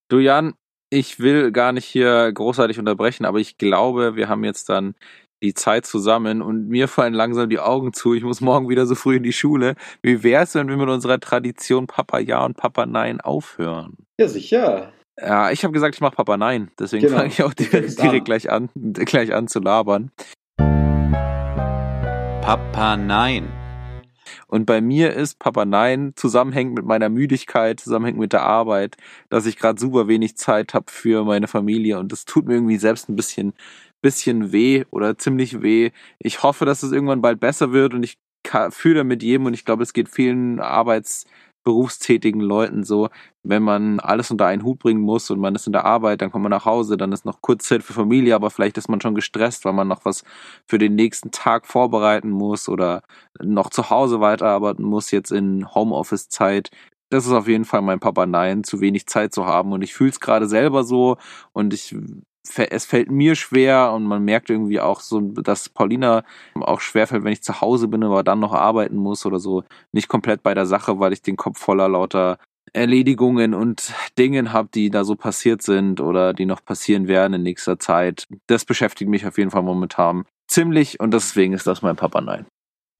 Du 0.09 0.19
Jan, 0.19 0.55
ich 0.93 1.21
will 1.21 1.53
gar 1.53 1.73
nicht 1.73 1.85
hier 1.85 2.33
großartig 2.33 2.81
unterbrechen, 2.81 3.25
aber 3.25 3.39
ich 3.39 3.57
glaube, 3.57 4.17
wir 4.17 4.29
haben 4.29 4.43
jetzt 4.43 4.69
dann 4.69 4.95
die 5.45 5.55
Zeit 5.55 5.87
zusammen 5.87 6.43
und 6.43 6.69
mir 6.69 6.89
fallen 6.89 7.15
langsam 7.15 7.49
die 7.49 7.61
Augen 7.61 7.93
zu. 7.93 8.15
Ich 8.15 8.25
muss 8.25 8.41
morgen 8.41 8.69
wieder 8.69 8.87
so 8.87 8.97
früh 8.97 9.17
in 9.17 9.23
die 9.23 9.33
Schule. 9.33 9.77
Wie 10.03 10.25
wär's, 10.25 10.57
wenn 10.57 10.69
wir 10.69 10.77
mit 10.77 10.89
unserer 10.89 11.21
Tradition 11.21 11.87
Papa 11.87 12.19
Ja 12.19 12.45
und 12.45 12.57
Papa 12.57 12.85
Nein 12.87 13.21
aufhören? 13.21 13.97
Ja, 14.19 14.27
sicher. 14.27 14.93
Ja, 15.23 15.51
ich 15.51 15.64
habe 15.64 15.73
gesagt, 15.73 15.95
ich 15.95 16.01
mache 16.01 16.16
Papa 16.16 16.37
Nein. 16.37 16.71
Deswegen 16.79 17.05
Genau. 17.07 17.18
fange 17.18 17.29
ich 17.29 17.43
auch 17.43 17.55
direkt, 17.55 17.99
direkt 18.03 18.25
gleich 18.25 18.51
an, 18.51 18.71
gleich 18.75 19.35
an 19.35 19.49
zu 19.49 19.61
labern. 19.61 20.11
Papa, 22.43 22.97
nein. 22.97 23.49
Und 24.47 24.64
bei 24.66 24.81
mir 24.81 25.12
ist 25.12 25.39
Papa 25.39 25.64
Nein 25.64 26.12
zusammenhängt 26.16 26.75
mit 26.75 26.85
meiner 26.85 27.09
Müdigkeit, 27.09 27.79
zusammenhängt 27.81 28.18
mit 28.18 28.33
der 28.33 28.43
Arbeit, 28.43 28.97
dass 29.29 29.47
ich 29.47 29.57
gerade 29.57 29.79
super 29.81 30.09
wenig 30.09 30.37
Zeit 30.37 30.75
habe 30.75 30.87
für 30.91 31.25
meine 31.25 31.47
Familie 31.49 31.99
und 31.99 32.11
das 32.11 32.25
tut 32.25 32.47
mir 32.47 32.55
irgendwie 32.55 32.79
selbst 32.79 33.09
ein 33.09 33.16
bisschen, 33.16 33.53
bisschen 34.03 34.53
weh 34.53 34.85
oder 34.91 35.18
ziemlich 35.18 35.62
weh. 35.62 35.91
Ich 36.18 36.43
hoffe, 36.43 36.64
dass 36.64 36.83
es 36.83 36.93
irgendwann 36.93 37.23
bald 37.23 37.39
besser 37.41 37.73
wird 37.73 37.95
und 37.95 38.03
ich 38.05 38.18
fühle 38.71 39.05
mit 39.05 39.23
jedem 39.23 39.47
und 39.47 39.55
ich 39.55 39.64
glaube, 39.64 39.83
es 39.83 39.93
geht 39.93 40.09
vielen 40.09 40.59
Arbeits 40.61 41.27
berufstätigen 41.65 42.41
Leuten 42.41 42.85
so, 42.85 43.09
wenn 43.43 43.63
man 43.63 44.01
alles 44.01 44.31
unter 44.31 44.47
einen 44.47 44.65
Hut 44.65 44.79
bringen 44.79 45.01
muss 45.01 45.31
und 45.31 45.41
man 45.41 45.55
ist 45.55 45.67
in 45.67 45.73
der 45.73 45.85
Arbeit, 45.85 46.23
dann 46.23 46.31
kommt 46.31 46.43
man 46.43 46.51
nach 46.51 46.65
Hause, 46.65 46.97
dann 46.97 47.13
ist 47.13 47.25
noch 47.25 47.41
kurz 47.43 47.67
Zeit 47.69 47.83
für 47.83 47.93
Familie, 47.93 48.35
aber 48.35 48.51
vielleicht 48.51 48.79
ist 48.79 48.89
man 48.89 49.01
schon 49.01 49.15
gestresst, 49.15 49.65
weil 49.65 49.73
man 49.73 49.89
noch 49.89 50.05
was 50.05 50.25
für 50.67 50.79
den 50.79 50.95
nächsten 50.95 51.31
Tag 51.31 51.67
vorbereiten 51.67 52.31
muss 52.31 52.69
oder 52.69 53.03
noch 53.41 53.71
zu 53.71 53.91
Hause 53.91 54.21
weiterarbeiten 54.21 54.85
muss, 54.85 55.11
jetzt 55.11 55.33
in 55.33 55.67
Homeoffice-Zeit. 55.75 56.71
Das 57.11 57.27
ist 57.27 57.33
auf 57.33 57.49
jeden 57.49 57.65
Fall 57.65 57.83
mein 57.83 58.01
Papa 58.01 58.27
Nein, 58.27 58.63
zu 58.65 58.81
wenig 58.81 59.07
Zeit 59.07 59.35
zu 59.35 59.45
haben. 59.47 59.73
Und 59.73 59.83
ich 59.83 59.95
fühle 59.95 60.11
es 60.11 60.21
gerade 60.21 60.47
selber 60.49 60.85
so 60.85 61.17
und 61.53 61.75
ich 61.75 61.97
es 62.43 62.86
fällt 62.86 63.11
mir 63.11 63.34
schwer 63.34 63.93
und 63.93 64.05
man 64.05 64.24
merkt 64.24 64.51
irgendwie 64.51 64.80
auch 64.80 65.01
so, 65.01 65.20
dass 65.20 65.68
Paulina 65.68 66.24
auch 66.55 66.80
schwerfällt, 66.80 67.24
wenn 67.24 67.32
ich 67.32 67.43
zu 67.43 67.61
Hause 67.61 67.88
bin, 67.88 68.03
aber 68.03 68.22
dann 68.22 68.41
noch 68.41 68.55
arbeiten 68.55 68.97
muss 68.97 69.26
oder 69.26 69.38
so. 69.38 69.64
Nicht 69.93 70.09
komplett 70.09 70.43
bei 70.43 70.55
der 70.55 70.66
Sache, 70.66 70.99
weil 70.99 71.12
ich 71.12 71.22
den 71.22 71.36
Kopf 71.36 71.59
voller 71.59 71.88
lauter 71.88 72.38
Erledigungen 72.72 73.55
und 73.55 73.93
Dingen 74.18 74.53
habe, 74.53 74.68
die 74.72 74.91
da 74.91 75.05
so 75.05 75.16
passiert 75.16 75.62
sind 75.62 76.01
oder 76.01 76.32
die 76.32 76.47
noch 76.47 76.64
passieren 76.64 77.09
werden 77.09 77.34
in 77.34 77.43
nächster 77.43 77.78
Zeit. 77.78 78.26
Das 78.47 78.64
beschäftigt 78.64 79.11
mich 79.11 79.26
auf 79.26 79.38
jeden 79.38 79.51
Fall 79.51 79.62
momentan 79.62 80.24
ziemlich 80.49 81.01
und 81.01 81.12
deswegen 81.12 81.53
ist 81.53 81.66
das 81.66 81.82
mein 81.82 81.97
Papa 81.97 82.20
Nein. 82.20 82.47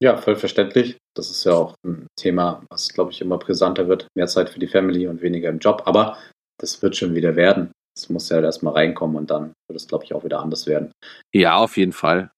Ja, 0.01 0.17
voll 0.17 0.35
verständlich. 0.35 0.97
Das 1.15 1.29
ist 1.29 1.43
ja 1.45 1.53
auch 1.53 1.75
ein 1.85 2.07
Thema, 2.17 2.63
was, 2.69 2.89
glaube 2.89 3.11
ich, 3.11 3.21
immer 3.21 3.37
brisanter 3.37 3.87
wird. 3.87 4.07
Mehr 4.15 4.25
Zeit 4.25 4.49
für 4.49 4.59
die 4.59 4.67
Family 4.67 5.07
und 5.07 5.21
weniger 5.21 5.49
im 5.49 5.59
Job. 5.59 5.83
Aber 5.85 6.17
das 6.59 6.81
wird 6.81 6.95
schon 6.95 7.13
wieder 7.13 7.35
werden. 7.35 7.71
Es 7.97 8.09
muss 8.09 8.29
ja 8.29 8.35
halt 8.35 8.45
erstmal 8.45 8.73
reinkommen 8.73 9.17
und 9.17 9.31
dann 9.31 9.53
wird 9.67 9.79
es, 9.79 9.87
glaube 9.87 10.05
ich, 10.05 10.13
auch 10.13 10.23
wieder 10.23 10.39
anders 10.39 10.67
werden. 10.67 10.91
Ja, 11.33 11.57
auf 11.57 11.77
jeden 11.77 11.93
Fall. 11.93 12.31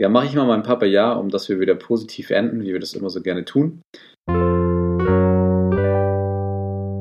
Ja, 0.00 0.08
mache 0.08 0.26
ich 0.26 0.34
mal 0.34 0.46
meinem 0.46 0.62
Papa 0.62 0.86
ja, 0.86 1.12
um 1.12 1.28
dass 1.28 1.48
wir 1.48 1.58
wieder 1.58 1.74
positiv 1.74 2.30
enden, 2.30 2.62
wie 2.62 2.72
wir 2.72 2.80
das 2.80 2.94
immer 2.94 3.10
so 3.10 3.20
gerne 3.20 3.44
tun. 3.44 3.82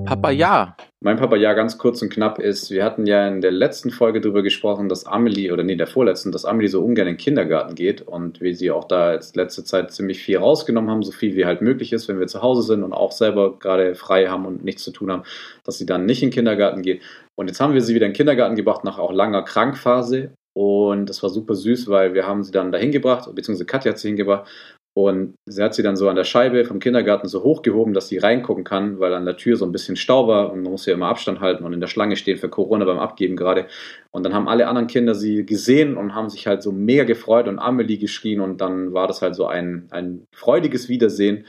Papa 0.07 0.31
ja. 0.31 0.77
Mein 1.03 1.17
Papa 1.17 1.35
ja 1.35 1.53
ganz 1.53 1.77
kurz 1.77 2.01
und 2.01 2.09
knapp 2.09 2.39
ist, 2.39 2.71
wir 2.71 2.85
hatten 2.85 3.05
ja 3.05 3.27
in 3.27 3.41
der 3.41 3.51
letzten 3.51 3.91
Folge 3.91 4.21
darüber 4.21 4.41
gesprochen, 4.41 4.87
dass 4.87 5.05
Amelie, 5.05 5.51
oder 5.51 5.63
nee, 5.63 5.75
der 5.75 5.85
vorletzten, 5.85 6.31
dass 6.31 6.45
Amelie 6.45 6.69
so 6.69 6.81
ungern 6.81 7.07
in 7.07 7.13
den 7.13 7.19
Kindergarten 7.19 7.75
geht 7.75 8.01
und 8.01 8.39
wir 8.39 8.55
sie 8.55 8.71
auch 8.71 8.85
da 8.85 9.13
jetzt 9.13 9.35
letzte 9.35 9.65
Zeit 9.65 9.91
ziemlich 9.91 10.23
viel 10.23 10.37
rausgenommen 10.37 10.89
haben, 10.89 11.03
so 11.03 11.11
viel 11.11 11.35
wie 11.35 11.45
halt 11.45 11.61
möglich 11.61 11.91
ist, 11.91 12.07
wenn 12.07 12.19
wir 12.19 12.27
zu 12.27 12.41
Hause 12.41 12.61
sind 12.61 12.83
und 12.83 12.93
auch 12.93 13.11
selber 13.11 13.59
gerade 13.59 13.95
frei 13.95 14.27
haben 14.27 14.45
und 14.45 14.63
nichts 14.63 14.83
zu 14.83 14.91
tun 14.91 15.11
haben, 15.11 15.23
dass 15.65 15.77
sie 15.77 15.85
dann 15.85 16.05
nicht 16.05 16.23
in 16.23 16.29
den 16.29 16.35
Kindergarten 16.35 16.81
geht. 16.81 17.01
Und 17.37 17.47
jetzt 17.47 17.59
haben 17.59 17.73
wir 17.73 17.81
sie 17.81 17.93
wieder 17.93 18.05
in 18.05 18.11
den 18.11 18.17
Kindergarten 18.17 18.55
gebracht 18.55 18.83
nach 18.83 18.97
auch 18.97 19.11
langer 19.11 19.43
Krankphase 19.43 20.31
und 20.57 21.07
das 21.07 21.21
war 21.21 21.29
super 21.29 21.53
süß, 21.53 21.87
weil 21.87 22.15
wir 22.15 22.25
haben 22.25 22.43
sie 22.43 22.51
dann 22.51 22.71
dahin 22.71 22.91
gebracht, 22.91 23.29
beziehungsweise 23.35 23.67
Katja 23.67 23.91
hat 23.91 23.99
sie 23.99 24.07
hingebracht 24.07 24.49
und 24.97 25.35
sie 25.45 25.61
hat 25.61 25.75
sie 25.75 25.83
dann 25.83 25.95
so 25.95 26.09
an 26.09 26.15
der 26.15 26.23
Scheibe 26.23 26.65
vom 26.65 26.79
Kindergarten 26.79 27.27
so 27.27 27.43
hochgehoben, 27.43 27.93
dass 27.93 28.07
sie 28.07 28.17
reingucken 28.17 28.63
kann, 28.63 28.99
weil 28.99 29.13
an 29.13 29.25
der 29.25 29.37
Tür 29.37 29.55
so 29.55 29.65
ein 29.65 29.71
bisschen 29.71 29.95
Stau 29.95 30.27
war 30.27 30.51
und 30.51 30.63
man 30.63 30.71
muss 30.71 30.87
ja 30.87 30.95
immer 30.95 31.09
Abstand 31.09 31.39
halten 31.39 31.63
und 31.63 31.73
in 31.73 31.79
der 31.79 31.85
Schlange 31.85 32.15
stehen 32.15 32.39
für 32.39 32.49
Corona 32.49 32.85
beim 32.85 32.97
Abgeben 32.97 33.35
gerade. 33.35 33.67
Und 34.09 34.23
dann 34.23 34.33
haben 34.33 34.47
alle 34.47 34.67
anderen 34.67 34.87
Kinder 34.87 35.13
sie 35.13 35.45
gesehen 35.45 35.95
und 35.95 36.15
haben 36.15 36.29
sich 36.29 36.47
halt 36.47 36.63
so 36.63 36.71
mega 36.71 37.03
gefreut 37.03 37.47
und 37.47 37.59
Amelie 37.59 37.99
geschrien 37.99 38.41
und 38.41 38.59
dann 38.59 38.93
war 38.93 39.05
das 39.05 39.21
halt 39.21 39.35
so 39.35 39.45
ein, 39.45 39.85
ein 39.91 40.25
freudiges 40.33 40.89
Wiedersehen. 40.89 41.45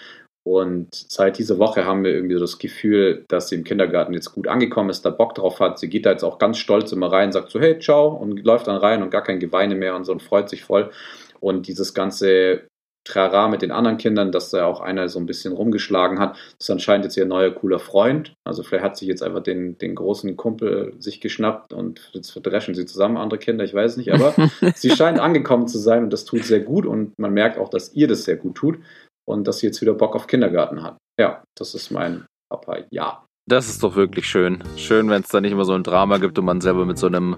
Und 0.48 0.88
seit 0.94 1.36
dieser 1.36 1.58
Woche 1.58 1.84
haben 1.84 2.04
wir 2.04 2.14
irgendwie 2.14 2.36
so 2.36 2.40
das 2.40 2.58
Gefühl, 2.58 3.26
dass 3.28 3.50
sie 3.50 3.56
im 3.56 3.64
Kindergarten 3.64 4.14
jetzt 4.14 4.32
gut 4.32 4.48
angekommen 4.48 4.88
ist, 4.88 5.04
da 5.04 5.10
Bock 5.10 5.34
drauf 5.34 5.60
hat. 5.60 5.78
Sie 5.78 5.90
geht 5.90 6.06
da 6.06 6.10
jetzt 6.12 6.24
auch 6.24 6.38
ganz 6.38 6.56
stolz 6.56 6.90
immer 6.90 7.12
rein, 7.12 7.32
sagt 7.32 7.50
so, 7.50 7.60
hey, 7.60 7.78
ciao, 7.78 8.08
und 8.08 8.42
läuft 8.46 8.66
dann 8.66 8.78
rein 8.78 9.02
und 9.02 9.10
gar 9.10 9.22
kein 9.22 9.40
Geweine 9.40 9.74
mehr 9.74 9.94
und 9.94 10.04
so 10.04 10.12
und 10.12 10.22
freut 10.22 10.48
sich 10.48 10.64
voll. 10.64 10.90
Und 11.38 11.68
dieses 11.68 11.92
ganze 11.92 12.62
Trara 13.04 13.48
mit 13.48 13.60
den 13.60 13.70
anderen 13.70 13.98
Kindern, 13.98 14.32
dass 14.32 14.48
da 14.48 14.64
auch 14.64 14.80
einer 14.80 15.10
so 15.10 15.18
ein 15.18 15.26
bisschen 15.26 15.52
rumgeschlagen 15.52 16.18
hat. 16.18 16.32
Das 16.32 16.60
ist 16.60 16.70
anscheinend 16.70 17.04
jetzt 17.04 17.16
ihr 17.18 17.26
neuer 17.26 17.50
cooler 17.50 17.78
Freund. 17.78 18.32
Also 18.44 18.62
vielleicht 18.62 18.84
hat 18.84 18.96
sich 18.96 19.08
jetzt 19.08 19.22
einfach 19.22 19.42
den, 19.42 19.76
den 19.76 19.94
großen 19.94 20.34
Kumpel 20.36 20.94
sich 20.98 21.20
geschnappt 21.20 21.74
und 21.74 22.10
jetzt 22.12 22.30
verdreschen 22.30 22.74
sie 22.74 22.86
zusammen 22.86 23.18
andere 23.18 23.38
Kinder, 23.38 23.64
ich 23.64 23.74
weiß 23.74 23.98
nicht, 23.98 24.12
aber 24.12 24.34
sie 24.74 24.90
scheint 24.90 25.20
angekommen 25.20 25.68
zu 25.68 25.78
sein 25.78 26.04
und 26.04 26.12
das 26.12 26.24
tut 26.24 26.44
sehr 26.44 26.60
gut 26.60 26.86
und 26.86 27.18
man 27.18 27.32
merkt 27.32 27.58
auch, 27.58 27.68
dass 27.68 27.94
ihr 27.94 28.08
das 28.08 28.24
sehr 28.24 28.36
gut 28.36 28.56
tut 28.56 28.78
und 29.28 29.46
dass 29.46 29.58
sie 29.58 29.66
jetzt 29.66 29.80
wieder 29.80 29.94
Bock 29.94 30.14
auf 30.16 30.26
Kindergarten 30.26 30.82
hat. 30.82 30.96
Ja, 31.20 31.42
das 31.56 31.74
ist 31.74 31.90
mein 31.90 32.24
Papa, 32.50 32.78
ja. 32.90 33.24
Das 33.46 33.68
ist 33.68 33.82
doch 33.82 33.94
wirklich 33.94 34.26
schön. 34.26 34.62
Schön, 34.76 35.08
wenn 35.10 35.22
es 35.22 35.28
da 35.28 35.40
nicht 35.40 35.52
immer 35.52 35.64
so 35.64 35.74
ein 35.74 35.82
Drama 35.82 36.18
gibt 36.18 36.38
und 36.38 36.44
man 36.44 36.60
selber 36.60 36.84
mit 36.84 36.98
so 36.98 37.06
einem 37.06 37.36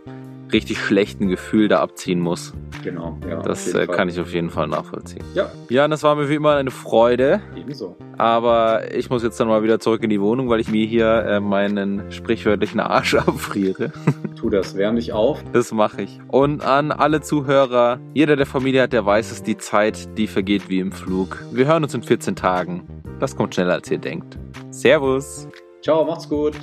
richtig 0.53 0.79
schlechten 0.79 1.29
Gefühl 1.29 1.69
da 1.69 1.81
abziehen 1.81 2.21
muss. 2.21 2.53
Genau, 2.83 3.17
ja. 3.29 3.41
Das 3.43 3.73
äh, 3.73 3.87
kann 3.87 4.09
ich 4.09 4.19
auf 4.21 4.33
jeden 4.33 4.51
Fall 4.51 4.67
nachvollziehen. 4.67 5.25
Ja, 5.35 5.51
Ja, 5.69 5.87
das 5.87 6.03
war 6.03 6.17
mir 6.17 6.29
wie 6.29 6.35
immer 6.35 6.57
eine 6.57 6.71
Freude. 6.71 7.41
ebenso. 7.57 7.97
Aber 8.19 8.93
ich 8.95 9.11
muss 9.11 9.23
jetzt 9.23 9.39
dann 9.39 9.49
mal 9.49 9.63
wieder 9.63 9.79
zurück 9.79 10.03
in 10.03 10.11
die 10.11 10.21
Wohnung, 10.21 10.49
weil 10.49 10.61
ich 10.61 10.69
mir 10.69 10.87
hier 10.87 11.07
äh, 11.07 11.41
meinen 11.41 12.11
sprichwörtlichen 12.11 12.81
Arsch 12.81 13.15
abfriere. 13.15 13.93
Tu 14.41 14.49
das, 14.49 14.75
wärm 14.75 14.97
dich 14.97 15.13
auf. 15.13 15.45
Das 15.53 15.71
mache 15.71 16.01
ich. 16.01 16.19
Und 16.29 16.65
an 16.65 16.93
alle 16.93 17.21
Zuhörer, 17.21 18.01
jeder 18.15 18.37
der 18.37 18.47
Familie 18.47 18.85
hat, 18.85 18.95
der 18.95 19.05
weiß 19.05 19.31
es, 19.33 19.43
die 19.43 19.59
Zeit, 19.59 20.17
die 20.17 20.27
vergeht 20.27 20.71
wie 20.71 20.81
im 20.81 20.93
Flug. 20.93 21.45
Wir 21.53 21.67
hören 21.67 21.83
uns 21.83 21.93
in 21.93 22.03
14 22.03 22.37
Tagen. 22.37 23.03
Das 23.19 23.37
kommt 23.37 23.55
schneller, 23.55 23.75
als 23.75 23.91
ihr 23.91 23.99
denkt. 23.99 24.39
Servus. 24.71 25.47
Ciao, 25.83 26.07
macht's 26.07 26.27
gut. 26.27 26.57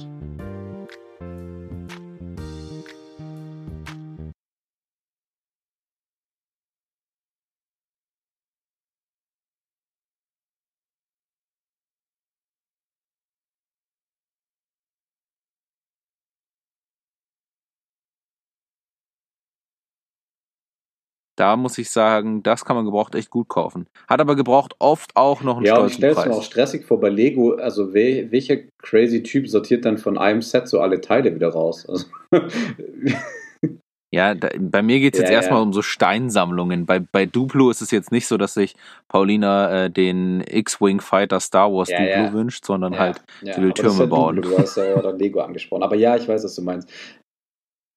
Da 21.37 21.55
muss 21.55 21.77
ich 21.77 21.89
sagen, 21.91 22.41
das 22.41 22.65
kann 22.65 22.75
man 22.75 22.83
gebraucht 22.85 23.13
echt 23.15 23.29
gut 23.29 23.47
kaufen. 23.47 23.87
Hat 24.07 24.19
aber 24.19 24.35
gebraucht 24.35 24.75
oft 24.79 25.15
auch 25.15 25.41
noch 25.43 25.57
einen 25.57 25.65
Ja, 25.67 25.85
ich 25.85 25.93
stolzen 25.93 25.97
stelle 25.97 26.11
es 26.13 26.17
mir 26.17 26.23
Preis. 26.25 26.35
auch 26.37 26.43
stressig 26.43 26.85
vor 26.85 26.99
bei 26.99 27.09
Lego. 27.09 27.53
Also, 27.53 27.93
wel, 27.93 28.31
welcher 28.31 28.57
crazy 28.81 29.21
Typ 29.21 29.47
sortiert 29.47 29.85
dann 29.85 29.99
von 29.99 30.17
einem 30.17 30.41
Set 30.41 30.67
so 30.67 30.81
alle 30.81 30.99
Teile 30.99 31.33
wieder 31.35 31.49
raus? 31.49 31.87
Also, 31.87 32.07
Ja, 34.09 34.33
da, 34.35 34.47
bei 34.57 34.81
mir 34.81 34.99
geht 34.99 35.13
es 35.15 35.19
jetzt 35.19 35.29
Ja, 35.29 35.35
erstmal 35.35 35.59
ja. 35.59 35.63
um 35.63 35.73
so 35.73 35.81
Steinsammlungen. 35.81 36.85
Bei, 36.85 36.99
bei 36.99 37.25
Duplo 37.25 37.69
ist 37.69 37.81
es 37.81 37.91
jetzt 37.91 38.11
nicht 38.11 38.25
so, 38.25 38.37
dass 38.37 38.53
sich 38.53 38.75
Paulina 39.09 39.85
äh, 39.85 39.89
den 39.91 40.41
X-Wing 40.41 41.01
Fighter 41.01 41.41
Star 41.41 41.71
Wars 41.73 41.89
Ja, 41.89 41.97
Duplo 41.99 42.23
ja. 42.23 42.33
wünscht, 42.33 42.65
sondern 42.65 42.93
ja, 42.93 42.99
halt, 42.99 43.21
ja, 43.41 43.53
sie 43.53 43.61
will 43.61 43.73
Türme 43.73 43.99
ja 43.99 44.05
bauen. 44.05 44.37
Duplo, 44.37 44.51
Du 44.51 44.57
hast 44.59 44.77
ja 44.77 45.09
Lego 45.11 45.41
angesprochen. 45.41 45.83
Aber 45.83 45.95
ja, 45.95 46.15
ich 46.15 46.27
weiß, 46.27 46.43
was 46.43 46.55
du 46.55 46.61
meinst. 46.61 46.89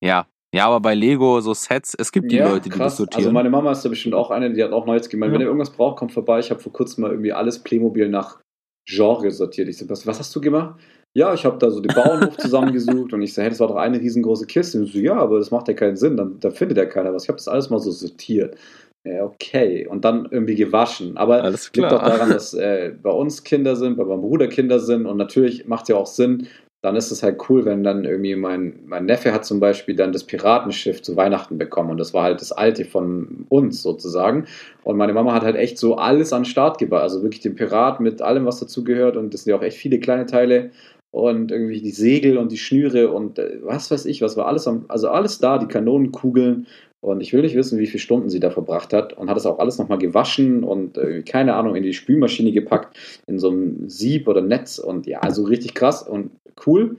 ja, 0.03 0.27
Ja, 0.55 0.67
aber 0.67 0.81
bei 0.81 0.95
Lego, 0.95 1.41
so 1.41 1.55
Sets, 1.55 1.95
es 1.95 2.11
gibt 2.11 2.33
die 2.33 2.37
Ja, 2.37 2.49
Leute, 2.51 2.63
die 2.63 2.71
krass. 2.71 2.93
das 2.93 2.97
sortieren. 2.97 3.21
Also 3.25 3.33
meine 3.33 3.51
Mama 3.51 3.71
ist 3.73 3.85
da 3.85 3.89
bestimmt 3.89 4.15
auch 4.17 4.31
eine, 4.31 4.53
die 4.53 4.63
hat 4.65 4.73
auch 4.73 4.85
neues 4.85 5.09
gemeint, 5.09 5.31
Ja. 5.31 5.35
wenn 5.35 5.43
ihr 5.43 5.47
irgendwas 5.47 5.71
braucht, 5.71 5.99
kommt 5.99 6.13
vorbei. 6.13 6.41
Ich 6.41 6.51
habe 6.51 6.61
vor 6.61 6.73
kurzem 6.73 7.03
mal 7.03 7.11
irgendwie 7.13 7.33
alles 7.33 7.61
Playmobil 7.61 8.09
nach 8.09 8.41
Genre 8.89 9.31
sortiert. 9.31 9.69
Ich 9.69 9.79
so, 9.79 9.89
was, 9.89 10.07
was 10.07 10.19
hast 10.19 10.35
du 10.35 10.41
gemacht? 10.41 10.81
Ja, 11.17 11.35
ich 11.35 11.45
habe 11.45 11.59
da 11.59 11.71
so 11.71 11.81
den 11.81 11.95
Bauernhof 11.95 12.37
zusammengesucht 12.39 13.13
und 13.13 13.23
ich 13.23 13.33
so, 13.35 13.43
hey, 13.43 13.49
das 13.51 13.61
war 13.61 13.69
doch 13.69 13.77
eine 13.77 14.01
riesengroße 14.01 14.47
Kiste. 14.47 14.79
Und 14.79 14.85
ich 14.85 14.93
so, 14.93 14.99
ja, 14.99 15.15
aber 15.15 15.39
das 15.39 15.51
macht 15.53 15.69
ja 15.69 15.75
keinen 15.75 15.97
Sinn, 15.97 16.17
dann, 16.17 16.41
da 16.41 16.51
findet 16.51 16.79
ja 16.79 16.87
keiner 16.87 17.13
was. 17.15 17.25
Ich 17.25 17.29
habe 17.29 17.37
das 17.39 17.49
alles 17.49 17.71
mal 17.71 17.79
so 17.79 17.91
sortiert. 17.93 18.57
Ja, 19.05 19.25
okay. 19.25 19.87
Und 19.87 20.05
dann 20.05 20.27
irgendwie 20.31 20.57
gewaschen. 20.57 21.17
Aber 21.17 21.43
Alles 21.43 21.71
liegt 21.75 21.87
auch 21.93 22.03
daran, 22.03 22.31
dass 22.31 22.55
äh, 22.55 22.93
bei 23.01 23.11
uns 23.11 23.45
Kinder 23.45 23.77
sind, 23.77 23.97
bei 23.97 24.05
meinem 24.05 24.21
Bruder 24.21 24.49
Kinder 24.49 24.79
sind 24.81 25.07
und 25.07 25.17
natürlich 25.17 25.67
macht 25.69 25.85
es 25.85 25.89
ja 25.91 25.97
auch 25.97 26.07
Sinn, 26.07 26.49
dann 26.83 26.97
ist 26.97 27.11
es 27.11 27.23
halt 27.23 27.39
cool, 27.49 27.65
wenn 27.67 27.83
dann 27.83 28.05
irgendwie 28.05 28.35
mein, 28.37 28.81
mein 28.87 29.05
Neffe 29.05 29.33
hat 29.33 29.45
zum 29.45 29.61
Beispiel 29.61 29.95
dann 29.95 30.13
das 30.13 30.25
Piratenschiff 30.25 31.03
zu 31.03 31.15
Weihnachten 31.15 31.59
bekommen 31.59 31.91
und 31.91 31.99
das 31.99 32.15
war 32.15 32.25
halt 32.25 32.41
das 32.41 32.53
alte 32.53 32.85
von 32.85 33.45
uns 33.51 33.83
sozusagen. 33.83 34.47
Und 34.83 34.97
meine 34.97 35.13
Mama 35.13 35.35
hat 35.35 35.43
halt 35.43 35.57
echt 35.57 35.79
so 35.79 35.97
alles 35.97 36.33
an 36.33 36.47
Start 36.47 36.79
gebracht, 36.79 37.03
also 37.03 37.23
wirklich 37.23 37.43
den 37.43 37.55
Pirat 37.55 38.01
mit 38.01 38.23
allem, 38.23 38.47
was 38.47 38.61
dazugehört 38.61 39.17
und 39.17 39.35
das 39.35 39.45
sind 39.45 39.51
ja 39.51 39.59
auch 39.59 39.63
echt 39.63 39.77
viele 39.77 40.01
kleine 40.01 40.27
Teile 40.27 40.71
und 41.11 41.51
irgendwie 41.51 41.83
die 41.83 41.91
Segel 41.91 42.39
und 42.39 42.53
die 42.53 42.59
Schnüre 42.59 43.11
und 43.11 43.39
äh, 43.39 43.59
was 43.63 43.91
weiß 43.91 44.07
ich, 44.07 44.23
was 44.23 44.37
war 44.37 44.47
alles 44.47 44.67
am, 44.67 44.87
also 44.89 45.11
alles 45.11 45.39
da, 45.39 45.59
die 45.59 45.67
Kanonenkugeln 45.67 46.67
und 47.03 47.21
ich 47.21 47.33
will 47.33 47.43
nicht 47.43 47.57
wissen, 47.57 47.79
wie 47.79 47.87
viele 47.87 48.01
Stunden 48.01 48.29
sie 48.29 48.41
da 48.41 48.51
verbracht 48.51 48.93
hat 48.93 49.15
und 49.15 49.29
hat 49.29 49.37
das 49.37 49.47
auch 49.47 49.59
alles 49.59 49.79
nochmal 49.79 49.99
gewaschen 49.99 50.63
und 50.63 50.97
äh, 50.99 51.23
keine 51.23 51.55
Ahnung, 51.55 51.75
in 51.75 51.83
die 51.83 51.95
Spülmaschine 51.95 52.53
gepackt, 52.53 52.97
in 53.27 53.39
so 53.39 53.51
einem 53.51 53.89
Sieb 53.89 54.29
oder 54.29 54.41
Netz 54.41 54.79
und 54.79 55.07
ja, 55.07 55.21
also 55.21 55.45
richtig 55.45 55.75
krass 55.75 56.03
und 56.03 56.31
cool. 56.67 56.99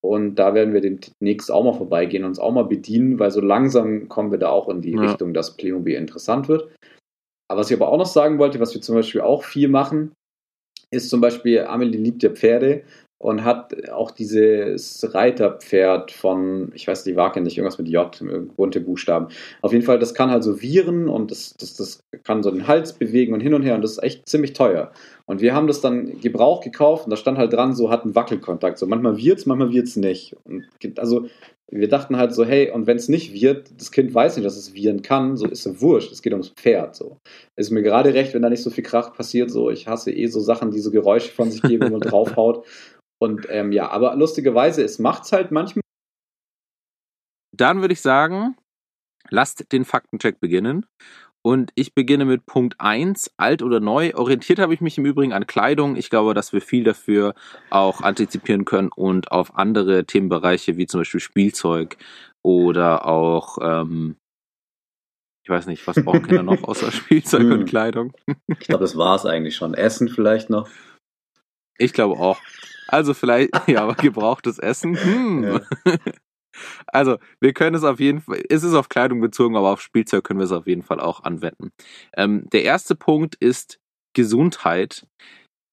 Und 0.00 0.36
da 0.36 0.54
werden 0.54 0.74
wir 0.74 0.80
demnächst 0.80 1.50
auch 1.50 1.64
mal 1.64 1.72
vorbeigehen 1.72 2.22
und 2.22 2.30
uns 2.30 2.38
auch 2.38 2.52
mal 2.52 2.64
bedienen, 2.64 3.18
weil 3.18 3.30
so 3.30 3.40
langsam 3.40 4.08
kommen 4.08 4.30
wir 4.30 4.38
da 4.38 4.48
auch 4.48 4.68
in 4.68 4.80
die 4.80 4.92
Ja. 4.92 5.00
Richtung, 5.00 5.34
dass 5.34 5.56
Playmobil 5.56 5.96
interessant 5.96 6.48
wird. 6.48 6.68
Aber 7.50 7.60
was 7.60 7.70
ich 7.70 7.76
aber 7.76 7.88
auch 7.88 7.98
noch 7.98 8.06
sagen 8.06 8.38
wollte, 8.38 8.60
was 8.60 8.74
wir 8.74 8.80
zum 8.80 8.94
Beispiel 8.94 9.22
auch 9.22 9.42
viel 9.42 9.68
machen, 9.68 10.12
ist 10.90 11.10
zum 11.10 11.20
Beispiel, 11.20 11.60
Amelie 11.60 11.98
liebt 11.98 12.22
ja 12.22 12.30
Pferde 12.30 12.82
und 13.20 13.44
hat 13.44 13.90
auch 13.90 14.12
dieses 14.12 15.12
Reiterpferd 15.12 16.12
von, 16.12 16.70
ich 16.74 16.86
weiß 16.86 17.02
die 17.04 17.14
Marke 17.14 17.40
nicht, 17.40 17.58
irgendwas 17.58 17.78
mit 17.78 17.88
J, 17.88 18.16
bunte 18.56 18.80
Buchstaben. 18.80 19.28
Auf 19.62 19.72
jeden 19.72 19.84
Fall, 19.84 19.98
das 19.98 20.14
kann 20.14 20.30
halt 20.30 20.44
so 20.44 20.62
viren 20.62 21.08
und 21.08 21.30
das, 21.30 21.54
das, 21.58 21.74
das 21.74 22.00
kann 22.22 22.42
so 22.42 22.50
den 22.50 22.68
Hals 22.68 22.92
bewegen 22.92 23.34
und 23.34 23.40
hin 23.40 23.54
und 23.54 23.62
her 23.62 23.74
und 23.74 23.82
das 23.82 23.92
ist 23.92 24.02
echt 24.02 24.28
ziemlich 24.28 24.52
teuer. 24.52 24.92
Und 25.28 25.42
wir 25.42 25.54
haben 25.54 25.66
das 25.66 25.82
dann 25.82 26.20
Gebrauch 26.20 26.62
gekauft 26.62 27.04
und 27.04 27.10
da 27.10 27.16
stand 27.16 27.36
halt 27.36 27.52
dran, 27.52 27.74
so 27.74 27.90
hat 27.90 28.02
einen 28.02 28.14
Wackelkontakt. 28.14 28.78
So 28.78 28.86
manchmal 28.86 29.18
wirt's, 29.18 29.44
manchmal 29.44 29.70
wird's 29.70 29.94
nicht. 29.96 30.34
Und 30.44 30.66
also 30.98 31.28
wir 31.70 31.88
dachten 31.90 32.16
halt 32.16 32.34
so, 32.34 32.46
hey, 32.46 32.70
und 32.70 32.86
wenn 32.86 32.96
es 32.96 33.10
nicht 33.10 33.34
wird, 33.34 33.78
das 33.78 33.92
Kind 33.92 34.14
weiß 34.14 34.36
nicht, 34.36 34.46
dass 34.46 34.56
es 34.56 34.72
viren 34.72 35.02
kann, 35.02 35.36
so 35.36 35.46
ist 35.46 35.66
es 35.66 35.82
wurscht, 35.82 36.12
es 36.12 36.22
geht 36.22 36.32
ums 36.32 36.48
Pferd. 36.48 36.96
So. 36.96 37.18
Ist 37.56 37.70
mir 37.70 37.82
gerade 37.82 38.14
recht, 38.14 38.32
wenn 38.32 38.40
da 38.40 38.48
nicht 38.48 38.62
so 38.62 38.70
viel 38.70 38.84
Krach 38.84 39.12
passiert, 39.12 39.50
so 39.50 39.68
ich 39.68 39.86
hasse 39.86 40.10
eh 40.10 40.28
so 40.28 40.40
Sachen, 40.40 40.70
die 40.70 40.80
so 40.80 40.90
Geräusche 40.90 41.30
von 41.30 41.50
sich 41.50 41.60
geben, 41.60 41.84
wenn 41.84 41.92
man 41.92 42.00
draufhaut. 42.00 42.66
Und 43.20 43.46
ähm, 43.50 43.70
ja, 43.72 43.90
aber 43.90 44.16
lustigerweise, 44.16 44.82
es 44.82 44.98
macht's 44.98 45.32
halt 45.32 45.50
manchmal. 45.50 45.82
Dann 47.54 47.82
würde 47.82 47.92
ich 47.92 48.00
sagen, 48.00 48.56
lasst 49.28 49.72
den 49.72 49.84
Faktencheck 49.84 50.40
beginnen. 50.40 50.86
Und 51.48 51.70
ich 51.76 51.94
beginne 51.94 52.26
mit 52.26 52.44
Punkt 52.44 52.74
1, 52.78 53.30
alt 53.38 53.62
oder 53.62 53.80
neu. 53.80 54.12
Orientiert 54.14 54.58
habe 54.58 54.74
ich 54.74 54.82
mich 54.82 54.98
im 54.98 55.06
Übrigen 55.06 55.32
an 55.32 55.46
Kleidung. 55.46 55.96
Ich 55.96 56.10
glaube, 56.10 56.34
dass 56.34 56.52
wir 56.52 56.60
viel 56.60 56.84
dafür 56.84 57.34
auch 57.70 58.02
antizipieren 58.02 58.66
können 58.66 58.90
und 58.94 59.32
auf 59.32 59.56
andere 59.56 60.04
Themenbereiche 60.04 60.76
wie 60.76 60.86
zum 60.86 61.00
Beispiel 61.00 61.20
Spielzeug 61.20 61.96
oder 62.42 63.06
auch, 63.06 63.56
ähm, 63.62 64.16
ich 65.42 65.48
weiß 65.48 65.68
nicht, 65.68 65.86
was 65.86 66.04
brauchen 66.04 66.26
Kinder 66.26 66.42
noch 66.42 66.62
außer 66.68 66.92
Spielzeug 66.92 67.40
Hm. 67.40 67.52
und 67.52 67.64
Kleidung? 67.64 68.12
Ich 68.48 68.58
glaube, 68.58 68.84
das 68.84 68.98
war's 68.98 69.24
eigentlich 69.24 69.56
schon. 69.56 69.72
Essen 69.72 70.10
vielleicht 70.10 70.50
noch. 70.50 70.68
Ich 71.78 71.94
glaube 71.94 72.20
auch. 72.20 72.38
Also 72.88 73.14
vielleicht, 73.14 73.52
ja, 73.68 73.84
aber 73.84 73.94
gebrauchtes 73.94 74.58
Essen. 74.58 75.02
Hm. 75.02 75.44
Ja. 75.44 75.60
Also, 76.86 77.18
wir 77.40 77.52
können 77.52 77.76
es 77.76 77.84
auf 77.84 78.00
jeden 78.00 78.20
Fall, 78.20 78.42
es 78.48 78.62
ist 78.62 78.74
auf 78.74 78.88
Kleidung 78.88 79.20
bezogen, 79.20 79.56
aber 79.56 79.70
auf 79.72 79.80
Spielzeug 79.80 80.24
können 80.24 80.40
wir 80.40 80.44
es 80.44 80.52
auf 80.52 80.66
jeden 80.66 80.82
Fall 80.82 81.00
auch 81.00 81.24
anwenden. 81.24 81.70
Ähm, 82.16 82.48
der 82.52 82.64
erste 82.64 82.94
Punkt 82.94 83.34
ist 83.36 83.78
Gesundheit. 84.14 85.06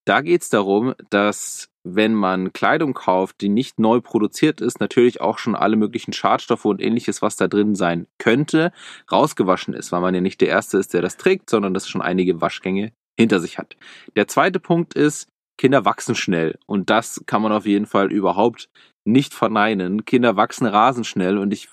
Da 0.05 0.21
geht 0.21 0.43
es 0.43 0.49
darum, 0.49 0.93
dass 1.09 1.69
wenn 1.86 2.13
man 2.13 2.51
Kleidung 2.51 2.93
kauft, 2.93 3.41
die 3.41 3.49
nicht 3.49 3.79
neu 3.79 4.01
produziert 4.01 4.59
ist, 4.59 4.79
natürlich 4.79 5.21
auch 5.21 5.38
schon 5.38 5.55
alle 5.55 5.75
möglichen 5.75 6.13
Schadstoffe 6.13 6.65
und 6.65 6.81
ähnliches, 6.81 7.21
was 7.21 7.36
da 7.36 7.47
drin 7.47 7.75
sein 7.75 8.07
könnte, 8.17 8.71
rausgewaschen 9.11 9.73
ist, 9.73 9.91
weil 9.91 10.01
man 10.01 10.15
ja 10.15 10.21
nicht 10.21 10.41
der 10.41 10.49
Erste 10.49 10.79
ist, 10.79 10.93
der 10.93 11.03
das 11.03 11.17
trägt, 11.17 11.49
sondern 11.49 11.73
das 11.73 11.88
schon 11.88 12.01
einige 12.01 12.41
Waschgänge 12.41 12.91
hinter 13.17 13.39
sich 13.39 13.59
hat. 13.59 13.77
Der 14.15 14.27
zweite 14.27 14.59
Punkt 14.59 14.95
ist, 14.95 15.29
Kinder 15.57 15.86
wachsen 15.86 16.15
schnell 16.15 16.57
und 16.65 16.89
das 16.89 17.23
kann 17.27 17.41
man 17.41 17.51
auf 17.51 17.65
jeden 17.65 17.86
Fall 17.86 18.11
überhaupt 18.11 18.69
nicht 19.06 19.34
verneinen. 19.34 20.06
Kinder 20.06 20.36
wachsen 20.36 20.66
rasend 20.66 21.08
schnell 21.08 21.38
und 21.38 21.53
ich, 21.53 21.70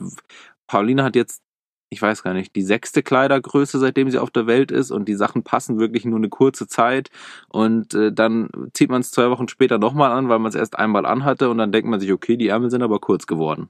Pauline 0.66 1.02
hat 1.02 1.16
jetzt, 1.16 1.42
ich 1.90 2.00
weiß 2.00 2.22
gar 2.22 2.34
nicht, 2.34 2.54
die 2.56 2.62
sechste 2.62 3.02
Kleidergröße, 3.02 3.78
seitdem 3.78 4.10
sie 4.10 4.18
auf 4.18 4.30
der 4.30 4.46
Welt 4.46 4.70
ist 4.70 4.90
und 4.90 5.08
die 5.08 5.14
Sachen 5.14 5.42
passen 5.42 5.78
wirklich 5.78 6.04
nur 6.04 6.18
eine 6.18 6.28
kurze 6.28 6.66
Zeit 6.66 7.10
und 7.48 7.94
äh, 7.94 8.12
dann 8.12 8.48
zieht 8.72 8.90
man 8.90 9.00
es 9.00 9.10
zwei 9.10 9.30
Wochen 9.30 9.48
später 9.48 9.78
nochmal 9.78 10.12
an, 10.12 10.28
weil 10.28 10.38
man 10.38 10.50
es 10.50 10.54
erst 10.54 10.78
einmal 10.78 11.06
anhatte 11.06 11.50
und 11.50 11.58
dann 11.58 11.72
denkt 11.72 11.88
man 11.88 12.00
sich, 12.00 12.12
okay, 12.12 12.36
die 12.36 12.48
Ärmel 12.48 12.70
sind 12.70 12.82
aber 12.82 13.00
kurz 13.00 13.26
geworden. 13.26 13.68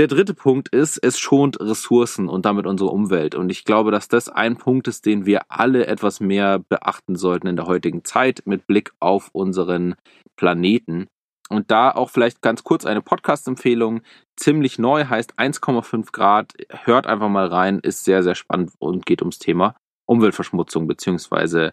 Der 0.00 0.06
dritte 0.06 0.34
Punkt 0.34 0.68
ist, 0.68 0.98
es 0.98 1.18
schont 1.18 1.60
Ressourcen 1.60 2.28
und 2.28 2.46
damit 2.46 2.64
unsere 2.64 2.90
Umwelt. 2.90 3.34
Und 3.34 3.50
ich 3.50 3.64
glaube, 3.64 3.90
dass 3.90 4.08
das 4.08 4.30
ein 4.30 4.56
Punkt 4.56 4.88
ist, 4.88 5.04
den 5.04 5.26
wir 5.26 5.42
alle 5.50 5.86
etwas 5.86 6.20
mehr 6.20 6.58
beachten 6.58 7.16
sollten 7.16 7.48
in 7.48 7.56
der 7.56 7.66
heutigen 7.66 8.02
Zeit 8.02 8.42
mit 8.46 8.66
Blick 8.66 8.92
auf 9.00 9.28
unseren 9.32 9.96
Planeten. 10.36 11.08
Und 11.50 11.70
da 11.70 11.90
auch 11.90 12.10
vielleicht 12.10 12.42
ganz 12.42 12.62
kurz 12.62 12.86
eine 12.86 13.02
Podcast-Empfehlung. 13.02 14.02
Ziemlich 14.36 14.78
neu 14.78 15.06
heißt 15.06 15.38
1,5 15.38 16.12
Grad. 16.12 16.52
Hört 16.84 17.06
einfach 17.06 17.28
mal 17.28 17.48
rein, 17.48 17.80
ist 17.80 18.04
sehr, 18.04 18.22
sehr 18.22 18.36
spannend 18.36 18.72
und 18.78 19.04
geht 19.04 19.20
ums 19.20 19.38
Thema 19.38 19.74
Umweltverschmutzung 20.10 20.86
beziehungsweise 20.88 21.72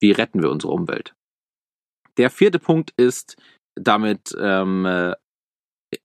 wie 0.00 0.12
retten 0.12 0.42
wir 0.42 0.50
unsere 0.50 0.72
Umwelt. 0.72 1.14
Der 2.16 2.30
vierte 2.30 2.58
Punkt 2.58 2.92
ist 2.96 3.36
damit 3.74 4.36
ähm, 4.38 4.86
äh, 4.86 5.14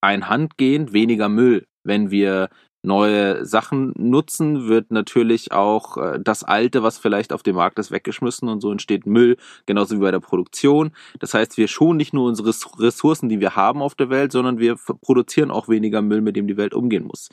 einhandgehend 0.01 0.93
weniger 0.93 1.29
Müll. 1.29 1.67
Wenn 1.83 2.11
wir 2.11 2.49
neue 2.85 3.45
Sachen 3.45 3.93
nutzen, 3.97 4.67
wird 4.67 4.91
natürlich 4.91 5.51
auch 5.51 5.97
äh, 5.97 6.19
das 6.21 6.43
Alte, 6.43 6.83
was 6.83 6.97
vielleicht 6.97 7.33
auf 7.33 7.43
dem 7.43 7.55
Markt 7.55 7.79
ist, 7.79 7.91
weggeschmissen 7.91 8.47
und 8.47 8.61
so 8.61 8.71
entsteht 8.71 9.05
Müll, 9.05 9.37
genauso 9.65 9.95
wie 9.95 10.01
bei 10.01 10.11
der 10.11 10.19
Produktion. 10.19 10.91
Das 11.19 11.33
heißt, 11.33 11.57
wir 11.57 11.67
schonen 11.67 11.97
nicht 11.97 12.13
nur 12.13 12.27
unsere 12.27 12.49
Ressourcen, 12.79 13.29
die 13.29 13.39
wir 13.39 13.55
haben 13.55 13.81
auf 13.81 13.95
der 13.95 14.09
Welt, 14.09 14.31
sondern 14.31 14.59
wir 14.59 14.75
produzieren 15.01 15.51
auch 15.51 15.67
weniger 15.67 16.01
Müll, 16.01 16.21
mit 16.21 16.35
dem 16.35 16.47
die 16.47 16.57
Welt 16.57 16.73
umgehen 16.73 17.05
muss. 17.05 17.29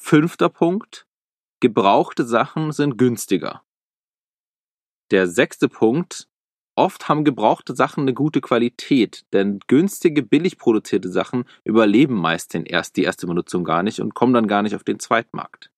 Fünfter 0.00 0.48
Punkt, 0.48 1.06
gebrauchte 1.60 2.24
Sachen 2.24 2.72
sind 2.72 2.98
günstiger. 2.98 3.62
Der 5.10 5.28
sechste 5.28 5.68
Punkt, 5.68 6.28
oft 6.76 7.08
haben 7.08 7.24
gebrauchte 7.24 7.74
Sachen 7.74 8.02
eine 8.02 8.14
gute 8.14 8.40
Qualität, 8.40 9.24
denn 9.32 9.60
günstige, 9.66 10.22
billig 10.22 10.58
produzierte 10.58 11.10
Sachen 11.10 11.44
überleben 11.64 12.14
meist 12.14 12.54
den 12.54 12.64
erst, 12.66 12.96
die 12.96 13.04
erste 13.04 13.26
Benutzung 13.26 13.64
gar 13.64 13.82
nicht 13.82 14.00
und 14.00 14.14
kommen 14.14 14.34
dann 14.34 14.48
gar 14.48 14.62
nicht 14.62 14.74
auf 14.74 14.84
den 14.84 14.98
Zweitmarkt. 14.98 15.70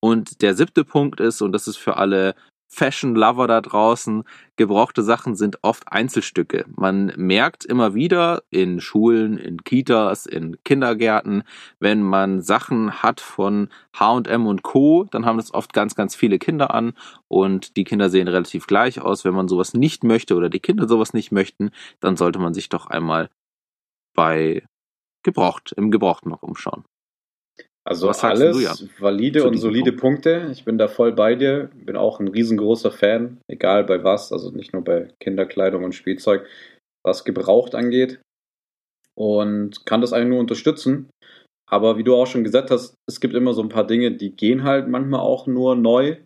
Und 0.00 0.42
der 0.42 0.54
siebte 0.54 0.84
Punkt 0.84 1.20
ist, 1.20 1.40
und 1.40 1.52
das 1.52 1.66
ist 1.66 1.78
für 1.78 1.96
alle 1.96 2.34
Fashion-Lover 2.74 3.46
da 3.46 3.60
draußen, 3.60 4.24
gebrauchte 4.56 5.02
Sachen 5.02 5.36
sind 5.36 5.58
oft 5.62 5.90
Einzelstücke. 5.90 6.64
Man 6.74 7.12
merkt 7.16 7.64
immer 7.64 7.94
wieder 7.94 8.42
in 8.50 8.80
Schulen, 8.80 9.38
in 9.38 9.62
Kitas, 9.62 10.26
in 10.26 10.56
Kindergärten, 10.64 11.44
wenn 11.78 12.02
man 12.02 12.42
Sachen 12.42 13.02
hat 13.02 13.20
von 13.20 13.68
H&M 13.98 14.46
und 14.46 14.62
Co., 14.62 15.04
dann 15.10 15.24
haben 15.24 15.38
das 15.38 15.54
oft 15.54 15.72
ganz, 15.72 15.94
ganz 15.94 16.16
viele 16.16 16.38
Kinder 16.38 16.74
an 16.74 16.94
und 17.28 17.76
die 17.76 17.84
Kinder 17.84 18.10
sehen 18.10 18.28
relativ 18.28 18.66
gleich 18.66 19.00
aus. 19.00 19.24
Wenn 19.24 19.34
man 19.34 19.48
sowas 19.48 19.74
nicht 19.74 20.04
möchte 20.04 20.34
oder 20.34 20.50
die 20.50 20.60
Kinder 20.60 20.88
sowas 20.88 21.14
nicht 21.14 21.30
möchten, 21.32 21.70
dann 22.00 22.16
sollte 22.16 22.38
man 22.38 22.54
sich 22.54 22.68
doch 22.68 22.86
einmal 22.86 23.30
bei 24.14 24.64
gebraucht, 25.22 25.72
im 25.76 25.90
Gebrauchtmarkt 25.90 26.42
umschauen. 26.42 26.84
Also 27.86 28.08
Was 28.08 28.24
alles 28.24 28.56
du, 28.56 28.62
Jan, 28.62 28.90
valide 28.98 29.46
und 29.46 29.58
solide 29.58 29.92
Punkt? 29.92 30.24
Punkte. 30.24 30.48
Ich 30.52 30.64
bin 30.64 30.78
da 30.78 30.88
voll 30.88 31.12
bei 31.12 31.34
dir. 31.34 31.70
Bin 31.74 31.96
auch 31.96 32.18
ein 32.18 32.28
riesengroßer 32.28 32.90
Fan, 32.90 33.40
egal 33.46 33.84
bei 33.84 34.02
was, 34.02 34.32
also 34.32 34.50
nicht 34.50 34.72
nur 34.72 34.82
bei 34.82 35.08
Kinderkleidung 35.20 35.84
und 35.84 35.94
Spielzeug, 35.94 36.46
was 37.04 37.24
gebraucht 37.24 37.74
angeht. 37.74 38.20
Und 39.14 39.84
kann 39.84 40.00
das 40.00 40.12
eigentlich 40.12 40.30
nur 40.30 40.40
unterstützen. 40.40 41.10
Aber 41.70 41.98
wie 41.98 42.04
du 42.04 42.14
auch 42.14 42.26
schon 42.26 42.44
gesagt 42.44 42.70
hast, 42.70 42.94
es 43.06 43.20
gibt 43.20 43.34
immer 43.34 43.52
so 43.52 43.62
ein 43.62 43.68
paar 43.68 43.86
Dinge, 43.86 44.12
die 44.12 44.34
gehen 44.34 44.64
halt 44.64 44.88
manchmal 44.88 45.20
auch 45.20 45.46
nur 45.46 45.76
neu. 45.76 46.16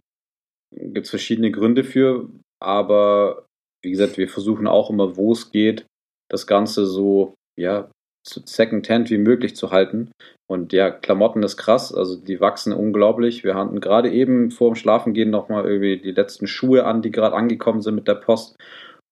Gibt 0.75 1.07
es 1.07 1.11
verschiedene 1.11 1.51
Gründe 1.51 1.83
für. 1.83 2.31
Aber 2.61 3.47
wie 3.83 3.91
gesagt, 3.91 4.17
wir 4.17 4.29
versuchen 4.29 4.67
auch 4.67 4.91
immer, 4.91 5.17
wo 5.17 5.33
es 5.33 5.51
geht, 5.51 5.87
das 6.31 6.47
Ganze 6.47 6.87
so, 6.87 7.35
ja, 7.59 7.91
Second-Hand 8.27 9.11
wie 9.11 9.19
möglich 9.19 9.57
zu 9.57 9.71
halten. 9.71 10.11
Und 10.51 10.73
ja, 10.73 10.91
Klamotten 10.91 11.43
ist 11.43 11.57
krass, 11.57 11.95
also 11.95 12.17
die 12.17 12.41
wachsen 12.41 12.73
unglaublich. 12.73 13.45
Wir 13.45 13.55
hatten 13.55 13.81
gerade 13.81 14.11
eben 14.11 14.51
vor 14.51 14.71
dem 14.71 14.77
Schlafengehen 14.77 15.31
nochmal 15.31 15.67
irgendwie 15.67 15.99
die 15.99 16.13
letzten 16.13 16.47
Schuhe 16.47 16.85
an, 16.85 17.03
die 17.03 17.11
gerade 17.11 17.37
angekommen 17.37 17.83
sind 17.83 17.95
mit 17.95 18.09
der 18.09 18.15
Post. 18.15 18.57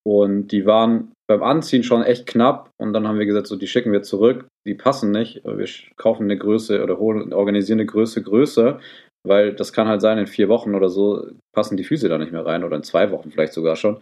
Und 0.07 0.49
die 0.53 0.67
waren 0.67 1.13
beim 1.29 1.43
Anziehen 1.43 1.83
schon 1.83 2.03
echt 2.03 2.27
knapp. 2.27 2.71
Und 2.81 2.93
dann 2.93 3.09
haben 3.09 3.19
wir 3.19 3.27
gesagt, 3.27 3.49
so 3.49 3.57
die 3.57 3.67
schicken 3.67 3.93
wir 3.93 4.03
zurück. 4.03 4.47
Die 4.67 4.75
passen 4.75 5.11
nicht. 5.11 5.43
Wir 5.45 5.67
kaufen 5.97 6.25
eine 6.25 6.39
Größe 6.39 6.83
oder 6.83 6.99
holen, 6.99 7.33
organisieren 7.33 7.81
eine 7.81 7.87
Größe 7.87 8.23
größer. 8.23 8.79
Weil 9.27 9.53
das 9.55 9.73
kann 9.73 9.89
halt 9.89 10.01
sein, 10.01 10.19
in 10.19 10.29
vier 10.29 10.49
Wochen 10.49 10.77
oder 10.77 10.89
so 10.89 11.29
passen 11.53 11.77
die 11.77 11.83
Füße 11.83 12.09
da 12.09 12.19
nicht 12.19 12.31
mehr 12.31 12.47
rein. 12.47 12.63
Oder 12.63 12.77
in 12.77 12.85
zwei 12.85 13.11
Wochen 13.11 13.33
vielleicht 13.33 13.53
sogar 13.53 13.75
schon. 13.75 14.01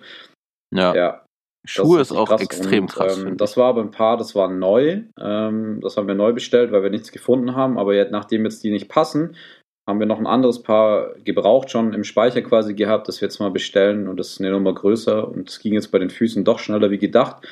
Ja. 0.75 0.95
Ja, 0.95 1.24
Schuhe 1.67 2.01
ist 2.01 2.13
auch 2.13 2.29
krass. 2.29 2.43
extrem 2.43 2.85
und, 2.85 2.93
krass. 2.93 3.19
Ähm, 3.19 3.37
das 3.37 3.57
war 3.57 3.69
aber 3.69 3.81
ein 3.81 3.91
paar, 3.91 4.17
das 4.17 4.35
war 4.35 4.49
neu. 4.49 5.03
Ähm, 5.19 5.81
das 5.81 5.97
haben 5.97 6.09
wir 6.09 6.15
neu 6.15 6.33
bestellt, 6.33 6.73
weil 6.73 6.83
wir 6.83 6.91
nichts 6.91 7.11
gefunden 7.11 7.55
haben. 7.55 7.79
Aber 7.79 7.95
jetzt, 7.95 8.13
nachdem 8.13 8.45
jetzt 8.45 8.63
die 8.65 8.71
nicht 8.71 8.89
passen, 8.89 9.37
haben 9.87 9.99
wir 9.99 10.07
noch 10.07 10.19
ein 10.19 10.27
anderes 10.27 10.63
Paar 10.63 11.15
gebraucht 11.25 11.71
schon 11.71 11.93
im 11.93 12.05
Speicher 12.05 12.43
quasi 12.43 12.75
gehabt, 12.75 13.09
das 13.09 13.21
wir 13.21 13.29
jetzt 13.29 13.39
mal 13.41 13.51
bestellen. 13.51 14.09
Und 14.09 14.19
das 14.19 14.31
ist 14.31 14.41
eine 14.41 14.51
Nummer 14.51 14.75
größer. 14.75 15.27
Und 15.27 15.49
es 15.49 15.59
ging 15.59 15.73
jetzt 15.73 15.91
bei 15.91 15.99
den 15.99 16.11
Füßen 16.11 16.45
doch 16.45 16.59
schneller 16.59 16.91
wie 16.91 16.99
gedacht. 16.99 17.47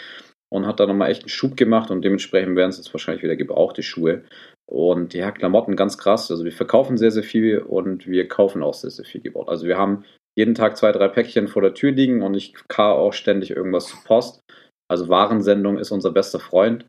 Und 0.50 0.66
hat 0.66 0.80
da 0.80 0.86
nochmal 0.86 1.10
echt 1.10 1.22
einen 1.22 1.30
Schub 1.30 1.56
gemacht. 1.56 1.90
Und 1.90 2.02
dementsprechend 2.02 2.54
werden 2.56 2.70
es 2.70 2.76
jetzt 2.76 2.92
wahrscheinlich 2.92 3.22
wieder 3.22 3.36
gebrauchte 3.36 3.82
Schuhe. 3.82 4.24
Und 4.66 5.14
ja, 5.14 5.30
Klamotten 5.30 5.76
ganz 5.76 5.96
krass. 5.96 6.30
Also 6.30 6.44
wir 6.44 6.52
verkaufen 6.52 6.98
sehr, 6.98 7.10
sehr 7.10 7.22
viel 7.22 7.58
und 7.58 8.06
wir 8.06 8.28
kaufen 8.28 8.62
auch 8.62 8.74
sehr, 8.74 8.90
sehr 8.90 9.04
viel 9.04 9.22
gebaut. 9.22 9.48
Also 9.48 9.66
wir 9.66 9.78
haben 9.78 10.04
jeden 10.36 10.54
Tag 10.54 10.76
zwei, 10.76 10.92
drei 10.92 11.08
Päckchen 11.08 11.48
vor 11.48 11.62
der 11.62 11.74
Tür 11.74 11.92
liegen 11.92 12.22
und 12.22 12.34
ich 12.34 12.54
karre 12.68 12.94
auch 12.94 13.12
ständig 13.12 13.50
irgendwas 13.50 13.86
zur 13.86 14.02
Post. 14.04 14.40
Also 14.90 15.08
Warensendung 15.08 15.78
ist 15.78 15.90
unser 15.90 16.10
bester 16.10 16.40
Freund. 16.40 16.86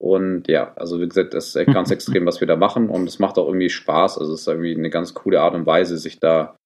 Und 0.00 0.46
ja, 0.48 0.74
also 0.76 1.00
wie 1.00 1.08
gesagt, 1.08 1.34
das 1.34 1.54
ist 1.54 1.66
ganz 1.66 1.90
extrem, 1.90 2.24
was 2.26 2.40
wir 2.40 2.46
da 2.46 2.56
machen 2.56 2.88
und 2.88 3.08
es 3.08 3.18
macht 3.18 3.36
auch 3.38 3.46
irgendwie 3.46 3.70
Spaß. 3.70 4.18
Also 4.18 4.32
es 4.32 4.42
ist 4.42 4.48
irgendwie 4.48 4.76
eine 4.76 4.90
ganz 4.90 5.14
coole 5.14 5.40
Art 5.40 5.54
und 5.54 5.66
Weise, 5.66 5.98
sich 5.98 6.20
da 6.20 6.56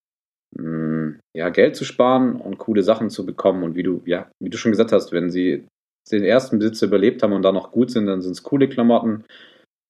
mh, 0.56 1.18
ja, 1.36 1.48
Geld 1.48 1.76
zu 1.76 1.84
sparen 1.84 2.36
und 2.36 2.58
coole 2.58 2.82
Sachen 2.82 3.10
zu 3.10 3.24
bekommen. 3.24 3.62
Und 3.62 3.74
wie 3.74 3.82
du, 3.82 4.02
ja, 4.04 4.30
wie 4.40 4.50
du 4.50 4.58
schon 4.58 4.72
gesagt 4.72 4.92
hast, 4.92 5.12
wenn 5.12 5.30
sie 5.30 5.64
den 6.10 6.24
ersten 6.24 6.58
Besitzer 6.58 6.86
überlebt 6.86 7.22
haben 7.22 7.32
und 7.32 7.42
dann 7.42 7.54
noch 7.54 7.70
gut 7.70 7.90
sind, 7.90 8.06
dann 8.06 8.22
sind 8.22 8.32
es 8.32 8.42
coole 8.42 8.68
Klamotten. 8.68 9.24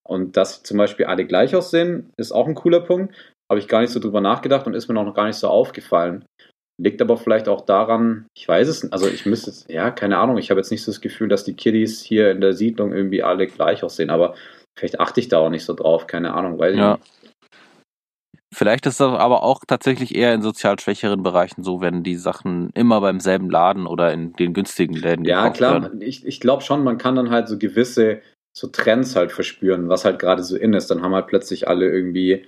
Und 0.06 0.36
dass 0.36 0.56
sie 0.56 0.62
zum 0.62 0.78
Beispiel 0.78 1.06
alle 1.06 1.26
gleich 1.26 1.54
aussehen, 1.54 2.10
ist 2.16 2.32
auch 2.32 2.46
ein 2.46 2.54
cooler 2.54 2.80
Punkt. 2.80 3.14
Habe 3.52 3.60
ich 3.60 3.68
gar 3.68 3.82
nicht 3.82 3.90
so 3.90 4.00
drüber 4.00 4.22
nachgedacht 4.22 4.66
und 4.66 4.72
ist 4.72 4.88
mir 4.88 4.94
noch 4.94 5.12
gar 5.12 5.26
nicht 5.26 5.36
so 5.36 5.46
aufgefallen. 5.46 6.24
Liegt 6.80 7.02
aber 7.02 7.18
vielleicht 7.18 7.48
auch 7.48 7.66
daran, 7.66 8.24
ich 8.34 8.48
weiß 8.48 8.66
es 8.66 8.90
also 8.90 9.06
ich 9.08 9.26
müsste 9.26 9.50
jetzt, 9.50 9.70
ja, 9.70 9.90
keine 9.90 10.16
Ahnung, 10.16 10.38
ich 10.38 10.48
habe 10.48 10.58
jetzt 10.58 10.70
nicht 10.70 10.82
so 10.82 10.90
das 10.90 11.02
Gefühl, 11.02 11.28
dass 11.28 11.44
die 11.44 11.52
Kiddies 11.52 12.00
hier 12.00 12.30
in 12.30 12.40
der 12.40 12.54
Siedlung 12.54 12.94
irgendwie 12.94 13.22
alle 13.22 13.46
gleich 13.46 13.84
aussehen, 13.84 14.08
aber 14.08 14.36
vielleicht 14.74 15.00
achte 15.00 15.20
ich 15.20 15.28
da 15.28 15.36
auch 15.40 15.50
nicht 15.50 15.66
so 15.66 15.74
drauf, 15.74 16.06
keine 16.06 16.32
Ahnung, 16.32 16.58
weiß 16.58 16.72
ich 16.72 16.80
Ja. 16.80 16.92
nicht. 16.96 17.12
Vielleicht 18.54 18.86
ist 18.86 19.00
das 19.00 19.12
aber 19.12 19.42
auch 19.42 19.60
tatsächlich 19.66 20.14
eher 20.14 20.32
in 20.32 20.40
sozial 20.40 20.80
schwächeren 20.80 21.22
Bereichen 21.22 21.62
so, 21.62 21.82
wenn 21.82 22.02
die 22.02 22.16
Sachen 22.16 22.70
immer 22.72 23.02
beim 23.02 23.20
selben 23.20 23.50
Laden 23.50 23.86
oder 23.86 24.14
in 24.14 24.32
den 24.32 24.54
günstigen 24.54 24.94
Läden 24.94 25.24
Ja, 25.24 25.42
gekauft 25.42 25.56
klar, 25.58 25.82
werden. 25.82 26.00
ich, 26.00 26.24
ich 26.26 26.40
glaube 26.40 26.62
schon, 26.62 26.82
man 26.84 26.96
kann 26.96 27.16
dann 27.16 27.28
halt 27.28 27.48
so 27.48 27.58
gewisse 27.58 28.22
so 28.56 28.66
Trends 28.68 29.14
halt 29.14 29.30
verspüren, 29.30 29.90
was 29.90 30.06
halt 30.06 30.18
gerade 30.18 30.42
so 30.42 30.56
in 30.56 30.72
ist. 30.72 30.90
Dann 30.90 31.02
haben 31.02 31.14
halt 31.14 31.26
plötzlich 31.26 31.68
alle 31.68 31.90
irgendwie, 31.90 32.46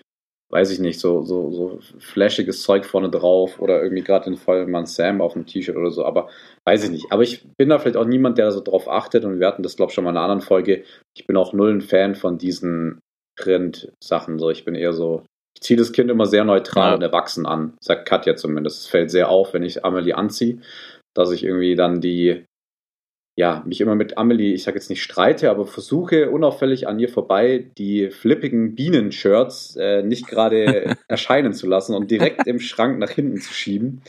weiß 0.54 0.70
ich 0.70 0.78
nicht, 0.78 1.00
so, 1.00 1.22
so, 1.22 1.50
so 1.50 1.78
flashiges 1.98 2.62
Zeug 2.62 2.84
vorne 2.84 3.10
drauf 3.10 3.60
oder 3.60 3.82
irgendwie 3.82 4.04
gerade 4.04 4.26
den 4.26 4.36
Fall 4.36 4.66
man 4.68 4.86
Sam 4.86 5.20
auf 5.20 5.32
dem 5.32 5.46
T-Shirt 5.46 5.76
oder 5.76 5.90
so, 5.90 6.04
aber 6.04 6.28
weiß 6.64 6.84
ich 6.84 6.90
nicht. 6.90 7.06
Aber 7.10 7.22
ich 7.24 7.44
bin 7.58 7.68
da 7.70 7.78
vielleicht 7.80 7.96
auch 7.96 8.04
niemand, 8.06 8.38
der 8.38 8.52
so 8.52 8.60
drauf 8.60 8.88
achtet 8.88 9.24
und 9.24 9.40
wir 9.40 9.48
hatten 9.48 9.64
das, 9.64 9.74
glaube 9.74 9.90
ich, 9.90 9.94
schon 9.94 10.04
mal 10.04 10.10
in 10.10 10.16
einer 10.16 10.24
anderen 10.24 10.42
Folge. 10.46 10.84
Ich 11.16 11.26
bin 11.26 11.36
auch 11.36 11.52
null 11.52 11.72
ein 11.72 11.80
Fan 11.80 12.14
von 12.14 12.38
diesen 12.38 13.00
Trend-Sachen. 13.36 14.38
So, 14.38 14.50
ich 14.50 14.64
bin 14.64 14.76
eher 14.76 14.92
so, 14.92 15.24
ich 15.56 15.62
ziehe 15.62 15.76
das 15.76 15.92
Kind 15.92 16.08
immer 16.08 16.26
sehr 16.26 16.44
neutral 16.44 16.90
Ja. 16.90 16.94
und 16.94 17.02
erwachsen 17.02 17.46
an, 17.46 17.74
sagt 17.82 18.06
Katja 18.06 18.36
zumindest. 18.36 18.82
Es 18.82 18.86
fällt 18.86 19.10
sehr 19.10 19.30
auf, 19.30 19.54
wenn 19.54 19.64
ich 19.64 19.84
Amelie 19.84 20.14
anziehe, 20.16 20.60
dass 21.14 21.32
ich 21.32 21.42
irgendwie 21.44 21.74
dann 21.74 22.00
die 22.00 22.44
ja, 23.36 23.64
mich 23.66 23.80
immer 23.80 23.96
mit 23.96 24.16
Amelie, 24.16 24.54
ich 24.54 24.62
sage 24.62 24.76
jetzt 24.76 24.90
nicht 24.90 25.02
streite, 25.02 25.50
aber 25.50 25.66
versuche 25.66 26.30
unauffällig 26.30 26.86
an 26.86 27.00
ihr 27.00 27.08
vorbei 27.08 27.70
die 27.76 28.10
flippigen 28.10 28.76
Bienen-Shirts 28.76 29.76
äh, 29.76 30.02
nicht 30.02 30.28
gerade 30.28 30.96
erscheinen 31.08 31.52
zu 31.52 31.66
lassen 31.66 31.94
und 31.94 32.10
direkt 32.10 32.46
im 32.46 32.60
Schrank 32.60 32.98
nach 32.98 33.10
hinten 33.10 33.38
zu 33.38 33.52
schieben. 33.52 34.02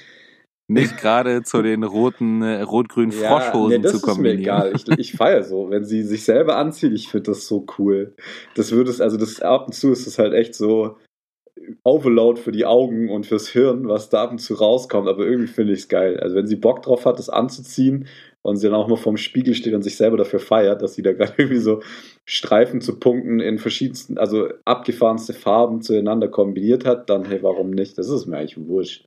Nicht 0.67 0.97
gerade 0.97 1.43
zu 1.43 1.61
den 1.61 1.84
roten, 1.84 2.41
äh, 2.41 2.61
rot-grünen 2.61 3.11
Froschhosen 3.11 3.78
nee, 3.78 3.84
das 3.84 3.91
zu 3.91 3.97
ist 3.97 4.05
mir 4.05 4.13
kombinieren. 4.13 4.41
egal. 4.41 4.73
Ich, 4.76 4.88
ich 4.99 5.13
feiere 5.13 5.43
so, 5.43 5.69
wenn 5.69 5.86
sie 5.86 6.03
sich 6.03 6.23
selber 6.23 6.57
anzieht, 6.57 6.93
ich 6.93 7.07
finde 7.07 7.32
das 7.32 7.47
so 7.47 7.65
cool. 7.78 8.15
Das 8.55 8.71
würde 8.71 8.89
es, 8.89 9.01
also 9.01 9.17
das 9.17 9.41
ab 9.41 9.67
und 9.67 9.73
zu 9.73 9.91
ist 9.91 10.07
es 10.07 10.17
halt 10.17 10.34
echt 10.34 10.55
so 10.55 10.97
Overload 11.84 12.41
für 12.41 12.51
die 12.51 12.65
Augen 12.65 13.09
und 13.09 13.26
fürs 13.26 13.47
Hirn, 13.47 13.88
was 13.88 14.09
da 14.09 14.23
ab 14.23 14.32
und 14.32 14.39
zu 14.39 14.55
rauskommt, 14.55 15.07
aber 15.07 15.26
irgendwie 15.26 15.51
finde 15.51 15.73
ich 15.73 15.80
es 15.80 15.88
geil. 15.88 16.19
Also 16.19 16.36
wenn 16.36 16.47
sie 16.47 16.55
Bock 16.55 16.82
drauf 16.82 17.05
hat, 17.05 17.19
das 17.19 17.30
anzuziehen 17.30 18.07
und 18.46 18.58
sie 18.58 18.68
dann 18.68 18.76
auch 18.76 18.88
mal 18.88 18.96
vorm 18.96 19.18
Spiegel 19.18 19.56
steht 19.56 19.74
und 19.74 19.82
sich 19.82 19.98
selber 19.98 20.18
dafür 20.18 20.39
feiert, 20.39 20.82
dass 20.82 20.93
sie 20.93 21.02
da 21.02 21.14
gerade 21.14 21.34
irgendwie 21.38 21.60
so 21.60 21.82
Streifen 22.26 22.80
zu 22.80 23.00
Punkten 23.00 23.39
in 23.39 23.58
verschiedensten, 23.58 24.18
also 24.18 24.50
abgefahrenste 24.66 25.34
Farben 25.34 25.82
zueinander 25.82 26.28
kombiniert 26.28 26.86
hat, 26.86 27.10
dann 27.10 27.26
hey, 27.26 27.41
warum 27.41 27.72
nicht? 27.72 27.98
Das 27.98 28.08
ist 28.10 28.26
mir 28.28 28.38
eigentlich 28.38 28.58
wurscht. 28.68 29.06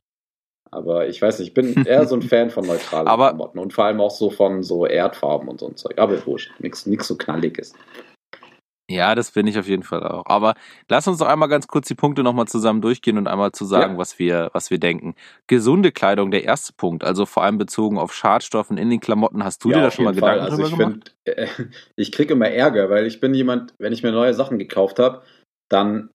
Aber 0.71 1.07
ich 1.07 1.21
weiß 1.21 1.39
nicht, 1.39 1.47
ich 1.49 1.53
bin 1.53 1.73
eher 1.85 2.05
so 2.05 2.15
ein 2.15 2.21
Fan 2.21 2.49
von 2.49 2.67
neutralen 2.67 3.07
Aber- 3.07 3.29
Klamotten 3.29 3.59
und 3.59 3.73
vor 3.73 3.85
allem 3.85 4.01
auch 4.01 4.11
so 4.11 4.29
von 4.29 4.61
so 4.61 4.85
Erdfarben 4.85 5.47
und 5.47 5.59
so 5.59 5.67
ein 5.67 5.75
Zeug. 5.77 5.97
Aber 5.97 6.25
wurscht, 6.27 6.51
nichts 6.59 6.85
so 7.07 7.15
knalliges. 7.15 7.73
Ja, 8.89 9.13
das 9.13 9.31
bin 9.31 9.45
ich 9.45 9.59
auf 9.59 9.67
jeden 9.67 9.83
Fall 9.83 10.03
auch. 10.03 10.25
Aber 10.25 10.55
lass 10.89 11.07
uns 11.07 11.19
doch 11.19 11.27
einmal 11.27 11.47
ganz 11.47 11.67
kurz 11.67 11.87
die 11.87 11.93
Punkte 11.95 12.23
nochmal 12.23 12.47
zusammen 12.47 12.81
durchgehen 12.81 13.19
und 13.19 13.27
einmal 13.27 13.51
zu 13.51 13.65
sagen, 13.65 13.93
Ja. 13.93 13.97
was 13.99 14.17
wir, 14.17 14.49
was 14.53 14.71
wir 14.71 14.79
denken. 14.79 15.13
Gesunde 15.45 15.91
Kleidung, 15.91 16.31
der 16.31 16.43
erste 16.43 16.73
Punkt, 16.73 17.03
also 17.03 17.27
vor 17.27 17.43
allem 17.43 17.59
bezogen 17.59 17.99
auf 17.99 18.13
Schadstoffen 18.13 18.79
in 18.79 18.89
den 18.89 18.99
Klamotten. 18.99 19.43
Hast 19.43 19.63
du 19.63 19.69
dir 19.69 19.81
da 19.81 19.91
schon 19.91 20.05
mal 20.05 20.15
Fall. 20.15 20.39
Gedanken 20.39 20.43
also 20.51 20.55
drüber 20.63 20.67
ich 20.69 20.77
gemacht? 20.77 21.15
Find, 21.27 21.37
äh, 21.37 21.47
ich 21.95 22.11
kriege 22.11 22.33
immer 22.33 22.49
Ärger, 22.49 22.89
weil 22.89 23.05
ich 23.05 23.19
bin 23.19 23.35
jemand, 23.35 23.75
wenn 23.77 23.93
ich 23.93 24.01
mir 24.01 24.11
neue 24.11 24.33
Sachen 24.33 24.57
gekauft 24.57 24.97
habe, 24.97 25.21
dann 25.69 26.09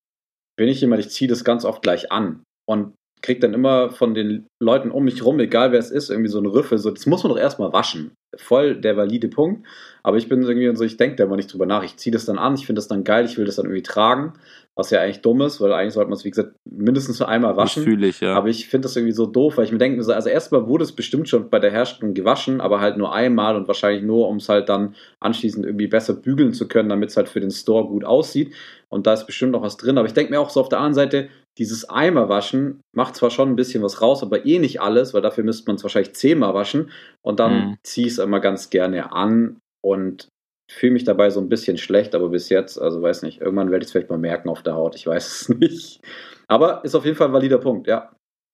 bin 0.56 0.68
ich 0.68 0.80
jemand, 0.80 1.00
ich 1.00 1.10
ziehe 1.10 1.28
das 1.28 1.44
ganz 1.44 1.64
oft 1.64 1.80
gleich 1.82 2.10
an 2.10 2.42
und 2.68 2.94
kriege 3.24 3.40
dann 3.40 3.54
immer 3.54 3.88
von 3.88 4.12
den 4.12 4.46
Leuten 4.60 4.90
um 4.90 5.04
mich 5.04 5.24
rum, 5.24 5.40
egal 5.40 5.72
wer 5.72 5.78
es 5.78 5.90
ist, 5.90 6.10
irgendwie 6.10 6.28
so 6.28 6.36
einen 6.36 6.46
Rüffel, 6.46 6.76
so, 6.76 6.90
das 6.90 7.06
muss 7.06 7.22
man 7.24 7.32
doch 7.32 7.38
erstmal 7.38 7.72
waschen. 7.72 8.12
Voll 8.36 8.78
der 8.78 8.98
valide 8.98 9.28
Punkt. 9.28 9.66
Aber 10.02 10.18
ich 10.18 10.28
bin 10.28 10.42
irgendwie 10.42 10.76
so, 10.76 10.84
ich 10.84 10.98
denke 10.98 11.16
da 11.16 11.24
immer 11.24 11.36
nicht 11.36 11.50
drüber 11.50 11.64
nach. 11.64 11.84
Ich 11.84 11.96
ziehe 11.96 12.12
das 12.12 12.26
dann 12.26 12.36
an, 12.38 12.54
ich 12.54 12.66
finde 12.66 12.80
das 12.80 12.88
dann 12.88 13.02
geil, 13.02 13.24
ich 13.24 13.38
will 13.38 13.46
das 13.46 13.56
dann 13.56 13.64
irgendwie 13.64 13.82
tragen, 13.82 14.34
was 14.74 14.90
ja 14.90 15.00
eigentlich 15.00 15.22
dumm 15.22 15.40
ist, 15.40 15.58
weil 15.62 15.72
eigentlich 15.72 15.94
sollte 15.94 16.10
man 16.10 16.18
es, 16.18 16.24
wie 16.26 16.30
gesagt, 16.30 16.52
mindestens 16.64 17.18
nur 17.18 17.28
einmal 17.28 17.54
Das 17.54 17.62
waschen. 17.62 17.84
fühle 17.84 18.08
ich, 18.08 18.20
ja. 18.20 18.34
Aber 18.34 18.48
ich 18.48 18.68
finde 18.68 18.86
das 18.86 18.96
irgendwie 18.96 19.14
so 19.14 19.24
doof, 19.24 19.56
weil 19.56 19.64
ich 19.64 19.72
mir 19.72 19.78
denke, 19.78 20.02
so, 20.02 20.12
also 20.12 20.28
erstmal 20.28 20.66
wurde 20.66 20.84
es 20.84 20.92
bestimmt 20.92 21.26
schon 21.28 21.48
bei 21.48 21.60
der 21.60 21.70
Herstellung 21.70 22.12
gewaschen, 22.12 22.60
aber 22.60 22.80
halt 22.80 22.98
nur 22.98 23.14
einmal 23.14 23.56
und 23.56 23.68
wahrscheinlich 23.68 24.02
nur, 24.02 24.28
um 24.28 24.36
es 24.36 24.50
halt 24.50 24.68
dann 24.68 24.94
anschließend 25.20 25.64
irgendwie 25.64 25.86
besser 25.86 26.12
bügeln 26.12 26.52
zu 26.52 26.68
können, 26.68 26.90
damit 26.90 27.08
es 27.08 27.16
halt 27.16 27.30
für 27.30 27.40
den 27.40 27.52
Store 27.52 27.86
gut 27.86 28.04
aussieht. 28.04 28.52
Und 28.94 29.08
da 29.08 29.12
ist 29.12 29.26
bestimmt 29.26 29.50
noch 29.52 29.62
was 29.62 29.76
drin. 29.76 29.98
Aber 29.98 30.06
ich 30.06 30.14
denke 30.14 30.30
mir 30.32 30.40
auch 30.40 30.50
so 30.50 30.60
auf 30.60 30.68
der 30.68 30.78
anderen 30.78 30.94
Seite, 30.94 31.28
dieses 31.58 31.88
Eimer 31.90 32.28
waschen 32.28 32.80
macht 32.96 33.16
zwar 33.16 33.30
schon 33.30 33.48
ein 33.48 33.56
bisschen 33.56 33.82
was 33.82 34.00
raus, 34.00 34.22
aber 34.22 34.46
eh 34.46 34.60
nicht 34.60 34.80
alles, 34.80 35.12
weil 35.12 35.20
dafür 35.22 35.42
müsste 35.42 35.66
man 35.66 35.74
es 35.76 35.82
wahrscheinlich 35.82 36.14
zehnmal 36.14 36.54
waschen. 36.54 36.92
Und 37.20 37.40
dann 37.40 37.70
Mhm. 37.70 37.76
ziehe 37.82 38.06
ich 38.06 38.12
es 38.12 38.18
immer 38.20 38.38
ganz 38.38 38.70
gerne 38.70 39.10
an 39.12 39.58
und 39.84 40.28
fühle 40.70 40.92
mich 40.92 41.02
dabei 41.04 41.30
so 41.30 41.40
ein 41.40 41.48
bisschen 41.48 41.76
schlecht, 41.76 42.14
aber 42.14 42.28
bis 42.28 42.48
jetzt, 42.50 42.80
also 42.80 43.02
weiß 43.02 43.22
nicht, 43.22 43.40
irgendwann 43.40 43.72
werde 43.72 43.82
ich 43.82 43.88
es 43.88 43.92
vielleicht 43.92 44.10
mal 44.10 44.18
merken 44.18 44.48
auf 44.48 44.62
der 44.62 44.74
Haut, 44.76 44.94
ich 44.94 45.06
weiß 45.08 45.26
es 45.42 45.48
nicht. 45.58 46.00
Aber 46.46 46.84
ist 46.84 46.94
auf 46.94 47.04
jeden 47.04 47.16
Fall 47.16 47.28
ein 47.28 47.32
valider 47.32 47.58
Punkt, 47.58 47.88
ja. 47.88 48.12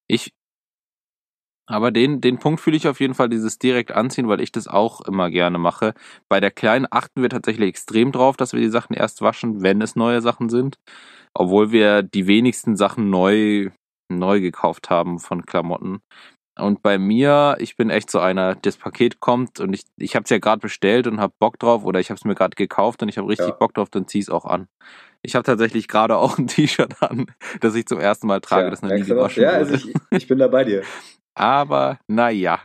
Ich, 0.09 0.31
aber 1.71 1.91
den, 1.91 2.21
den 2.21 2.39
Punkt 2.39 2.61
fühle 2.61 2.77
ich 2.77 2.89
auf 2.89 3.01
jeden 3.01 3.15
Fall, 3.15 3.29
dieses 3.29 3.59
direkt 3.59 3.93
anziehen, 3.93 4.29
weil 4.29 4.41
ich 4.41 4.53
das 4.53 4.69
auch 4.69 5.01
immer 5.03 5.31
gerne 5.31 5.59
mache. 5.59 5.95
Bei 6.29 6.41
der 6.41 6.51
Kleinen 6.51 6.87
achten 6.91 7.23
wir 7.23 7.31
tatsächlich 7.31 7.69
extrem 7.69 8.13
drauf, 8.13 8.37
dass 8.37 8.53
wir 8.53 8.61
die 8.61 8.69
Sachen 8.69 8.95
erst 8.95 9.23
waschen, 9.23 9.63
wenn 9.63 9.81
es 9.81 9.97
neue 9.97 10.21
Sachen 10.21 10.49
sind. 10.49 10.79
Obwohl 11.33 11.71
wir 11.71 12.03
die 12.03 12.27
wenigsten 12.27 12.77
Sachen 12.77 13.09
neu, 13.11 13.71
neu 14.09 14.41
gekauft 14.41 14.91
haben 14.91 15.19
von 15.21 15.47
Klamotten. 15.47 16.01
Und 16.59 16.83
bei 16.83 16.99
mir, 16.99 17.57
ich 17.61 17.77
bin 17.77 17.89
echt 17.89 18.11
so 18.11 18.19
einer, 18.19 18.55
das 18.57 18.77
Paket 18.77 19.21
kommt 19.21 19.61
und 19.61 19.73
ich, 19.73 19.83
ich 19.97 20.15
habe 20.17 20.25
es 20.25 20.31
ja 20.31 20.39
gerade 20.39 20.61
bestellt 20.61 21.07
und 21.07 21.21
habe 21.21 21.33
Bock 21.39 21.59
drauf 21.59 21.85
oder 21.85 22.01
ich 22.01 22.11
habe 22.11 22.19
es 22.19 22.25
mir 22.25 22.35
gerade 22.35 22.57
gekauft 22.57 23.03
und 23.03 23.09
ich 23.09 23.17
habe 23.17 23.29
richtig 23.29 23.49
Ja. 23.49 23.55
Bock 23.55 23.73
drauf, 23.75 23.89
dann 23.89 24.09
zieh 24.09 24.19
es 24.19 24.29
auch 24.29 24.45
an. 24.45 24.67
Ich 25.23 25.35
habe 25.37 25.45
tatsächlich 25.45 25.89
gerade 25.89 26.17
auch 26.17 26.37
ein 26.39 26.47
T-Shirt 26.49 27.03
an, 27.03 27.27
das 27.61 27.75
ich 27.77 27.87
zum 27.87 28.01
ersten 28.01 28.27
Mal 28.27 28.41
trage, 28.41 28.65
Tja, 28.65 28.71
das 28.71 28.83
noch 28.83 28.91
nie 28.91 29.03
gewaschen 29.03 29.43
Ja, 29.43 29.51
wurde. 29.51 29.59
also 29.59 29.75
ich, 29.75 29.95
ich 30.11 30.29
bin 30.29 30.39
da 30.39 30.49
bei 30.49 30.65
dir. 30.65 30.83
Aber 31.41 31.99
naja. 32.07 32.61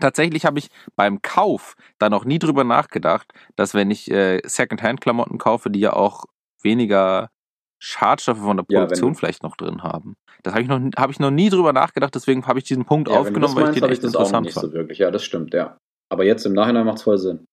Tatsächlich 0.00 0.44
habe 0.46 0.58
ich 0.58 0.68
beim 0.96 1.22
Kauf 1.22 1.76
da 1.98 2.10
noch 2.10 2.24
nie 2.24 2.40
drüber 2.40 2.64
nachgedacht, 2.64 3.32
dass 3.54 3.72
wenn 3.72 3.90
ich 3.92 4.10
äh, 4.10 4.40
Secondhand-Klamotten 4.44 5.38
kaufe, 5.38 5.70
die 5.70 5.78
ja 5.78 5.92
auch 5.92 6.24
weniger 6.62 7.30
Schadstoffe 7.78 8.38
von 8.40 8.56
der 8.56 8.66
Ja, 8.68 8.80
Produktion 8.80 9.12
du- 9.12 9.18
vielleicht 9.18 9.42
noch 9.44 9.56
drin 9.56 9.82
haben. 9.84 10.16
Das 10.42 10.54
habe 10.54 10.62
ich, 10.62 10.68
noch, 10.68 10.80
hab 10.96 11.10
ich 11.10 11.20
noch 11.20 11.30
nie 11.30 11.50
drüber 11.50 11.72
nachgedacht, 11.72 12.14
deswegen 12.16 12.44
habe 12.46 12.58
ich 12.58 12.64
diesen 12.64 12.84
Punkt 12.84 13.08
Ja, 13.08 13.14
aufgenommen, 13.20 13.54
weil 13.54 13.68
ich 13.68 13.74
den 13.74 13.82
habe 13.84 13.92
ich 13.92 13.98
echt 13.98 14.04
das 14.04 14.16
auch 14.16 14.20
interessant 14.22 14.46
nicht 14.46 14.54
fand. 14.54 14.66
so 14.68 14.72
wirklich. 14.72 14.98
Ja, 14.98 15.10
das 15.12 15.22
stimmt, 15.22 15.54
ja. 15.54 15.78
Aber 16.08 16.24
jetzt 16.24 16.44
im 16.46 16.52
Nachhinein 16.54 16.84
macht 16.84 16.96
es 16.98 17.04
voll 17.04 17.18
Sinn. 17.18 17.44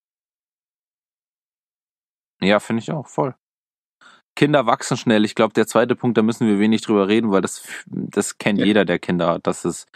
Ja, 2.41 2.60
finde 2.60 2.82
ich 2.82 2.91
auch, 2.91 3.07
voll. 3.07 3.36
Kinder 4.36 4.66
wachsen 4.66 4.98
schnell. 4.98 5.26
Ich 5.26 5.36
glaube, 5.36 5.54
der 5.54 5.68
zweite 5.68 5.96
Punkt, 5.96 6.18
da 6.18 6.22
müssen 6.22 6.48
wir 6.48 6.60
wenig 6.60 6.82
drüber 6.82 7.08
reden, 7.08 7.32
weil 7.32 7.42
das, 7.42 7.64
das 7.88 8.38
kennt 8.38 8.60
Ja. 8.60 8.66
jeder, 8.66 8.86
der 8.86 9.00
Kinder 9.00 9.28
hat. 9.28 9.48
Das 9.48 9.66
ist, 9.66 9.88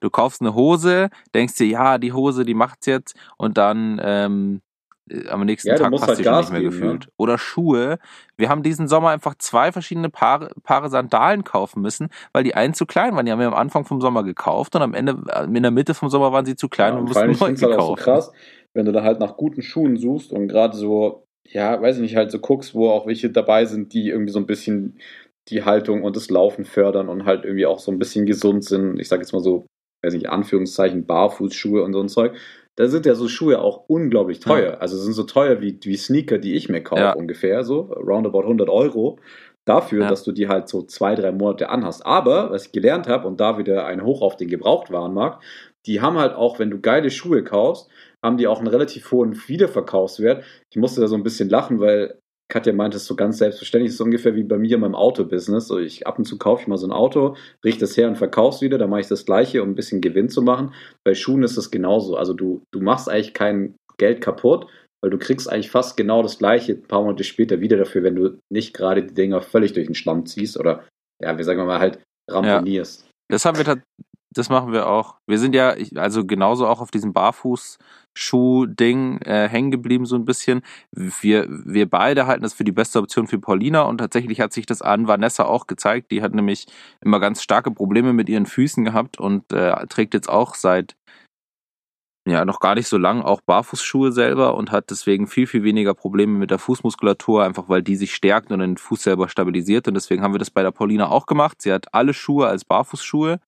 du 0.00 0.10
kaufst 0.10 0.40
eine 0.40 0.54
Hose, 0.54 1.10
denkst 1.34 1.56
dir, 1.56 1.66
ja, 1.66 1.98
die 1.98 2.12
Hose, 2.12 2.44
die 2.44 2.54
macht's 2.54 2.86
jetzt, 2.86 3.16
und 3.38 3.58
dann 3.58 4.00
ähm, 4.02 4.62
äh, 5.10 5.28
am 5.28 5.44
nächsten 5.44 5.70
Ja, 5.70 5.76
Tag 5.76 5.90
passt 6.00 6.08
halt 6.08 6.18
sie 6.18 6.24
schon 6.24 6.36
Gas 6.36 6.46
nicht 6.46 6.52
mehr 6.52 6.60
geben, 6.60 6.80
ne? 6.80 6.86
gefühlt. 6.90 7.08
Oder 7.16 7.38
Schuhe. 7.38 7.98
Wir 8.36 8.48
haben 8.50 8.62
diesen 8.62 8.88
Sommer 8.88 9.10
einfach 9.10 9.34
zwei 9.38 9.72
verschiedene 9.72 10.10
Paare, 10.10 10.50
Paare 10.62 10.90
Sandalen 10.90 11.44
kaufen 11.44 11.82
müssen, 11.82 12.08
weil 12.32 12.44
die 12.44 12.54
einen 12.54 12.74
zu 12.74 12.86
klein 12.86 13.16
waren. 13.16 13.26
Die 13.26 13.32
haben 13.32 13.40
wir 13.40 13.48
am 13.48 13.54
Anfang 13.54 13.84
vom 13.84 14.00
Sommer 14.00 14.22
gekauft 14.22 14.76
und 14.76 14.82
am 14.82 14.94
Ende, 14.94 15.18
äh, 15.32 15.44
in 15.44 15.62
der 15.62 15.72
Mitte 15.72 15.94
vom 15.94 16.08
Sommer 16.10 16.32
waren 16.32 16.44
sie 16.46 16.56
zu 16.56 16.68
klein 16.68 16.94
Ja, 16.94 16.98
und 16.98 17.04
und 17.04 17.08
mussten 17.08 17.26
neu 17.40 17.54
es 17.54 17.62
halt 17.62 17.72
auch 17.72 17.80
so 17.80 17.94
gekauft. 17.94 18.02
krass, 18.02 18.32
wenn 18.74 18.86
du 18.86 18.92
da 18.92 19.02
halt 19.02 19.20
nach 19.20 19.36
guten 19.36 19.62
Schuhen 19.62 19.96
suchst 19.96 20.32
und 20.32 20.48
gerade 20.48 20.76
so, 20.76 21.27
ja, 21.50 21.80
weiß 21.80 21.96
ich 21.96 22.02
nicht, 22.02 22.16
halt 22.16 22.30
so 22.30 22.38
guckst, 22.38 22.74
wo 22.74 22.90
auch 22.90 23.06
welche 23.06 23.30
dabei 23.30 23.64
sind, 23.64 23.92
die 23.92 24.08
irgendwie 24.10 24.32
so 24.32 24.38
ein 24.38 24.46
bisschen 24.46 24.98
die 25.48 25.64
Haltung 25.64 26.02
und 26.02 26.14
das 26.16 26.28
Laufen 26.30 26.64
fördern 26.64 27.08
und 27.08 27.24
halt 27.24 27.44
irgendwie 27.44 27.66
auch 27.66 27.78
so 27.78 27.90
ein 27.90 27.98
bisschen 27.98 28.26
gesund 28.26 28.64
sind. 28.64 28.98
Ich 29.00 29.08
sag 29.08 29.20
jetzt 29.20 29.32
mal 29.32 29.42
so, 29.42 29.66
weiß 30.04 30.12
nicht, 30.14 30.28
Anführungszeichen, 30.28 31.06
Barfußschuhe 31.06 31.82
und 31.82 31.92
so 31.94 32.00
ein 32.00 32.08
Zeug. 32.08 32.34
Da 32.76 32.86
sind 32.86 33.06
ja 33.06 33.14
so 33.14 33.28
Schuhe 33.28 33.58
auch 33.60 33.84
unglaublich 33.88 34.40
teuer. 34.40 34.80
Also 34.80 34.96
sind 34.98 35.14
so 35.14 35.24
teuer 35.24 35.60
wie, 35.60 35.78
wie 35.82 35.96
Sneaker, 35.96 36.38
die 36.38 36.54
ich 36.54 36.68
mir 36.68 36.82
kaufe 36.82 37.00
Ja. 37.02 37.12
ungefähr, 37.14 37.64
so 37.64 37.80
roundabout 37.80 38.42
100 38.44 38.68
Euro. 38.68 39.18
Dafür, 39.64 40.02
Ja. 40.04 40.08
dass 40.08 40.22
du 40.22 40.32
die 40.32 40.48
halt 40.48 40.68
so 40.68 40.82
zwei, 40.82 41.14
drei 41.14 41.32
Monate 41.32 41.70
anhast. 41.70 42.06
Aber, 42.06 42.50
was 42.50 42.66
ich 42.66 42.72
gelernt 42.72 43.08
habe, 43.08 43.26
und 43.26 43.40
da 43.40 43.58
wieder 43.58 43.86
ein 43.86 44.04
Hoch 44.04 44.22
auf 44.22 44.36
den 44.36 44.48
Gebrauchtwarenmarkt, 44.48 45.42
die 45.86 46.00
haben 46.00 46.18
halt 46.18 46.34
auch, 46.34 46.58
wenn 46.58 46.70
du 46.70 46.80
geile 46.80 47.10
Schuhe 47.10 47.42
kaufst, 47.42 47.88
haben 48.24 48.36
die 48.36 48.46
auch 48.46 48.58
einen 48.58 48.68
relativ 48.68 49.10
hohen 49.12 49.36
Wiederverkaufswert. 49.48 50.44
Ich 50.70 50.76
musste 50.76 51.00
da 51.00 51.06
so 51.06 51.14
ein 51.14 51.22
bisschen 51.22 51.48
lachen, 51.48 51.80
weil 51.80 52.18
Katja 52.50 52.72
meinte 52.72 52.96
es 52.96 53.04
so 53.04 53.14
ganz 53.14 53.38
selbstverständlich, 53.38 53.92
ist 53.92 54.00
ungefähr 54.00 54.34
wie 54.34 54.42
bei 54.42 54.56
mir 54.56 54.76
in 54.76 54.80
meinem 54.80 54.94
Autobusiness. 54.94 55.68
So 55.68 55.78
ich 55.78 56.06
ab 56.06 56.18
und 56.18 56.24
zu 56.24 56.38
kaufe 56.38 56.62
ich 56.62 56.68
mal 56.68 56.78
so 56.78 56.86
ein 56.86 56.92
Auto, 56.92 57.36
richte 57.64 57.84
es 57.84 57.96
her 57.96 58.08
und 58.08 58.16
verkaufe 58.16 58.56
es 58.56 58.62
wieder, 58.62 58.78
dann 58.78 58.90
mache 58.90 59.00
ich 59.00 59.08
das 59.08 59.26
gleiche, 59.26 59.62
um 59.62 59.70
ein 59.70 59.74
bisschen 59.74 60.00
Gewinn 60.00 60.30
zu 60.30 60.40
machen. 60.40 60.72
Bei 61.04 61.14
Schuhen 61.14 61.42
ist 61.42 61.58
es 61.58 61.70
genauso. 61.70 62.16
Also 62.16 62.32
du, 62.32 62.62
du 62.72 62.80
machst 62.80 63.08
eigentlich 63.08 63.34
kein 63.34 63.76
Geld 63.98 64.22
kaputt, 64.22 64.66
weil 65.02 65.10
du 65.10 65.18
kriegst 65.18 65.50
eigentlich 65.50 65.70
fast 65.70 65.96
genau 65.96 66.22
das 66.22 66.38
gleiche 66.38 66.72
ein 66.72 66.82
paar 66.82 67.02
Monate 67.02 67.24
später 67.24 67.60
wieder 67.60 67.76
dafür, 67.76 68.02
wenn 68.02 68.16
du 68.16 68.38
nicht 68.50 68.74
gerade 68.74 69.04
die 69.04 69.14
Dinger 69.14 69.42
völlig 69.42 69.74
durch 69.74 69.86
den 69.86 69.94
Schlamm 69.94 70.24
ziehst 70.24 70.58
oder 70.58 70.84
ja, 71.22 71.36
wie 71.36 71.42
sagen 71.42 71.60
wir 71.60 71.66
mal, 71.66 71.80
halt 71.80 71.98
ramponierst. 72.30 73.06
Das 73.30 73.44
haben 73.44 73.58
wir 73.58 73.64
das 74.30 74.50
machen 74.50 74.72
wir 74.72 74.88
auch. 74.88 75.16
Wir 75.26 75.38
sind 75.38 75.54
ja 75.54 75.74
also 75.96 76.26
genauso 76.26 76.66
auch 76.66 76.80
auf 76.80 76.90
diesem 76.90 77.12
Barfußschuh-Ding 77.12 79.22
äh, 79.22 79.48
hängen 79.48 79.70
geblieben 79.70 80.06
so 80.06 80.16
ein 80.16 80.24
bisschen. 80.24 80.62
Wir, 80.92 81.46
wir 81.48 81.88
beide 81.88 82.26
halten 82.26 82.42
das 82.42 82.54
für 82.54 82.64
die 82.64 82.72
beste 82.72 82.98
Option 82.98 83.26
für 83.26 83.38
Paulina 83.38 83.82
und 83.82 83.98
tatsächlich 83.98 84.40
hat 84.40 84.52
sich 84.52 84.66
das 84.66 84.82
an 84.82 85.08
Vanessa 85.08 85.44
auch 85.44 85.66
gezeigt. 85.66 86.10
Die 86.10 86.22
hat 86.22 86.34
nämlich 86.34 86.66
immer 87.00 87.20
ganz 87.20 87.42
starke 87.42 87.70
Probleme 87.70 88.12
mit 88.12 88.28
ihren 88.28 88.46
Füßen 88.46 88.84
gehabt 88.84 89.18
und 89.18 89.52
äh, 89.52 89.86
trägt 89.86 90.14
jetzt 90.14 90.28
auch 90.28 90.54
seit 90.54 90.96
ja 92.30 92.44
noch 92.44 92.60
gar 92.60 92.74
nicht 92.74 92.88
so 92.88 92.98
lang 92.98 93.22
auch 93.22 93.40
Barfußschuhe 93.40 94.12
selber 94.12 94.54
und 94.54 94.70
hat 94.70 94.90
deswegen 94.90 95.26
viel, 95.26 95.46
viel 95.46 95.62
weniger 95.62 95.94
Probleme 95.94 96.38
mit 96.38 96.50
der 96.50 96.58
Fußmuskulatur, 96.58 97.44
einfach 97.44 97.68
weil 97.68 97.82
die 97.82 97.96
sich 97.96 98.14
stärkt 98.14 98.52
und 98.52 98.60
den 98.60 98.76
Fuß 98.76 99.02
selber 99.02 99.28
stabilisiert. 99.28 99.88
Und 99.88 99.94
deswegen 99.94 100.22
haben 100.22 100.34
wir 100.34 100.38
das 100.38 100.50
bei 100.50 100.62
der 100.62 100.70
Paulina 100.70 101.08
auch 101.08 101.26
gemacht. 101.26 101.62
Sie 101.62 101.72
hat 101.72 101.92
alle 101.94 102.14
Schuhe 102.14 102.46
als 102.46 102.64
Barfußschuhe. 102.64 103.40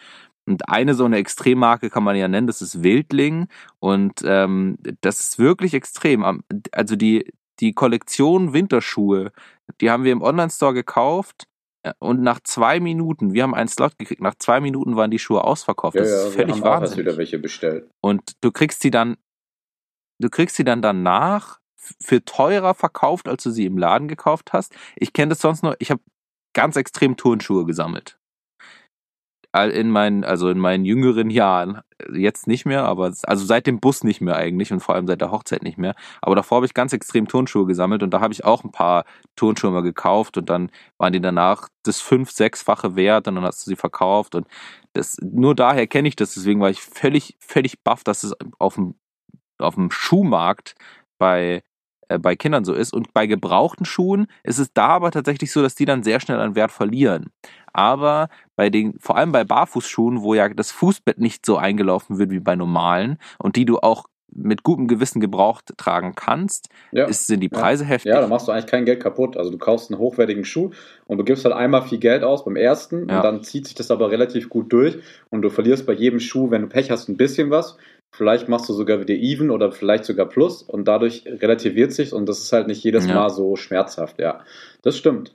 Und 0.51 0.68
eine 0.68 0.94
so 0.94 1.05
eine 1.05 1.18
Extremmarke 1.18 1.90
kann 1.90 2.03
man 2.03 2.16
ja 2.16 2.26
nennen, 2.26 2.48
das 2.48 2.61
ist 2.61 2.82
Wildling. 2.82 3.46
Und 3.78 4.22
ähm, 4.24 4.78
das 5.01 5.20
ist 5.20 5.38
wirklich 5.38 5.74
extrem. 5.74 6.42
Also 6.72 6.96
die, 6.96 7.32
die 7.61 7.72
Kollektion 7.72 8.53
Winterschuhe, 8.53 9.30
die 9.80 9.92
haben 9.92 10.03
wir 10.03 10.11
im 10.11 10.22
Online-Store 10.22 10.74
gekauft. 10.74 11.46
äh, 11.84 11.92
Und 12.01 12.20
nach 12.22 12.40
zwei 12.40 12.80
Minuten, 12.80 13.32
wir 13.32 13.44
haben 13.44 13.55
einen 13.55 13.68
Slot 13.68 13.96
gekriegt, 13.96 14.20
nach 14.20 14.34
zwei 14.40 14.61
Minuten 14.61 14.96
waren 14.96 15.12
die 15.12 15.20
Schuhe 15.20 15.44
ausverkauft. 15.44 15.94
Ja, 15.94 16.03
das 16.03 16.11
ja, 16.11 16.16
ist 16.16 16.24
wir 16.24 16.32
völlig 16.32 16.57
haben 16.57 16.62
auch 16.62 16.66
erst 16.66 16.80
wahnsinnig. 16.82 17.07
wieder 17.07 17.16
welche 17.16 17.38
bestellt. 17.38 17.88
Und 18.01 18.32
du 18.40 18.51
kriegst 18.51 18.82
sie 18.82 18.90
dann, 18.90 19.16
du 20.18 20.28
kriegst 20.30 20.57
sie 20.57 20.64
dann 20.64 20.82
danach 20.82 21.61
für 21.76 22.24
teurer 22.24 22.74
verkauft, 22.74 23.28
als 23.28 23.44
du 23.44 23.51
sie 23.51 23.66
im 23.66 23.78
Laden 23.78 24.09
gekauft 24.09 24.53
hast. 24.53 24.74
Ich 24.96 25.12
kenne 25.12 25.30
das 25.30 25.38
sonst 25.40 25.62
nur, 25.62 25.76
ich 25.78 25.92
habe 25.92 26.03
ganz 26.55 26.74
extrem 26.74 27.16
Turnschuhe 27.16 27.64
gesammelt. 27.64 28.18
In 29.53 29.90
meinen, 29.90 30.22
also 30.22 30.48
in 30.48 30.61
meinen 30.61 30.84
jüngeren 30.84 31.28
Jahren, 31.28 31.80
jetzt 32.12 32.46
nicht 32.46 32.66
mehr, 32.66 32.84
aber 32.84 33.12
also 33.24 33.44
seit 33.44 33.66
dem 33.66 33.80
Bus 33.80 34.05
nicht 34.05 34.20
mehr 34.20 34.36
eigentlich 34.36 34.72
und 34.72 34.78
vor 34.78 34.94
allem 34.94 35.09
seit 35.09 35.20
der 35.20 35.32
Hochzeit 35.32 35.64
nicht 35.64 35.76
mehr. 35.76 35.96
Aber 36.22 36.36
davor 36.36 36.57
habe 36.57 36.66
ich 36.66 36.74
ganz 36.74 36.92
extrem 36.92 37.26
Turnschuhe 37.26 37.66
gesammelt 37.66 38.05
und 38.05 38.11
da 38.11 38.20
habe 38.20 38.32
ich 38.32 38.44
auch 38.44 38.62
ein 38.62 38.70
paar 38.70 39.05
Turnschuhe 39.34 39.72
mal 39.72 39.82
gekauft 39.82 40.36
und 40.36 40.48
dann 40.48 40.70
waren 40.98 41.12
die 41.12 41.20
danach 41.20 41.68
das 41.82 42.01
fünf, 42.01 42.30
sechsfache 42.30 42.94
wert 42.94 43.26
und 43.26 43.34
dann 43.34 43.44
hast 43.44 43.66
du 43.66 43.70
sie 43.70 43.76
verkauft 43.76 44.36
und 44.36 44.46
das, 44.92 45.16
nur 45.20 45.57
daher 45.57 45.86
kenne 45.88 46.09
ich 46.09 46.16
das, 46.16 46.34
deswegen 46.34 46.61
war 46.61 46.70
ich 46.70 46.80
völlig, 46.80 47.36
völlig 47.40 47.82
baff, 47.82 48.05
dass 48.05 48.22
es 48.22 48.34
auf 48.59 48.74
dem, 48.76 48.94
auf 49.59 49.74
dem 49.74 49.90
Schuhmarkt 49.90 50.74
bei, 51.18 51.62
äh, 52.09 52.18
bei 52.18 52.36
Kindern 52.36 52.64
so 52.64 52.74
ist. 52.74 52.92
Und 52.92 53.12
bei 53.14 53.26
gebrauchten 53.26 53.84
Schuhen 53.84 54.26
ist 54.42 54.59
es 54.59 54.72
da 54.72 54.88
aber 54.88 55.11
tatsächlich 55.12 55.53
so, 55.53 55.62
dass 55.62 55.74
die 55.76 55.84
dann 55.84 56.03
sehr 56.03 56.20
schnell 56.20 56.40
an 56.40 56.55
Wert 56.57 56.72
verlieren. 56.72 57.30
Aber 57.72 58.28
bei 58.56 58.70
den, 58.70 58.98
vor 58.98 59.16
allem 59.16 59.32
bei 59.32 59.44
Barfußschuhen, 59.44 60.22
wo 60.22 60.34
ja 60.34 60.48
das 60.48 60.70
Fußbett 60.72 61.18
nicht 61.18 61.44
so 61.46 61.56
eingelaufen 61.56 62.18
wird 62.18 62.30
wie 62.30 62.40
bei 62.40 62.56
normalen 62.56 63.18
und 63.38 63.56
die 63.56 63.64
du 63.64 63.78
auch 63.78 64.04
mit 64.32 64.62
gutem 64.62 64.86
Gewissen 64.86 65.20
gebraucht 65.20 65.72
tragen 65.76 66.14
kannst, 66.14 66.68
Ja. 66.92 67.06
ist, 67.06 67.26
sind 67.26 67.40
die 67.40 67.50
Ja. 67.52 67.58
Preise 67.58 67.84
heftig. 67.84 68.12
Ja, 68.12 68.20
da 68.20 68.28
machst 68.28 68.46
du 68.46 68.52
eigentlich 68.52 68.66
kein 68.66 68.84
Geld 68.84 69.00
kaputt. 69.02 69.36
Also 69.36 69.50
du 69.50 69.58
kaufst 69.58 69.90
einen 69.90 69.98
hochwertigen 69.98 70.44
Schuh 70.44 70.70
und 71.06 71.18
du 71.18 71.24
gibst 71.24 71.44
halt 71.44 71.52
einmal 71.54 71.82
viel 71.82 71.98
Geld 71.98 72.22
aus 72.22 72.44
beim 72.44 72.54
ersten 72.54 73.08
Ja. 73.08 73.16
und 73.16 73.24
dann 73.24 73.42
zieht 73.42 73.66
sich 73.66 73.74
das 73.74 73.90
aber 73.90 74.10
relativ 74.12 74.48
gut 74.48 74.72
durch 74.72 74.98
und 75.30 75.42
du 75.42 75.50
verlierst 75.50 75.84
bei 75.84 75.94
jedem 75.94 76.20
Schuh, 76.20 76.48
wenn 76.52 76.62
du 76.62 76.68
Pech 76.68 76.92
hast, 76.92 77.08
ein 77.08 77.16
bisschen 77.16 77.50
was. 77.50 77.76
Vielleicht 78.12 78.48
machst 78.48 78.68
du 78.68 78.72
sogar 78.72 79.00
wieder 79.00 79.14
even 79.14 79.50
oder 79.50 79.72
vielleicht 79.72 80.04
sogar 80.04 80.26
plus 80.26 80.62
und 80.62 80.86
dadurch 80.86 81.24
relativiert 81.26 81.92
sich 81.92 82.12
und 82.12 82.28
das 82.28 82.38
ist 82.40 82.52
halt 82.52 82.68
nicht 82.68 82.84
jedes 82.84 83.06
Ja. 83.08 83.14
Mal 83.14 83.30
so 83.30 83.56
schmerzhaft, 83.56 84.20
ja. 84.20 84.40
Das 84.82 84.96
stimmt. 84.96 85.34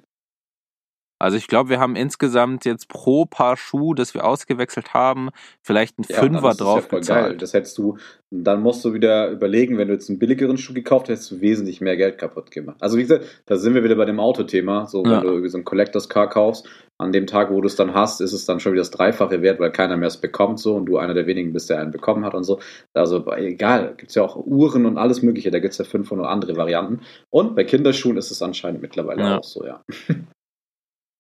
Also 1.18 1.38
ich 1.38 1.48
glaube, 1.48 1.70
wir 1.70 1.80
haben 1.80 1.96
insgesamt 1.96 2.66
jetzt 2.66 2.90
pro 2.90 3.26
Paar 3.26 3.56
Schuh, 3.56 3.94
das 3.94 4.14
wir 4.14 4.26
ausgewechselt 4.26 4.94
haben, 4.94 5.30
vielleicht 5.62 5.98
einen 5.98 6.06
Ja, 6.10 6.20
Fünfer 6.20 6.52
ist 6.52 6.60
das 6.60 6.68
drauf 6.68 6.84
ja 6.84 6.90
voll 6.90 7.00
geil. 7.00 7.22
gezahlt. 7.24 7.42
Das 7.42 7.54
hättest 7.54 7.78
du, 7.78 7.98
dann 8.32 8.62
musst 8.62 8.84
du 8.84 8.94
wieder 8.94 9.30
überlegen, 9.30 9.78
wenn 9.78 9.88
du 9.88 9.94
jetzt 9.94 10.10
einen 10.10 10.20
billigeren 10.20 10.58
Schuh 10.58 10.74
gekauft 10.74 11.08
hättest, 11.08 11.32
du 11.32 11.40
wesentlich 11.40 11.80
mehr 11.80 11.96
Geld 11.96 12.18
kaputt 12.18 12.52
gemacht. 12.52 12.78
Also 12.82 12.98
wie 12.98 13.04
gesagt, 13.04 13.26
da 13.46 13.56
sind 13.56 13.76
wir 13.76 13.84
wieder 13.84 13.96
bei 13.96 14.04
dem 14.06 14.20
Autothema. 14.20 14.88
So, 14.88 15.04
wenn 15.06 15.12
Ja. 15.12 15.22
du 15.22 15.28
irgendwie 15.28 15.50
so 15.50 15.58
ein 15.58 15.64
Collectors 15.64 16.10
Car 16.10 16.30
kaufst, 16.30 16.68
an 16.98 17.12
dem 17.12 17.28
Tag, 17.28 17.50
wo 17.52 17.60
du 17.62 17.68
es 17.68 17.76
dann 17.76 17.94
hast, 17.94 18.22
ist 18.22 18.32
es 18.34 18.46
dann 18.46 18.60
schon 18.60 18.72
wieder 18.74 18.82
das 18.82 18.92
Dreifache 18.92 19.42
wert, 19.42 19.60
weil 19.60 19.72
keiner 19.72 19.98
mehr 19.98 20.08
es 20.08 20.18
bekommt 20.18 20.60
so 20.60 20.76
und 20.76 20.86
du 20.86 20.98
einer 20.98 21.14
der 21.14 21.28
wenigen 21.28 21.52
bist, 21.54 21.70
der 21.70 21.80
einen 21.80 21.92
bekommen 21.92 22.24
hat 22.26 22.34
und 22.34 22.44
so. 22.46 22.60
Also 22.94 23.26
egal, 23.34 23.96
gibt 23.98 24.10
es 24.12 24.16
ja 24.16 24.24
auch 24.24 24.36
Uhren 24.38 24.86
und 24.86 24.98
alles 24.98 25.22
mögliche, 25.22 25.52
da 25.52 25.60
gibt 25.60 25.74
es 25.74 25.78
ja 25.78 25.86
500 25.86 26.26
andere 26.28 26.56
Varianten. 26.56 27.02
Und 27.30 27.56
bei 27.56 27.64
Kinderschuhen 27.66 28.16
ist 28.18 28.32
es 28.32 28.42
anscheinend 28.42 28.82
mittlerweile 28.82 29.24
Ja. 29.24 29.38
auch 29.40 29.44
so, 29.44 29.66
ja. 29.66 29.82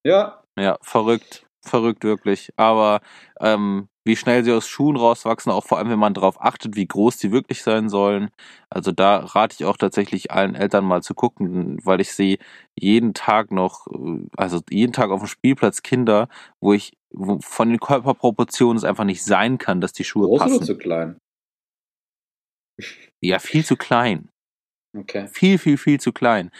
ja, 0.05 0.41
Ja, 0.57 0.77
verrückt. 0.81 1.45
Verrückt 1.61 2.03
wirklich. 2.03 2.51
Aber 2.57 3.01
ähm, 3.39 3.89
wie 4.05 4.15
schnell 4.15 4.43
sie 4.43 4.51
aus 4.53 4.67
Schuhen 4.67 4.97
rauswachsen, 4.97 5.51
auch 5.51 5.65
vor 5.65 5.79
allem, 5.79 5.89
wenn 5.89 5.97
man 5.99 6.13
darauf 6.13 6.39
achtet, 6.39 6.75
wie 6.75 6.85
groß 6.85 7.17
die 7.17 7.31
wirklich 7.31 7.63
sein 7.63 7.89
sollen. 7.89 8.29
Also 8.69 8.91
da 8.91 9.17
rate 9.17 9.55
ich 9.59 9.65
auch 9.65 9.77
tatsächlich 9.77 10.29
allen 10.31 10.53
Eltern 10.53 10.85
mal 10.85 11.01
zu 11.01 11.15
gucken, 11.15 11.79
weil 11.83 12.01
ich 12.01 12.13
sehe 12.13 12.37
jeden 12.75 13.15
Tag 13.15 13.51
noch, 13.51 13.87
äh, 13.87 14.27
also 14.37 14.61
jeden 14.69 14.93
Tag 14.93 15.09
auf 15.09 15.21
dem 15.21 15.27
Spielplatz 15.27 15.81
Kinder, 15.81 16.27
wo 16.61 16.73
ich 16.73 16.93
wo 17.09 17.39
von 17.41 17.69
den 17.69 17.79
Körperproportionen 17.79 18.77
es 18.77 18.83
einfach 18.83 19.05
nicht 19.05 19.23
sein 19.23 19.57
kann, 19.57 19.81
dass 19.81 19.93
die 19.93 20.03
Schuhe 20.03 20.27
groß 20.27 20.39
passen. 20.39 20.57
oder 20.57 20.65
zu 20.65 20.77
klein? 20.77 21.17
Ja, 23.21 23.39
viel 23.39 23.65
zu 23.65 23.75
klein. 23.75 24.29
Okay. 24.97 25.27
viel, 25.27 25.57
viel, 25.57 25.77
viel 25.77 25.99
zu 25.99 26.11
klein. 26.11 26.51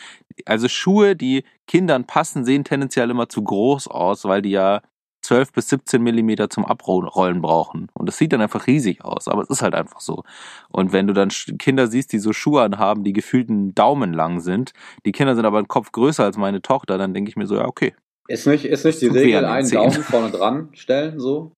Also 0.46 0.68
Schuhe, 0.68 1.16
die 1.16 1.44
Kindern 1.68 2.06
passen, 2.06 2.46
sehen 2.46 2.64
tendenziell 2.64 3.10
immer 3.10 3.30
zu 3.30 3.44
groß 3.44 3.88
aus, 3.88 4.26
weil 4.26 4.42
die 4.42 4.52
ja 4.52 4.82
12 5.26 5.54
bis 5.54 5.70
17 5.70 6.02
Millimeter 6.02 6.50
zum 6.50 6.66
Abrollen 6.66 7.42
brauchen. 7.42 7.90
Und 7.94 8.08
das 8.08 8.18
sieht 8.18 8.32
dann 8.32 8.42
einfach 8.42 8.68
riesig 8.68 9.04
aus, 9.04 9.28
aber 9.28 9.42
es 9.42 9.50
ist 9.50 9.62
halt 9.62 9.74
einfach 9.74 10.00
so. 10.00 10.24
Und 10.70 10.94
wenn 10.94 11.08
du 11.08 11.14
dann 11.14 11.30
Kinder 11.58 11.88
siehst, 11.88 12.14
die 12.14 12.20
so 12.20 12.32
Schuhe 12.32 12.62
anhaben, 12.62 13.04
die 13.04 13.14
gefühlt 13.14 13.50
einen 13.50 13.74
Daumen 13.74 14.14
lang 14.14 14.40
sind, 14.40 14.72
die 15.06 15.12
Kinder 15.12 15.36
sind 15.36 15.46
aber 15.46 15.58
einen 15.58 15.68
Kopf 15.68 15.92
größer 15.92 16.24
als 16.24 16.38
meine 16.38 16.62
Tochter, 16.62 16.98
dann 16.98 17.14
denke 17.14 17.30
ich 17.30 17.36
mir 17.36 17.48
so, 17.48 17.56
ja, 17.56 17.66
okay. 17.66 17.96
Ist 18.28 18.48
nicht, 18.48 18.66
ist 18.66 18.86
nicht 18.86 19.02
die 19.02 19.08
Regel 19.08 19.46
einen. 19.46 19.70
Daumen 19.70 20.04
vorne 20.04 20.32
dran 20.32 20.70
stellen, 20.74 21.20
so? 21.20 21.52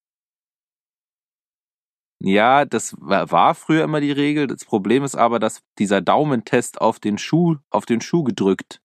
Ja, 2.23 2.65
das 2.65 2.95
wa- 2.99 3.29
war 3.29 3.53
früher 3.55 3.83
immer 3.83 4.01
die 4.01 4.11
Regel. 4.11 4.47
Das 4.47 4.65
Problem 4.65 5.03
ist 5.03 5.15
aber, 5.15 5.39
dass 5.39 5.61
dieser 5.77 6.01
Daumentest 6.01 6.81
auf 6.81 6.99
den 6.99 7.17
Schuh, 7.17 7.57
auf 7.69 7.85
den 7.85 8.01
Schuh 8.01 8.23
gedrückt, 8.23 8.81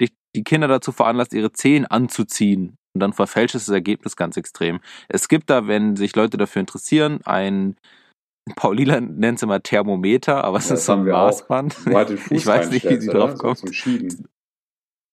die, 0.00 0.10
Kinder 0.44 0.68
dazu 0.68 0.92
veranlasst, 0.92 1.32
ihre 1.32 1.52
Zehen 1.52 1.86
anzuziehen. 1.86 2.76
Und 2.94 3.00
dann 3.00 3.12
verfälscht 3.12 3.54
es 3.54 3.66
das 3.66 3.74
Ergebnis 3.74 4.16
ganz 4.16 4.36
extrem. 4.36 4.80
Es 5.08 5.28
gibt 5.28 5.50
da, 5.50 5.66
wenn 5.66 5.96
sich 5.96 6.14
Leute 6.14 6.36
dafür 6.36 6.60
interessieren, 6.60 7.20
ein 7.24 7.76
Paulina 8.56 9.00
nennt 9.00 9.36
es 9.38 9.42
immer 9.42 9.62
Thermometer, 9.62 10.42
aber 10.44 10.58
es 10.58 10.68
Ja, 10.68 10.74
ist 10.74 10.86
so 10.86 10.92
haben 10.94 11.02
ein. 11.04 11.10
Maßband. 11.10 11.76
Halt 11.86 12.10
Ich 12.30 12.46
weiß 12.46 12.70
nicht, 12.70 12.88
wie 12.88 12.96
sie 12.96 13.08
drauf 13.08 13.32
So 13.32 13.38
kommt. 13.38 13.74
Schieben. 13.74 14.26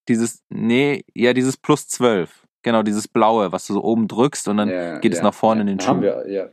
Dieses, 0.07 0.41
nee, 0.49 1.03
ja, 1.13 1.33
dieses 1.33 1.57
plus 1.57 1.87
12. 1.87 2.47
Genau, 2.63 2.83
dieses 2.83 3.07
blaue, 3.07 3.51
was 3.51 3.67
du 3.67 3.73
so 3.73 3.83
oben 3.83 4.07
drückst 4.07 4.47
und 4.49 4.57
dann 4.57 4.69
Ja, 4.69 4.99
geht 4.99 5.13
es 5.13 5.19
ja, 5.19 5.25
nach 5.25 5.33
vorne 5.33 5.61
in 5.61 5.67
den 5.67 5.79
Haben 5.79 5.99
Schuh. 5.99 6.01
wir, 6.01 6.29
ja. 6.29 6.49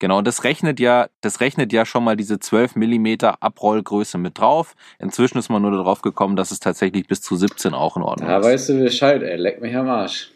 Genau, 0.00 0.16
und 0.16 0.26
das 0.26 0.44
rechnet 0.44 0.80
ja, 0.80 1.08
das 1.20 1.40
rechnet 1.40 1.74
ja 1.74 1.84
schon 1.84 2.02
mal 2.02 2.16
diese 2.16 2.40
12 2.40 2.74
Millimeter 2.74 3.42
Abrollgröße 3.42 4.16
mit 4.16 4.38
drauf. 4.38 4.74
Inzwischen 4.98 5.36
ist 5.38 5.50
man 5.50 5.60
nur 5.60 5.72
darauf 5.72 6.00
gekommen, 6.00 6.36
dass 6.36 6.50
es 6.50 6.58
tatsächlich 6.58 7.06
bis 7.06 7.20
zu 7.20 7.36
17 7.36 7.74
auch 7.74 7.98
in 7.98 8.02
Ordnung 8.02 8.26
Da 8.28 8.38
ist. 8.38 8.46
weißt 8.46 8.68
du 8.70 8.78
Bescheid, 8.82 9.22
ey. 9.22 9.36
Leck 9.36 9.60
mich 9.60 9.76
am 9.76 9.88
Arsch. 9.88 10.32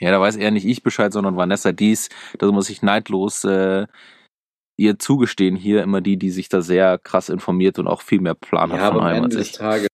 Ja, 0.00 0.12
da 0.12 0.20
weiß 0.20 0.36
eher 0.36 0.52
nicht 0.52 0.66
ich 0.66 0.84
Bescheid, 0.84 1.12
sondern 1.12 1.36
Vanessa 1.36 1.72
dies. 1.72 2.10
Das 2.38 2.52
muss 2.52 2.70
ich 2.70 2.82
neidlos 2.82 3.42
äh, 3.44 3.86
ihr 4.78 4.98
zugestehen 5.00 5.56
hier. 5.56 5.82
Immer 5.82 6.02
die, 6.02 6.18
die 6.18 6.30
sich 6.30 6.48
da 6.48 6.60
sehr 6.60 6.96
krass 6.98 7.28
informiert 7.28 7.80
und 7.80 7.88
auch 7.88 8.02
viel 8.02 8.20
mehr 8.20 8.34
Plan 8.34 8.70
hat 8.70 8.78
Ja, 8.78 8.88
von 8.88 9.00
aber 9.00 9.10
am 9.10 9.24
Ende 9.24 9.36
des. 9.36 9.52
Tages 9.52 9.88